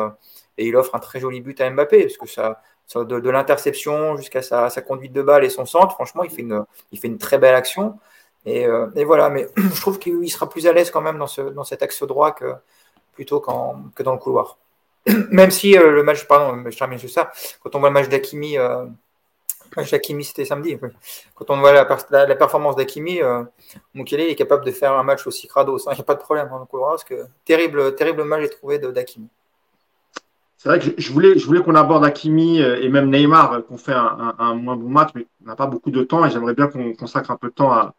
et, 0.59 0.67
il 0.67 0.77
offre 0.77 0.95
un 0.97 0.99
très 0.99 1.21
joli 1.21 1.41
but 1.41 1.61
à 1.61 1.71
Mbappé, 1.71 2.03
parce 2.03 2.17
que 2.17 2.27
ça, 2.27 2.61
de, 2.95 3.21
de 3.21 3.31
l'interception 3.31 4.17
jusqu'à 4.17 4.43
sa, 4.43 4.71
sa, 4.71 4.83
conduite 4.83 5.13
de 5.13 5.23
balle 5.23 5.45
et 5.45 5.51
son 5.51 5.67
centre, 5.67 5.95
franchement, 5.95 6.25
il 6.25 6.31
fait 6.31 6.43
une, 6.43 6.65
il 6.93 6.99
fait 6.99 7.09
une 7.09 7.19
très 7.19 7.39
belle 7.39 7.55
action. 7.55 7.99
Euh, 8.47 8.89
et, 8.95 9.05
voilà, 9.05 9.29
mais 9.29 9.49
je 9.57 9.81
trouve 9.81 9.99
qu'il 9.99 10.31
sera 10.31 10.49
plus 10.49 10.67
à 10.67 10.73
l'aise 10.73 10.91
quand 10.91 11.01
même 11.01 11.19
dans, 11.19 11.27
ce, 11.27 11.41
dans 11.41 11.65
cet 11.65 11.83
axe 11.83 12.03
droit 12.05 12.33
que, 12.33 12.55
plutôt 13.15 13.41
que 13.41 14.03
dans 14.03 14.13
le 14.13 14.19
couloir. 14.19 14.59
même 15.31 15.51
si 15.51 15.77
euh, 15.77 15.93
le 15.93 16.03
match, 16.03 16.27
pardon, 16.27 16.69
je 16.69 16.77
termine 16.77 16.99
juste 16.99 17.15
ça, 17.15 17.31
quand 17.63 17.75
on 17.75 17.81
voit 17.81 17.91
le 17.91 17.95
match 17.95 18.09
d'Akimi, 18.09 18.59
euh, 18.59 18.87
c'était 20.23 20.45
samedi, 20.45 20.79
quand 21.35 21.51
on 21.51 21.59
voit 21.59 21.73
la, 21.73 21.85
performance 22.37 22.77
d'Akimi, 22.77 23.21
euh, 23.23 23.43
Mukele 23.95 24.21
est 24.21 24.35
capable 24.35 24.65
de 24.65 24.71
faire 24.71 24.93
un 24.93 25.03
match 25.03 25.27
aussi 25.27 25.47
crado, 25.47 25.79
il 25.79 25.95
n'y 25.95 26.01
a 26.01 26.05
pas 26.05 26.15
de 26.15 26.21
problème 26.21 26.49
dans 26.49 26.59
le 26.59 26.65
couloir, 26.65 26.91
parce 26.91 27.05
que 27.05 27.27
terrible, 27.45 27.95
terrible 27.95 28.25
match 28.25 28.43
j'ai 28.43 28.51
trouvé 28.51 28.79
d'Akimi. 28.79 29.29
C'est 30.57 30.71
vrai 30.71 30.79
que 30.81 30.87
je 30.97 31.13
voulais, 31.13 31.39
je 31.39 31.47
voulais 31.47 31.63
qu'on 31.63 31.75
aborde 31.75 32.05
Hakimi 32.05 32.59
et 32.59 32.89
même 32.89 33.11
Neymar, 33.11 33.65
qu'on 33.67 33.77
fait 33.77 33.93
un, 33.93 34.55
moins 34.55 34.77
bon 34.77 34.89
match, 34.89 35.11
mais 35.15 35.27
on 35.45 35.49
n'a 35.49 35.57
pas 35.57 35.67
beaucoup 35.67 35.91
de 35.91 36.03
temps 36.03 36.25
et 36.25 36.31
j'aimerais 36.31 36.55
bien 36.55 36.67
qu'on 36.67 36.95
consacre 36.95 37.31
un 37.31 37.37
peu 37.37 37.49
de 37.49 37.55
temps 37.55 37.71
à, 37.71 37.95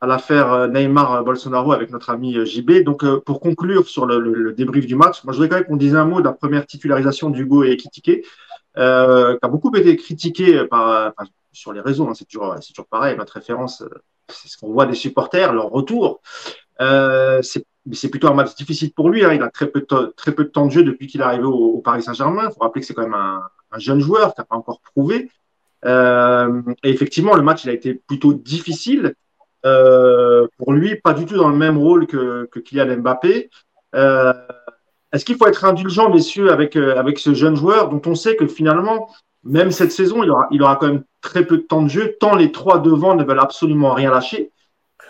à 0.00 0.06
l'affaire 0.06 0.52
euh, 0.52 0.68
Neymar-Bolsonaro 0.68 1.72
avec 1.72 1.90
notre 1.90 2.10
ami 2.10 2.36
euh, 2.36 2.44
JB. 2.44 2.82
Donc, 2.84 3.04
euh, 3.04 3.20
pour 3.20 3.40
conclure 3.40 3.88
sur 3.88 4.06
le, 4.06 4.52
débrief 4.52 4.86
du 4.86 4.96
match, 4.96 5.24
moi, 5.24 5.32
je 5.32 5.38
voudrais 5.38 5.48
quand 5.48 5.56
même 5.56 5.64
qu'on 5.64 5.76
dise 5.76 5.94
un 5.94 6.04
mot 6.04 6.20
de 6.20 6.24
la 6.24 6.32
première 6.32 6.66
titularisation 6.66 7.30
d'Hugo 7.30 7.64
et 7.64 7.72
Ekitike, 7.72 8.26
euh, 8.76 9.32
qui 9.32 9.40
a 9.42 9.48
beaucoup 9.48 9.74
été 9.74 9.96
critiqué 9.96 10.64
par, 10.66 11.12
sur 11.52 11.72
les 11.72 11.80
réseaux. 11.80 12.08
Hein, 12.08 12.14
c'est 12.14 12.26
toujours, 12.26 12.54
pareil. 12.90 13.16
Notre 13.16 13.34
référence, 13.34 13.82
c'est 14.28 14.48
ce 14.48 14.58
qu'on 14.58 14.72
voit 14.72 14.86
des 14.86 14.94
supporters, 14.94 15.52
leur 15.52 15.70
retour. 15.70 16.20
Euh, 16.80 17.40
c'est 17.42 18.08
plutôt 18.08 18.28
un 18.28 18.34
match 18.34 18.54
difficile 18.54 18.92
pour 18.92 19.10
lui. 19.10 19.24
Hein. 19.24 19.34
Il 19.34 19.42
a 19.42 19.50
très 19.50 19.66
peu, 19.66 19.80
de, 19.80 20.14
très 20.16 20.32
peu 20.32 20.44
de 20.44 20.48
temps 20.48 20.66
de 20.66 20.70
jeu 20.70 20.82
depuis 20.82 21.06
qu'il 21.06 21.20
est 21.20 21.24
arrivé 21.24 21.44
au, 21.44 21.78
Paris 21.78 22.02
Saint-Germain. 22.02 22.48
Il 22.48 22.54
faut 22.54 22.60
rappeler 22.60 22.80
que 22.80 22.86
c'est 22.86 22.94
quand 22.94 23.02
même 23.02 23.14
un, 23.14 23.42
un, 23.72 23.78
jeune 23.78 24.00
joueur 24.00 24.34
qui 24.34 24.40
n'a 24.40 24.44
pas 24.44 24.56
encore 24.56 24.80
prouvé. 24.80 25.30
Euh, 25.84 26.62
et 26.82 26.90
effectivement, 26.90 27.34
le 27.34 27.42
match 27.42 27.64
il 27.64 27.70
a 27.70 27.74
été 27.74 27.94
plutôt 27.94 28.32
difficile. 28.32 29.14
Euh, 29.64 30.46
pour 30.58 30.72
lui, 30.72 30.96
pas 30.96 31.14
du 31.14 31.24
tout 31.24 31.36
dans 31.36 31.48
le 31.48 31.56
même 31.56 31.78
rôle 31.78 32.06
que, 32.06 32.46
que 32.52 32.60
Kylian 32.60 32.98
Mbappé. 32.98 33.50
Euh, 33.94 34.32
Est-ce 35.12 35.24
qu'il 35.24 35.36
faut 35.36 35.46
être 35.46 35.64
indulgent, 35.64 36.10
messieurs, 36.10 36.50
avec, 36.50 36.76
euh, 36.76 36.96
avec 36.96 37.18
ce 37.18 37.34
jeune 37.34 37.56
joueur 37.56 37.88
dont 37.88 38.02
on 38.06 38.14
sait 38.14 38.36
que 38.36 38.46
finalement, 38.46 39.08
même 39.42 39.70
cette 39.70 39.92
saison, 39.92 40.22
il 40.22 40.30
aura, 40.30 40.48
il 40.50 40.62
aura 40.62 40.76
quand 40.76 40.88
même 40.88 41.04
très 41.20 41.44
peu 41.46 41.56
de 41.58 41.62
temps 41.62 41.82
de 41.82 41.88
jeu, 41.88 42.16
tant 42.20 42.34
les 42.34 42.52
trois 42.52 42.78
devant 42.78 43.14
ne 43.14 43.24
veulent 43.24 43.40
absolument 43.40 43.94
rien 43.94 44.10
lâcher. 44.10 44.50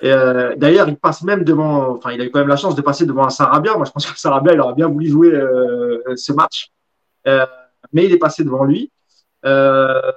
Euh, 0.03 0.55
D'ailleurs, 0.57 0.89
il 0.89 0.97
passe 0.97 1.23
même 1.23 1.45
devant, 1.45 1.97
enfin, 1.97 2.13
il 2.13 2.21
a 2.21 2.25
eu 2.25 2.31
quand 2.31 2.41
même 2.41 2.49
la 2.49 2.57
chance 2.57 2.75
de 2.75 2.83
passer 2.83 3.07
devant 3.07 3.25
un 3.25 3.31
Sarabia. 3.31 3.77
Moi, 3.77 3.87
je 3.87 3.91
pense 3.93 4.07
que 4.07 4.19
Sarabia, 4.19 4.53
il 4.53 4.61
aurait 4.61 4.75
bien 4.75 4.89
voulu 4.89 5.09
jouer 5.09 5.33
euh, 5.33 5.99
ce 6.17 6.33
match, 6.33 6.71
mais 7.93 8.05
il 8.05 8.13
est 8.13 8.19
passé 8.19 8.45
devant 8.45 8.65
lui. 8.65 8.91
Euh, 9.45 10.13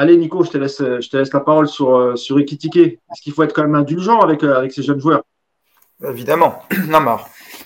Allez, 0.00 0.16
Nico, 0.16 0.44
je 0.44 0.50
te 0.50 0.58
laisse, 0.58 1.32
la 1.32 1.40
parole 1.40 1.66
sur, 1.66 1.96
euh, 1.96 2.14
sur 2.14 2.38
Ekitike. 2.38 2.76
Est-ce 2.76 3.20
qu'il 3.20 3.32
faut 3.32 3.42
être 3.42 3.52
quand 3.52 3.62
même 3.62 3.74
indulgent 3.74 4.20
avec, 4.20 4.44
euh, 4.44 4.68
ces 4.70 4.84
jeunes 4.84 5.00
joueurs? 5.00 5.24
Évidemment. 6.04 6.62
Non, 6.86 7.00
mais 7.00 7.16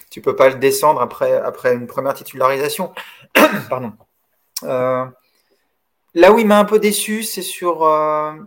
tu 0.08 0.22
peux 0.22 0.34
pas 0.34 0.48
le 0.48 0.54
descendre 0.54 1.02
après, 1.02 1.74
une 1.74 1.86
première 1.86 2.14
titularisation. 2.14 2.94
Pardon. 3.68 3.92
Euh, 4.62 5.04
là 6.14 6.32
où 6.32 6.38
il 6.38 6.46
m'a 6.46 6.58
un 6.58 6.64
peu 6.64 6.78
déçu, 6.78 7.22
c'est 7.22 7.42
sur 7.42 7.86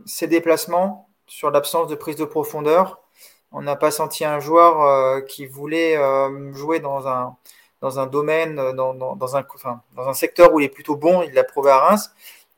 ses 0.07 0.25
déplacements, 0.25 1.07
sur 1.27 1.51
l'absence 1.51 1.87
de 1.87 1.93
prise 1.93 2.15
de 2.15 2.25
profondeur. 2.25 3.01
On 3.51 3.61
n'a 3.61 3.75
pas 3.75 3.91
senti 3.91 4.25
un 4.25 4.39
joueur 4.39 5.23
qui 5.27 5.45
voulait 5.45 5.95
jouer 6.53 6.79
dans 6.79 7.07
un, 7.07 8.07
domaine, 8.07 8.55
dans, 8.55 8.95
dans 8.95 9.35
un 9.35 10.13
secteur 10.15 10.51
où 10.55 10.59
il 10.59 10.63
est 10.63 10.69
plutôt 10.69 10.95
bon. 10.95 11.21
Il 11.21 11.35
l'a 11.35 11.43
prouvé 11.43 11.69
à 11.69 11.77
Reims. 11.77 12.09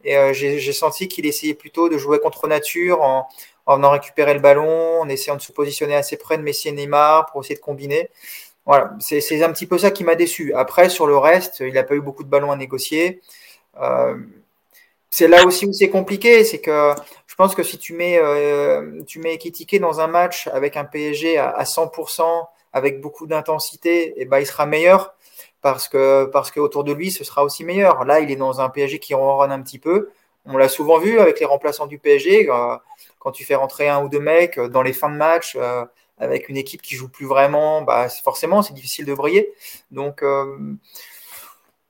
Et 0.04 0.18
euh, 0.18 0.34
j'ai 0.34 0.74
senti 0.74 1.08
qu'il 1.08 1.26
essayait 1.26 1.54
plutôt 1.54 1.90
de 1.90 1.98
jouer 1.98 2.20
contre 2.20 2.48
nature 2.48 3.02
en, 3.02 3.28
en 3.66 3.90
récupérer 3.90 4.34
le 4.34 4.40
ballon, 4.40 5.02
en 5.02 5.10
essayant 5.10 5.36
de 5.36 5.42
se 5.42 5.52
positionner 5.52 5.96
assez 5.96 6.18
près 6.18 6.38
de 6.38 6.44
Messi 6.44 6.70
et 6.70 6.72
Neymar 6.72 7.28
pour 7.28 7.42
essayer 7.42 7.56
de 7.56 7.62
combiner. 7.62 8.10
Voilà, 8.66 8.94
c'est 9.00 9.44
un 9.44 9.52
petit 9.54 9.66
peu 9.66 9.78
ça 9.78 9.92
qui 9.92 10.04
m'a 10.04 10.16
déçu. 10.16 10.54
Après, 10.54 10.90
sur 10.90 11.08
le 11.08 11.18
reste, 11.18 11.62
il 11.62 11.74
n'a 11.74 11.84
pas 11.84 11.96
eu 11.96 12.02
beaucoup 12.02 12.24
de 12.24 12.30
ballons 12.30 12.52
à 12.52 12.58
négocier. 12.58 13.22
Euh, 13.82 14.18
c'est 15.10 15.28
là 15.28 15.46
aussi 15.46 15.66
où 15.66 15.74
c'est 15.74 15.90
compliqué, 15.90 16.44
c'est 16.44 16.60
que 16.60 16.94
je 17.28 17.36
pense 17.36 17.56
que 17.56 17.64
si 17.64 17.78
tu 17.78 17.94
mets, 17.94 18.20
euh, 18.20 19.04
tu 19.08 19.20
mets 19.20 19.40
dans 19.80 20.02
un 20.02 20.08
match 20.08 20.48
avec 20.48 20.76
un 20.78 20.84
PSG 20.86 21.38
à, 21.38 21.50
à 21.50 21.64
100%, 21.64 22.48
avec 22.74 23.02
beaucoup 23.02 23.28
d'intensité, 23.28 24.14
eh 24.18 24.26
ben 24.26 24.40
il 24.40 24.46
sera 24.46 24.66
meilleur 24.66 25.16
parce 25.62 25.88
que 25.88 26.26
parce 26.26 26.52
qu'autour 26.52 26.84
de 26.84 26.94
lui, 26.94 27.12
ce 27.12 27.24
sera 27.24 27.44
aussi 27.44 27.64
meilleur. 27.64 28.06
Là, 28.06 28.20
il 28.20 28.32
est 28.32 28.36
dans 28.36 28.62
un 28.62 28.70
PSG 28.70 29.00
qui 29.00 29.14
ronronne 29.14 29.52
un 29.52 29.62
petit 29.62 29.80
peu. 29.80 30.10
On 30.46 30.58
l'a 30.58 30.70
souvent 30.70 30.98
vu 30.98 31.20
avec 31.20 31.40
les 31.40 31.46
remplaçants 31.46 31.88
du 31.88 32.00
PSG, 32.00 32.50
euh, 32.50 32.78
quand 33.20 33.32
tu 33.32 33.44
fais 33.44 33.56
rentrer 33.56 33.90
un 33.90 34.02
ou 34.04 34.10
deux 34.10 34.20
mecs 34.20 34.58
euh, 34.58 34.70
dans 34.70 34.82
les 34.82 34.94
fins 34.94 35.10
de 35.10 35.18
match 35.18 35.58
euh, 35.60 35.86
avec 36.18 36.48
une 36.48 36.56
équipe 36.58 36.82
qui 36.82 36.96
joue 36.96 37.10
plus 37.10 37.26
vraiment, 37.26 37.82
bah, 37.82 38.08
forcément, 38.10 38.62
c'est 38.64 38.74
difficile 38.74 39.06
de 39.06 39.14
briller. 39.14 39.54
Donc, 39.92 40.24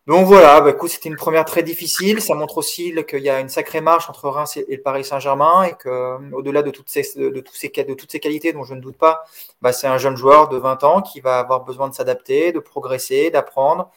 donc 0.07 0.25
voilà, 0.25 0.61
bah, 0.61 0.73
c'était 0.87 1.09
une 1.09 1.17
première 1.17 1.43
très 1.43 1.63
difficile. 1.63 2.21
Ça 2.21 2.33
montre 2.33 2.57
aussi 2.59 2.93
qu'il 3.07 3.19
y 3.19 3.29
a 3.29 3.41
une 3.41 3.49
sacrée 3.49 3.81
marche 3.81 4.09
entre 4.09 4.29
Reims 4.29 4.55
et 4.55 4.65
le 4.69 4.81
Paris 4.81 5.03
Saint-Germain 5.03 5.63
et 5.63 5.73
que, 5.73 6.33
au-delà 6.33 6.63
de 6.63 6.71
toutes 6.71 6.89
ces, 6.89 7.03
de, 7.17 7.41
toutes 7.41 8.09
ces 8.11 8.19
qualités 8.19 8.53
dont 8.53 8.63
je 8.63 8.73
ne 8.73 8.79
doute 8.79 8.97
pas, 8.97 9.25
bah, 9.61 9.73
c'est 9.73 9.87
un 9.87 9.97
jeune 9.97 10.15
joueur 10.15 10.47
de 10.47 10.57
20 10.57 10.85
ans 10.85 11.01
qui 11.01 11.19
va 11.19 11.39
avoir 11.39 11.65
besoin 11.65 11.89
de 11.89 11.93
s'adapter, 11.93 12.53
de 12.53 12.59
progresser, 12.59 13.31
d'apprendre. 13.31 13.91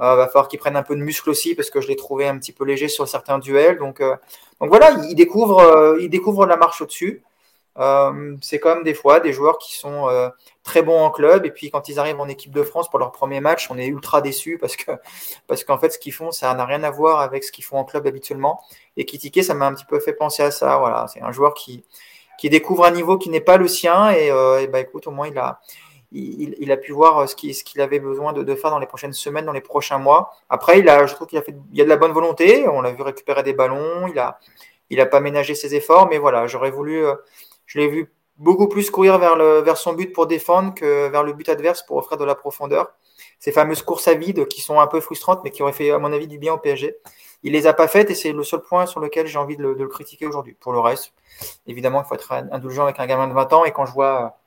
Euh, 0.00 0.16
va 0.16 0.26
falloir 0.26 0.48
qu'il 0.48 0.58
prenne 0.58 0.76
un 0.76 0.82
peu 0.82 0.96
de 0.96 1.00
muscle 1.00 1.30
aussi 1.30 1.54
parce 1.54 1.70
que 1.70 1.80
je 1.80 1.86
l'ai 1.86 1.94
trouvé 1.94 2.26
un 2.26 2.36
petit 2.36 2.52
peu 2.52 2.64
léger 2.64 2.88
sur 2.88 3.06
certains 3.08 3.38
duels. 3.38 3.78
Donc, 3.78 4.00
euh, 4.00 4.16
voilà, 4.60 4.90
il 5.08 5.14
découvre, 5.14 5.60
euh, 5.60 5.96
il 6.00 6.10
découvre 6.10 6.46
la 6.46 6.56
marche 6.56 6.82
au-dessus. 6.82 7.22
Euh, 7.78 8.36
c'est 8.40 8.60
comme 8.60 8.84
des 8.84 8.94
fois 8.94 9.18
des 9.18 9.32
joueurs 9.32 9.58
qui 9.58 9.76
sont 9.76 10.08
euh, 10.08 10.28
très 10.62 10.82
bons 10.82 11.00
en 11.00 11.10
club 11.10 11.44
et 11.44 11.50
puis 11.50 11.70
quand 11.72 11.88
ils 11.88 11.98
arrivent 11.98 12.20
en 12.20 12.28
équipe 12.28 12.52
de 12.52 12.62
France 12.62 12.88
pour 12.88 13.00
leur 13.00 13.10
premier 13.10 13.40
match, 13.40 13.68
on 13.68 13.78
est 13.78 13.86
ultra 13.86 14.20
déçus 14.20 14.58
parce 14.58 14.76
que 14.76 14.92
parce 15.48 15.64
qu'en 15.64 15.76
fait 15.78 15.90
ce 15.90 15.98
qu'ils 15.98 16.12
font 16.12 16.30
ça 16.30 16.54
n'a 16.54 16.64
rien 16.66 16.84
à 16.84 16.90
voir 16.92 17.20
avec 17.20 17.42
ce 17.42 17.50
qu'ils 17.50 17.64
font 17.64 17.78
en 17.78 17.84
club 17.84 18.06
habituellement. 18.06 18.62
Et 18.96 19.04
Kitike, 19.04 19.42
ça 19.42 19.54
m'a 19.54 19.66
un 19.66 19.74
petit 19.74 19.84
peu 19.86 19.98
fait 19.98 20.12
penser 20.12 20.44
à 20.44 20.52
ça. 20.52 20.78
Voilà, 20.78 21.06
c'est 21.12 21.20
un 21.20 21.32
joueur 21.32 21.54
qui 21.54 21.84
qui 22.38 22.48
découvre 22.48 22.84
un 22.84 22.92
niveau 22.92 23.18
qui 23.18 23.28
n'est 23.28 23.40
pas 23.40 23.56
le 23.56 23.66
sien 23.66 24.10
et, 24.10 24.30
euh, 24.30 24.66
bah 24.68 24.80
écoute 24.80 25.06
au 25.06 25.10
moins 25.10 25.28
il 25.28 25.38
a 25.38 25.60
il, 26.12 26.70
a 26.70 26.76
pu 26.76 26.92
voir 26.92 27.28
ce 27.28 27.34
qu'il 27.34 27.52
ce 27.56 27.64
qu'il 27.64 27.80
avait 27.80 27.98
besoin 27.98 28.32
de, 28.32 28.54
faire 28.54 28.70
dans 28.70 28.78
les 28.78 28.86
prochaines 28.86 29.12
semaines, 29.12 29.46
dans 29.46 29.52
les 29.52 29.60
prochains 29.60 29.98
mois. 29.98 30.30
Après, 30.48 30.78
il 30.78 30.88
a, 30.88 31.06
je 31.06 31.14
trouve 31.14 31.26
qu'il 31.26 31.38
a 31.38 31.42
fait, 31.42 31.56
il 31.72 31.76
y 31.76 31.80
a 31.80 31.84
de 31.84 31.88
la 31.88 31.96
bonne 31.96 32.12
volonté. 32.12 32.68
On 32.68 32.82
l'a 32.82 32.92
vu 32.92 33.02
récupérer 33.02 33.42
des 33.42 33.52
ballons. 33.52 34.06
Il 34.06 34.20
a, 34.20 34.38
il 34.90 35.00
a 35.00 35.06
pas 35.06 35.18
ménagé 35.18 35.56
ses 35.56 35.74
efforts, 35.74 36.08
mais 36.08 36.18
voilà, 36.18 36.46
j'aurais 36.46 36.70
voulu, 36.70 37.04
je 37.66 37.78
l'ai 37.78 37.88
vu 37.88 38.12
beaucoup 38.36 38.68
plus 38.68 38.90
courir 38.90 39.18
vers, 39.18 39.76
son 39.76 39.92
but 39.92 40.12
pour 40.12 40.26
défendre 40.26 40.74
que 40.74 41.08
vers 41.08 41.22
le 41.22 41.32
but 41.32 41.48
adverse 41.48 41.82
pour 41.82 41.96
offrir 41.96 42.18
de 42.18 42.24
la 42.24 42.34
profondeur. 42.34 42.92
ces 43.38 43.52
fameuses 43.52 43.82
courses 43.82 44.08
à 44.08 44.14
vide 44.14 44.46
qui 44.48 44.60
sont 44.60 44.80
un 44.80 44.86
peu 44.86 45.00
frustrantes, 45.00 45.42
mais 45.44 45.50
qui 45.50 45.62
auraient 45.62 45.72
fait, 45.72 45.90
à 45.90 45.98
mon 45.98 46.12
avis, 46.12 46.26
du 46.26 46.38
bien 46.38 46.54
au 46.54 46.58
PSG. 46.58 46.96
Il 47.42 47.52
les 47.52 47.66
a 47.66 47.74
pas 47.74 47.88
faites 47.88 48.10
et 48.10 48.14
c'est 48.14 48.32
le 48.32 48.42
seul 48.42 48.62
point 48.62 48.86
sur 48.86 49.00
lequel 49.00 49.26
j'ai 49.26 49.38
envie 49.38 49.56
de 49.56 49.62
le, 49.62 49.88
critiquer 49.88 50.26
aujourd'hui. 50.26 50.54
Pour 50.58 50.72
le 50.72 50.80
reste, 50.80 51.12
évidemment, 51.66 52.02
il 52.02 52.08
faut 52.08 52.14
être 52.14 52.32
indulgent 52.32 52.84
avec 52.84 52.98
un 53.00 53.06
gamin 53.06 53.28
de 53.28 53.34
20 53.34 53.52
ans. 53.52 53.64
Et 53.66 53.70
quand 53.70 53.84
je 53.84 53.92
vois, 53.92 54.38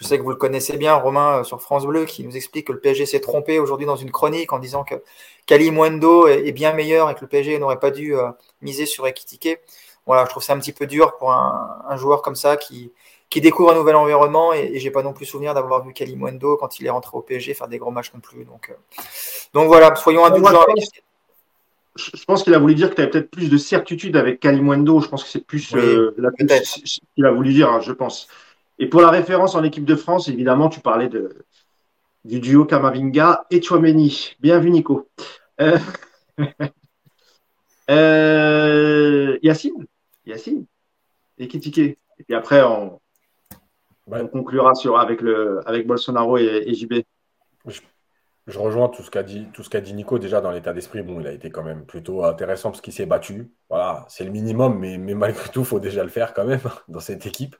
je 0.00 0.06
sais 0.06 0.18
que 0.18 0.22
vous 0.24 0.30
le 0.30 0.36
connaissez 0.36 0.76
bien, 0.76 0.94
Romain 0.96 1.40
euh, 1.40 1.44
sur 1.44 1.62
France 1.62 1.86
Bleu, 1.86 2.04
qui 2.04 2.24
nous 2.24 2.36
explique 2.36 2.66
que 2.66 2.72
le 2.72 2.80
PSG 2.80 3.06
s'est 3.06 3.20
trompé 3.20 3.60
aujourd'hui 3.60 3.86
dans 3.86 3.94
une 3.94 4.10
chronique 4.10 4.52
en 4.52 4.58
disant 4.58 4.82
que 4.82 4.96
Kali 5.46 5.70
Mwendo 5.70 6.26
est 6.26 6.50
bien 6.50 6.72
meilleur 6.72 7.10
et 7.10 7.14
que 7.14 7.20
le 7.20 7.28
PSG 7.28 7.60
n'aurait 7.60 7.78
pas 7.78 7.92
dû 7.92 8.16
euh, 8.16 8.30
miser 8.60 8.86
sur 8.86 9.06
Ekitike. 9.06 9.60
Voilà, 10.06 10.24
je 10.24 10.30
trouve 10.30 10.42
ça 10.42 10.52
un 10.52 10.58
petit 10.58 10.72
peu 10.72 10.86
dur 10.86 11.16
pour 11.16 11.32
un, 11.32 11.96
joueur 11.96 12.22
comme 12.22 12.34
ça 12.34 12.56
qui, 12.56 12.92
qui 13.30 13.40
découvre 13.40 13.72
un 13.72 13.74
nouvel 13.74 13.96
environnement 13.96 14.52
et, 14.52 14.70
et 14.74 14.78
j'ai 14.78 14.90
pas 14.90 15.02
non 15.02 15.12
plus 15.12 15.24
souvenir 15.24 15.54
d'avoir 15.54 15.84
vu 15.84 15.92
Kali 15.92 16.14
Mwendo 16.16 16.56
quand 16.56 16.78
il 16.78 16.86
est 16.86 16.90
rentré 16.90 17.16
au 17.16 17.22
PSG 17.22 17.54
faire 17.54 17.68
des 17.68 17.78
gros 17.78 17.90
matchs 17.90 18.12
non 18.12 18.20
plus. 18.20 18.44
Donc, 18.44 18.70
euh, 18.70 18.74
donc 19.54 19.68
voilà, 19.68 19.94
soyons 19.96 20.24
indulgents 20.24 20.62
avec 20.62 20.84
je 21.96 22.24
pense 22.24 22.42
qu'il 22.42 22.54
a 22.54 22.58
voulu 22.58 22.74
dire 22.74 22.90
que 22.90 22.96
tu 22.96 23.02
avais 23.02 23.10
peut-être 23.10 23.30
plus 23.30 23.48
de 23.48 23.56
certitude 23.56 24.16
avec 24.16 24.40
Kalimwendo. 24.40 25.00
Je 25.00 25.08
pense 25.08 25.22
que 25.22 25.30
c'est 25.30 25.46
plus 25.46 25.74
euh, 25.74 26.14
la 26.18 26.30
ce 26.64 27.00
qu'il 27.14 27.24
a 27.24 27.30
voulu 27.30 27.52
dire, 27.52 27.70
hein, 27.70 27.80
je 27.80 27.92
pense. 27.92 28.26
Et 28.78 28.88
pour 28.88 29.00
la 29.00 29.10
référence 29.10 29.54
en 29.54 29.62
équipe 29.62 29.84
de 29.84 29.94
France, 29.94 30.28
évidemment, 30.28 30.68
tu 30.68 30.80
parlais 30.80 31.08
de, 31.08 31.44
du 32.24 32.40
duo 32.40 32.64
Kamavinga 32.64 33.46
et 33.50 33.62
Chouameni. 33.62 34.34
Bienvenue, 34.40 34.72
Nico. 34.72 35.08
Euh, 35.60 35.78
euh, 37.90 39.38
Yacine? 39.42 39.86
Yacine 40.26 40.66
Et 41.38 41.48
Kitike. 41.48 41.78
Et 41.78 42.24
puis 42.24 42.34
après, 42.34 42.62
on, 42.62 43.00
on 44.06 44.28
conclura 44.28 44.74
sur, 44.74 44.98
avec, 44.98 45.20
le, 45.20 45.60
avec 45.66 45.86
Bolsonaro 45.86 46.38
et, 46.38 46.64
et 46.66 46.74
JB. 46.74 47.02
Je 48.46 48.58
rejoins 48.58 48.90
tout 48.90 49.02
ce 49.02 49.10
qu'a 49.10 49.22
dit, 49.22 49.46
tout 49.54 49.62
ce 49.62 49.70
qu'a 49.70 49.80
dit 49.80 49.94
Nico 49.94 50.18
déjà 50.18 50.42
dans 50.42 50.50
l'état 50.50 50.74
d'esprit. 50.74 51.02
Bon, 51.02 51.18
il 51.18 51.26
a 51.26 51.32
été 51.32 51.50
quand 51.50 51.62
même 51.62 51.86
plutôt 51.86 52.24
intéressant 52.24 52.70
parce 52.70 52.82
qu'il 52.82 52.92
s'est 52.92 53.06
battu. 53.06 53.50
Voilà, 53.70 54.04
c'est 54.08 54.24
le 54.24 54.30
minimum, 54.30 54.78
mais, 54.78 54.98
mais 54.98 55.14
malgré 55.14 55.48
tout, 55.48 55.60
il 55.60 55.66
faut 55.66 55.80
déjà 55.80 56.02
le 56.02 56.10
faire 56.10 56.34
quand 56.34 56.44
même 56.44 56.60
dans 56.88 57.00
cette 57.00 57.24
équipe. 57.26 57.56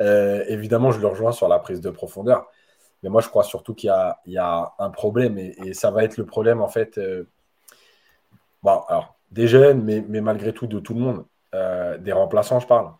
Euh, 0.00 0.44
évidemment, 0.46 0.92
je 0.92 1.00
le 1.00 1.08
rejoins 1.08 1.32
sur 1.32 1.48
la 1.48 1.58
prise 1.58 1.80
de 1.80 1.90
profondeur. 1.90 2.46
Mais 3.02 3.10
moi, 3.10 3.20
je 3.22 3.28
crois 3.28 3.42
surtout 3.42 3.74
qu'il 3.74 3.88
y, 4.26 4.38
a, 4.38 4.74
un 4.78 4.90
problème 4.90 5.36
et, 5.36 5.74
ça 5.74 5.90
va 5.90 6.04
être 6.04 6.16
le 6.16 6.26
problème 6.26 6.62
en 6.62 6.68
fait. 6.68 6.96
Euh, 6.98 7.24
bon, 8.62 8.80
alors, 8.88 9.18
des 9.32 9.48
jeunes, 9.48 9.82
mais, 9.82 10.04
mais, 10.08 10.20
malgré 10.20 10.52
tout 10.52 10.66
de 10.68 10.78
tout 10.78 10.94
le 10.94 11.00
monde. 11.00 11.26
Euh, 11.54 11.98
des 11.98 12.12
remplaçants, 12.12 12.58
je 12.58 12.66
parle. 12.66 12.90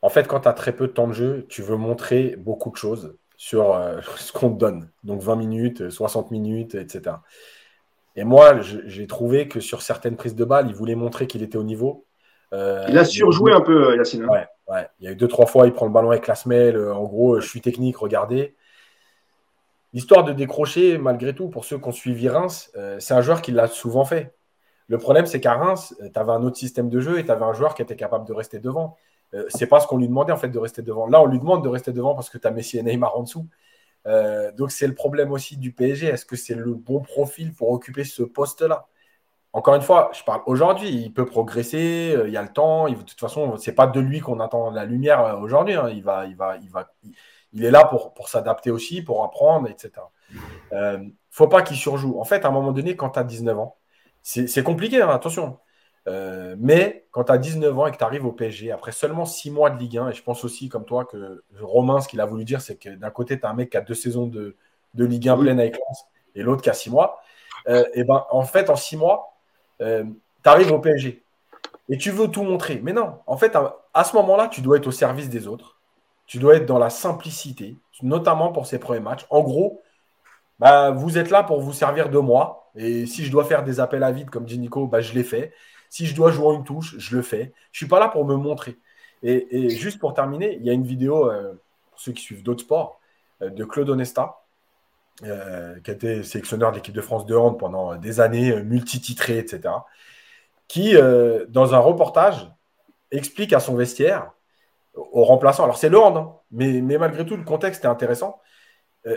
En 0.00 0.08
fait, 0.08 0.28
quand 0.28 0.40
tu 0.40 0.48
as 0.48 0.52
très 0.52 0.72
peu 0.72 0.86
de 0.86 0.92
temps 0.92 1.08
de 1.08 1.12
jeu, 1.12 1.46
tu 1.48 1.62
veux 1.62 1.76
montrer 1.76 2.36
beaucoup 2.38 2.70
de 2.70 2.76
choses 2.76 3.16
sur 3.36 3.74
euh, 3.74 4.00
ce 4.16 4.32
qu'on 4.32 4.50
te 4.50 4.58
donne. 4.58 4.90
Donc 5.02 5.20
20 5.20 5.36
minutes, 5.36 5.90
60 5.90 6.30
minutes, 6.30 6.74
etc. 6.76 7.16
Et 8.14 8.24
moi, 8.24 8.60
j'ai 8.60 9.06
trouvé 9.06 9.46
que 9.46 9.60
sur 9.60 9.82
certaines 9.82 10.16
prises 10.16 10.34
de 10.34 10.44
balles, 10.44 10.68
il 10.68 10.74
voulait 10.74 10.94
montrer 10.94 11.26
qu'il 11.26 11.42
était 11.42 11.58
au 11.58 11.64
niveau. 11.64 12.06
Euh, 12.54 12.86
il 12.88 12.96
a 12.96 13.04
surjoué 13.04 13.52
un 13.52 13.60
peu, 13.60 13.96
Yacine. 13.96 14.22
Hein. 14.22 14.28
Ouais, 14.28 14.46
ouais. 14.68 14.88
Il 15.00 15.04
y 15.04 15.08
a 15.08 15.12
eu 15.12 15.16
deux, 15.16 15.28
trois 15.28 15.46
fois, 15.46 15.66
il 15.66 15.72
prend 15.72 15.84
le 15.84 15.92
ballon 15.92 16.10
avec 16.10 16.26
la 16.26 16.34
semelle. 16.34 16.78
en 16.78 17.02
gros, 17.02 17.40
je 17.40 17.46
suis 17.46 17.60
technique, 17.60 17.98
regardez. 17.98 18.54
L'histoire 19.92 20.24
de 20.24 20.32
décrocher, 20.32 20.96
malgré 20.96 21.34
tout, 21.34 21.48
pour 21.48 21.64
ceux 21.64 21.78
qui 21.78 21.88
ont 21.88 21.92
suivi 21.92 22.28
Reims, 22.28 22.72
c'est 22.98 23.14
un 23.14 23.20
joueur 23.20 23.42
qui 23.42 23.52
l'a 23.52 23.66
souvent 23.66 24.04
fait. 24.04 24.34
Le 24.88 24.98
problème, 24.98 25.26
c'est 25.26 25.40
qu'à 25.40 25.54
Reims, 25.54 25.94
tu 25.98 26.18
avais 26.18 26.32
un 26.32 26.42
autre 26.42 26.56
système 26.56 26.88
de 26.88 27.00
jeu 27.00 27.18
et 27.18 27.24
tu 27.24 27.30
avais 27.30 27.44
un 27.44 27.52
joueur 27.52 27.74
qui 27.74 27.82
était 27.82 27.96
capable 27.96 28.26
de 28.26 28.32
rester 28.32 28.58
devant. 28.58 28.96
Euh, 29.34 29.44
c'est 29.48 29.66
pas 29.66 29.80
ce 29.80 29.86
qu'on 29.86 29.98
lui 29.98 30.08
demandait 30.08 30.32
en 30.32 30.36
fait 30.36 30.48
de 30.48 30.58
rester 30.58 30.82
devant. 30.82 31.06
Là, 31.06 31.20
on 31.20 31.26
lui 31.26 31.38
demande 31.38 31.64
de 31.64 31.68
rester 31.68 31.92
devant 31.92 32.14
parce 32.14 32.30
que 32.30 32.38
tu 32.38 32.46
as 32.46 32.50
Messi 32.50 32.78
et 32.78 32.82
Neymar 32.82 33.16
en 33.16 33.22
dessous. 33.22 33.48
Euh, 34.06 34.52
donc 34.52 34.70
c'est 34.70 34.86
le 34.86 34.94
problème 34.94 35.32
aussi 35.32 35.56
du 35.56 35.72
PSG. 35.72 36.06
Est-ce 36.06 36.24
que 36.24 36.36
c'est 36.36 36.54
le 36.54 36.74
bon 36.74 37.00
profil 37.00 37.52
pour 37.52 37.70
occuper 37.70 38.04
ce 38.04 38.22
poste-là? 38.22 38.86
Encore 39.52 39.74
une 39.74 39.82
fois, 39.82 40.10
je 40.12 40.22
parle 40.22 40.42
aujourd'hui. 40.46 40.90
Il 40.90 41.12
peut 41.12 41.26
progresser. 41.26 42.14
Euh, 42.16 42.28
il 42.28 42.32
y 42.32 42.36
a 42.36 42.42
le 42.42 42.52
temps. 42.52 42.88
De 42.88 42.94
toute 42.94 43.18
façon, 43.18 43.56
c'est 43.56 43.74
pas 43.74 43.86
de 43.86 44.00
lui 44.00 44.20
qu'on 44.20 44.38
attend 44.38 44.70
la 44.70 44.84
lumière 44.84 45.38
aujourd'hui. 45.40 45.74
Hein. 45.74 45.88
Il 45.90 46.02
va, 46.02 46.26
il 46.26 46.36
va, 46.36 46.56
il 46.58 46.70
va. 46.70 46.92
Il, 47.52 47.64
est 47.64 47.70
là 47.70 47.84
pour, 47.84 48.28
s'adapter 48.28 48.70
aussi, 48.70 49.02
pour 49.02 49.24
apprendre, 49.24 49.68
etc. 49.70 49.92
Euh, 50.72 50.98
faut 51.30 51.48
pas 51.48 51.62
qu'il 51.62 51.76
surjoue. 51.76 52.20
En 52.20 52.24
fait, 52.24 52.44
à 52.44 52.48
un 52.48 52.50
moment 52.50 52.72
donné, 52.72 52.96
quand 52.96 53.10
tu 53.10 53.18
as 53.18 53.24
19 53.24 53.58
ans, 53.58 53.76
c'est 54.26 54.62
compliqué. 54.64 55.00
Hein, 55.00 55.10
attention. 55.10 55.58
Euh, 56.08 56.56
mais 56.58 57.06
quand 57.10 57.24
tu 57.24 57.32
as 57.32 57.38
19 57.38 57.78
ans 57.78 57.86
et 57.86 57.92
que 57.92 57.96
tu 57.96 58.04
arrives 58.04 58.26
au 58.26 58.32
PSG, 58.32 58.72
après 58.72 58.92
seulement 58.92 59.24
6 59.24 59.50
mois 59.50 59.70
de 59.70 59.78
Ligue 59.78 59.98
1, 59.98 60.10
et 60.10 60.12
je 60.12 60.22
pense 60.22 60.44
aussi, 60.44 60.68
comme 60.68 60.84
toi, 60.84 61.04
que 61.04 61.44
Romain, 61.60 62.00
ce 62.00 62.08
qu'il 62.08 62.20
a 62.20 62.26
voulu 62.26 62.44
dire, 62.44 62.60
c'est 62.60 62.76
que 62.76 62.90
d'un 62.90 63.10
côté, 63.10 63.38
tu 63.38 63.46
as 63.46 63.50
un 63.50 63.54
mec 63.54 63.70
qui 63.70 63.76
a 63.76 63.80
deux 63.80 63.94
saisons 63.94 64.26
de, 64.26 64.56
de 64.94 65.04
Ligue 65.04 65.28
1 65.28 65.38
pleine 65.38 65.60
avec 65.60 65.76
Lens, 65.76 66.06
et 66.34 66.42
l'autre 66.42 66.62
qui 66.62 66.70
a 66.70 66.74
6 66.74 66.90
mois. 66.90 67.20
Euh, 67.68 67.84
et 67.94 68.04
ben, 68.04 68.24
en 68.30 68.42
fait, 68.42 68.70
en 68.70 68.76
6 68.76 68.96
mois, 68.96 69.36
euh, 69.80 70.04
tu 70.42 70.48
arrives 70.48 70.72
au 70.72 70.80
PSG. 70.80 71.22
Et 71.88 71.98
tu 71.98 72.10
veux 72.10 72.28
tout 72.28 72.42
montrer. 72.42 72.80
Mais 72.82 72.92
non, 72.92 73.20
en 73.26 73.36
fait, 73.36 73.56
à, 73.94 74.04
ce 74.04 74.16
moment-là, 74.16 74.48
tu 74.48 74.60
dois 74.60 74.76
être 74.78 74.88
au 74.88 74.92
service 74.92 75.28
des 75.28 75.46
autres. 75.46 75.78
Tu 76.26 76.38
dois 76.38 76.56
être 76.56 76.66
dans 76.66 76.78
la 76.78 76.90
simplicité, 76.90 77.76
notamment 78.02 78.52
pour 78.52 78.66
ces 78.66 78.80
premiers 78.80 79.00
matchs. 79.00 79.24
En 79.30 79.42
gros, 79.42 79.82
bah, 80.58 80.90
vous 80.90 81.18
êtes 81.18 81.30
là 81.30 81.42
pour 81.42 81.60
vous 81.60 81.72
servir 81.72 82.08
de 82.08 82.18
moi. 82.18 82.70
Et 82.76 83.06
si 83.06 83.24
je 83.24 83.30
dois 83.30 83.44
faire 83.44 83.64
des 83.64 83.80
appels 83.80 84.02
à 84.02 84.12
vide, 84.12 84.30
comme 84.30 84.44
dit 84.44 84.58
Nico, 84.58 84.86
bah, 84.86 85.00
je 85.00 85.12
l'ai 85.14 85.24
fait. 85.24 85.52
Si 85.90 86.06
je 86.06 86.14
dois 86.14 86.30
jouer 86.30 86.54
une 86.54 86.64
touche, 86.64 86.96
je 86.98 87.16
le 87.16 87.22
fais. 87.22 87.52
Je 87.72 87.84
ne 87.84 87.86
suis 87.86 87.88
pas 87.88 88.00
là 88.00 88.08
pour 88.08 88.24
me 88.24 88.36
montrer. 88.36 88.78
Et, 89.22 89.70
juste 89.70 89.98
pour 89.98 90.14
terminer, 90.14 90.56
il 90.56 90.64
y 90.64 90.70
a 90.70 90.72
une 90.72 90.84
vidéo, 90.86 91.30
euh, 91.30 91.54
pour 91.90 92.00
ceux 92.00 92.12
qui 92.12 92.22
suivent 92.22 92.42
d'autres 92.42 92.62
sports, 92.62 93.00
euh, 93.42 93.50
de 93.50 93.64
Claude 93.64 93.88
Onesta, 93.90 94.42
euh, 95.24 95.80
qui 95.80 95.90
a 95.90 95.94
été 95.94 96.22
sélectionneur 96.22 96.70
de 96.70 96.76
l'équipe 96.76 96.94
de 96.94 97.00
France 97.00 97.26
de 97.26 97.34
hand 97.34 97.58
pendant 97.58 97.96
des 97.96 98.20
années, 98.20 98.62
multititré, 98.62 99.38
etc., 99.38 99.74
qui, 100.68 100.94
dans 101.48 101.74
un 101.74 101.78
reportage, 101.78 102.50
explique 103.12 103.52
à 103.52 103.60
son 103.60 103.76
vestiaire, 103.76 104.32
au 104.94 105.24
remplaçant, 105.24 105.62
alors 105.62 105.78
c'est 105.78 105.88
le 105.88 105.98
hand, 105.98 106.16
hein, 106.16 106.34
mais, 106.50 106.80
malgré 106.80 107.24
tout, 107.24 107.36
le 107.36 107.44
contexte 107.44 107.84
est 107.84 107.88
intéressant. 107.88 108.40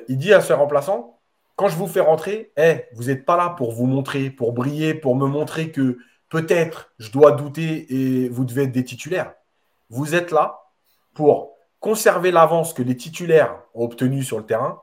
il 0.07 0.17
dit 0.17 0.33
à 0.33 0.41
ce 0.41 0.53
remplaçant, 0.53 1.18
quand 1.59 1.67
je 1.67 1.75
vous 1.75 1.87
fais 1.87 1.99
rentrer, 1.99 2.53
hey, 2.55 2.85
vous 2.93 3.07
n'êtes 3.07 3.25
pas 3.25 3.35
là 3.35 3.49
pour 3.49 3.73
vous 3.73 3.85
montrer, 3.85 4.29
pour 4.29 4.53
briller, 4.53 4.93
pour 4.93 5.17
me 5.17 5.27
montrer 5.27 5.71
que 5.71 5.97
peut-être 6.29 6.93
je 6.99 7.11
dois 7.11 7.33
douter 7.33 7.85
et 7.93 8.29
vous 8.29 8.45
devez 8.45 8.63
être 8.63 8.71
des 8.71 8.85
titulaires. 8.85 9.33
Vous 9.89 10.15
êtes 10.15 10.31
là 10.31 10.61
pour 11.13 11.57
conserver 11.81 12.31
l'avance 12.31 12.73
que 12.73 12.81
les 12.81 12.95
titulaires 12.95 13.59
ont 13.73 13.83
obtenue 13.83 14.23
sur 14.23 14.37
le 14.37 14.45
terrain 14.45 14.81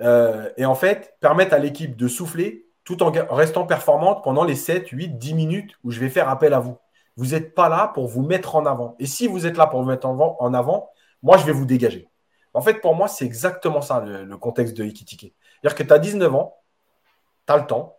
euh, 0.00 0.48
et 0.56 0.64
en 0.64 0.74
fait 0.74 1.14
permettre 1.20 1.52
à 1.52 1.58
l'équipe 1.58 1.94
de 1.94 2.08
souffler 2.08 2.70
tout 2.84 3.02
en 3.02 3.12
restant 3.28 3.66
performante 3.66 4.24
pendant 4.24 4.44
les 4.44 4.56
7, 4.56 4.88
8, 4.88 5.18
10 5.18 5.34
minutes 5.34 5.72
où 5.84 5.90
je 5.90 6.00
vais 6.00 6.08
faire 6.08 6.30
appel 6.30 6.54
à 6.54 6.58
vous. 6.58 6.78
Vous 7.16 7.34
n'êtes 7.34 7.54
pas 7.54 7.68
là 7.68 7.88
pour 7.88 8.06
vous 8.06 8.22
mettre 8.22 8.56
en 8.56 8.64
avant. 8.64 8.96
Et 8.98 9.04
si 9.04 9.26
vous 9.26 9.46
êtes 9.46 9.58
là 9.58 9.66
pour 9.66 9.82
vous 9.82 9.88
mettre 9.90 10.06
en 10.06 10.54
avant, 10.54 10.88
moi, 11.22 11.36
je 11.36 11.44
vais 11.44 11.52
vous 11.52 11.66
dégager. 11.66 12.08
En 12.56 12.62
fait, 12.62 12.80
pour 12.80 12.94
moi, 12.94 13.06
c'est 13.06 13.26
exactement 13.26 13.82
ça 13.82 14.00
le, 14.00 14.34
contexte 14.38 14.74
de 14.74 14.82
Ikitike. 14.82 15.34
C'est-à-dire 15.62 15.76
que 15.76 15.82
tu 15.82 15.92
as 15.92 15.98
19 15.98 16.34
ans, 16.34 16.56
tu 17.46 17.52
as 17.52 17.56
le 17.56 17.66
temps, 17.66 17.98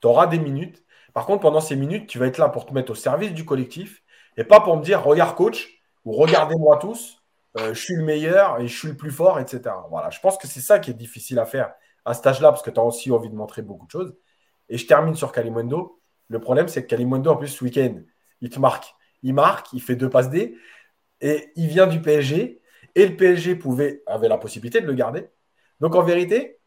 tu 0.00 0.06
auras 0.06 0.26
des 0.26 0.38
minutes, 0.38 0.84
par 1.14 1.26
contre, 1.26 1.42
pendant 1.42 1.60
ces 1.60 1.74
minutes, 1.74 2.06
tu 2.06 2.18
vas 2.18 2.26
être 2.26 2.38
là 2.38 2.48
pour 2.48 2.66
te 2.66 2.72
mettre 2.72 2.92
au 2.92 2.94
service 2.94 3.32
du 3.32 3.44
collectif 3.44 4.02
et 4.36 4.44
pas 4.44 4.60
pour 4.60 4.76
me 4.76 4.82
dire 4.84 5.02
regarde 5.02 5.36
coach 5.36 5.80
ou 6.04 6.12
regardez-moi 6.12 6.76
tous, 6.76 7.20
euh, 7.58 7.74
je 7.74 7.80
suis 7.80 7.96
le 7.96 8.04
meilleur 8.04 8.60
et 8.60 8.68
je 8.68 8.78
suis 8.78 8.88
le 8.88 8.96
plus 8.96 9.10
fort, 9.10 9.40
etc. 9.40 9.74
Voilà, 9.90 10.10
je 10.10 10.20
pense 10.20 10.38
que 10.38 10.46
c'est 10.46 10.60
ça 10.60 10.78
qui 10.78 10.90
est 10.90 10.94
difficile 10.94 11.38
à 11.38 11.44
faire 11.44 11.72
à 12.04 12.14
cet 12.14 12.26
âge-là 12.26 12.50
parce 12.50 12.62
que 12.62 12.70
tu 12.70 12.78
as 12.78 12.84
aussi 12.84 13.10
envie 13.10 13.30
de 13.30 13.34
montrer 13.34 13.62
beaucoup 13.62 13.86
de 13.86 13.90
choses. 13.90 14.14
Et 14.68 14.78
je 14.78 14.86
termine 14.86 15.14
sur 15.14 15.32
Kalimundo. 15.32 16.00
Le 16.28 16.40
problème, 16.40 16.68
c'est 16.68 16.82
que 16.82 16.88
Kalimundo, 16.88 17.30
en 17.30 17.36
plus, 17.36 17.48
ce 17.48 17.64
week-end, 17.64 18.00
il 18.40 18.50
te 18.50 18.60
marque. 18.60 18.94
Il 19.22 19.34
marque, 19.34 19.72
il 19.72 19.82
fait 19.82 19.96
deux 19.96 20.10
passes 20.10 20.30
D 20.30 20.56
et 21.20 21.50
il 21.56 21.66
vient 21.66 21.86
du 21.88 22.00
PSG 22.00 22.60
et 22.94 23.06
le 23.06 23.16
PSG 23.16 23.56
pouvait, 23.56 24.02
avait 24.06 24.28
la 24.28 24.38
possibilité 24.38 24.80
de 24.80 24.86
le 24.86 24.94
garder. 24.94 25.28
Donc 25.80 25.96
en 25.96 26.02
vérité, 26.02 26.57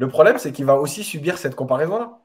le 0.00 0.08
problème, 0.08 0.38
c'est 0.38 0.50
qu'il 0.50 0.64
va 0.64 0.76
aussi 0.76 1.04
subir 1.04 1.36
cette 1.36 1.54
comparaison-là. 1.54 2.20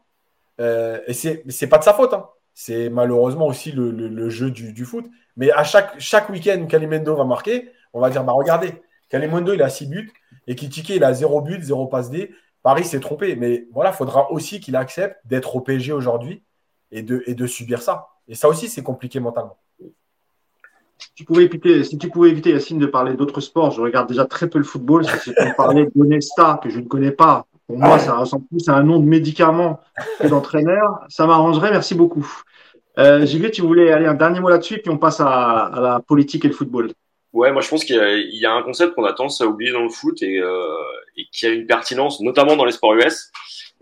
Euh, 0.62 1.02
et 1.08 1.14
c'est 1.14 1.44
n'est 1.46 1.68
pas 1.68 1.78
de 1.78 1.84
sa 1.84 1.94
faute. 1.94 2.14
Hein. 2.14 2.30
C'est 2.54 2.90
malheureusement 2.90 3.48
aussi 3.48 3.74
le, 3.74 4.30
jeu 4.30 4.50
du, 4.50 4.86
foot. 4.86 5.06
Mais 5.36 5.52
à 5.52 5.66
chaque, 5.66 6.30
week-end 6.30 6.62
où 6.62 6.68
Kalimendo 6.68 7.18
va 7.18 7.26
marquer, 7.26 7.70
on 7.92 8.00
va 8.00 8.10
dire 8.10 8.24
bah 8.24 8.32
regardez, 8.32 8.82
Kalimendo 9.10 9.52
il 9.52 9.62
a 9.62 9.68
6 9.68 9.88
buts 9.88 10.14
et 10.48 10.56
Kitike 10.56 10.88
il 10.92 11.04
a 11.04 11.14
0 11.14 11.42
but, 11.42 11.62
0 11.62 11.88
passe 11.88 12.10
D. 12.10 12.34
Paris 12.64 12.86
s'est 12.86 13.02
trompé. 13.02 13.36
Mais 13.36 13.68
voilà, 13.74 13.90
il 13.90 13.96
faudra 13.98 14.32
aussi 14.32 14.62
qu'il 14.62 14.78
accepte 14.78 15.20
d'être 15.26 15.58
au 15.58 15.60
PSG 15.60 15.92
aujourd'hui 15.92 16.44
et 16.92 17.04
de, 17.04 17.46
subir 17.46 17.82
ça. 17.82 18.08
Et 18.30 18.36
ça 18.36 18.48
aussi, 18.48 18.70
c'est 18.70 18.84
compliqué 18.84 19.20
mentalement. 19.20 19.58
Si 20.98 21.14
tu 21.14 21.26
pouvais 21.26 21.44
éviter, 21.44 21.84
si 21.84 21.98
Yacine, 21.98 22.80
de 22.80 22.86
parler 22.86 23.16
d'autres 23.16 23.42
sports, 23.42 23.72
je 23.72 23.82
regarde 23.82 24.08
déjà 24.08 24.24
très 24.24 24.50
peu 24.50 24.60
le 24.60 24.64
football. 24.64 25.06
Si 25.06 25.34
tu 25.34 25.54
parlais 25.58 25.90
d'Onesta, 25.94 26.58
que 26.64 26.70
je 26.70 26.80
ne 26.80 26.88
connais 26.88 27.12
pas, 27.12 27.46
pour 27.68 27.78
moi, 27.78 28.00
ça 28.00 28.16
ressemble 28.16 28.46
plus 28.48 28.70
à 28.70 28.76
un 28.76 28.84
nom 28.84 29.00
de 29.00 29.06
médicament 29.06 29.82
que 30.20 30.28
d'entraîneur. 30.28 31.00
Ça 31.10 31.26
m'arrangerait. 31.26 31.72
Merci 31.72 31.96
beaucoup. 31.96 32.26
Euh, 32.98 33.26
tu 33.26 33.62
voulais 33.62 33.92
aller 33.92 34.06
un 34.06 34.14
dernier 34.14 34.40
mot 34.40 34.50
là-dessus, 34.50 34.80
puis 34.80 34.90
on 34.90 34.98
passe 34.98 35.20
à, 35.20 35.72
la 35.82 36.00
politique 36.00 36.46
et 36.46 36.48
le 36.48 36.54
football. 36.54 36.92
Ouais, 37.34 37.52
moi 37.52 37.62
je 37.62 37.68
pense 37.68 37.84
qu'il 37.84 37.98
y, 37.98 38.38
y, 38.38 38.46
a 38.46 38.54
un 38.54 38.64
concept 38.64 38.96
qu'on 38.96 39.04
a 39.04 39.12
tendance 39.12 39.42
à 39.42 39.46
oublier 39.46 39.74
dans 39.74 39.84
le 39.84 39.90
foot 39.90 40.24
et, 40.24 40.40
euh, 40.40 40.68
et 41.18 41.26
qui 41.34 41.46
a 41.46 41.50
une 41.50 41.66
pertinence, 41.66 42.22
notamment 42.22 42.56
dans 42.56 42.64
les 42.64 42.72
sports 42.72 42.94
US. 42.96 43.30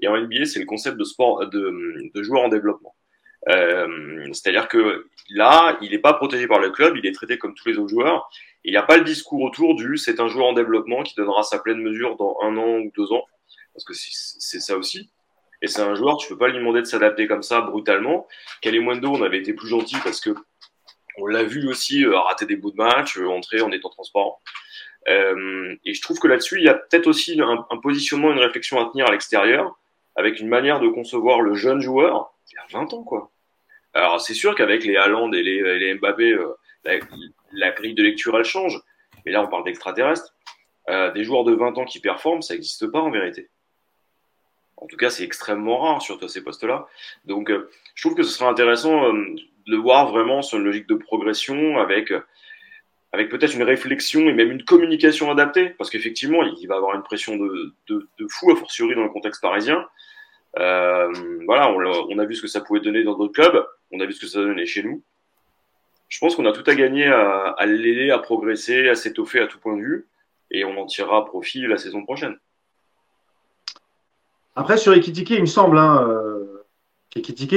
Et 0.01 0.07
en 0.07 0.17
NBA, 0.17 0.45
c'est 0.45 0.59
le 0.59 0.65
concept 0.65 0.97
de 0.97 1.03
sport 1.03 1.47
de, 1.47 2.11
de 2.13 2.23
joueur 2.23 2.43
en 2.43 2.49
développement. 2.49 2.95
Euh, 3.49 4.27
C'est-à-dire 4.31 4.67
que 4.67 5.07
là, 5.29 5.77
il 5.81 5.91
n'est 5.91 5.99
pas 5.99 6.13
protégé 6.13 6.47
par 6.47 6.59
le 6.59 6.71
club, 6.71 6.97
il 6.97 7.05
est 7.05 7.13
traité 7.13 7.37
comme 7.37 7.53
tous 7.53 7.67
les 7.67 7.77
autres 7.77 7.89
joueurs. 7.89 8.29
Il 8.63 8.71
n'y 8.71 8.77
a 8.77 8.83
pas 8.83 8.97
le 8.97 9.03
discours 9.03 9.41
autour 9.41 9.75
du 9.75 9.97
c'est 9.97 10.19
un 10.19 10.27
joueur 10.27 10.47
en 10.47 10.53
développement 10.53 11.03
qui 11.03 11.15
donnera 11.15 11.43
sa 11.43 11.59
pleine 11.59 11.79
mesure 11.79 12.15
dans 12.15 12.37
un 12.41 12.57
an 12.57 12.79
ou 12.79 12.91
deux 12.95 13.11
ans, 13.11 13.25
parce 13.73 13.85
que 13.85 13.93
c'est 13.93 14.59
ça 14.59 14.77
aussi. 14.77 15.11
Et 15.61 15.67
c'est 15.67 15.81
un 15.81 15.95
joueur, 15.95 16.17
tu 16.17 16.27
peux 16.27 16.37
pas 16.37 16.49
lui 16.49 16.57
demander 16.57 16.81
de 16.81 16.85
s'adapter 16.85 17.27
comme 17.27 17.43
ça 17.43 17.61
brutalement. 17.61 18.27
Kalimundo, 18.61 19.09
on 19.09 19.21
avait 19.21 19.39
été 19.39 19.53
plus 19.53 19.67
gentil 19.67 19.95
parce 20.03 20.19
que 20.19 20.35
on 21.17 21.27
l'a 21.27 21.43
vu 21.43 21.67
aussi 21.69 22.03
euh, 22.03 22.17
rater 22.17 22.45
des 22.45 22.55
bouts 22.55 22.71
de 22.71 22.77
match, 22.77 23.17
euh, 23.17 23.27
entrer 23.27 23.61
en 23.61 23.71
étant 23.71 23.89
transparent. 23.89 24.41
Euh, 25.07 25.75
et 25.85 25.93
je 25.93 26.01
trouve 26.01 26.19
que 26.19 26.27
là-dessus, 26.27 26.57
il 26.57 26.63
y 26.63 26.69
a 26.69 26.73
peut-être 26.73 27.07
aussi 27.07 27.39
un, 27.39 27.65
un, 27.69 27.77
positionnement, 27.77 28.31
une 28.31 28.39
réflexion 28.39 28.79
à 28.79 28.89
tenir 28.89 29.07
à 29.07 29.11
l'extérieur, 29.11 29.77
avec 30.15 30.39
une 30.39 30.47
manière 30.47 30.79
de 30.79 30.87
concevoir 30.87 31.41
le 31.41 31.53
jeune 31.53 31.81
joueur, 31.81 32.33
il 32.51 32.57
a 32.57 32.79
20 32.79 32.93
ans, 32.93 33.03
quoi. 33.03 33.31
Alors, 33.93 34.21
c'est 34.21 34.33
sûr 34.33 34.55
qu'avec 34.55 34.83
les 34.83 34.95
Haaland 34.95 35.31
et 35.33 35.43
les, 35.43 35.79
les 35.79 35.93
Mbappé, 35.95 36.31
euh, 36.31 36.53
la, 36.83 36.93
la, 37.51 37.71
grille 37.71 37.93
de 37.93 38.01
lecture, 38.01 38.37
elle 38.37 38.43
change. 38.43 38.81
Mais 39.25 39.31
là, 39.31 39.43
on 39.43 39.47
parle 39.47 39.63
d'extraterrestres. 39.63 40.33
Euh, 40.89 41.11
des 41.11 41.23
joueurs 41.23 41.43
de 41.43 41.53
20 41.53 41.77
ans 41.77 41.85
qui 41.85 41.99
performent, 41.99 42.41
ça 42.41 42.55
n'existe 42.55 42.87
pas 42.87 42.99
en 42.99 43.11
vérité. 43.11 43.49
En 44.83 44.87
tout 44.87 44.97
cas, 44.97 45.09
c'est 45.09 45.23
extrêmement 45.23 45.77
rare, 45.77 46.03
à 46.21 46.27
ces 46.27 46.43
postes-là. 46.43 46.87
Donc, 47.23 47.49
euh, 47.49 47.69
je 47.95 48.03
trouve 48.03 48.17
que 48.17 48.23
ce 48.23 48.31
serait 48.31 48.49
intéressant 48.49 49.15
euh, 49.15 49.35
de 49.65 49.77
voir 49.77 50.11
vraiment 50.11 50.41
sur 50.41 50.57
une 50.57 50.65
logique 50.65 50.89
de 50.89 50.95
progression 50.95 51.77
avec, 51.77 52.11
avec 53.13 53.29
peut-être 53.29 53.55
une 53.55 53.63
réflexion 53.63 54.27
et 54.27 54.33
même 54.33 54.51
une 54.51 54.65
communication 54.65 55.31
adaptée. 55.31 55.69
Parce 55.69 55.89
qu'effectivement, 55.89 56.43
il 56.43 56.67
va 56.67 56.75
avoir 56.75 56.95
une 56.95 57.03
pression 57.03 57.37
de, 57.37 57.73
de, 57.87 58.27
fou, 58.29 58.51
a 58.51 58.57
fortiori 58.57 58.93
dans 58.93 59.03
le 59.03 59.09
contexte 59.09 59.41
parisien. 59.41 59.87
Euh, 60.59 61.13
voilà, 61.45 61.71
on 61.71 62.19
a, 62.19 62.25
vu 62.25 62.35
ce 62.35 62.41
que 62.41 62.47
ça 62.47 62.59
pouvait 62.59 62.81
donner 62.81 63.03
dans 63.03 63.17
d'autres 63.17 63.33
clubs, 63.33 63.65
on 63.91 64.01
a 64.01 64.05
vu 64.05 64.11
ce 64.11 64.19
que 64.19 64.27
ça 64.27 64.39
donnait 64.39 64.65
chez 64.65 64.83
nous. 64.83 65.01
Je 66.09 66.19
pense 66.19 66.35
qu'on 66.35 66.45
a 66.45 66.51
tout 66.51 66.69
à 66.69 66.75
gagner 66.75 67.07
à 67.07 67.65
l'aider 67.65 68.11
à 68.11 68.19
progresser, 68.19 68.89
à 68.89 68.95
s'étoffer 68.95 69.39
à 69.39 69.47
tout 69.47 69.59
point 69.59 69.77
de 69.77 69.81
vue, 69.81 70.07
et 70.51 70.65
on 70.65 70.77
en 70.77 70.85
tirera 70.85 71.25
profit 71.25 71.61
la 71.61 71.77
saison 71.77 72.03
prochaine. 72.03 72.37
Après, 74.55 74.77
sur 74.77 74.93
Ekitike, 74.93 75.31
il 75.31 75.41
me 75.41 75.45
semble, 75.45 75.77
hein, 75.77 76.07
euh, 76.07 76.63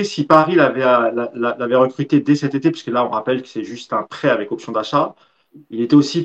si 0.05 0.25
Paris 0.25 0.55
l'avait, 0.55 0.85
l'avait 1.35 1.77
recruté 1.77 2.21
dès 2.21 2.37
cet 2.37 2.55
été, 2.55 2.71
puisque 2.71 2.89
là, 2.89 3.05
on 3.05 3.11
rappelle 3.11 3.43
que 3.43 3.49
c'est 3.49 3.65
juste 3.65 3.93
un 3.93 4.03
prêt 4.03 4.29
avec 4.29 4.53
option 4.53 4.73
d'achat, 4.73 5.15
il 5.71 5.81
était 5.81 5.97
aussi 5.97 6.25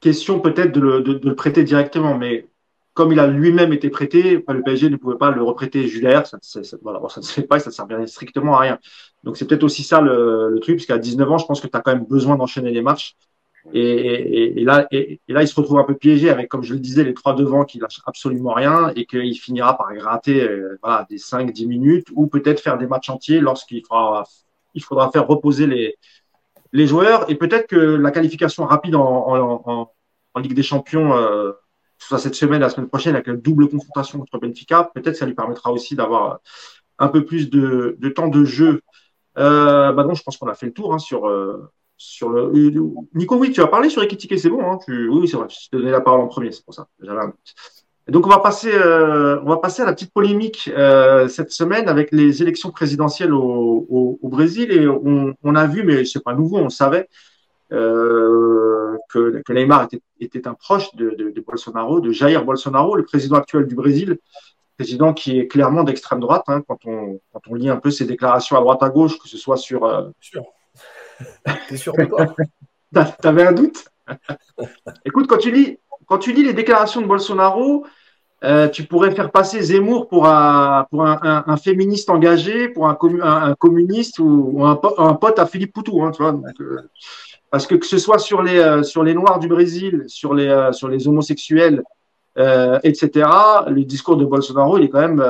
question 0.00 0.40
peut-être 0.40 0.72
de 0.72 0.80
le, 0.80 1.34
prêter 1.36 1.64
directement, 1.64 2.16
mais 2.16 2.48
comme 2.94 3.12
il 3.12 3.20
a 3.20 3.26
lui-même 3.26 3.72
été 3.72 3.90
prêté, 3.90 4.44
le 4.48 4.62
PSG 4.62 4.90
ne 4.90 4.96
pouvait 4.96 5.18
pas 5.18 5.30
le 5.30 5.42
reprêter 5.42 5.86
Jules 5.88 6.08
ça, 6.24 6.60
voilà, 6.82 7.00
ça 7.08 7.20
ne 7.20 7.26
fait 7.26 7.42
pas 7.42 7.58
et 7.58 7.60
ça 7.60 7.70
ne 7.70 7.74
servait 7.74 8.06
strictement 8.06 8.56
à 8.56 8.60
rien. 8.60 8.78
Donc 9.24 9.36
c'est 9.36 9.46
peut-être 9.46 9.64
aussi 9.64 9.82
ça 9.82 10.00
le, 10.00 10.50
le 10.50 10.60
truc, 10.60 10.76
parce 10.76 10.86
qu'à 10.86 10.98
19 10.98 11.30
ans, 11.30 11.38
je 11.38 11.46
pense 11.46 11.60
que 11.60 11.66
tu 11.66 11.76
as 11.76 11.80
quand 11.80 11.92
même 11.94 12.06
besoin 12.06 12.36
d'enchaîner 12.36 12.70
les 12.70 12.82
matchs. 12.82 13.16
Et, 13.72 13.80
et, 13.80 14.60
et 14.60 14.64
là, 14.64 14.86
et, 14.90 15.20
et, 15.26 15.32
là, 15.32 15.42
il 15.42 15.48
se 15.48 15.54
retrouve 15.54 15.78
un 15.78 15.84
peu 15.84 15.94
piégé 15.94 16.30
avec, 16.30 16.48
comme 16.48 16.62
je 16.62 16.74
le 16.74 16.80
disais, 16.80 17.04
les 17.04 17.14
trois 17.14 17.34
devant 17.34 17.64
qui 17.64 17.78
lâchent 17.78 18.00
absolument 18.06 18.52
rien 18.52 18.92
et 18.94 19.06
qu'il 19.06 19.38
finira 19.38 19.76
par 19.76 19.92
gratter 19.94 20.42
euh, 20.42 20.78
voilà, 20.82 21.06
des 21.10 21.18
5-10 21.18 21.66
minutes 21.66 22.06
ou 22.14 22.26
peut-être 22.28 22.60
faire 22.60 22.78
des 22.78 22.86
matchs 22.86 23.10
entiers 23.10 23.40
lorsqu'il 23.40 23.82
faudra, 23.84 24.24
il 24.74 24.82
faudra 24.82 25.10
faire 25.10 25.26
reposer 25.26 25.66
les, 25.66 25.96
les 26.72 26.86
joueurs. 26.86 27.28
Et 27.30 27.34
peut-être 27.34 27.66
que 27.66 27.76
la 27.76 28.10
qualification 28.10 28.64
rapide 28.64 28.94
en, 28.94 29.62
en, 29.64 29.90
en, 30.34 30.40
Ligue 30.40 30.54
des 30.54 30.62
Champions 30.62 31.16
euh, 31.16 31.52
soit 31.98 32.18
cette 32.18 32.34
semaine, 32.34 32.60
la 32.60 32.68
semaine 32.68 32.88
prochaine, 32.88 33.14
avec 33.14 33.26
une 33.26 33.40
double 33.40 33.68
confrontation 33.68 34.18
contre 34.18 34.38
Benfica, 34.38 34.90
peut-être 34.94 35.16
ça 35.16 35.24
lui 35.24 35.34
permettra 35.34 35.72
aussi 35.72 35.96
d'avoir 35.96 36.40
un 36.98 37.08
peu 37.08 37.24
plus 37.24 37.50
de, 37.50 37.96
de, 37.98 38.08
temps 38.10 38.28
de 38.28 38.44
jeu. 38.44 38.82
Euh, 39.38 39.92
bah 39.92 40.04
non, 40.04 40.14
je 40.14 40.22
pense 40.22 40.36
qu'on 40.36 40.48
a 40.48 40.54
fait 40.54 40.66
le 40.66 40.72
tour 40.72 40.92
hein, 40.92 40.98
sur, 40.98 41.26
euh, 41.26 41.70
sur 41.96 42.30
le. 42.30 42.52
Nico, 43.14 43.36
oui, 43.36 43.52
tu 43.52 43.60
as 43.60 43.66
parlé 43.66 43.88
sur 43.88 44.02
Ekitike, 44.02 44.38
c'est 44.38 44.50
bon. 44.50 44.70
Hein. 44.70 44.78
Oui, 44.88 45.28
c'est 45.28 45.36
vrai, 45.36 45.46
je 45.48 45.68
te 45.70 45.76
donnais 45.76 45.90
la 45.90 46.00
parole 46.00 46.20
en 46.20 46.28
premier, 46.28 46.52
c'est 46.52 46.64
pour 46.64 46.74
ça. 46.74 46.88
Un... 47.06 47.32
Donc 48.08 48.24
on 48.26 48.30
va 48.30 48.38
passer, 48.38 48.72
euh, 48.72 49.40
on 49.42 49.48
va 49.48 49.56
passer 49.56 49.82
à 49.82 49.84
la 49.84 49.92
petite 49.92 50.12
polémique 50.12 50.70
euh, 50.76 51.26
cette 51.26 51.50
semaine 51.50 51.88
avec 51.88 52.12
les 52.12 52.40
élections 52.40 52.70
présidentielles 52.70 53.34
au, 53.34 54.18
Brésil 54.22 54.70
et 54.70 54.86
on, 54.86 55.54
a 55.54 55.66
vu, 55.66 55.82
mais 55.82 56.04
c'est 56.04 56.22
pas 56.22 56.34
nouveau, 56.34 56.58
on 56.58 56.68
savait 56.68 57.08
euh, 57.72 58.96
que, 59.08 59.42
Neymar 59.48 59.88
était, 60.20 60.46
un 60.46 60.54
proche 60.54 60.94
de, 60.94 61.32
Bolsonaro, 61.44 62.00
de 62.00 62.12
Jair 62.12 62.44
Bolsonaro, 62.44 62.96
le 62.96 63.04
président 63.04 63.36
actuel 63.36 63.66
du 63.66 63.74
Brésil, 63.74 64.18
président 64.76 65.14
qui 65.14 65.38
est 65.38 65.46
clairement 65.46 65.82
d'extrême 65.82 66.20
droite. 66.20 66.44
Hein, 66.48 66.62
quand, 66.68 66.78
on, 66.86 67.54
lit 67.54 67.70
un 67.70 67.78
peu 67.78 67.90
ses 67.90 68.04
déclarations 68.04 68.56
à 68.56 68.60
droite 68.60 68.82
à 68.82 68.90
gauche, 68.90 69.18
que 69.18 69.28
ce 69.28 69.38
soit 69.38 69.56
sur. 69.56 70.12
T'es 71.68 71.76
sûr 71.76 71.92
de 71.94 72.04
toi? 72.04 72.34
T'avais 73.20 73.46
un 73.46 73.52
doute? 73.52 73.88
Écoute, 75.04 75.26
quand 75.26 75.38
tu 75.38 75.50
lis 75.50 75.78
quand 76.06 76.18
tu 76.18 76.32
lis 76.32 76.44
les 76.44 76.54
déclarations 76.54 77.00
de 77.00 77.06
Bolsonaro, 77.06 77.84
euh, 78.44 78.68
tu 78.68 78.84
pourrais 78.84 79.10
faire 79.10 79.30
passer 79.30 79.60
Zemmour 79.60 80.08
pour 80.08 80.26
un, 80.26 80.86
féministe 81.62 82.10
engagé, 82.10 82.68
pour 82.68 82.88
un, 82.88 82.96
un 83.22 83.54
communiste 83.54 84.18
ou, 84.18 84.50
ou 84.52 84.64
un, 84.64 85.14
pote 85.14 85.38
à 85.38 85.46
Philippe 85.46 85.72
Poutou. 85.72 86.02
Hein, 86.02 86.12
euh, 86.60 86.80
parce 87.50 87.66
que 87.66 87.74
que 87.74 87.86
ce 87.86 87.98
soit 87.98 88.18
sur 88.18 88.42
les, 88.42 88.58
euh, 88.58 88.82
sur 88.82 89.02
les 89.02 89.14
Noirs 89.14 89.38
du 89.38 89.48
Brésil, 89.48 90.04
sur 90.06 90.34
les, 90.34 90.70
sur 90.72 90.88
les 90.88 91.08
homosexuels, 91.08 91.82
etc., 92.36 93.28
le 93.66 93.82
discours 93.82 94.16
de 94.16 94.24
Bolsonaro, 94.24 94.78
il 94.78 94.84
est 94.84 94.90
quand 94.90 95.00
même 95.00 95.24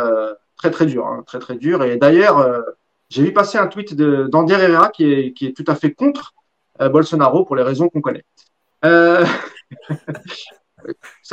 très, 0.56 0.70
très 0.70 0.86
dur. 0.86 1.06
Hein, 1.06 1.22
très, 1.26 1.38
très 1.38 1.54
dur. 1.54 1.84
Et 1.84 1.96
d'ailleurs, 1.96 2.64
j'ai 3.08 3.22
vu 3.22 3.32
passer 3.32 3.58
un 3.58 3.66
tweet 3.66 3.94
d'Ander 3.94 4.54
Herrera 4.54 4.90
qui 4.90 5.34
est, 5.40 5.56
tout 5.56 5.64
à 5.66 5.74
fait 5.74 5.92
contre 5.92 6.34
Bolsonaro 6.78 7.44
pour 7.44 7.56
les 7.56 7.62
raisons 7.62 7.88
qu'on 7.88 8.00
connaît. 8.00 8.24
ça 8.82 9.24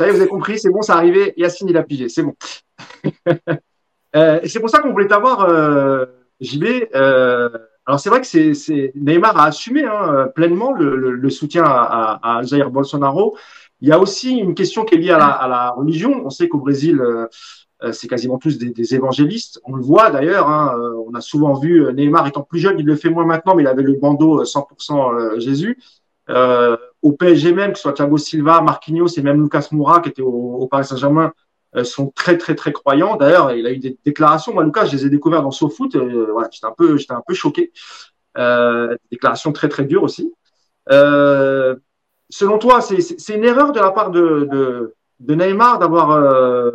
y 0.00 0.08
est, 0.08 0.10
vous 0.10 0.20
avez 0.20 0.28
compris, 0.28 0.58
c'est 0.58 0.70
bon, 0.70 0.82
ça 0.82 0.96
arrivé. 0.96 1.34
Yacine, 1.36 1.68
il 1.68 1.76
a 1.76 1.82
pigé, 1.82 2.08
c'est 2.08 2.22
bon. 2.22 2.34
c'est 4.14 4.60
pour 4.60 4.70
ça 4.70 4.80
qu'on 4.80 4.92
voulait 4.92 5.08
t'avoir, 5.08 5.48
JB. 6.40 6.64
Alors 7.86 8.00
c'est 8.00 8.08
vrai 8.08 8.20
que 8.22 8.26
c'est 8.26 8.92
Neymar 8.94 9.38
a 9.38 9.46
assumé 9.46 9.84
hein, 9.84 10.28
pleinement 10.34 10.72
le, 10.72 11.30
soutien 11.30 11.64
à, 11.64 12.18
à, 12.22 12.38
à, 12.38 12.42
Jair 12.42 12.70
Bolsonaro. 12.70 13.36
Il 13.80 13.88
y 13.88 13.92
a 13.92 13.98
aussi 13.98 14.30
une 14.38 14.54
question 14.54 14.86
qui 14.86 14.94
est 14.94 14.98
liée 14.98 15.10
à 15.10 15.18
la, 15.18 15.70
religion. 15.76 16.22
On 16.24 16.30
sait 16.30 16.48
qu'au 16.48 16.58
Brésil, 16.58 17.00
euh, 17.00 17.26
c'est 17.92 18.08
quasiment 18.08 18.38
tous 18.38 18.56
des, 18.56 18.70
des, 18.70 18.94
évangélistes. 18.94 19.60
On 19.64 19.74
le 19.74 19.82
voit 19.82 20.10
d'ailleurs. 20.10 20.48
Hein, 20.48 20.74
on 21.06 21.12
a 21.14 21.20
souvent 21.20 21.54
vu 21.54 21.92
Neymar 21.92 22.26
étant 22.26 22.42
plus 22.42 22.58
jeune, 22.58 22.78
il 22.78 22.86
le 22.86 22.96
fait 22.96 23.10
moins 23.10 23.26
maintenant, 23.26 23.54
mais 23.54 23.62
il 23.62 23.66
avait 23.66 23.82
le 23.82 23.94
bandeau 23.94 24.42
100% 24.42 25.38
Jésus. 25.38 25.78
Euh, 26.30 26.76
au 27.02 27.12
PSG 27.12 27.52
même, 27.52 27.72
que 27.72 27.78
ce 27.78 27.82
soit 27.82 27.92
Thiago 27.92 28.16
Silva, 28.16 28.60
Marquinhos 28.60 29.08
et 29.18 29.22
même 29.22 29.42
Lucas 29.42 29.68
Moura 29.72 30.00
qui 30.00 30.08
était 30.08 30.22
au, 30.22 30.30
au 30.30 30.66
Paris 30.66 30.84
Saint-Germain, 30.84 31.32
euh, 31.76 31.84
sont 31.84 32.10
très 32.10 32.38
très 32.38 32.54
très 32.54 32.72
croyants. 32.72 33.16
D'ailleurs, 33.16 33.52
il 33.52 33.66
a 33.66 33.72
eu 33.72 33.78
des 33.78 33.98
déclarations. 34.04 34.54
Moi, 34.54 34.64
Lucas, 34.64 34.86
je 34.86 34.96
les 34.96 35.06
ai 35.06 35.10
découverts 35.10 35.42
dans 35.42 35.50
SoFoot. 35.50 35.96
Euh, 35.96 36.28
voilà, 36.32 36.48
j'étais 36.50 36.66
un 36.66 36.74
peu, 36.76 36.96
j'étais 36.96 37.12
un 37.12 37.22
peu 37.26 37.34
choqué. 37.34 37.72
Euh, 38.38 38.96
déclarations 39.10 39.52
très 39.52 39.68
très 39.68 39.84
dures 39.84 40.02
aussi. 40.02 40.32
Euh, 40.90 41.76
selon 42.30 42.58
toi, 42.58 42.80
c'est 42.80 43.34
une 43.34 43.44
erreur 43.44 43.72
de 43.72 43.80
la 43.80 43.90
part 43.90 44.10
de, 44.10 44.48
de, 44.50 44.94
de 45.20 45.34
Neymar 45.34 45.78
d'avoir 45.78 46.10
euh, 46.12 46.70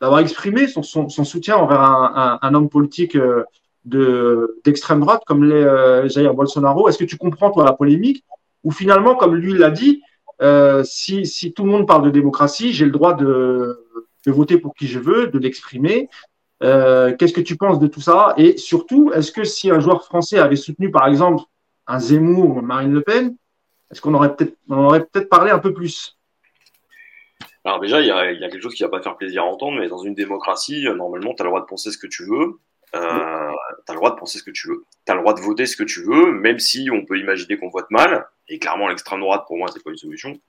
d'avoir 0.00 0.20
exprimé 0.20 0.66
son, 0.68 0.82
soutien 1.08 1.56
envers 1.56 1.80
un, 1.80 2.54
homme 2.54 2.68
politique 2.68 3.16
de 3.84 4.60
d'extrême 4.64 5.00
droite 5.00 5.22
comme 5.26 5.44
les 5.44 6.08
Jair 6.08 6.34
Bolsonaro. 6.34 6.88
Est-ce 6.88 6.98
que 6.98 7.04
tu 7.04 7.16
comprends 7.16 7.50
toi 7.50 7.64
la 7.64 7.72
polémique 7.72 8.24
ou 8.64 8.70
finalement, 8.70 9.14
comme 9.14 9.34
lui 9.34 9.54
l'a 9.54 9.70
dit, 9.70 10.02
si, 10.84 11.26
si 11.26 11.52
tout 11.52 11.64
le 11.64 11.70
monde 11.70 11.86
parle 11.86 12.04
de 12.04 12.10
démocratie, 12.10 12.72
j'ai 12.72 12.84
le 12.84 12.90
droit 12.90 13.14
de 13.14 13.86
voter 14.30 14.58
pour 14.58 14.74
qui 14.74 14.86
je 14.86 14.98
veux, 14.98 15.28
de 15.28 15.38
l'exprimer. 15.38 16.08
Euh, 16.62 17.14
Qu'est-ce 17.16 17.32
que 17.32 17.40
tu 17.40 17.56
penses 17.56 17.78
de 17.78 17.86
tout 17.86 18.00
ça? 18.00 18.34
Et 18.36 18.56
surtout, 18.56 19.12
est-ce 19.12 19.32
que 19.32 19.44
si 19.44 19.70
un 19.70 19.80
joueur 19.80 20.04
français 20.04 20.38
avait 20.38 20.56
soutenu, 20.56 20.90
par 20.90 21.06
exemple, 21.06 21.42
un 21.86 21.98
Zemmour 21.98 22.56
ou 22.56 22.60
Marine 22.60 22.92
Le 22.92 23.02
Pen, 23.02 23.36
est-ce 23.90 24.00
qu'on 24.00 24.14
aurait 24.14 24.34
peut-être 24.34 24.56
aurait 24.68 25.04
peut-être 25.04 25.28
parlé 25.28 25.50
un 25.50 25.58
peu 25.58 25.72
plus? 25.72 26.16
Alors 27.66 27.80
déjà, 27.80 28.00
il 28.00 28.06
y 28.06 28.12
a, 28.12 28.30
y 28.30 28.44
a, 28.44 28.48
quelque 28.48 28.62
chose 28.62 28.74
qui 28.74 28.84
va 28.84 28.88
pas 28.88 29.02
faire 29.02 29.16
plaisir 29.16 29.42
à 29.42 29.46
entendre, 29.46 29.80
mais 29.80 29.88
dans 29.88 29.98
une 29.98 30.14
démocratie, 30.14 30.86
euh, 30.86 30.94
normalement, 30.94 31.34
tu 31.34 31.42
as 31.42 31.44
le 31.44 31.50
droit 31.50 31.60
de 31.60 31.66
penser 31.66 31.90
ce 31.90 31.98
que 31.98 32.06
tu 32.06 32.24
veux. 32.24 32.60
Euh, 32.94 33.52
tu 33.84 33.90
as 33.90 33.92
le 33.92 33.96
droit 33.96 34.10
de 34.10 34.20
penser 34.20 34.38
ce 34.38 34.44
que 34.44 34.52
tu 34.52 34.68
veux. 34.68 34.84
Tu 35.04 35.10
as 35.10 35.16
le 35.16 35.20
droit 35.20 35.34
de 35.34 35.40
voter 35.40 35.66
ce 35.66 35.76
que 35.76 35.82
tu 35.82 36.04
veux, 36.04 36.30
même 36.30 36.60
si 36.60 36.88
on 36.92 37.04
peut 37.04 37.18
imaginer 37.18 37.58
qu'on 37.58 37.68
vote 37.68 37.90
mal. 37.90 38.28
Et 38.48 38.60
clairement, 38.60 38.86
l'extrême 38.86 39.18
droite, 39.18 39.42
pour 39.48 39.56
moi, 39.56 39.66
c'est 39.72 39.82
pas 39.82 39.90
une 39.90 39.96
solution. 39.96 40.40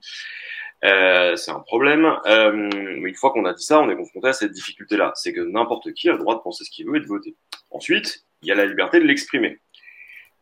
Euh, 0.84 1.34
c'est 1.34 1.50
un 1.50 1.58
problème. 1.58 2.06
Euh, 2.26 2.52
mais 2.52 3.08
une 3.08 3.16
fois 3.16 3.32
qu'on 3.32 3.46
a 3.46 3.52
dit 3.52 3.64
ça, 3.64 3.80
on 3.80 3.90
est 3.90 3.96
confronté 3.96 4.28
à 4.28 4.32
cette 4.32 4.52
difficulté-là. 4.52 5.10
C'est 5.16 5.32
que 5.32 5.40
n'importe 5.40 5.92
qui 5.94 6.08
a 6.08 6.12
le 6.12 6.18
droit 6.18 6.36
de 6.36 6.40
penser 6.40 6.62
ce 6.62 6.70
qu'il 6.70 6.86
veut 6.86 6.98
et 6.98 7.00
de 7.00 7.06
voter. 7.06 7.34
Ensuite, 7.72 8.26
il 8.42 8.48
y 8.48 8.52
a 8.52 8.54
la 8.54 8.64
liberté 8.64 9.00
de 9.00 9.04
l'exprimer. 9.04 9.58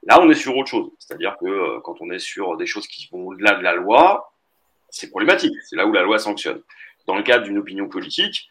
Là, 0.03 0.21
on 0.21 0.29
est 0.29 0.35
sur 0.35 0.55
autre 0.55 0.69
chose. 0.69 0.91
C'est-à-dire 0.99 1.39
que 1.41 1.79
quand 1.79 1.97
on 2.01 2.11
est 2.11 2.19
sur 2.19 2.59
des 2.59 2.67
choses 2.67 2.87
qui 2.87 3.09
vont 3.11 3.29
au-delà 3.29 3.55
de 3.55 3.63
la 3.63 3.73
loi, 3.73 4.31
c'est 4.97 5.11
problématique. 5.11 5.55
C'est 5.63 5.77
là 5.77 5.87
où 5.87 5.93
la 5.93 6.03
loi 6.03 6.19
sanctionne. 6.19 6.63
Dans 7.07 7.17
le 7.17 7.23
cadre 7.23 7.45
d'une 7.45 7.59
opinion 7.59 7.89
politique, 7.89 8.49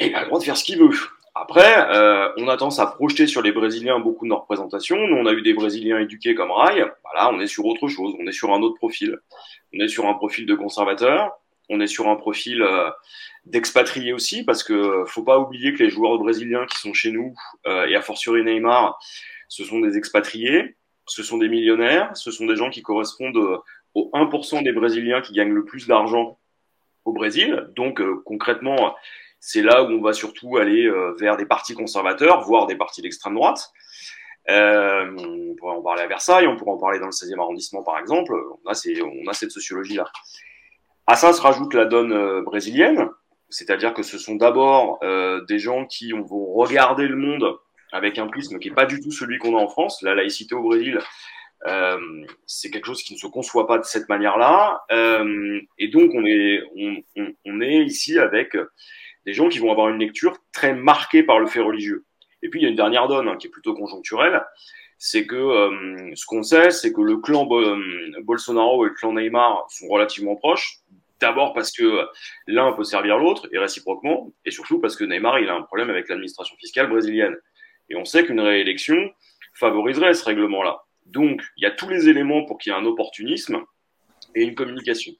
il 0.00 0.14
a 0.14 0.20
le 0.20 0.26
droit 0.26 0.38
de 0.38 0.44
faire 0.44 0.56
ce 0.56 0.64
qu'il 0.64 0.78
veut. 0.78 0.90
Après, 1.34 1.86
euh, 1.94 2.32
on 2.38 2.48
a 2.48 2.56
tendance 2.56 2.78
à 2.78 2.86
projeter 2.86 3.26
sur 3.26 3.42
les 3.42 3.52
Brésiliens 3.52 3.98
beaucoup 4.00 4.26
de 4.26 4.32
représentations. 4.32 4.96
Nous, 4.96 5.16
on 5.16 5.26
a 5.26 5.32
eu 5.32 5.42
des 5.42 5.54
Brésiliens 5.54 5.98
éduqués 5.98 6.34
comme 6.34 6.50
Rai. 6.50 6.84
Voilà, 7.04 7.30
on 7.32 7.40
est 7.40 7.46
sur 7.46 7.66
autre 7.66 7.88
chose. 7.88 8.14
On 8.18 8.26
est 8.26 8.32
sur 8.32 8.52
un 8.52 8.62
autre 8.62 8.76
profil. 8.76 9.18
On 9.74 9.80
est 9.80 9.88
sur 9.88 10.06
un 10.06 10.14
profil 10.14 10.46
de 10.46 10.54
conservateur. 10.54 11.30
On 11.68 11.80
est 11.80 11.86
sur 11.86 12.08
un 12.08 12.16
profil 12.16 12.62
euh, 12.62 12.90
d'expatriés 13.44 14.12
aussi, 14.12 14.44
parce 14.44 14.62
que 14.62 15.04
faut 15.06 15.24
pas 15.24 15.38
oublier 15.38 15.72
que 15.74 15.82
les 15.82 15.90
joueurs 15.90 16.16
brésiliens 16.18 16.64
qui 16.66 16.78
sont 16.78 16.94
chez 16.94 17.10
nous, 17.10 17.34
euh, 17.66 17.86
et 17.86 17.96
a 17.96 18.02
fortiori 18.02 18.44
Neymar, 18.44 18.98
ce 19.48 19.64
sont 19.64 19.80
des 19.80 19.96
expatriés, 19.96 20.76
ce 21.06 21.22
sont 21.22 21.38
des 21.38 21.48
millionnaires, 21.48 22.16
ce 22.16 22.30
sont 22.30 22.46
des 22.46 22.56
gens 22.56 22.70
qui 22.70 22.82
correspondent 22.82 23.60
aux 23.96 24.10
1% 24.12 24.62
des 24.62 24.72
Brésiliens 24.72 25.22
qui 25.22 25.32
gagnent 25.32 25.54
le 25.54 25.64
plus 25.64 25.88
d'argent 25.88 26.38
au 27.06 27.12
Brésil. 27.12 27.66
Donc 27.74 28.00
euh, 28.00 28.22
concrètement, 28.26 28.94
c'est 29.40 29.62
là 29.62 29.82
où 29.82 29.86
on 29.86 30.02
va 30.02 30.12
surtout 30.12 30.58
aller 30.58 30.84
euh, 30.84 31.14
vers 31.18 31.38
des 31.38 31.46
partis 31.46 31.72
conservateurs, 31.72 32.42
voire 32.42 32.66
des 32.66 32.76
partis 32.76 33.00
d'extrême 33.00 33.34
droite. 33.34 33.70
Euh, 34.50 35.16
on 35.18 35.54
pourrait 35.56 35.76
en 35.76 35.82
parler 35.82 36.02
à 36.02 36.06
Versailles, 36.06 36.46
on 36.46 36.56
pourrait 36.56 36.72
en 36.72 36.78
parler 36.78 36.98
dans 36.98 37.06
le 37.06 37.10
16e 37.10 37.40
arrondissement 37.40 37.82
par 37.82 37.98
exemple. 37.98 38.34
On 38.64 38.70
a, 38.70 38.74
cette 39.32 39.50
sociologie-là. 39.50 40.04
À 41.06 41.16
ça 41.16 41.32
se 41.32 41.40
rajoute 41.40 41.72
la 41.72 41.86
donne 41.86 42.42
brésilienne, 42.42 43.08
c'est-à-dire 43.48 43.94
que 43.94 44.02
ce 44.02 44.18
sont 44.18 44.34
d'abord 44.34 45.00
des 45.48 45.58
gens 45.58 45.86
qui 45.86 46.12
vont 46.12 46.52
regarder 46.52 47.08
le 47.08 47.16
monde 47.16 47.58
avec 47.92 48.18
un 48.18 48.26
prisme 48.26 48.58
qui 48.58 48.68
n'est 48.68 48.74
pas 48.74 48.86
du 48.86 49.00
tout 49.00 49.10
celui 49.10 49.38
qu'on 49.38 49.56
a 49.56 49.60
en 49.60 49.68
France. 49.68 50.02
La 50.02 50.14
laïcité 50.14 50.54
au 50.54 50.62
Brésil, 50.62 51.00
euh, 51.66 52.26
c'est 52.46 52.70
quelque 52.70 52.86
chose 52.86 53.02
qui 53.02 53.14
ne 53.14 53.18
se 53.18 53.26
conçoit 53.26 53.66
pas 53.66 53.78
de 53.78 53.84
cette 53.84 54.08
manière-là. 54.08 54.82
Euh, 54.92 55.60
et 55.78 55.88
donc, 55.88 56.10
on 56.14 56.24
est, 56.24 56.62
on, 56.76 57.02
on, 57.16 57.34
on 57.44 57.60
est 57.60 57.84
ici 57.84 58.18
avec 58.18 58.56
des 59.26 59.34
gens 59.34 59.48
qui 59.48 59.58
vont 59.58 59.72
avoir 59.72 59.88
une 59.88 59.98
lecture 59.98 60.36
très 60.52 60.72
marquée 60.74 61.22
par 61.22 61.40
le 61.40 61.46
fait 61.46 61.60
religieux. 61.60 62.04
Et 62.42 62.48
puis 62.48 62.60
il 62.60 62.62
y 62.62 62.66
a 62.66 62.68
une 62.68 62.76
dernière 62.76 63.08
donne 63.08 63.28
hein, 63.28 63.36
qui 63.36 63.48
est 63.48 63.50
plutôt 63.50 63.74
conjoncturelle, 63.74 64.44
c'est 64.98 65.26
que 65.26 65.36
euh, 65.36 66.12
ce 66.14 66.24
qu'on 66.26 66.42
sait, 66.42 66.70
c'est 66.70 66.92
que 66.92 67.00
le 67.00 67.16
clan 67.16 67.46
euh, 67.50 67.76
Bolsonaro 68.22 68.86
et 68.86 68.90
le 68.90 68.94
clan 68.94 69.12
Neymar 69.12 69.66
sont 69.68 69.88
relativement 69.88 70.36
proches. 70.36 70.78
D'abord 71.18 71.54
parce 71.54 71.72
que 71.72 72.06
l'un 72.46 72.72
peut 72.72 72.84
servir 72.84 73.18
l'autre 73.18 73.48
et 73.50 73.58
réciproquement, 73.58 74.32
et 74.44 74.50
surtout 74.50 74.80
parce 74.80 74.96
que 74.96 75.04
Neymar 75.04 75.40
il 75.40 75.48
a 75.48 75.54
un 75.54 75.62
problème 75.62 75.90
avec 75.90 76.08
l'administration 76.08 76.56
fiscale 76.56 76.88
brésilienne. 76.88 77.36
Et 77.88 77.96
on 77.96 78.04
sait 78.04 78.24
qu'une 78.24 78.40
réélection 78.40 78.96
favoriserait 79.54 80.14
ce 80.14 80.24
règlement-là. 80.24 80.85
Donc 81.06 81.42
il 81.56 81.64
y 81.64 81.66
a 81.66 81.70
tous 81.70 81.88
les 81.88 82.08
éléments 82.08 82.44
pour 82.44 82.58
qu'il 82.58 82.72
y 82.72 82.76
ait 82.76 82.78
un 82.78 82.84
opportunisme 82.84 83.62
et 84.34 84.42
une 84.42 84.54
communication. 84.54 85.12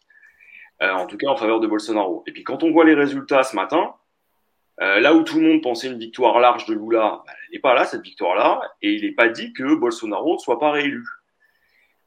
Euh, 0.82 0.93
en 0.93 1.07
tout 1.07 1.16
cas 1.16 1.28
en 1.28 1.37
faveur 1.37 1.61
de 1.61 1.66
Bolsonaro. 1.66 2.22
Et 2.26 2.32
puis 2.32 2.45
quand 2.45 2.62
on 2.62 2.70
voit 2.70 2.84
les 2.84 2.95
résultats 2.95 3.43
ce 3.43 3.57
matin, 3.57 3.95
euh, 4.82 5.01
là 5.01 5.14
où 5.14 5.22
tout 5.22 5.41
le 5.41 5.49
monde 5.49 5.62
pensait 5.62 5.87
une 5.87 5.99
victoire 5.99 6.39
large 6.39 6.66
de 6.66 6.74
Lula, 6.74 7.22
bah, 7.26 7.32
elle 7.32 7.55
n'est 7.55 7.61
pas 7.61 7.74
là 7.74 7.87
cette 7.87 8.03
victoire-là, 8.03 8.61
et 8.82 8.93
il 8.93 9.03
n'est 9.03 9.14
pas 9.14 9.28
dit 9.28 9.55
que 9.55 9.74
Bolsonaro 9.74 10.34
ne 10.34 10.39
soit 10.39 10.59
pas 10.59 10.70
réélu. 10.70 11.03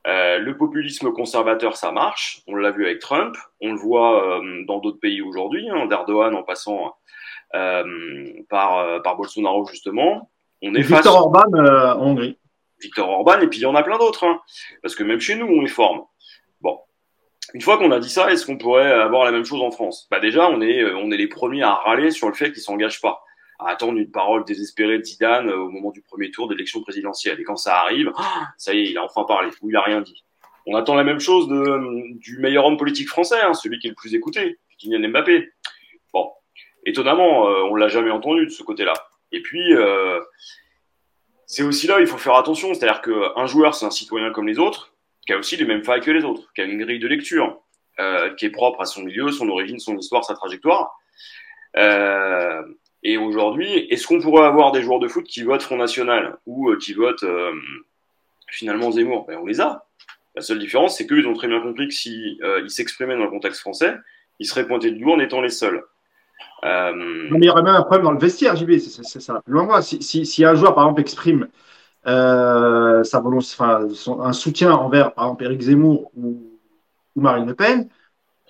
Euh, 0.08 0.40
le 0.40 0.56
populisme 0.56 1.12
conservateur, 1.12 1.76
ça 1.76 1.92
marche. 1.92 2.42
On 2.48 2.56
l'a 2.56 2.72
vu 2.72 2.86
avec 2.86 3.00
Trump, 3.00 3.36
on 3.62 3.74
le 3.74 3.78
voit 3.78 4.40
euh, 4.40 4.64
dans 4.66 4.80
d'autres 4.80 5.00
pays 5.00 5.22
aujourd'hui, 5.22 5.70
hein, 5.70 5.88
d'Erdogan 5.88 6.36
en 6.36 6.44
passant 6.44 6.96
euh, 7.56 7.84
par, 8.50 9.02
par 9.02 9.18
Bolsonaro 9.18 9.66
justement. 9.66 10.32
On 10.62 10.74
est 10.74 10.82
Victor 10.82 10.98
face... 10.98 11.08
Orban 11.08 11.54
en 11.54 12.02
Hongrie. 12.02 12.38
Victor 12.82 13.10
Orban, 13.10 13.40
et 13.42 13.48
puis 13.48 13.60
il 13.60 13.64
y 13.64 13.66
en 13.66 13.76
a 13.76 13.84
plein 13.84 13.98
d'autres, 13.98 14.26
hein, 14.26 14.42
parce 14.82 14.96
que 14.96 15.04
même 15.04 15.20
chez 15.20 15.36
nous, 15.36 15.46
on 15.46 15.62
les 15.62 15.68
forme. 15.68 16.02
Bon, 16.62 16.80
une 17.54 17.62
fois 17.62 17.78
qu'on 17.78 17.92
a 17.92 18.00
dit 18.00 18.10
ça, 18.10 18.32
est-ce 18.32 18.46
qu'on 18.46 18.58
pourrait 18.58 18.92
avoir 18.92 19.26
la 19.26 19.32
même 19.32 19.46
chose 19.46 19.62
en 19.62 19.72
France? 19.72 20.08
Bah 20.12 20.20
déjà, 20.20 20.50
on 20.50 20.62
est, 20.62 20.82
euh, 20.82 20.98
on 20.98 21.12
est 21.12 21.18
les 21.18 21.28
premiers 21.28 21.64
à 21.64 21.74
râler 21.74 22.12
sur 22.12 22.28
le 22.28 22.34
fait 22.34 22.52
qu'ils 22.52 22.62
s'engagent 22.62 23.02
pas, 23.02 23.24
à 23.60 23.70
attendre 23.70 23.98
une 23.98 24.12
parole 24.12 24.46
désespérée 24.46 24.98
de 24.98 25.04
Zidane 25.04 25.50
euh, 25.50 25.58
au 25.58 25.70
moment 25.70 25.92
du 25.92 26.02
premier 26.02 26.32
tour 26.32 26.48
d'élection 26.48 26.82
présidentielle. 26.82 27.40
Et 27.40 27.44
quand 27.44 27.58
ça 27.58 27.80
arrive, 27.80 28.12
ah, 28.18 28.48
ça 28.58 28.74
y 28.74 28.80
est, 28.80 28.92
il 28.92 28.98
a 28.98 29.04
enfin 29.04 29.24
parlé, 29.24 29.50
ou 29.62 29.70
il 29.70 29.76
a 29.76 29.82
rien 29.82 30.02
dit. 30.02 30.24
On 30.66 30.76
attend 30.76 30.96
la 30.96 31.04
même 31.04 31.20
chose 31.20 31.48
de, 31.48 32.18
du 32.20 32.38
meilleur 32.38 32.66
homme 32.66 32.78
politique 32.78 33.10
français, 33.10 33.42
hein, 33.42 33.54
celui 33.54 33.80
qui 33.80 33.88
est 33.88 33.90
le 33.90 33.96
plus 33.96 34.14
écouté, 34.14 34.60
Kylian 34.78 35.10
Mbappé. 35.10 35.50
Bon, 36.14 36.32
étonnamment, 36.86 37.50
euh, 37.50 37.64
on 37.64 37.76
l'a 37.76 37.88
jamais 37.88 38.12
entendu 38.12 38.46
de 38.46 38.52
ce 38.52 38.62
côté-là. 38.64 38.94
Et 39.32 39.42
puis, 39.42 39.74
euh, 39.74 40.20
c'est 41.52 41.64
aussi 41.64 41.88
là, 41.88 42.00
il 42.00 42.06
faut 42.06 42.20
faire 42.20 42.36
attention, 42.36 42.76
c'est-à-dire 42.76 43.02
qu'un 43.02 43.48
joueur, 43.48 43.74
c'est 43.74 43.84
un 43.84 43.90
citoyen 43.90 44.30
comme 44.30 44.48
les 44.48 44.60
autres, 44.60 44.94
qui 45.26 45.34
a 45.34 45.38
aussi 45.38 45.58
les 45.58 45.66
mêmes 45.66 45.84
failles 45.84 46.00
que 46.00 46.12
les 46.12 46.24
autres, 46.24 46.54
qui 46.54 46.62
a 46.62 46.66
une 46.66 46.78
grille 46.78 47.00
de 47.00 47.08
lecture, 47.08 47.60
euh, 48.00 48.36
qui 48.36 48.46
est 48.46 48.52
propre 48.52 48.82
à 48.82 48.86
son 48.86 49.02
milieu, 49.02 49.32
son 49.32 49.50
origine, 49.50 49.80
son 49.80 49.98
histoire, 49.98 50.24
sa 50.24 50.36
trajectoire. 50.36 50.96
Euh, 51.76 52.62
et 53.02 53.18
aujourd'hui, 53.18 53.68
est-ce 53.90 54.06
qu'on 54.06 54.22
pourrait 54.22 54.46
avoir 54.46 54.72
des 54.72 54.84
joueurs 54.84 55.00
de 55.00 55.08
foot 55.08 55.26
qui 55.26 55.42
votent 55.42 55.64
Front 55.64 55.78
National 55.78 56.38
ou 56.46 56.70
euh, 56.70 56.78
qui 56.78 56.94
votent 56.94 57.24
euh, 57.24 57.52
finalement 58.52 58.92
Zemmour? 58.92 59.26
Ben, 59.26 59.40
On 59.42 59.48
les 59.48 59.60
a. 59.60 59.88
La 60.36 60.44
seule 60.44 60.60
différence, 60.60 60.98
c'est 60.98 61.08
qu'eux, 61.08 61.18
ils 61.18 61.28
ont 61.28 61.34
très 61.34 61.48
bien 61.48 61.62
compris 61.62 61.88
que 61.88 61.96
s'ils 61.96 62.38
si, 62.68 62.70
s'exprimaient 62.70 63.18
dans 63.18 63.24
le 63.24 63.32
contexte 63.32 63.62
français, 63.62 63.96
ils 64.38 64.46
seraient 64.46 64.68
pointés 64.68 64.92
du 64.92 65.00
doigt 65.00 65.16
en 65.16 65.20
étant 65.20 65.42
les 65.42 65.50
seuls. 65.50 65.84
Euh... 66.66 66.92
Non, 67.30 67.38
mais 67.38 67.46
il 67.46 67.46
y 67.46 67.50
aurait 67.50 67.64
même 67.64 67.76
un 67.76 67.82
problème 67.82 68.04
dans 68.04 68.12
le 68.12 68.20
vestiaire, 68.20 68.56
JB, 68.56 68.78
c'est 68.78 69.22
ça. 69.22 69.42
Loin, 69.48 69.82
si, 69.82 70.02
si, 70.02 70.26
si, 70.26 70.44
un 70.46 70.56
joueur, 70.56 70.76
par 70.76 70.86
exemple, 70.86 71.02
exprime 71.02 71.48
euh, 72.08 73.04
sa 73.04 73.20
volonté, 73.20 73.48
son, 73.94 74.22
un 74.22 74.34
soutien 74.34 74.74
envers, 74.74 75.14
par 75.14 75.26
exemple, 75.26 75.44
Éric 75.46 75.62
Zemmour 75.62 76.12
ou, 76.16 76.42
Marine 77.16 77.48
Le 77.48 77.56
Pen. 77.56 77.90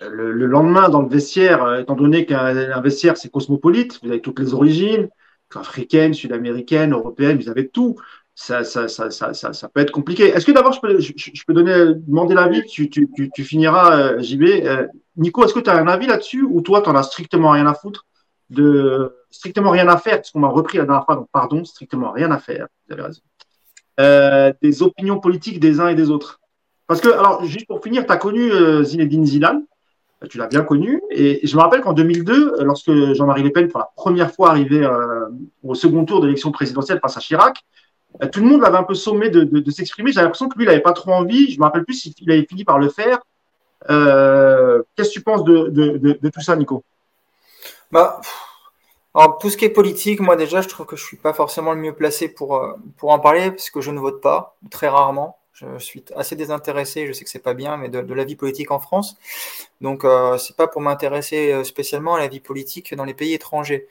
Le, 0.00 0.32
le, 0.32 0.46
lendemain, 0.46 0.88
dans 0.88 1.02
le 1.02 1.08
vestiaire, 1.08 1.62
euh, 1.62 1.80
étant 1.80 1.94
donné 1.94 2.24
qu'un 2.24 2.80
vestiaire, 2.80 3.16
c'est 3.16 3.30
cosmopolite, 3.30 4.00
vous 4.02 4.08
avez 4.08 4.22
toutes 4.22 4.38
les 4.38 4.54
origines, 4.54 5.10
africaines, 5.54 6.14
sud-américaines, 6.14 6.92
européennes, 6.92 7.38
vous 7.38 7.50
avez 7.50 7.68
tout. 7.68 7.96
Ça, 8.42 8.64
ça, 8.64 8.88
ça, 8.88 9.10
ça, 9.10 9.68
peut 9.68 9.82
être 9.82 9.90
compliqué. 9.90 10.28
Est-ce 10.28 10.46
que 10.46 10.52
d'abord, 10.52 10.72
je 10.72 10.80
peux, 10.80 11.52
demander 11.52 12.34
l'avis, 12.34 12.64
tu, 12.64 12.88
tu, 12.88 13.06
tu, 13.34 13.44
finiras, 13.44 13.94
euh, 14.00 14.22
JB. 14.22 14.44
Euh, 14.64 14.86
Nico, 15.18 15.44
est-ce 15.44 15.52
que 15.52 15.60
tu 15.60 15.68
as 15.68 15.76
un 15.76 15.86
avis 15.86 16.06
là-dessus 16.06 16.42
ou 16.42 16.62
toi, 16.62 16.80
tu 16.80 16.88
en 16.88 16.94
as 16.94 17.02
strictement 17.02 17.50
rien 17.50 17.66
à 17.66 17.74
foutre 17.74 18.06
de 18.48 19.14
strictement 19.30 19.70
rien 19.70 19.88
à 19.88 19.98
faire, 19.98 20.16
parce 20.16 20.30
qu'on 20.30 20.40
m'a 20.40 20.48
repris 20.48 20.78
la 20.78 20.86
dernière 20.86 21.04
fois, 21.04 21.16
donc 21.16 21.28
pardon, 21.30 21.66
strictement 21.66 22.12
rien 22.12 22.30
à 22.30 22.38
faire, 22.38 22.66
vous 22.88 22.94
avez 22.94 23.02
raison. 23.02 23.20
Euh, 24.00 24.54
des 24.62 24.82
opinions 24.82 25.20
politiques 25.20 25.60
des 25.60 25.78
uns 25.78 25.88
et 25.88 25.94
des 25.94 26.08
autres. 26.08 26.40
Parce 26.86 27.02
que, 27.02 27.10
alors, 27.10 27.44
juste 27.44 27.66
pour 27.66 27.82
finir, 27.82 28.06
tu 28.06 28.12
as 28.12 28.16
connu 28.16 28.50
Zinedine 28.82 29.26
Zidane, 29.26 29.66
tu 30.30 30.38
l'as 30.38 30.46
bien 30.46 30.62
connu, 30.62 31.02
et 31.10 31.46
je 31.46 31.56
me 31.56 31.60
rappelle 31.60 31.82
qu'en 31.82 31.92
2002, 31.92 32.62
lorsque 32.62 32.90
Jean-Marie 33.12 33.42
Le 33.42 33.52
Pen, 33.52 33.68
pour 33.68 33.80
la 33.80 33.90
première 33.96 34.32
fois, 34.32 34.48
arrivait 34.48 34.88
au 35.62 35.74
second 35.74 36.06
tour 36.06 36.22
de 36.22 36.26
l'élection 36.26 36.50
présidentielle 36.52 37.00
face 37.02 37.18
à 37.18 37.20
Chirac, 37.20 37.62
tout 38.32 38.40
le 38.40 38.46
monde 38.46 38.60
l'avait 38.60 38.78
un 38.78 38.84
peu 38.84 38.94
sommé 38.94 39.30
de, 39.30 39.70
s'exprimer. 39.70 40.12
J'avais 40.12 40.24
l'impression 40.24 40.48
que 40.48 40.56
lui, 40.58 40.64
il 40.64 40.68
n'avait 40.68 40.80
pas 40.80 40.92
trop 40.92 41.12
envie. 41.12 41.52
Je 41.52 41.58
me 41.58 41.64
rappelle 41.64 41.84
plus 41.84 41.94
s'il 41.94 42.30
avait 42.30 42.46
fini 42.46 42.64
par 42.64 42.78
le 42.78 42.88
faire. 42.88 43.18
Euh, 43.88 44.82
Qu'est-ce 44.94 45.08
que 45.08 45.14
tu 45.14 45.22
penses 45.22 45.44
de, 45.44 46.30
tout 46.32 46.40
ça, 46.40 46.56
Nico? 46.56 46.84
Bah, 47.92 48.20
tout 49.40 49.50
ce 49.50 49.56
qui 49.56 49.64
est 49.64 49.70
politique, 49.70 50.20
moi 50.20 50.36
déjà, 50.36 50.60
je 50.60 50.68
trouve 50.68 50.86
que 50.86 50.96
je 50.96 51.04
suis 51.04 51.16
pas 51.16 51.32
forcément 51.32 51.72
le 51.72 51.80
mieux 51.80 51.94
placé 51.94 52.28
pour, 52.28 52.56
euh, 52.56 52.74
pour 52.96 53.10
en 53.10 53.18
parler, 53.18 53.50
parce 53.50 53.70
que 53.70 53.80
je 53.80 53.90
ne 53.90 53.98
vote 53.98 54.20
pas, 54.20 54.56
très 54.70 54.88
rarement. 54.88 55.38
Je 55.52 55.78
suis 55.78 56.02
assez 56.16 56.36
désintéressé, 56.36 57.06
je 57.06 57.12
sais 57.12 57.22
que 57.22 57.28
c'est 57.28 57.38
pas 57.38 57.52
bien, 57.52 57.76
mais 57.76 57.90
de, 57.90 58.14
la 58.14 58.24
vie 58.24 58.36
politique 58.36 58.70
en 58.70 58.78
France. 58.78 59.18
Donc, 59.82 60.04
euh, 60.04 60.38
c'est 60.38 60.56
pas 60.56 60.68
pour 60.68 60.80
m'intéresser 60.80 61.52
euh, 61.52 61.64
spécialement 61.64 62.14
à 62.14 62.18
la 62.18 62.28
vie 62.28 62.40
politique 62.40 62.94
dans 62.94 63.04
les 63.04 63.12
pays 63.12 63.34
étrangers. 63.34 63.86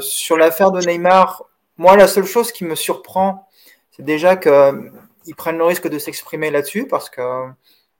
Sur 0.00 0.36
l'affaire 0.38 0.70
de 0.70 0.80
Neymar, 0.80 1.44
moi, 1.78 1.96
la 1.96 2.08
seule 2.08 2.26
chose 2.26 2.52
qui 2.52 2.64
me 2.64 2.74
surprend, 2.74 3.48
c'est 3.92 4.04
déjà 4.04 4.36
qu'ils 4.36 5.34
prennent 5.36 5.58
le 5.58 5.64
risque 5.64 5.88
de 5.88 5.98
s'exprimer 5.98 6.50
là-dessus, 6.50 6.86
parce 6.86 7.08
que 7.10 7.48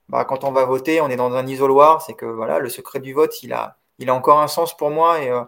bah, 0.09 0.24
quand 0.24 0.44
on 0.44 0.52
va 0.52 0.64
voter, 0.64 1.00
on 1.00 1.09
est 1.09 1.16
dans 1.16 1.32
un 1.34 1.46
isoloir, 1.46 2.02
c'est 2.02 2.14
que 2.14 2.26
voilà, 2.26 2.59
le 2.59 2.68
secret 2.68 3.00
du 3.00 3.12
vote, 3.14 3.42
il 3.42 3.52
a, 3.52 3.78
il 3.98 4.10
a 4.10 4.14
encore 4.14 4.40
un 4.40 4.48
sens 4.48 4.76
pour 4.76 4.90
moi 4.90 5.20
et 5.22 5.30
euh, 5.30 5.42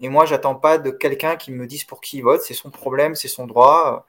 et 0.00 0.08
moi, 0.08 0.26
j'attends 0.26 0.54
pas 0.54 0.78
de 0.78 0.90
quelqu'un 0.90 1.36
qui 1.36 1.52
me 1.52 1.66
dise 1.66 1.84
pour 1.84 2.00
qui 2.00 2.18
il 2.18 2.22
vote. 2.22 2.42
C'est 2.42 2.54
son 2.54 2.70
problème, 2.70 3.14
c'est 3.14 3.28
son 3.28 3.46
droit. 3.46 4.06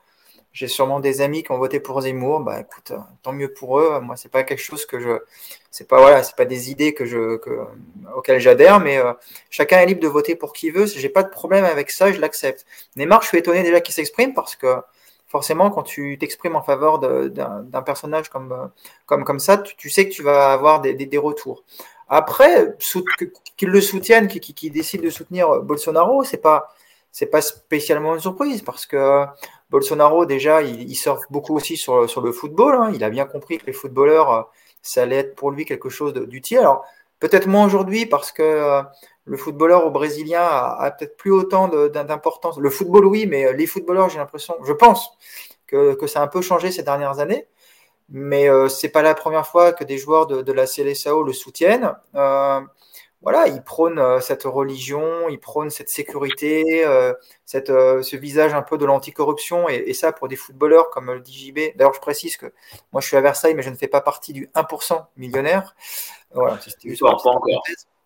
J'ai 0.54 0.68
sûrement 0.68 1.00
des 1.00 1.22
amis 1.22 1.44
qui 1.44 1.52
ont 1.52 1.58
voté 1.58 1.80
pour 1.80 2.02
Zemmour. 2.02 2.40
Bah, 2.40 2.62
écoute, 2.62 2.92
tant 3.22 3.32
mieux 3.34 3.54
pour 3.54 3.80
eux. 3.80 4.00
Moi, 4.00 4.16
c'est 4.16 4.32
pas 4.32 4.44
quelque 4.44 4.62
chose 4.62 4.86
que 4.86 5.00
je, 5.00 5.20
c'est 5.70 5.88
pas 5.88 6.00
voilà, 6.00 6.24
c'est 6.24 6.36
pas 6.36 6.46
des 6.46 6.72
idées 6.72 6.94
que 6.94 7.06
je, 7.06 7.38
que, 7.38 7.60
auxquelles 8.16 8.40
j'adhère, 8.40 8.80
mais 8.80 8.98
euh, 8.98 9.14
chacun 9.50 9.80
est 9.80 9.86
libre 9.86 10.02
de 10.02 10.08
voter 10.08 10.36
pour 10.36 10.54
qui 10.54 10.72
veut. 10.72 10.88
J'ai 10.88 11.10
pas 11.10 11.24
de 11.24 11.30
problème 11.30 11.66
avec 11.66 11.92
ça, 11.92 12.12
je 12.12 12.20
l'accepte. 12.20 12.66
Neymar, 12.96 13.22
je 13.22 13.28
suis 13.28 13.38
étonné 13.38 13.62
déjà 13.62 13.82
qu'il 13.82 13.94
s'exprime 13.94 14.34
parce 14.34 14.56
que 14.56 14.78
forcément, 15.28 15.70
quand 15.70 15.84
tu 15.84 16.18
t'exprimes 16.18 16.56
en 16.56 16.64
faveur 16.64 17.00
d'un 17.00 17.82
personnage 17.84 18.30
comme, 18.30 18.72
comme, 19.06 19.24
comme 19.26 19.40
ça, 19.40 19.58
tu, 19.58 19.90
sais 19.90 20.08
que 20.10 20.14
tu 20.14 20.24
vas 20.24 20.54
avoir 20.54 20.82
des, 20.82 20.94
des, 20.94 21.18
retours. 21.18 21.64
Après, 22.10 22.76
qu'ils 23.58 23.70
le 23.70 23.82
soutiennent, 23.82 24.28
qu'ils 24.28 24.72
décident 24.72 25.04
de 25.04 25.10
soutenir 25.10 25.62
Bolsonaro, 25.62 26.24
c'est 26.24 26.38
pas 26.38 26.74
c'est 27.12 27.26
pas 27.28 27.42
spécialement 27.42 28.14
une 28.14 28.22
surprise 28.22 28.62
parce 28.62 28.86
que 28.86 29.26
Bolsonaro, 29.70 30.26
déjà, 30.26 30.62
il, 30.62 30.96
sort 30.96 31.26
beaucoup 31.30 31.56
aussi 31.56 31.78
sur, 31.78 32.10
sur 32.10 32.22
le 32.22 32.32
football. 32.32 32.76
Hein. 32.76 32.92
Il 32.94 33.04
a 33.04 33.10
bien 33.10 33.26
compris 33.26 33.58
que 33.58 33.66
les 33.66 33.74
footballeurs, 33.74 34.50
ça 34.82 35.04
allait 35.04 35.18
être 35.18 35.36
pour 35.36 35.52
lui 35.52 35.66
quelque 35.66 35.90
chose 35.90 36.14
d'utile. 36.14 36.60
Alors, 36.60 36.86
peut-être 37.20 37.48
moins 37.48 37.66
aujourd'hui 37.66 38.06
parce 38.06 38.32
que 38.32 38.82
le 39.26 39.38
footballeur 39.38 39.86
au 39.86 39.92
brésilien 39.92 40.42
a, 40.42 40.90
peut-être 40.92 41.18
plus 41.18 41.32
autant 41.32 41.68
d'importance. 41.68 42.58
Le 42.58 42.70
football, 42.70 43.06
oui, 43.06 43.26
mais 43.28 43.52
les 43.54 43.68
footballeurs, 43.68 44.10
j'ai 44.10 44.20
l'impression, 44.20 44.56
je 44.64 44.74
pense 44.74 45.12
que, 45.68 45.96
que, 45.96 46.08
ça 46.08 46.22
a 46.22 46.24
un 46.24 46.28
peu 46.28 46.42
changé 46.42 46.72
ces 46.72 46.84
dernières 46.84 47.20
années. 47.20 47.46
Mais 48.10 48.50
euh, 48.50 48.70
c'est 48.70 48.90
pas 48.90 49.02
la 49.02 49.14
première 49.14 49.46
fois 49.46 49.74
que 49.74 49.84
des 49.84 49.98
joueurs 49.98 50.28
de, 50.28 50.52
la 50.54 50.66
CLSAO 50.66 51.24
le 51.24 51.34
soutiennent. 51.34 51.94
Euh, 52.16 52.62
voilà, 53.30 53.50
ils 53.50 53.62
prônent 53.62 54.00
euh, 54.00 54.22
cette 54.22 54.44
religion, 54.44 55.28
ils 55.28 55.38
prônent 55.38 55.70
cette 55.70 55.90
sécurité, 55.90 56.86
euh, 56.86 57.14
cette, 57.44 57.70
euh, 57.70 58.02
ce 58.02 58.16
visage 58.16 58.54
un 58.54 58.62
peu 58.62 58.78
de 58.78 58.86
l'anticorruption, 58.86 59.68
et, 59.68 59.84
et, 59.88 59.94
ça 59.94 60.14
pour 60.14 60.30
des 60.30 60.38
footballeurs 60.38 60.90
comme 60.92 61.12
le 61.12 61.22
DJB. 61.22 61.76
D'ailleurs, 61.76 61.94
je 61.94 62.00
précise 62.00 62.38
que 62.38 62.46
moi 62.94 63.02
je 63.02 63.08
suis 63.08 63.18
à 63.18 63.20
Versailles, 63.20 63.54
mais 63.54 63.64
je 63.64 63.70
ne 63.70 63.76
fais 63.76 63.90
pas 63.90 64.00
partie 64.00 64.32
du 64.32 64.50
1% 64.56 65.08
millionnaire. 65.18 65.76
Voilà, 66.34 66.58
juste 66.64 67.02
pas, 67.02 67.18
pas 67.22 67.32
encore. 67.32 67.64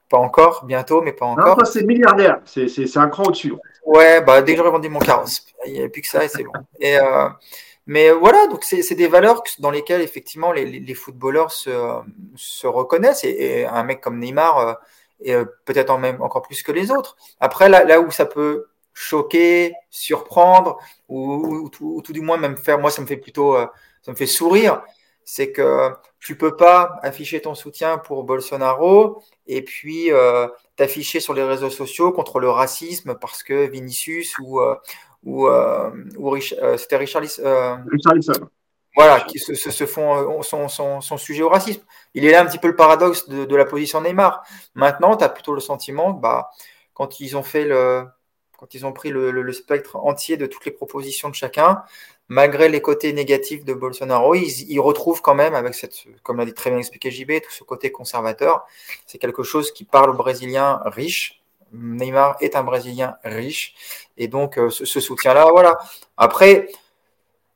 Pas 0.10 0.18
encore, 0.18 0.66
bientôt, 0.66 1.04
mais 1.04 1.14
pas 1.14 1.28
encore. 1.28 1.56
Non, 1.56 1.66
c'est 1.66 1.84
milliardaire, 1.84 2.42
c'est 2.46 2.98
un 2.98 3.08
cran 3.08 3.26
au-dessus. 3.26 3.54
Ouais, 3.86 4.22
bah, 4.22 4.42
dès 4.42 4.54
que 4.54 4.58
j'aurai 4.58 4.72
vendu 4.72 4.90
mon 4.90 4.98
carrosse, 4.98 5.46
il 5.68 5.74
n'y 5.74 5.84
a 5.84 5.90
plus 5.90 6.02
que 6.02 6.08
ça 6.08 6.26
et 6.26 6.30
c'est 6.30 6.44
bon. 6.44 6.52
Et, 6.80 6.98
euh, 6.98 7.30
mais 7.86 8.10
voilà, 8.10 8.48
donc 8.48 8.64
c'est 8.64 8.96
des 8.96 9.08
valeurs 9.08 9.44
dans 9.60 9.70
lesquelles 9.70 10.02
effectivement 10.02 10.52
les, 10.52 10.66
les 10.66 10.94
footballeurs 10.96 11.52
se, 11.52 11.70
se 12.36 12.66
reconnaissent, 12.66 13.24
et, 13.24 13.60
et, 13.60 13.66
un 13.68 13.84
mec 13.84 14.02
comme 14.02 14.18
Neymar 14.18 14.80
et 15.22 15.34
euh, 15.36 15.46
peut-être 15.66 15.98
même 15.98 16.22
encore 16.22 16.42
plus 16.42 16.64
que 16.64 16.72
les 16.72 16.92
autres. 16.92 17.16
Après, 17.40 17.70
là, 17.70 17.84
là 17.84 18.00
où 18.00 18.12
ça 18.12 18.26
peut 18.26 18.68
choquer, 18.94 19.74
surprendre, 19.90 20.78
ou, 21.08 21.70
ou, 21.80 22.02
tout 22.02 22.14
du 22.14 22.22
moins 22.22 22.38
même 22.38 22.58
faire, 22.58 22.80
moi 22.80 22.92
ça 22.92 23.02
me 23.02 23.08
fait 23.08 23.18
plutôt, 23.18 23.56
euh, 23.56 23.66
ça 24.02 24.12
me 24.12 24.18
fait 24.18 24.26
sourire, 24.26 24.84
c'est 25.24 25.52
que 25.52 25.92
tu 26.20 26.38
peux 26.38 26.56
pas 26.56 27.00
afficher 27.02 27.42
ton 27.42 27.56
soutien 27.56 27.98
pour 27.98 28.24
Bolsonaro 28.24 29.24
et 29.48 29.64
puis 29.64 30.12
euh, 30.12 30.48
t'afficher 30.76 31.20
sur 31.20 31.34
les 31.34 31.44
réseaux 31.44 31.70
sociaux 31.70 32.12
contre 32.12 32.40
le 32.40 32.50
racisme 32.50 33.16
parce 33.16 33.44
que 33.44 33.68
Vinicius 33.68 34.38
ou 34.40 34.60
euh, 34.60 34.76
euh, 35.28 35.92
ou 36.18 36.38
c'était 36.78 36.98
Richard, 36.98 37.22
Richarlison 37.22 38.50
voilà, 38.96 39.22
qui 39.22 39.40
se, 39.40 39.54
se, 39.54 39.86
font 39.86 40.40
euh, 40.40 40.42
son, 40.42 40.68
son, 40.68 41.02
son, 41.02 41.18
sujet 41.18 41.44
au 41.44 41.50
racisme. 41.50 41.82
Il 42.14 42.26
est 42.26 42.32
là 42.32 42.42
un 42.42 42.46
petit 42.46 42.58
peu 42.58 42.68
le 42.68 42.76
paradoxe 42.76 43.30
de, 43.30 43.46
de 43.46 43.56
la 43.56 43.66
position 43.66 44.02
Neymar. 44.02 44.44
Maintenant, 44.76 45.16
tu 45.16 45.24
as 45.24 45.30
plutôt 45.30 45.54
le 45.54 45.62
sentiment, 45.62 46.12
bah, 46.12 46.50
quand 46.94 47.20
ils 47.20 47.38
ont 47.38 47.44
fait 47.44 47.64
le, 47.64 48.06
quand 48.58 48.74
ils 48.74 48.86
ont 48.86 48.92
pris 48.92 49.10
le, 49.10 49.32
le, 49.32 49.42
le, 49.42 49.54
spectre 49.54 49.96
entier 49.96 50.38
de 50.38 50.46
toutes 50.46 50.66
les 50.66 50.72
propositions 50.72 51.30
de 51.30 51.36
chacun, 51.36 51.84
malgré 52.28 52.70
les 52.70 52.82
côtés 52.82 53.14
négatifs 53.14 53.64
de 53.64 53.74
Bolsonaro, 53.74 54.36
ils, 54.36 54.70
ils 54.70 54.80
retrouvent 54.80 55.22
quand 55.22 55.36
même, 55.36 55.56
avec 55.56 55.74
cette, 55.74 55.96
comme 56.24 56.38
l'a 56.38 56.46
dit 56.46 56.54
très 56.54 56.70
bien 56.70 56.80
expliqué 56.80 57.12
JB, 57.12 57.42
tout 57.44 57.52
ce 57.52 57.64
côté 57.64 57.92
conservateur. 57.92 58.66
C'est 59.08 59.18
quelque 59.18 59.44
chose 59.44 59.72
qui 59.72 59.84
parle 59.86 60.10
aux 60.10 60.16
Brésiliens 60.16 60.82
riches. 60.86 61.42
Neymar 61.74 62.36
est 62.42 62.56
un 62.56 62.64
Brésilien 62.64 63.16
riche. 63.24 63.74
Et 64.18 64.28
donc, 64.28 64.58
euh, 64.58 64.70
ce, 64.70 64.86
ce 64.86 65.00
soutien-là, 65.00 65.48
voilà. 65.52 65.80
Après, 66.18 66.68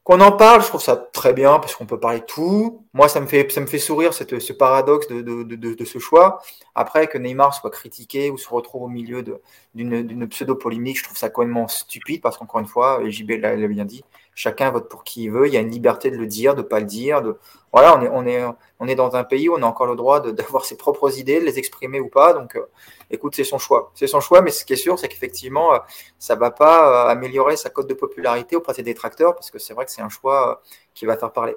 qu'on 0.05 0.21
en 0.21 0.31
parle, 0.31 0.61
je 0.61 0.67
trouve 0.67 0.83
ça 0.83 0.95
très 0.95 1.33
bien 1.33 1.57
parce 1.57 1.75
qu'on 1.75 1.87
peut 1.87 1.99
parler 1.99 2.19
de 2.19 2.25
tout. 2.25 2.85
Moi, 2.93 3.09
ça 3.09 3.19
me 3.19 3.25
fait, 3.25 3.51
ça 3.51 3.59
me 3.59 3.65
fait 3.65 3.79
sourire 3.79 4.13
ce 4.13 4.53
paradoxe 4.53 5.07
de, 5.07 5.21
de, 5.21 5.41
de, 5.41 5.73
de, 5.73 5.85
ce 5.85 5.97
choix. 5.97 6.43
Après, 6.75 7.07
que 7.07 7.17
Neymar 7.17 7.55
soit 7.55 7.71
critiqué 7.71 8.29
ou 8.29 8.37
se 8.37 8.47
retrouve 8.47 8.83
au 8.83 8.87
milieu 8.87 9.25
d'une 9.73 10.27
pseudo-polémique, 10.27 10.99
je 10.99 11.05
trouve 11.05 11.17
ça 11.17 11.31
complètement 11.31 11.67
stupide 11.67 12.21
parce 12.21 12.37
qu'encore 12.37 12.59
une 12.59 12.67
fois, 12.67 13.01
JB 13.03 13.31
l'a 13.41 13.55
bien 13.67 13.83
dit, 13.83 14.03
chacun 14.35 14.69
vote 14.69 14.89
pour 14.89 15.03
qui 15.03 15.23
il 15.23 15.31
veut. 15.31 15.47
Il 15.47 15.53
y 15.53 15.57
a 15.57 15.61
une 15.61 15.71
liberté 15.71 16.11
de 16.11 16.17
le 16.17 16.27
dire, 16.27 16.53
de 16.53 16.61
pas 16.61 16.79
le 16.79 16.85
dire. 16.85 17.21
De... 17.21 17.37
Voilà, 17.71 17.97
on 17.97 18.01
est, 18.01 18.09
on, 18.09 18.25
est, 18.25 18.43
on 18.79 18.87
est 18.87 18.95
dans 18.95 19.15
un 19.15 19.23
pays 19.23 19.49
où 19.49 19.55
on 19.55 19.63
a 19.63 19.65
encore 19.65 19.87
le 19.87 19.95
droit 19.95 20.19
d'avoir 20.19 20.65
ses 20.65 20.77
propres 20.77 21.17
idées, 21.17 21.39
de 21.39 21.45
les 21.45 21.57
exprimer 21.57 21.99
ou 21.99 22.09
pas. 22.09 22.33
Donc, 22.33 22.55
euh, 22.55 22.65
écoute, 23.09 23.33
c'est 23.35 23.43
son 23.43 23.57
choix. 23.57 23.91
C'est 23.95 24.07
son 24.07 24.19
choix, 24.19 24.41
mais 24.41 24.51
ce 24.51 24.65
qui 24.65 24.73
est 24.73 24.77
sûr, 24.77 24.99
c'est 24.99 25.07
qu'effectivement, 25.07 25.73
euh, 25.73 25.79
ça 26.19 26.35
va 26.35 26.51
pas 26.51 27.07
euh, 27.07 27.11
améliorer 27.11 27.55
sa 27.55 27.69
cote 27.69 27.87
de 27.87 27.93
popularité 27.93 28.55
auprès 28.55 28.73
des 28.73 28.83
détracteurs 28.83 29.33
parce 29.33 29.49
que 29.49 29.57
c'est 29.57 29.73
vrai 29.73 29.85
que 29.85 29.91
c'est 29.91 30.01
un 30.01 30.09
choix 30.09 30.61
qui 30.93 31.05
va 31.05 31.17
faire 31.17 31.31
parler. 31.31 31.55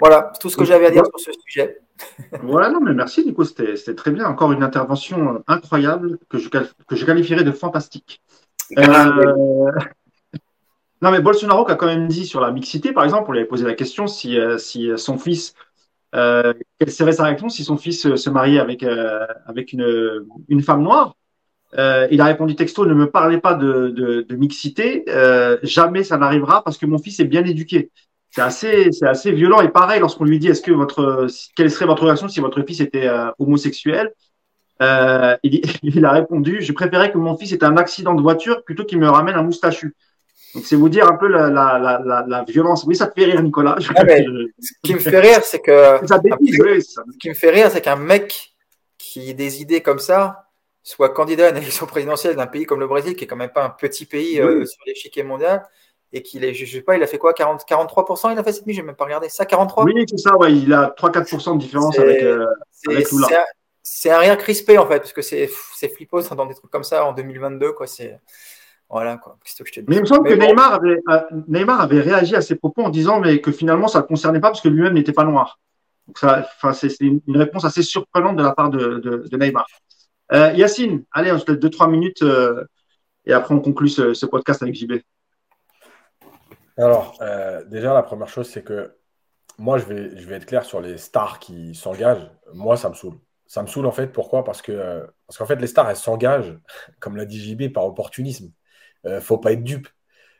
Voilà, 0.00 0.32
tout 0.40 0.50
ce 0.50 0.56
que 0.56 0.64
j'avais 0.64 0.86
à 0.86 0.90
dire 0.90 1.04
sur 1.06 1.20
ce 1.20 1.32
sujet. 1.46 1.78
voilà, 2.42 2.68
non, 2.70 2.80
mais 2.80 2.92
merci, 2.92 3.24
Nico, 3.24 3.44
c'était 3.44 3.94
très 3.94 4.10
bien. 4.10 4.26
Encore 4.26 4.52
une 4.52 4.62
intervention 4.62 5.42
incroyable 5.46 6.18
que 6.28 6.38
je, 6.38 6.48
que 6.48 6.96
je 6.96 7.04
qualifierais 7.06 7.44
de 7.44 7.52
fantastique. 7.52 8.22
Euh, 8.78 9.70
non, 11.02 11.10
mais 11.10 11.20
Bolsonaro 11.20 11.64
qui 11.64 11.72
a 11.72 11.74
quand 11.76 11.86
même 11.86 12.08
dit 12.08 12.26
sur 12.26 12.40
la 12.40 12.50
mixité, 12.50 12.92
par 12.92 13.04
exemple, 13.04 13.26
on 13.28 13.32
lui 13.32 13.40
avait 13.40 13.48
posé 13.48 13.64
la 13.66 13.74
question 13.74 14.06
si, 14.06 14.38
euh, 14.38 14.56
si 14.58 14.88
son 14.96 15.18
fils, 15.18 15.54
euh, 16.14 16.54
quelle 16.78 16.90
serait 16.92 17.12
sa 17.12 17.24
réaction 17.24 17.48
si 17.50 17.64
son 17.64 17.76
fils 17.78 18.14
se 18.16 18.30
mariait 18.30 18.60
avec, 18.60 18.82
euh, 18.84 19.26
avec 19.46 19.72
une, 19.72 20.26
une 20.48 20.62
femme 20.62 20.82
noire? 20.82 21.16
Euh, 21.78 22.08
il 22.10 22.20
a 22.20 22.26
répondu 22.26 22.56
texto 22.56 22.86
ne 22.86 22.94
me 22.94 23.10
parlez 23.10 23.38
pas 23.40 23.54
de, 23.54 23.88
de, 23.90 24.22
de 24.22 24.36
mixité, 24.36 25.04
euh, 25.08 25.58
jamais 25.62 26.04
ça 26.04 26.18
n'arrivera 26.18 26.64
parce 26.64 26.78
que 26.78 26.86
mon 26.86 26.98
fils 26.98 27.20
est 27.20 27.24
bien 27.26 27.44
éduqué. 27.44 27.90
C'est 28.30 28.42
assez, 28.42 28.92
c'est 28.92 29.06
assez 29.08 29.32
violent 29.32 29.60
et 29.62 29.70
pareil 29.70 30.00
lorsqu'on 30.00 30.24
lui 30.24 30.38
dit 30.38 30.48
est-ce 30.48 30.62
que 30.62 30.72
votre, 30.72 31.26
quelle 31.56 31.70
serait 31.70 31.86
votre 31.86 32.04
réaction 32.04 32.28
si 32.28 32.40
votre 32.40 32.62
fils 32.64 32.80
était 32.80 33.10
homosexuel? 33.38 34.12
il, 35.42 35.60
il 35.82 36.04
a 36.04 36.12
répondu 36.12 36.60
je 36.62 36.72
préférais 36.72 37.12
que 37.12 37.18
mon 37.18 37.36
fils 37.36 37.52
ait 37.52 37.64
un 37.64 37.76
accident 37.76 38.14
de 38.14 38.22
voiture 38.22 38.64
plutôt 38.64 38.84
qu'il 38.84 38.98
me 38.98 39.08
ramène 39.08 39.34
un 39.36 39.42
moustachu. 39.42 39.94
Donc, 40.56 40.64
c'est 40.64 40.76
vous 40.76 40.88
dire 40.88 41.06
un 41.06 41.16
peu 41.16 41.28
la, 41.28 41.50
la, 41.50 41.78
la, 41.78 42.24
la, 42.26 42.44
violence. 42.44 42.84
Oui, 42.86 42.96
ça 42.96 43.06
te 43.06 43.20
fait 43.20 43.26
rire, 43.26 43.42
Nicolas. 43.42 43.76
Ah, 43.94 44.04
ce 44.58 44.72
qui 44.82 44.94
me 44.94 44.98
fait 44.98 45.20
rire, 45.20 45.40
c'est 45.42 45.60
que. 45.60 45.98
Ça 46.06 46.18
dépise, 46.18 46.58
oui, 46.60 46.82
ça. 46.82 47.02
Ce 47.12 47.18
qui 47.18 47.28
me 47.28 47.34
fait 47.34 47.50
rire, 47.50 47.70
c'est 47.70 47.82
qu'un 47.82 47.96
mec 47.96 48.54
qui 48.96 49.28
ait 49.28 49.34
des 49.34 49.60
idées 49.60 49.82
comme 49.82 49.98
ça 49.98 50.46
soit 50.82 51.10
candidat 51.10 51.48
à 51.48 51.50
une 51.50 51.58
élection 51.58 51.84
présidentielle 51.84 52.36
d'un 52.36 52.46
pays 52.46 52.64
comme 52.64 52.80
le 52.80 52.86
Brésil, 52.86 53.16
qui 53.16 53.24
est 53.24 53.26
quand 53.26 53.36
même 53.36 53.50
pas 53.50 53.64
un 53.64 53.70
petit 53.70 54.06
pays 54.06 54.40
oui. 54.40 54.48
euh, 54.48 54.64
sur 54.64 54.80
l'échiquier 54.86 55.24
mondial, 55.24 55.68
et 56.12 56.22
qu'il 56.22 56.42
est, 56.44 56.54
je 56.54 56.64
sais 56.64 56.80
pas, 56.80 56.96
il 56.96 57.02
a 57.02 57.06
fait 57.06 57.18
quoi 57.18 57.34
40, 57.34 57.64
43% 57.68 58.32
Il 58.32 58.38
a 58.38 58.44
fait 58.44 58.52
cette 58.52 58.66
nuit, 58.66 58.72
j'ai 58.72 58.82
même 58.82 58.96
pas 58.96 59.04
regardé. 59.04 59.28
Ça, 59.28 59.44
43 59.44 59.84
Oui, 59.84 60.04
c'est 60.08 60.16
ça, 60.16 60.38
ouais, 60.38 60.54
il 60.54 60.72
a 60.72 60.94
3-4% 60.96 61.54
de 61.54 61.58
différence 61.58 61.98
avec, 61.98 62.22
euh, 62.22 62.46
avec 62.88 63.10
Lula. 63.10 63.44
C'est 63.82 64.10
un 64.10 64.18
rire 64.18 64.38
crispé, 64.38 64.78
en 64.78 64.86
fait, 64.86 65.00
parce 65.00 65.12
que 65.12 65.22
c'est 65.22 65.48
flippant 65.94 66.20
dans 66.34 66.46
des 66.46 66.54
trucs 66.54 66.70
comme 66.70 66.84
ça 66.84 67.04
en 67.04 67.12
2022, 67.12 67.72
quoi. 67.72 67.86
C'est. 67.86 68.18
Voilà, 68.88 69.16
quoi. 69.16 69.38
Que 69.42 69.64
je 69.66 69.72
te 69.72 69.80
dis? 69.80 69.86
Mais 69.88 69.96
il 69.96 70.02
me 70.02 70.06
semble 70.06 70.28
mais 70.28 70.34
que 70.34 70.40
bon. 70.40 70.46
Neymar, 70.46 70.74
avait, 70.74 71.00
euh, 71.08 71.20
Neymar 71.48 71.80
avait 71.80 72.00
réagi 72.00 72.36
à 72.36 72.40
ses 72.40 72.54
propos 72.54 72.82
en 72.82 72.88
disant 72.88 73.20
mais 73.20 73.40
que 73.40 73.50
finalement 73.50 73.88
ça 73.88 73.98
ne 73.98 74.02
le 74.02 74.08
concernait 74.08 74.40
pas 74.40 74.48
parce 74.48 74.60
que 74.60 74.68
lui-même 74.68 74.94
n'était 74.94 75.12
pas 75.12 75.24
noir. 75.24 75.58
Donc 76.06 76.18
ça, 76.18 76.46
c'est 76.72 77.00
une, 77.00 77.20
une 77.26 77.36
réponse 77.36 77.64
assez 77.64 77.82
surprenante 77.82 78.36
de 78.36 78.42
la 78.42 78.52
part 78.52 78.70
de, 78.70 78.98
de, 78.98 79.28
de 79.28 79.36
Neymar. 79.36 79.66
Euh, 80.32 80.52
Yacine, 80.52 81.04
allez, 81.12 81.32
on 81.32 81.38
se 81.38 81.50
laisse 81.50 81.60
2-3 81.60 81.90
minutes 81.90 82.22
euh, 82.22 82.64
et 83.24 83.32
après 83.32 83.54
on 83.54 83.60
conclut 83.60 83.88
ce, 83.88 84.14
ce, 84.14 84.26
podcast 84.26 84.62
avec 84.62 84.74
JB. 84.74 84.94
Alors, 86.76 87.16
euh, 87.22 87.64
déjà, 87.64 87.94
la 87.94 88.02
première 88.02 88.28
chose, 88.28 88.48
c'est 88.48 88.62
que 88.62 88.94
moi, 89.58 89.78
je 89.78 89.84
vais, 89.86 90.16
je 90.16 90.26
vais 90.26 90.36
être 90.36 90.46
clair 90.46 90.64
sur 90.64 90.80
les 90.80 90.98
stars 90.98 91.38
qui 91.38 91.74
s'engagent. 91.74 92.30
Moi, 92.52 92.76
ça 92.76 92.88
me 92.88 92.94
saoule. 92.94 93.18
Ça 93.46 93.62
me 93.62 93.68
saoule 93.68 93.86
en 93.86 93.92
fait. 93.92 94.08
Pourquoi? 94.08 94.44
Parce 94.44 94.60
que 94.60 95.06
parce 95.26 95.38
qu'en 95.38 95.46
fait, 95.46 95.56
les 95.56 95.66
stars, 95.68 95.88
elles 95.88 95.96
s'engagent, 95.96 96.58
comme 97.00 97.16
l'a 97.16 97.24
dit 97.24 97.40
JB, 97.40 97.72
par 97.72 97.86
opportunisme. 97.86 98.50
Ne 99.06 99.20
faut 99.20 99.38
pas 99.38 99.52
être 99.52 99.64
dupe. 99.64 99.88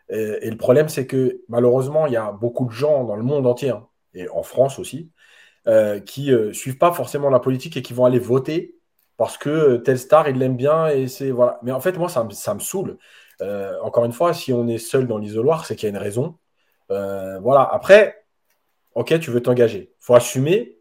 Et, 0.08 0.38
et 0.42 0.50
le 0.50 0.56
problème, 0.56 0.88
c'est 0.88 1.06
que 1.06 1.40
malheureusement, 1.48 2.06
il 2.06 2.12
y 2.12 2.16
a 2.16 2.32
beaucoup 2.32 2.66
de 2.66 2.70
gens 2.70 3.04
dans 3.04 3.16
le 3.16 3.22
monde 3.22 3.46
entier, 3.46 3.70
hein, 3.70 3.86
et 4.14 4.28
en 4.28 4.42
France 4.42 4.78
aussi, 4.78 5.10
euh, 5.68 6.00
qui 6.00 6.30
ne 6.30 6.36
euh, 6.36 6.52
suivent 6.52 6.78
pas 6.78 6.92
forcément 6.92 7.30
la 7.30 7.40
politique 7.40 7.76
et 7.76 7.82
qui 7.82 7.92
vont 7.92 8.04
aller 8.04 8.18
voter 8.18 8.76
parce 9.16 9.38
que 9.38 9.76
telle 9.76 9.98
star, 9.98 10.28
il 10.28 10.38
l'aime 10.38 10.56
bien. 10.56 10.88
Et 10.88 11.06
voilà. 11.30 11.58
Mais 11.62 11.72
en 11.72 11.80
fait, 11.80 11.96
moi, 11.98 12.08
ça, 12.08 12.24
me, 12.24 12.30
ça 12.30 12.54
me 12.54 12.60
saoule. 12.60 12.98
Euh, 13.40 13.74
encore 13.82 14.04
une 14.04 14.12
fois, 14.12 14.32
si 14.34 14.52
on 14.52 14.66
est 14.68 14.78
seul 14.78 15.06
dans 15.06 15.18
l'isoloir, 15.18 15.64
c'est 15.64 15.76
qu'il 15.76 15.88
y 15.88 15.92
a 15.92 15.94
une 15.96 16.02
raison. 16.02 16.38
Euh, 16.90 17.38
voilà. 17.40 17.62
Après, 17.62 18.24
ok, 18.94 19.18
tu 19.20 19.30
veux 19.30 19.42
t'engager. 19.42 19.92
Il 19.92 20.04
faut 20.04 20.14
assumer 20.14 20.78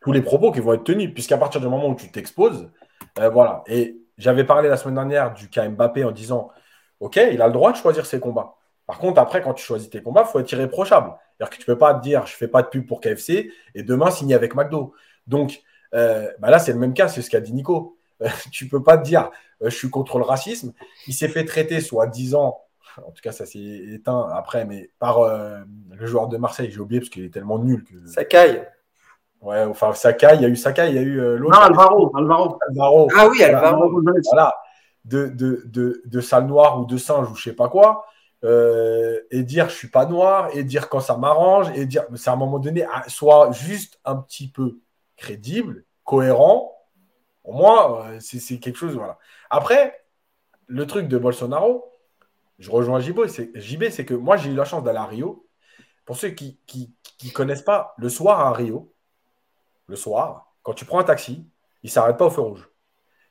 tous 0.00 0.12
les 0.12 0.22
propos 0.22 0.52
qui 0.52 0.60
vont 0.60 0.74
être 0.74 0.84
tenus, 0.84 1.12
puisqu'à 1.12 1.38
partir 1.38 1.60
du 1.60 1.68
moment 1.68 1.88
où 1.88 1.94
tu 1.94 2.10
t'exposes, 2.10 2.70
euh, 3.18 3.28
voilà. 3.30 3.64
Et 3.66 3.96
j'avais 4.16 4.44
parlé 4.44 4.68
la 4.68 4.76
semaine 4.76 4.94
dernière 4.94 5.34
du 5.34 5.48
cas 5.48 5.68
Mbappé 5.68 6.04
en 6.04 6.12
disant 6.12 6.50
Ok, 7.00 7.16
il 7.16 7.40
a 7.40 7.46
le 7.46 7.52
droit 7.52 7.72
de 7.72 7.76
choisir 7.76 8.06
ses 8.06 8.20
combats. 8.20 8.56
Par 8.86 8.98
contre, 8.98 9.20
après, 9.20 9.42
quand 9.42 9.54
tu 9.54 9.64
choisis 9.64 9.90
tes 9.90 10.02
combats, 10.02 10.24
il 10.26 10.30
faut 10.30 10.40
être 10.40 10.50
irréprochable. 10.50 11.12
C'est-à-dire 11.36 11.50
que 11.50 11.62
tu 11.62 11.70
ne 11.70 11.74
peux 11.74 11.78
pas 11.78 11.94
te 11.94 12.02
dire 12.02 12.26
je 12.26 12.32
ne 12.32 12.36
fais 12.36 12.48
pas 12.48 12.62
de 12.62 12.68
pub 12.68 12.86
pour 12.86 13.00
KFC 13.00 13.52
et 13.74 13.82
demain 13.82 14.10
signer 14.10 14.34
avec 14.34 14.54
McDo. 14.54 14.94
Donc 15.26 15.60
euh, 15.94 16.28
bah 16.40 16.50
là, 16.50 16.58
c'est 16.58 16.72
le 16.72 16.78
même 16.78 16.94
cas, 16.94 17.08
c'est 17.08 17.22
ce 17.22 17.30
qu'a 17.30 17.40
dit 17.40 17.52
Nico. 17.52 17.98
Euh, 18.22 18.28
tu 18.50 18.64
ne 18.64 18.70
peux 18.70 18.82
pas 18.82 18.98
te 18.98 19.04
dire 19.04 19.30
euh, 19.62 19.70
je 19.70 19.76
suis 19.76 19.90
contre 19.90 20.18
le 20.18 20.24
racisme. 20.24 20.72
Il 21.06 21.14
s'est 21.14 21.28
fait 21.28 21.44
traiter 21.44 21.80
soit 21.80 22.06
10 22.06 22.34
ans, 22.34 22.60
en 22.96 23.10
tout 23.10 23.20
cas, 23.22 23.32
ça 23.32 23.46
s'est 23.46 23.58
éteint 23.58 24.28
après, 24.32 24.64
mais 24.64 24.90
par 24.98 25.18
euh, 25.18 25.58
le 25.92 26.06
joueur 26.06 26.26
de 26.28 26.38
Marseille, 26.38 26.70
j'ai 26.70 26.80
oublié 26.80 27.00
parce 27.00 27.10
qu'il 27.10 27.24
est 27.24 27.32
tellement 27.32 27.58
nul 27.58 27.84
que. 27.84 28.06
Sakai. 28.08 28.66
Ouais, 29.42 29.62
enfin, 29.64 29.92
Sakai, 29.92 30.34
il 30.36 30.40
y 30.40 30.44
a 30.46 30.48
eu 30.48 30.56
Sakai, 30.56 30.88
il 30.88 30.94
y 30.96 30.98
a 30.98 31.02
eu 31.02 31.36
l'autre. 31.36 31.52
Non, 31.52 31.60
Alvaro, 31.60 32.16
Alvaro. 32.16 32.58
Alvaro. 32.70 33.08
Ah 33.16 33.28
oui, 33.28 33.42
Alvaro. 33.44 34.02
Voilà 34.32 34.52
de, 35.08 35.28
de, 35.28 36.40
noire 36.40 36.80
ou 36.80 36.84
de 36.86 36.96
singe 36.96 37.30
ou 37.30 37.34
je 37.34 37.42
sais 37.42 37.52
pas 37.54 37.68
quoi. 37.68 38.06
euh, 38.44 39.20
et 39.30 39.42
dire 39.42 39.68
je 39.68 39.74
suis 39.74 39.88
pas 39.88 40.06
noir, 40.06 40.50
et 40.54 40.64
dire 40.64 40.88
quand 40.88 41.00
ça 41.00 41.16
m'arrange, 41.16 41.70
et 41.76 41.86
dire, 41.86 42.04
c'est 42.16 42.30
à 42.30 42.34
un 42.34 42.36
moment 42.36 42.58
donné, 42.58 42.84
ah, 42.92 43.04
soit 43.08 43.52
juste 43.52 44.00
un 44.04 44.16
petit 44.16 44.48
peu 44.50 44.78
crédible, 45.16 45.84
cohérent. 46.04 46.74
Au 47.44 47.52
moins, 47.52 48.06
euh, 48.06 48.18
c'est 48.20 48.58
quelque 48.58 48.76
chose. 48.76 48.94
Voilà. 48.94 49.18
Après, 49.50 50.04
le 50.66 50.86
truc 50.86 51.08
de 51.08 51.18
Bolsonaro, 51.18 51.84
je 52.58 52.70
rejoins 52.70 53.00
JB, 53.00 53.26
c'est 53.26 54.04
que 54.04 54.14
moi, 54.14 54.36
j'ai 54.36 54.50
eu 54.50 54.54
la 54.54 54.64
chance 54.64 54.84
d'aller 54.84 54.98
à 54.98 55.04
Rio. 55.06 55.46
Pour 56.04 56.16
ceux 56.16 56.30
qui 56.30 56.58
ne 57.24 57.30
connaissent 57.30 57.62
pas, 57.62 57.94
le 57.98 58.08
soir 58.08 58.40
à 58.40 58.52
Rio, 58.52 58.92
le 59.86 59.96
soir, 59.96 60.52
quand 60.62 60.74
tu 60.74 60.84
prends 60.84 60.98
un 60.98 61.04
taxi, 61.04 61.46
il 61.82 61.86
ne 61.86 61.90
s'arrête 61.90 62.16
pas 62.16 62.26
au 62.26 62.30
feu 62.30 62.40
rouge. 62.42 62.68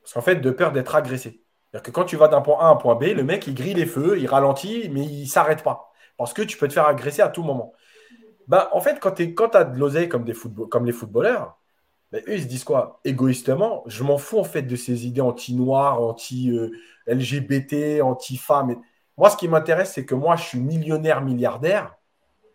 Parce 0.02 0.14
qu'en 0.14 0.22
fait, 0.22 0.36
de 0.38 0.52
peur 0.52 0.72
d'être 0.72 0.95
agressé. 0.95 1.44
C'est-à-dire 1.72 1.84
que 1.84 1.91
quand 1.91 2.06
tu 2.06 2.15
vas 2.15 2.27
d'un 2.27 2.41
point 2.41 2.60
A 2.60 2.68
à 2.68 2.69
un 2.69 2.76
point 2.76 2.95
B, 2.95 3.03
le 3.15 3.23
mec, 3.23 3.48
il 3.48 3.53
grille 3.53 3.73
les 3.73 3.85
feux, 3.85 4.19
il 4.19 4.27
ralentit, 4.27 4.89
mais 4.89 5.03
il 5.03 5.23
ne 5.23 5.27
s'arrête 5.27 5.64
pas. 5.64 5.91
Parce 6.18 6.34
que 6.34 6.41
tu 6.41 6.57
peux 6.57 6.68
te 6.68 6.73
faire 6.73 6.88
agresser 6.88 7.22
à 7.22 7.30
tout 7.30 7.44
moment. 7.44 7.73
Ben, 8.48 8.68
en 8.72 8.81
fait, 8.81 8.99
quand 8.99 9.11
tu 9.11 9.35
as 9.53 9.64
de 9.65 9.77
l'oseille 9.77 10.10
comme, 10.10 10.26
comme 10.69 10.85
les 10.85 10.94
footballeurs, 10.94 11.57
ben, 12.11 12.23
eux, 12.27 12.35
ils 12.35 12.44
se 12.44 12.48
disent 12.48 12.64
quoi? 12.64 13.02
Égoïstement, 13.03 13.84
je 13.88 14.03
m'en 14.03 14.18
fous 14.18 14.39
en 14.39 14.44
fait 14.45 14.61
de 14.61 14.76
ces 14.76 15.06
idées 15.07 15.22
anti-noirs, 15.22 16.02
anti-LGBT, 16.02 18.02
anti-femmes. 18.02 18.77
Moi, 19.18 19.30
ce 19.30 19.38
qui 19.38 19.48
m'intéresse, 19.49 19.94
c'est 19.94 20.06
que 20.06 20.15
moi, 20.15 20.35
je 20.38 20.44
suis 20.44 20.60
millionnaire, 20.60 21.22
milliardaire. 21.22 21.95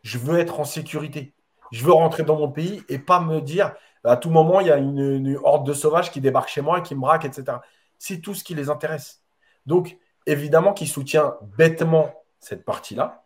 Je 0.02 0.18
veux 0.18 0.39
être 0.39 0.60
en 0.60 0.64
sécurité. 0.64 1.34
Je 1.70 1.84
veux 1.84 1.93
rentrer 1.93 2.22
dans 2.22 2.36
mon 2.36 2.51
pays 2.51 2.82
et 2.89 2.98
pas 2.98 3.20
me 3.20 3.40
dire 3.40 3.74
à 4.05 4.16
tout 4.16 4.30
moment, 4.30 4.60
il 4.60 4.66
y 4.66 4.70
a 4.70 4.78
une, 4.78 4.98
une 4.98 5.39
horde 5.44 5.66
de 5.66 5.72
sauvages 5.72 6.10
qui 6.10 6.20
débarque 6.20 6.48
chez 6.48 6.60
moi 6.60 6.78
et 6.78 6.82
qui 6.82 6.94
me 6.94 7.01
braque, 7.01 7.24
etc. 7.24 7.59
C'est 8.02 8.20
tout 8.20 8.34
ce 8.34 8.42
qui 8.42 8.56
les 8.56 8.68
intéresse. 8.68 9.22
Donc, 9.64 9.96
évidemment 10.26 10.72
qu'il 10.72 10.88
soutient 10.88 11.36
bêtement 11.56 12.12
cette 12.40 12.64
partie-là. 12.64 13.24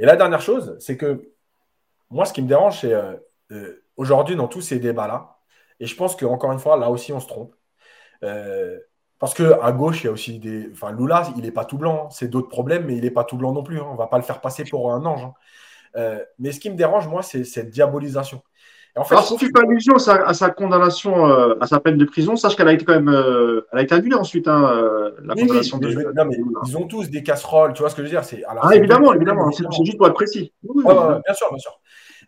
Et 0.00 0.06
la 0.06 0.16
dernière 0.16 0.40
chose, 0.40 0.76
c'est 0.80 0.96
que 0.96 1.30
moi, 2.10 2.24
ce 2.24 2.32
qui 2.32 2.42
me 2.42 2.48
dérange, 2.48 2.80
c'est 2.80 2.92
euh, 2.92 3.14
euh, 3.52 3.84
aujourd'hui, 3.96 4.34
dans 4.34 4.48
tous 4.48 4.60
ces 4.60 4.80
débats-là, 4.80 5.38
et 5.78 5.86
je 5.86 5.94
pense 5.94 6.16
qu'encore 6.16 6.50
une 6.50 6.58
fois, 6.58 6.76
là 6.76 6.90
aussi, 6.90 7.12
on 7.12 7.20
se 7.20 7.28
trompe. 7.28 7.54
Euh, 8.24 8.80
parce 9.20 9.34
qu'à 9.34 9.70
gauche, 9.70 10.02
il 10.02 10.06
y 10.06 10.08
a 10.08 10.12
aussi 10.12 10.40
des. 10.40 10.68
Enfin, 10.72 10.90
Lula, 10.90 11.28
il 11.36 11.42
n'est 11.42 11.52
pas 11.52 11.64
tout 11.64 11.78
blanc. 11.78 12.06
Hein. 12.06 12.10
C'est 12.10 12.26
d'autres 12.26 12.48
problèmes, 12.48 12.86
mais 12.86 12.96
il 12.96 13.02
n'est 13.04 13.12
pas 13.12 13.22
tout 13.22 13.36
blanc 13.36 13.52
non 13.52 13.62
plus. 13.62 13.78
Hein. 13.78 13.86
On 13.86 13.92
ne 13.92 13.98
va 13.98 14.08
pas 14.08 14.18
le 14.18 14.24
faire 14.24 14.40
passer 14.40 14.64
pour 14.64 14.92
un 14.92 15.06
ange. 15.06 15.28
Hein. 15.94 16.18
mais 16.40 16.50
ce 16.50 16.58
qui 16.58 16.70
me 16.70 16.76
dérange, 16.76 17.06
moi, 17.06 17.22
c'est 17.22 17.44
cette 17.44 17.70
diabolisation. 17.70 18.42
En 18.98 19.04
fait, 19.04 19.14
Alors, 19.14 19.26
si 19.26 19.36
tu 19.36 19.46
fais 19.46 19.62
allusion 19.62 19.94
à 19.94 20.34
sa, 20.34 20.50
condamnation, 20.50 21.24
à 21.60 21.66
sa 21.66 21.80
peine 21.80 21.96
de 21.96 22.04
prison, 22.04 22.36
sache 22.36 22.56
qu'elle 22.56 22.68
a 22.68 22.72
été 22.72 22.84
quand 22.84 23.00
même, 23.00 23.08
elle 23.72 23.78
a 23.78 23.82
été 23.82 23.94
annulée 23.94 24.16
ensuite, 24.16 24.46
la 24.46 25.34
condamnation 25.34 25.78
de. 25.78 26.12
non, 26.14 26.24
mais 26.24 26.36
ils 26.66 26.76
ont 26.76 26.86
tous 26.86 27.08
des 27.08 27.22
casseroles, 27.22 27.72
tu 27.74 27.80
vois 27.82 27.90
ce 27.90 27.94
que 27.94 28.02
je 28.02 28.08
veux 28.08 28.12
dire 28.12 28.24
C'est 28.24 28.42
ah 28.46 28.74
évidemment, 28.74 29.14
évidemment, 29.14 29.50
c'est 29.52 29.64
juste 29.84 29.96
pour 29.96 30.08
être 30.08 30.14
précis. 30.14 30.52
bien 30.62 31.34
sûr, 31.34 31.48
bien 31.50 31.58
sûr. 31.58 31.80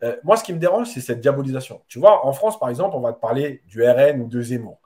Euh, 0.02 0.16
moi, 0.24 0.36
ce 0.36 0.44
qui 0.44 0.52
me 0.52 0.59
dérange, 0.59 0.88
c'est 0.88 1.01
cette 1.01 1.20
diabolisation. 1.20 1.82
Tu 1.88 1.98
vois, 1.98 2.26
en 2.26 2.32
France, 2.32 2.59
par 2.59 2.68
exemple, 2.70 2.97
on 2.97 3.01
va 3.01 3.12
te 3.12 3.20
parler 3.20 3.62
du 3.66 3.82
RN 3.82 4.22
ou 4.22 4.28
de 4.28 4.40
Zemmour. 4.40 4.80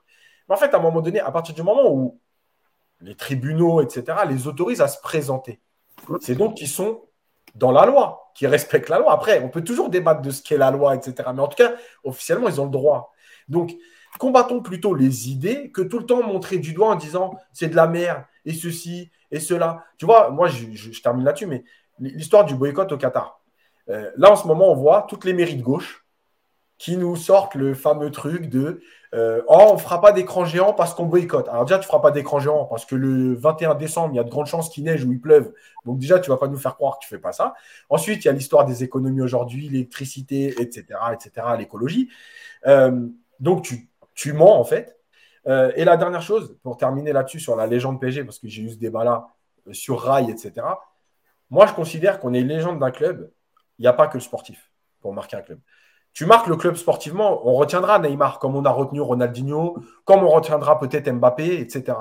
Mais 0.47 0.55
en 0.55 0.57
fait, 0.57 0.73
à 0.73 0.77
un 0.77 0.81
moment 0.81 1.01
donné, 1.01 1.19
à 1.19 1.31
partir 1.31 1.55
du 1.55 1.63
moment 1.63 1.89
où 1.91 2.19
les 3.01 3.15
tribunaux, 3.15 3.81
etc., 3.81 4.19
les 4.29 4.47
autorisent 4.47 4.81
à 4.81 4.87
se 4.87 4.99
présenter, 5.01 5.61
c'est 6.19 6.35
donc 6.35 6.55
qu'ils 6.55 6.67
sont 6.67 7.01
dans 7.55 7.71
la 7.71 7.85
loi, 7.85 8.31
qui 8.35 8.47
respectent 8.47 8.89
la 8.89 8.99
loi. 8.99 9.13
Après, 9.13 9.41
on 9.43 9.49
peut 9.49 9.63
toujours 9.63 9.89
débattre 9.89 10.21
de 10.21 10.31
ce 10.31 10.41
qu'est 10.41 10.57
la 10.57 10.71
loi, 10.71 10.95
etc. 10.95 11.29
Mais 11.33 11.41
en 11.41 11.47
tout 11.47 11.57
cas, 11.57 11.73
officiellement, 12.03 12.47
ils 12.47 12.59
ont 12.59 12.65
le 12.65 12.71
droit. 12.71 13.13
Donc, 13.47 13.75
combattons 14.19 14.61
plutôt 14.61 14.93
les 14.93 15.29
idées 15.29 15.71
que 15.71 15.81
tout 15.81 15.99
le 15.99 16.05
temps 16.05 16.23
montrer 16.23 16.57
du 16.57 16.73
doigt 16.73 16.89
en 16.89 16.95
disant 16.95 17.35
c'est 17.53 17.67
de 17.67 17.75
la 17.75 17.87
merde 17.87 18.23
et 18.45 18.53
ceci 18.53 19.11
et 19.31 19.39
cela. 19.39 19.85
Tu 19.97 20.05
vois, 20.05 20.29
moi, 20.29 20.47
je 20.47 21.01
termine 21.01 21.25
là-dessus, 21.25 21.47
mais 21.47 21.63
l'histoire 21.99 22.45
du 22.45 22.55
boycott 22.55 22.91
au 22.91 22.97
Qatar. 22.97 23.39
Euh, 23.89 24.11
là, 24.17 24.31
en 24.31 24.35
ce 24.35 24.47
moment, 24.47 24.71
on 24.71 24.75
voit 24.75 25.05
toutes 25.07 25.25
les 25.25 25.33
mairies 25.33 25.55
de 25.55 25.63
gauche 25.63 26.05
qui 26.77 26.97
nous 26.97 27.15
sortent 27.15 27.55
le 27.55 27.73
fameux 27.73 28.11
truc 28.11 28.49
de 28.49 28.81
euh, 29.15 29.41
Oh, 29.47 29.67
on 29.69 29.73
ne 29.73 29.79
fera 29.79 29.99
pas 29.99 30.11
d'écran 30.11 30.45
géant 30.45 30.73
parce 30.73 30.93
qu'on 30.93 31.05
boycotte. 31.05 31.47
Alors, 31.49 31.65
déjà, 31.65 31.77
tu 31.77 31.83
ne 31.83 31.87
feras 31.87 31.99
pas 31.99 32.11
d'écran 32.11 32.39
géant 32.39 32.65
parce 32.65 32.85
que 32.85 32.95
le 32.95 33.33
21 33.35 33.75
décembre, 33.75 34.13
il 34.13 34.17
y 34.17 34.19
a 34.19 34.23
de 34.23 34.29
grandes 34.29 34.45
chances 34.45 34.69
qu'il 34.69 34.83
neige 34.83 35.03
ou 35.03 35.11
il 35.11 35.19
pleuve. 35.19 35.53
Donc, 35.85 35.97
déjà, 35.99 36.19
tu 36.19 36.29
ne 36.29 36.35
vas 36.35 36.39
pas 36.39 36.47
nous 36.47 36.57
faire 36.57 36.75
croire 36.75 36.99
que 36.99 37.05
tu 37.05 37.13
ne 37.13 37.17
fais 37.17 37.21
pas 37.21 37.31
ça. 37.31 37.55
Ensuite, 37.89 38.23
il 38.23 38.27
y 38.27 38.29
a 38.29 38.33
l'histoire 38.33 38.65
des 38.65 38.83
économies 38.83 39.21
aujourd'hui, 39.21 39.69
l'électricité, 39.69 40.61
etc., 40.61 40.85
etc., 41.13 41.47
l'écologie. 41.57 42.09
Euh, 42.67 43.07
donc, 43.39 43.63
tu, 43.63 43.89
tu, 44.13 44.33
mens, 44.33 44.59
en 44.59 44.63
fait. 44.63 44.97
et 45.47 45.85
la 45.85 45.97
dernière 45.97 46.21
chose, 46.21 46.55
pour 46.63 46.77
terminer 46.77 47.13
là-dessus 47.13 47.39
sur 47.39 47.55
la 47.55 47.67
légende 47.67 47.99
PG, 47.99 48.23
parce 48.23 48.39
que 48.39 48.47
j'ai 48.47 48.63
eu 48.63 48.69
ce 48.69 48.77
débat-là 48.77 49.27
sur 49.71 49.99
Rail, 50.01 50.29
etc., 50.29 50.65
moi, 51.51 51.67
je 51.67 51.73
considère 51.73 52.19
qu'on 52.19 52.33
est 52.33 52.41
légende 52.41 52.79
d'un 52.79 52.91
club 52.91 53.29
il 53.77 53.81
n'y 53.81 53.87
a 53.87 53.93
pas 53.93 54.07
que 54.07 54.15
le 54.15 54.21
sportif 54.21 54.71
pour 55.01 55.13
marquer 55.13 55.37
un 55.37 55.41
club. 55.41 55.59
Tu 56.15 56.25
marques 56.25 56.47
le 56.47 56.55
club 56.55 56.75
sportivement, 56.77 57.45
on 57.45 57.55
retiendra 57.55 57.99
Neymar 57.99 58.39
comme 58.39 58.55
on 58.55 58.63
a 58.63 58.69
retenu 58.71 59.01
Ronaldinho, 59.01 59.77
comme 60.05 60.23
on 60.23 60.29
retiendra 60.29 60.79
peut-être 60.79 61.11
Mbappé, 61.11 61.59
etc. 61.59 61.97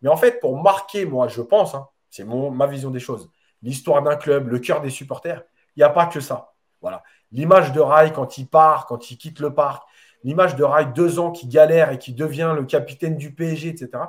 Mais 0.00 0.08
en 0.08 0.16
fait, 0.16 0.38
pour 0.38 0.62
marquer, 0.62 1.06
moi, 1.06 1.26
je 1.26 1.42
pense, 1.42 1.74
hein, 1.74 1.88
c'est 2.08 2.24
ma 2.24 2.68
vision 2.68 2.90
des 2.90 3.00
choses, 3.00 3.28
l'histoire 3.60 4.00
d'un 4.00 4.14
club, 4.14 4.46
le 4.46 4.60
cœur 4.60 4.80
des 4.80 4.90
supporters, 4.90 5.42
il 5.74 5.80
n'y 5.80 5.82
a 5.82 5.88
pas 5.88 6.06
que 6.06 6.20
ça. 6.20 6.52
Voilà. 6.80 7.02
L'image 7.32 7.72
de 7.72 7.80
Rai 7.80 8.12
quand 8.12 8.38
il 8.38 8.46
part, 8.46 8.86
quand 8.86 9.10
il 9.10 9.18
quitte 9.18 9.40
le 9.40 9.52
parc, 9.52 9.82
l'image 10.22 10.54
de 10.54 10.62
Rai 10.62 10.86
deux 10.86 11.18
ans 11.18 11.32
qui 11.32 11.48
galère 11.48 11.90
et 11.90 11.98
qui 11.98 12.14
devient 12.14 12.54
le 12.54 12.64
capitaine 12.64 13.16
du 13.16 13.34
PSG, 13.34 13.70
etc. 13.70 14.04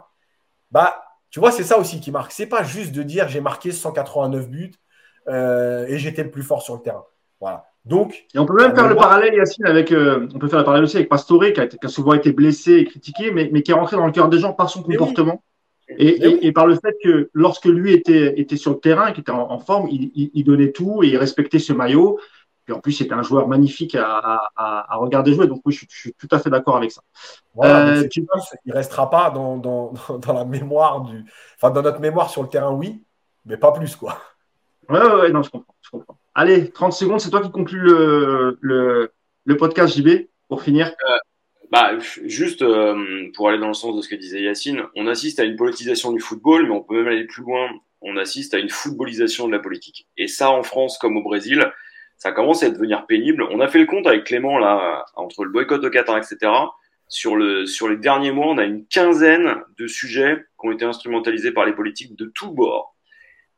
Bah, 0.69 1.03
tu 1.31 1.39
vois, 1.39 1.51
c'est 1.51 1.63
ça 1.63 1.79
aussi 1.79 1.99
qui 1.99 2.11
marque. 2.11 2.31
C'est 2.31 2.45
pas 2.45 2.61
juste 2.61 2.91
de 2.91 3.01
dire 3.01 3.29
j'ai 3.29 3.41
marqué 3.41 3.71
189 3.71 4.47
buts, 4.47 4.73
euh, 5.27 5.87
et 5.87 5.97
j'étais 5.97 6.23
le 6.23 6.29
plus 6.29 6.43
fort 6.43 6.61
sur 6.61 6.75
le 6.75 6.81
terrain. 6.81 7.05
Voilà. 7.39 7.72
Donc, 7.85 8.25
et 8.33 8.39
on 8.39 8.45
peut 8.45 8.55
même 8.55 8.73
faire 8.73 8.87
le 8.87 8.95
parallèle, 8.95 9.33
Yacine, 9.33 9.65
avec, 9.65 9.91
euh, 9.91 10.27
on 10.33 10.39
peut 10.39 10.47
faire 10.47 10.59
le 10.59 10.65
parallèle 10.65 10.85
aussi 10.85 10.95
avec 10.95 11.09
Pastore, 11.09 11.43
qui 11.53 11.59
a, 11.59 11.87
souvent 11.89 12.13
été 12.13 12.31
blessé 12.31 12.75
et 12.75 12.85
critiqué, 12.85 13.31
mais, 13.31 13.49
mais, 13.51 13.61
qui 13.61 13.71
est 13.71 13.73
rentré 13.73 13.97
dans 13.97 14.05
le 14.05 14.13
cœur 14.13 14.29
des 14.29 14.39
gens 14.39 14.53
par 14.53 14.69
son 14.69 14.83
comportement. 14.83 15.43
Et, 15.89 16.47
et, 16.47 16.51
par 16.53 16.65
le 16.65 16.75
fait 16.75 16.95
que 17.03 17.29
lorsque 17.33 17.65
lui 17.65 17.91
était, 17.91 18.39
était 18.39 18.55
sur 18.55 18.71
le 18.71 18.79
terrain, 18.79 19.11
qui 19.11 19.19
était 19.19 19.33
en, 19.33 19.59
forme, 19.59 19.89
il, 19.91 20.31
il, 20.33 20.43
donnait 20.43 20.71
tout 20.71 21.03
et 21.03 21.09
il 21.09 21.17
respectait 21.17 21.59
ce 21.59 21.73
maillot. 21.73 22.19
Et 22.69 22.71
en 22.71 22.79
plus, 22.79 22.93
c'était 22.93 23.13
un 23.13 23.21
joueur 23.21 23.49
magnifique 23.49 23.93
à, 23.95 24.17
à, 24.55 24.93
à, 24.93 24.95
regarder 24.95 25.33
jouer. 25.33 25.47
Donc 25.47 25.61
oui, 25.65 25.73
je, 25.73 25.85
suis 25.89 26.13
tout 26.13 26.29
à 26.31 26.39
fait 26.39 26.49
d'accord 26.49 26.77
avec 26.77 26.91
ça. 26.91 27.01
euh, 27.61 28.07
tu... 28.09 28.25
Il 28.65 28.71
restera 28.71 29.09
pas 29.09 29.29
dans, 29.29 29.57
dans, 29.57 29.93
dans, 30.19 30.33
la 30.33 30.45
mémoire 30.45 31.01
du, 31.01 31.25
enfin 31.57 31.69
dans 31.71 31.81
notre 31.81 31.99
mémoire 31.99 32.29
sur 32.29 32.41
le 32.41 32.49
terrain, 32.49 32.71
oui, 32.71 33.03
mais 33.45 33.57
pas 33.57 33.73
plus 33.73 33.95
quoi. 33.97 34.17
Ouais, 34.89 34.99
ouais, 34.99 35.31
non, 35.31 35.43
je 35.43 35.49
comprends, 35.49 35.75
je 35.81 35.89
comprends. 35.89 36.17
Allez, 36.35 36.71
30 36.71 36.93
secondes, 36.93 37.19
c'est 37.19 37.29
toi 37.29 37.41
qui 37.41 37.51
conclue 37.51 37.79
le, 37.79 38.57
le, 38.61 39.11
le, 39.45 39.57
podcast 39.57 39.95
JB 39.95 40.27
pour 40.47 40.63
finir. 40.63 40.87
Euh, 40.87 41.17
bah, 41.71 41.91
juste 42.25 42.63
euh, 42.63 43.29
pour 43.35 43.49
aller 43.49 43.59
dans 43.59 43.67
le 43.67 43.75
sens 43.75 43.95
de 43.95 44.01
ce 44.01 44.09
que 44.09 44.15
disait 44.15 44.41
Yacine, 44.41 44.83
on 44.95 45.05
assiste 45.05 45.39
à 45.39 45.43
une 45.43 45.55
politisation 45.55 46.11
du 46.11 46.19
football, 46.19 46.67
mais 46.67 46.73
on 46.73 46.81
peut 46.81 46.95
même 46.95 47.07
aller 47.07 47.25
plus 47.25 47.43
loin. 47.43 47.69
On 48.01 48.17
assiste 48.17 48.55
à 48.55 48.57
une 48.57 48.69
footballisation 48.69 49.47
de 49.47 49.51
la 49.51 49.59
politique. 49.59 50.07
Et 50.17 50.27
ça, 50.27 50.49
en 50.49 50.63
France 50.63 50.97
comme 50.97 51.17
au 51.17 51.23
Brésil, 51.23 51.71
ça 52.17 52.31
commence 52.31 52.63
à 52.63 52.69
devenir 52.71 53.05
pénible. 53.05 53.43
On 53.51 53.59
a 53.59 53.67
fait 53.67 53.79
le 53.79 53.85
compte 53.85 54.07
avec 54.07 54.23
Clément 54.23 54.57
là, 54.57 55.05
entre 55.15 55.43
le 55.45 55.51
boycott 55.51 55.83
au 55.83 55.89
Qatar, 55.91 56.17
etc. 56.17 56.51
Sur, 57.09 57.35
le, 57.35 57.67
sur 57.67 57.87
les 57.87 57.97
derniers 57.97 58.31
mois, 58.31 58.47
on 58.47 58.57
a 58.57 58.63
une 58.63 58.87
quinzaine 58.87 59.57
de 59.77 59.85
sujets 59.85 60.43
qui 60.59 60.67
ont 60.67 60.71
été 60.71 60.83
instrumentalisés 60.83 61.51
par 61.51 61.65
les 61.65 61.73
politiques 61.73 62.15
de 62.15 62.25
tous 62.25 62.51
bords. 62.51 62.95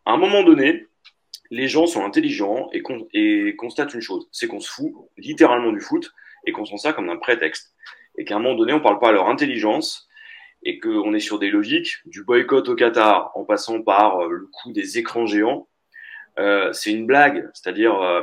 À 0.06 0.12
un 0.12 0.18
moment 0.18 0.44
donné, 0.44 0.88
les 1.52 1.68
gens 1.68 1.86
sont 1.86 2.04
intelligents 2.04 2.70
et, 2.74 2.82
constatent 3.56 3.94
une 3.94 4.02
chose, 4.02 4.28
c'est 4.32 4.48
qu'on 4.48 4.60
se 4.60 4.72
fout 4.72 4.94
littéralement 5.18 5.72
du 5.72 5.80
foot 5.80 6.14
et 6.46 6.52
qu'on 6.52 6.66
sent 6.66 6.78
ça 6.78 6.94
comme 6.94 7.10
un 7.10 7.18
prétexte. 7.18 7.74
Et 8.18 8.26
qu'à 8.26 8.36
un 8.36 8.40
moment 8.40 8.56
donné, 8.56 8.74
on 8.74 8.78
ne 8.78 8.84
parle 8.84 9.00
pas 9.00 9.10
à 9.10 9.12
leur 9.12 9.28
intelligence 9.28 10.08
et 10.64 10.80
qu'on 10.80 11.14
est 11.14 11.20
sur 11.20 11.38
des 11.38 11.50
logiques 11.50 11.98
du 12.06 12.24
boycott 12.24 12.68
au 12.70 12.76
Qatar 12.76 13.32
en 13.36 13.44
passant 13.44 13.82
par 13.82 14.20
euh, 14.20 14.30
le 14.30 14.48
coup 14.48 14.72
des 14.72 14.98
écrans 14.98 15.26
géants. 15.26 15.68
Euh, 16.40 16.74
c'est 16.74 16.92
une 16.92 17.06
blague, 17.06 17.50
c'est-à-dire 17.54 18.02
euh, 18.02 18.22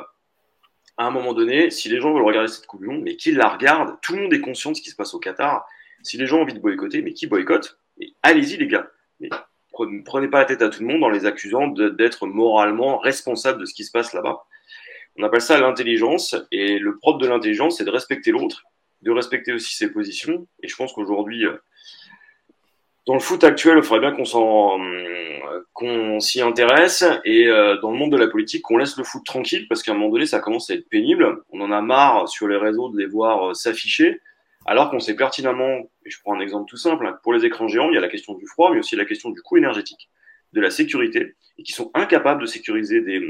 à 0.96 1.06
un 1.06 1.10
moment 1.10 1.34
donné, 1.34 1.70
si 1.70 1.88
les 1.88 2.00
gens 2.00 2.12
veulent 2.12 2.24
regarder 2.24 2.48
cette 2.48 2.66
Coupe 2.66 2.82
du 2.82 2.88
mais 2.88 3.16
qu'ils 3.16 3.36
la 3.36 3.48
regardent, 3.48 3.96
tout 4.02 4.14
le 4.14 4.22
monde 4.22 4.34
est 4.34 4.40
conscient 4.40 4.72
de 4.72 4.76
ce 4.76 4.82
qui 4.82 4.90
se 4.90 4.96
passe 4.96 5.14
au 5.14 5.18
Qatar. 5.18 5.66
Si 6.02 6.16
les 6.16 6.26
gens 6.26 6.38
ont 6.38 6.42
envie 6.42 6.54
de 6.54 6.58
boycotter, 6.58 7.02
mais 7.02 7.12
qui 7.12 7.26
boycotte 7.26 7.78
Allez-y 8.22 8.56
les 8.56 8.66
gars 8.66 8.90
prenez 9.72 10.28
pas 10.28 10.40
la 10.40 10.44
tête 10.44 10.62
à 10.62 10.68
tout 10.68 10.82
le 10.82 10.88
monde 10.88 11.02
en 11.04 11.08
les 11.08 11.26
accusant 11.26 11.68
d'être 11.68 12.26
moralement 12.26 12.98
responsables 12.98 13.60
de 13.60 13.64
ce 13.64 13.74
qui 13.74 13.84
se 13.84 13.90
passe 13.90 14.12
là-bas. 14.12 14.44
On 15.18 15.24
appelle 15.24 15.42
ça 15.42 15.58
l'intelligence, 15.58 16.34
et 16.50 16.78
le 16.78 16.96
propre 16.96 17.18
de 17.18 17.28
l'intelligence, 17.28 17.78
c'est 17.78 17.84
de 17.84 17.90
respecter 17.90 18.30
l'autre, 18.30 18.64
de 19.02 19.10
respecter 19.10 19.52
aussi 19.52 19.76
ses 19.76 19.92
positions. 19.92 20.46
Et 20.62 20.68
je 20.68 20.76
pense 20.76 20.92
qu'aujourd'hui, 20.92 21.44
euh, 21.44 21.56
dans 23.06 23.14
le 23.14 23.20
foot 23.20 23.44
actuel, 23.44 23.78
il 23.78 23.82
faudrait 23.82 24.08
bien 24.08 24.16
qu'on 24.16 24.24
s'en, 24.24 24.78
qu'on 25.74 26.20
s'y 26.20 26.40
intéresse, 26.40 27.04
et 27.24 27.46
euh, 27.46 27.76
dans 27.80 27.90
le 27.90 27.98
monde 27.98 28.12
de 28.12 28.16
la 28.16 28.28
politique, 28.28 28.62
qu'on 28.62 28.78
laisse 28.78 28.96
le 28.96 29.04
foot 29.04 29.24
tranquille, 29.24 29.66
parce 29.68 29.82
qu'à 29.82 29.92
un 29.92 29.94
moment 29.94 30.10
donné, 30.10 30.26
ça 30.26 30.40
commence 30.40 30.70
à 30.70 30.74
être 30.74 30.88
pénible. 30.88 31.42
On 31.50 31.60
en 31.60 31.72
a 31.72 31.82
marre 31.82 32.28
sur 32.28 32.48
les 32.48 32.56
réseaux 32.56 32.88
de 32.88 32.98
les 32.98 33.06
voir 33.06 33.50
euh, 33.50 33.54
s'afficher. 33.54 34.20
Alors 34.66 34.90
qu'on 34.90 35.00
sait 35.00 35.16
pertinemment, 35.16 35.90
et 36.04 36.10
je 36.10 36.18
prends 36.20 36.34
un 36.34 36.40
exemple 36.40 36.68
tout 36.68 36.76
simple, 36.76 37.18
pour 37.22 37.32
les 37.32 37.44
écrans 37.44 37.68
géants, 37.68 37.90
il 37.90 37.94
y 37.94 37.98
a 37.98 38.00
la 38.00 38.08
question 38.08 38.34
du 38.34 38.46
froid, 38.46 38.70
mais 38.72 38.78
aussi 38.78 38.96
la 38.96 39.04
question 39.04 39.30
du 39.30 39.42
coût 39.42 39.56
énergétique. 39.56 40.08
de 40.52 40.60
la 40.60 40.70
sécurité 40.70 41.34
et 41.58 41.62
qui 41.62 41.72
sont 41.72 41.90
incapables 41.94 42.40
de 42.40 42.46
sécuriser 42.46 43.00
des, 43.00 43.20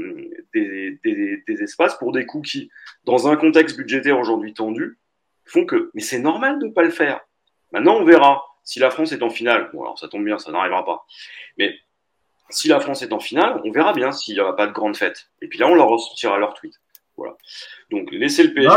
des, 0.53 0.99
des, 1.03 1.43
des 1.47 1.63
espaces 1.63 1.97
pour 1.97 2.11
des 2.11 2.25
coûts 2.25 2.41
qui, 2.41 2.69
dans 3.05 3.27
un 3.27 3.35
contexte 3.37 3.77
budgétaire 3.77 4.19
aujourd'hui 4.19 4.53
tendu, 4.53 4.97
font 5.45 5.65
que, 5.65 5.89
mais 5.93 6.01
c'est 6.01 6.19
normal 6.19 6.59
de 6.59 6.67
ne 6.67 6.71
pas 6.71 6.83
le 6.83 6.89
faire. 6.89 7.21
Maintenant, 7.71 7.95
on 7.97 8.03
verra 8.05 8.43
si 8.63 8.79
la 8.79 8.89
France 8.89 9.11
est 9.11 9.23
en 9.23 9.29
finale. 9.29 9.69
Bon, 9.73 9.81
alors 9.83 9.97
ça 9.99 10.07
tombe 10.07 10.23
bien, 10.25 10.37
ça 10.37 10.51
n'arrivera 10.51 10.85
pas. 10.85 11.05
Mais 11.57 11.75
si 12.49 12.67
la 12.67 12.79
France 12.79 13.01
est 13.01 13.13
en 13.13 13.19
finale, 13.19 13.61
on 13.63 13.71
verra 13.71 13.93
bien 13.93 14.11
s'il 14.11 14.35
n'y 14.35 14.39
aura 14.41 14.55
pas 14.55 14.67
de 14.67 14.73
grande 14.73 14.95
fête. 14.95 15.29
Et 15.41 15.47
puis 15.47 15.59
là, 15.59 15.67
on 15.67 15.75
leur 15.75 15.87
ressortira 15.87 16.37
leur 16.37 16.53
tweet. 16.53 16.73
Voilà. 17.17 17.35
Donc, 17.89 18.09
laissez 18.11 18.43
le 18.43 18.53
PSG. 18.53 18.69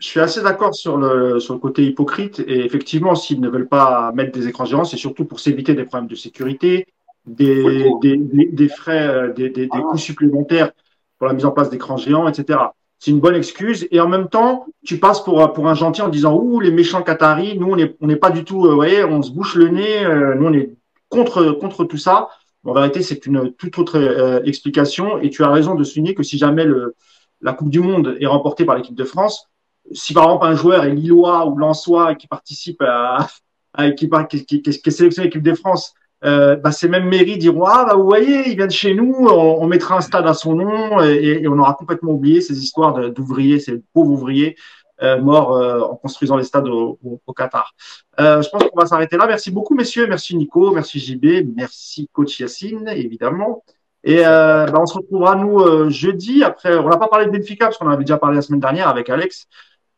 Je 0.00 0.06
suis 0.06 0.20
assez, 0.20 0.42
d'accord 0.42 0.74
sur 0.74 0.96
le, 0.96 1.38
sur 1.40 1.52
le 1.52 1.60
côté 1.60 1.84
hypocrite. 1.84 2.42
Et 2.46 2.64
effectivement, 2.64 3.14
s'ils 3.14 3.40
ne 3.40 3.48
veulent 3.48 3.68
pas 3.68 4.12
mettre 4.12 4.32
des 4.32 4.48
écrans 4.48 4.64
géants, 4.64 4.84
c'est 4.84 4.96
surtout 4.96 5.26
pour 5.26 5.40
s'éviter 5.40 5.74
des 5.74 5.84
problèmes 5.84 6.08
de 6.08 6.14
sécurité, 6.14 6.86
des, 7.26 7.90
des, 8.00 8.16
des, 8.16 8.68
frais, 8.68 9.06
euh, 9.06 9.32
des, 9.32 9.50
des, 9.50 9.68
coûts 9.68 9.98
supplémentaires 9.98 10.72
pour 11.18 11.28
la 11.28 11.34
mise 11.34 11.44
en 11.44 11.50
place 11.50 11.68
d'écrans 11.68 11.98
géants, 11.98 12.26
etc. 12.26 12.58
C'est 12.98 13.10
une 13.10 13.20
bonne 13.20 13.34
excuse. 13.34 13.86
Et 13.90 14.00
en 14.00 14.08
même 14.08 14.30
temps, 14.30 14.64
tu 14.84 14.98
passes 14.98 15.22
pour, 15.22 15.52
pour 15.52 15.68
un 15.68 15.74
gentil 15.74 16.00
en 16.00 16.08
disant 16.08 16.34
Ouh, 16.34 16.60
les 16.60 16.70
méchants 16.70 17.02
Qataris, 17.02 17.58
nous, 17.58 17.70
on 17.70 17.76
n'est 17.76 17.94
on 18.00 18.08
pas 18.16 18.30
du 18.30 18.42
tout, 18.44 18.64
euh, 18.64 18.70
vous 18.70 18.76
voyez, 18.76 19.04
on 19.04 19.20
se 19.20 19.30
bouche 19.30 19.54
le 19.54 19.68
nez, 19.68 20.04
euh, 20.04 20.34
nous, 20.34 20.46
on 20.46 20.52
est 20.54 20.70
contre, 21.10 21.52
contre 21.52 21.84
tout 21.84 21.98
ça. 21.98 22.30
En 22.64 22.72
vérité, 22.72 23.02
c'est 23.02 23.26
une 23.26 23.52
toute 23.52 23.78
autre 23.78 24.42
explication. 24.46 25.18
Et 25.18 25.28
tu 25.28 25.44
as 25.44 25.50
raison 25.50 25.74
de 25.74 25.84
souligner 25.84 26.14
que 26.14 26.22
si 26.22 26.38
jamais 26.38 26.64
le, 26.64 26.94
la 27.40 27.52
Coupe 27.52 27.70
du 27.70 27.80
Monde 27.80 28.16
est 28.20 28.26
remportée 28.26 28.64
par 28.64 28.76
l'équipe 28.76 28.94
de 28.94 29.04
France, 29.04 29.49
si 29.92 30.14
par 30.14 30.24
exemple 30.24 30.46
un 30.46 30.54
joueur 30.54 30.84
est 30.84 30.94
lillois 30.94 31.46
ou 31.46 31.56
lançois 31.56 32.14
qui 32.14 32.26
participe 32.26 32.82
à, 32.82 33.26
à 33.74 33.90
qui, 33.90 34.08
qui, 34.28 34.44
qui, 34.46 34.62
qui 34.62 34.70
est 34.70 34.90
sélectionné 34.90 35.28
l'équipe 35.28 35.42
de 35.42 35.54
France, 35.54 35.94
euh, 36.24 36.56
bah, 36.56 36.70
ces 36.72 36.88
mêmes 36.88 37.08
mairies 37.08 37.38
diront 37.38 37.64
ah 37.64 37.86
bah 37.86 37.94
vous 37.94 38.04
voyez 38.04 38.50
il 38.50 38.56
vient 38.56 38.66
de 38.66 38.72
chez 38.72 38.92
nous 38.94 39.14
on, 39.20 39.62
on 39.62 39.66
mettra 39.66 39.96
un 39.96 40.02
stade 40.02 40.26
à 40.26 40.34
son 40.34 40.54
nom 40.54 41.02
et, 41.02 41.40
et 41.42 41.48
on 41.48 41.58
aura 41.58 41.72
complètement 41.72 42.12
oublié 42.12 42.42
ces 42.42 42.62
histoires 42.62 43.10
d'ouvriers 43.10 43.58
ces 43.58 43.82
pauvres 43.94 44.10
ouvriers 44.10 44.54
euh, 45.02 45.18
morts 45.18 45.56
euh, 45.56 45.80
en 45.80 45.96
construisant 45.96 46.36
les 46.36 46.44
stades 46.44 46.68
au, 46.68 46.98
au, 47.26 47.32
Qatar. 47.32 47.74
Euh, 48.20 48.42
je 48.42 48.50
pense 48.50 48.64
qu'on 48.64 48.78
va 48.78 48.84
s'arrêter 48.84 49.16
là. 49.16 49.26
Merci 49.26 49.50
beaucoup 49.50 49.74
messieurs, 49.74 50.06
merci 50.06 50.36
Nico, 50.36 50.72
merci 50.72 50.98
JB, 50.98 51.54
merci 51.56 52.06
coach 52.12 52.38
Yacine 52.38 52.86
évidemment. 52.88 53.64
Et 54.02 54.24
euh, 54.24 54.66
bah, 54.66 54.78
on 54.80 54.86
se 54.86 54.94
retrouvera 54.94 55.34
nous 55.36 55.60
euh, 55.60 55.90
jeudi. 55.90 56.42
Après, 56.42 56.76
on 56.76 56.88
n'a 56.88 56.96
pas 56.96 57.08
parlé 57.08 57.26
de 57.26 57.30
Benfica 57.30 57.66
parce 57.66 57.78
qu'on 57.78 57.86
en 57.86 57.90
avait 57.90 58.04
déjà 58.04 58.18
parlé 58.18 58.36
la 58.36 58.42
semaine 58.42 58.60
dernière 58.60 58.88
avec 58.88 59.10
Alex. 59.10 59.46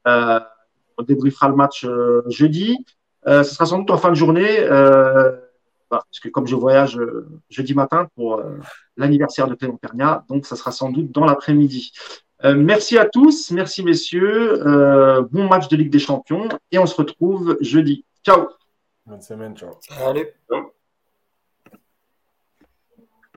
Euh, 0.06 0.40
on 0.98 1.02
débriefera 1.02 1.48
le 1.48 1.56
match 1.56 1.84
euh, 1.84 2.22
jeudi. 2.28 2.84
ce 3.26 3.44
sera 3.44 3.66
sans 3.66 3.78
doute 3.78 3.90
en 3.90 3.96
fin 3.96 4.10
de 4.10 4.14
journée, 4.14 4.66
bah, 4.68 6.02
parce 6.08 6.20
que 6.20 6.28
comme 6.28 6.46
je 6.46 6.56
voyage 6.56 6.98
jeudi 7.50 7.74
matin 7.74 8.08
pour 8.16 8.42
l'anniversaire 8.96 9.46
de 9.46 9.54
Clément 9.54 9.76
Pernia, 9.76 10.24
donc 10.28 10.46
ça 10.46 10.56
sera 10.56 10.72
sans 10.72 10.90
doute 10.90 11.12
dans 11.12 11.24
l'après-midi. 11.24 11.92
merci 12.44 12.98
à 12.98 13.06
tous, 13.06 13.50
merci 13.52 13.84
messieurs, 13.84 14.60
bon 15.30 15.48
match 15.48 15.68
de 15.68 15.76
Ligue 15.76 15.90
des 15.90 16.00
Champions 16.00 16.48
et 16.72 16.78
on 16.78 16.86
se 16.86 16.96
retrouve 16.96 17.56
jeudi. 17.60 18.04
Ciao. 18.24 18.48
Bonne 19.06 19.22
semaine, 19.22 19.56
ciao. 19.56 19.70
Allez. 20.04 20.34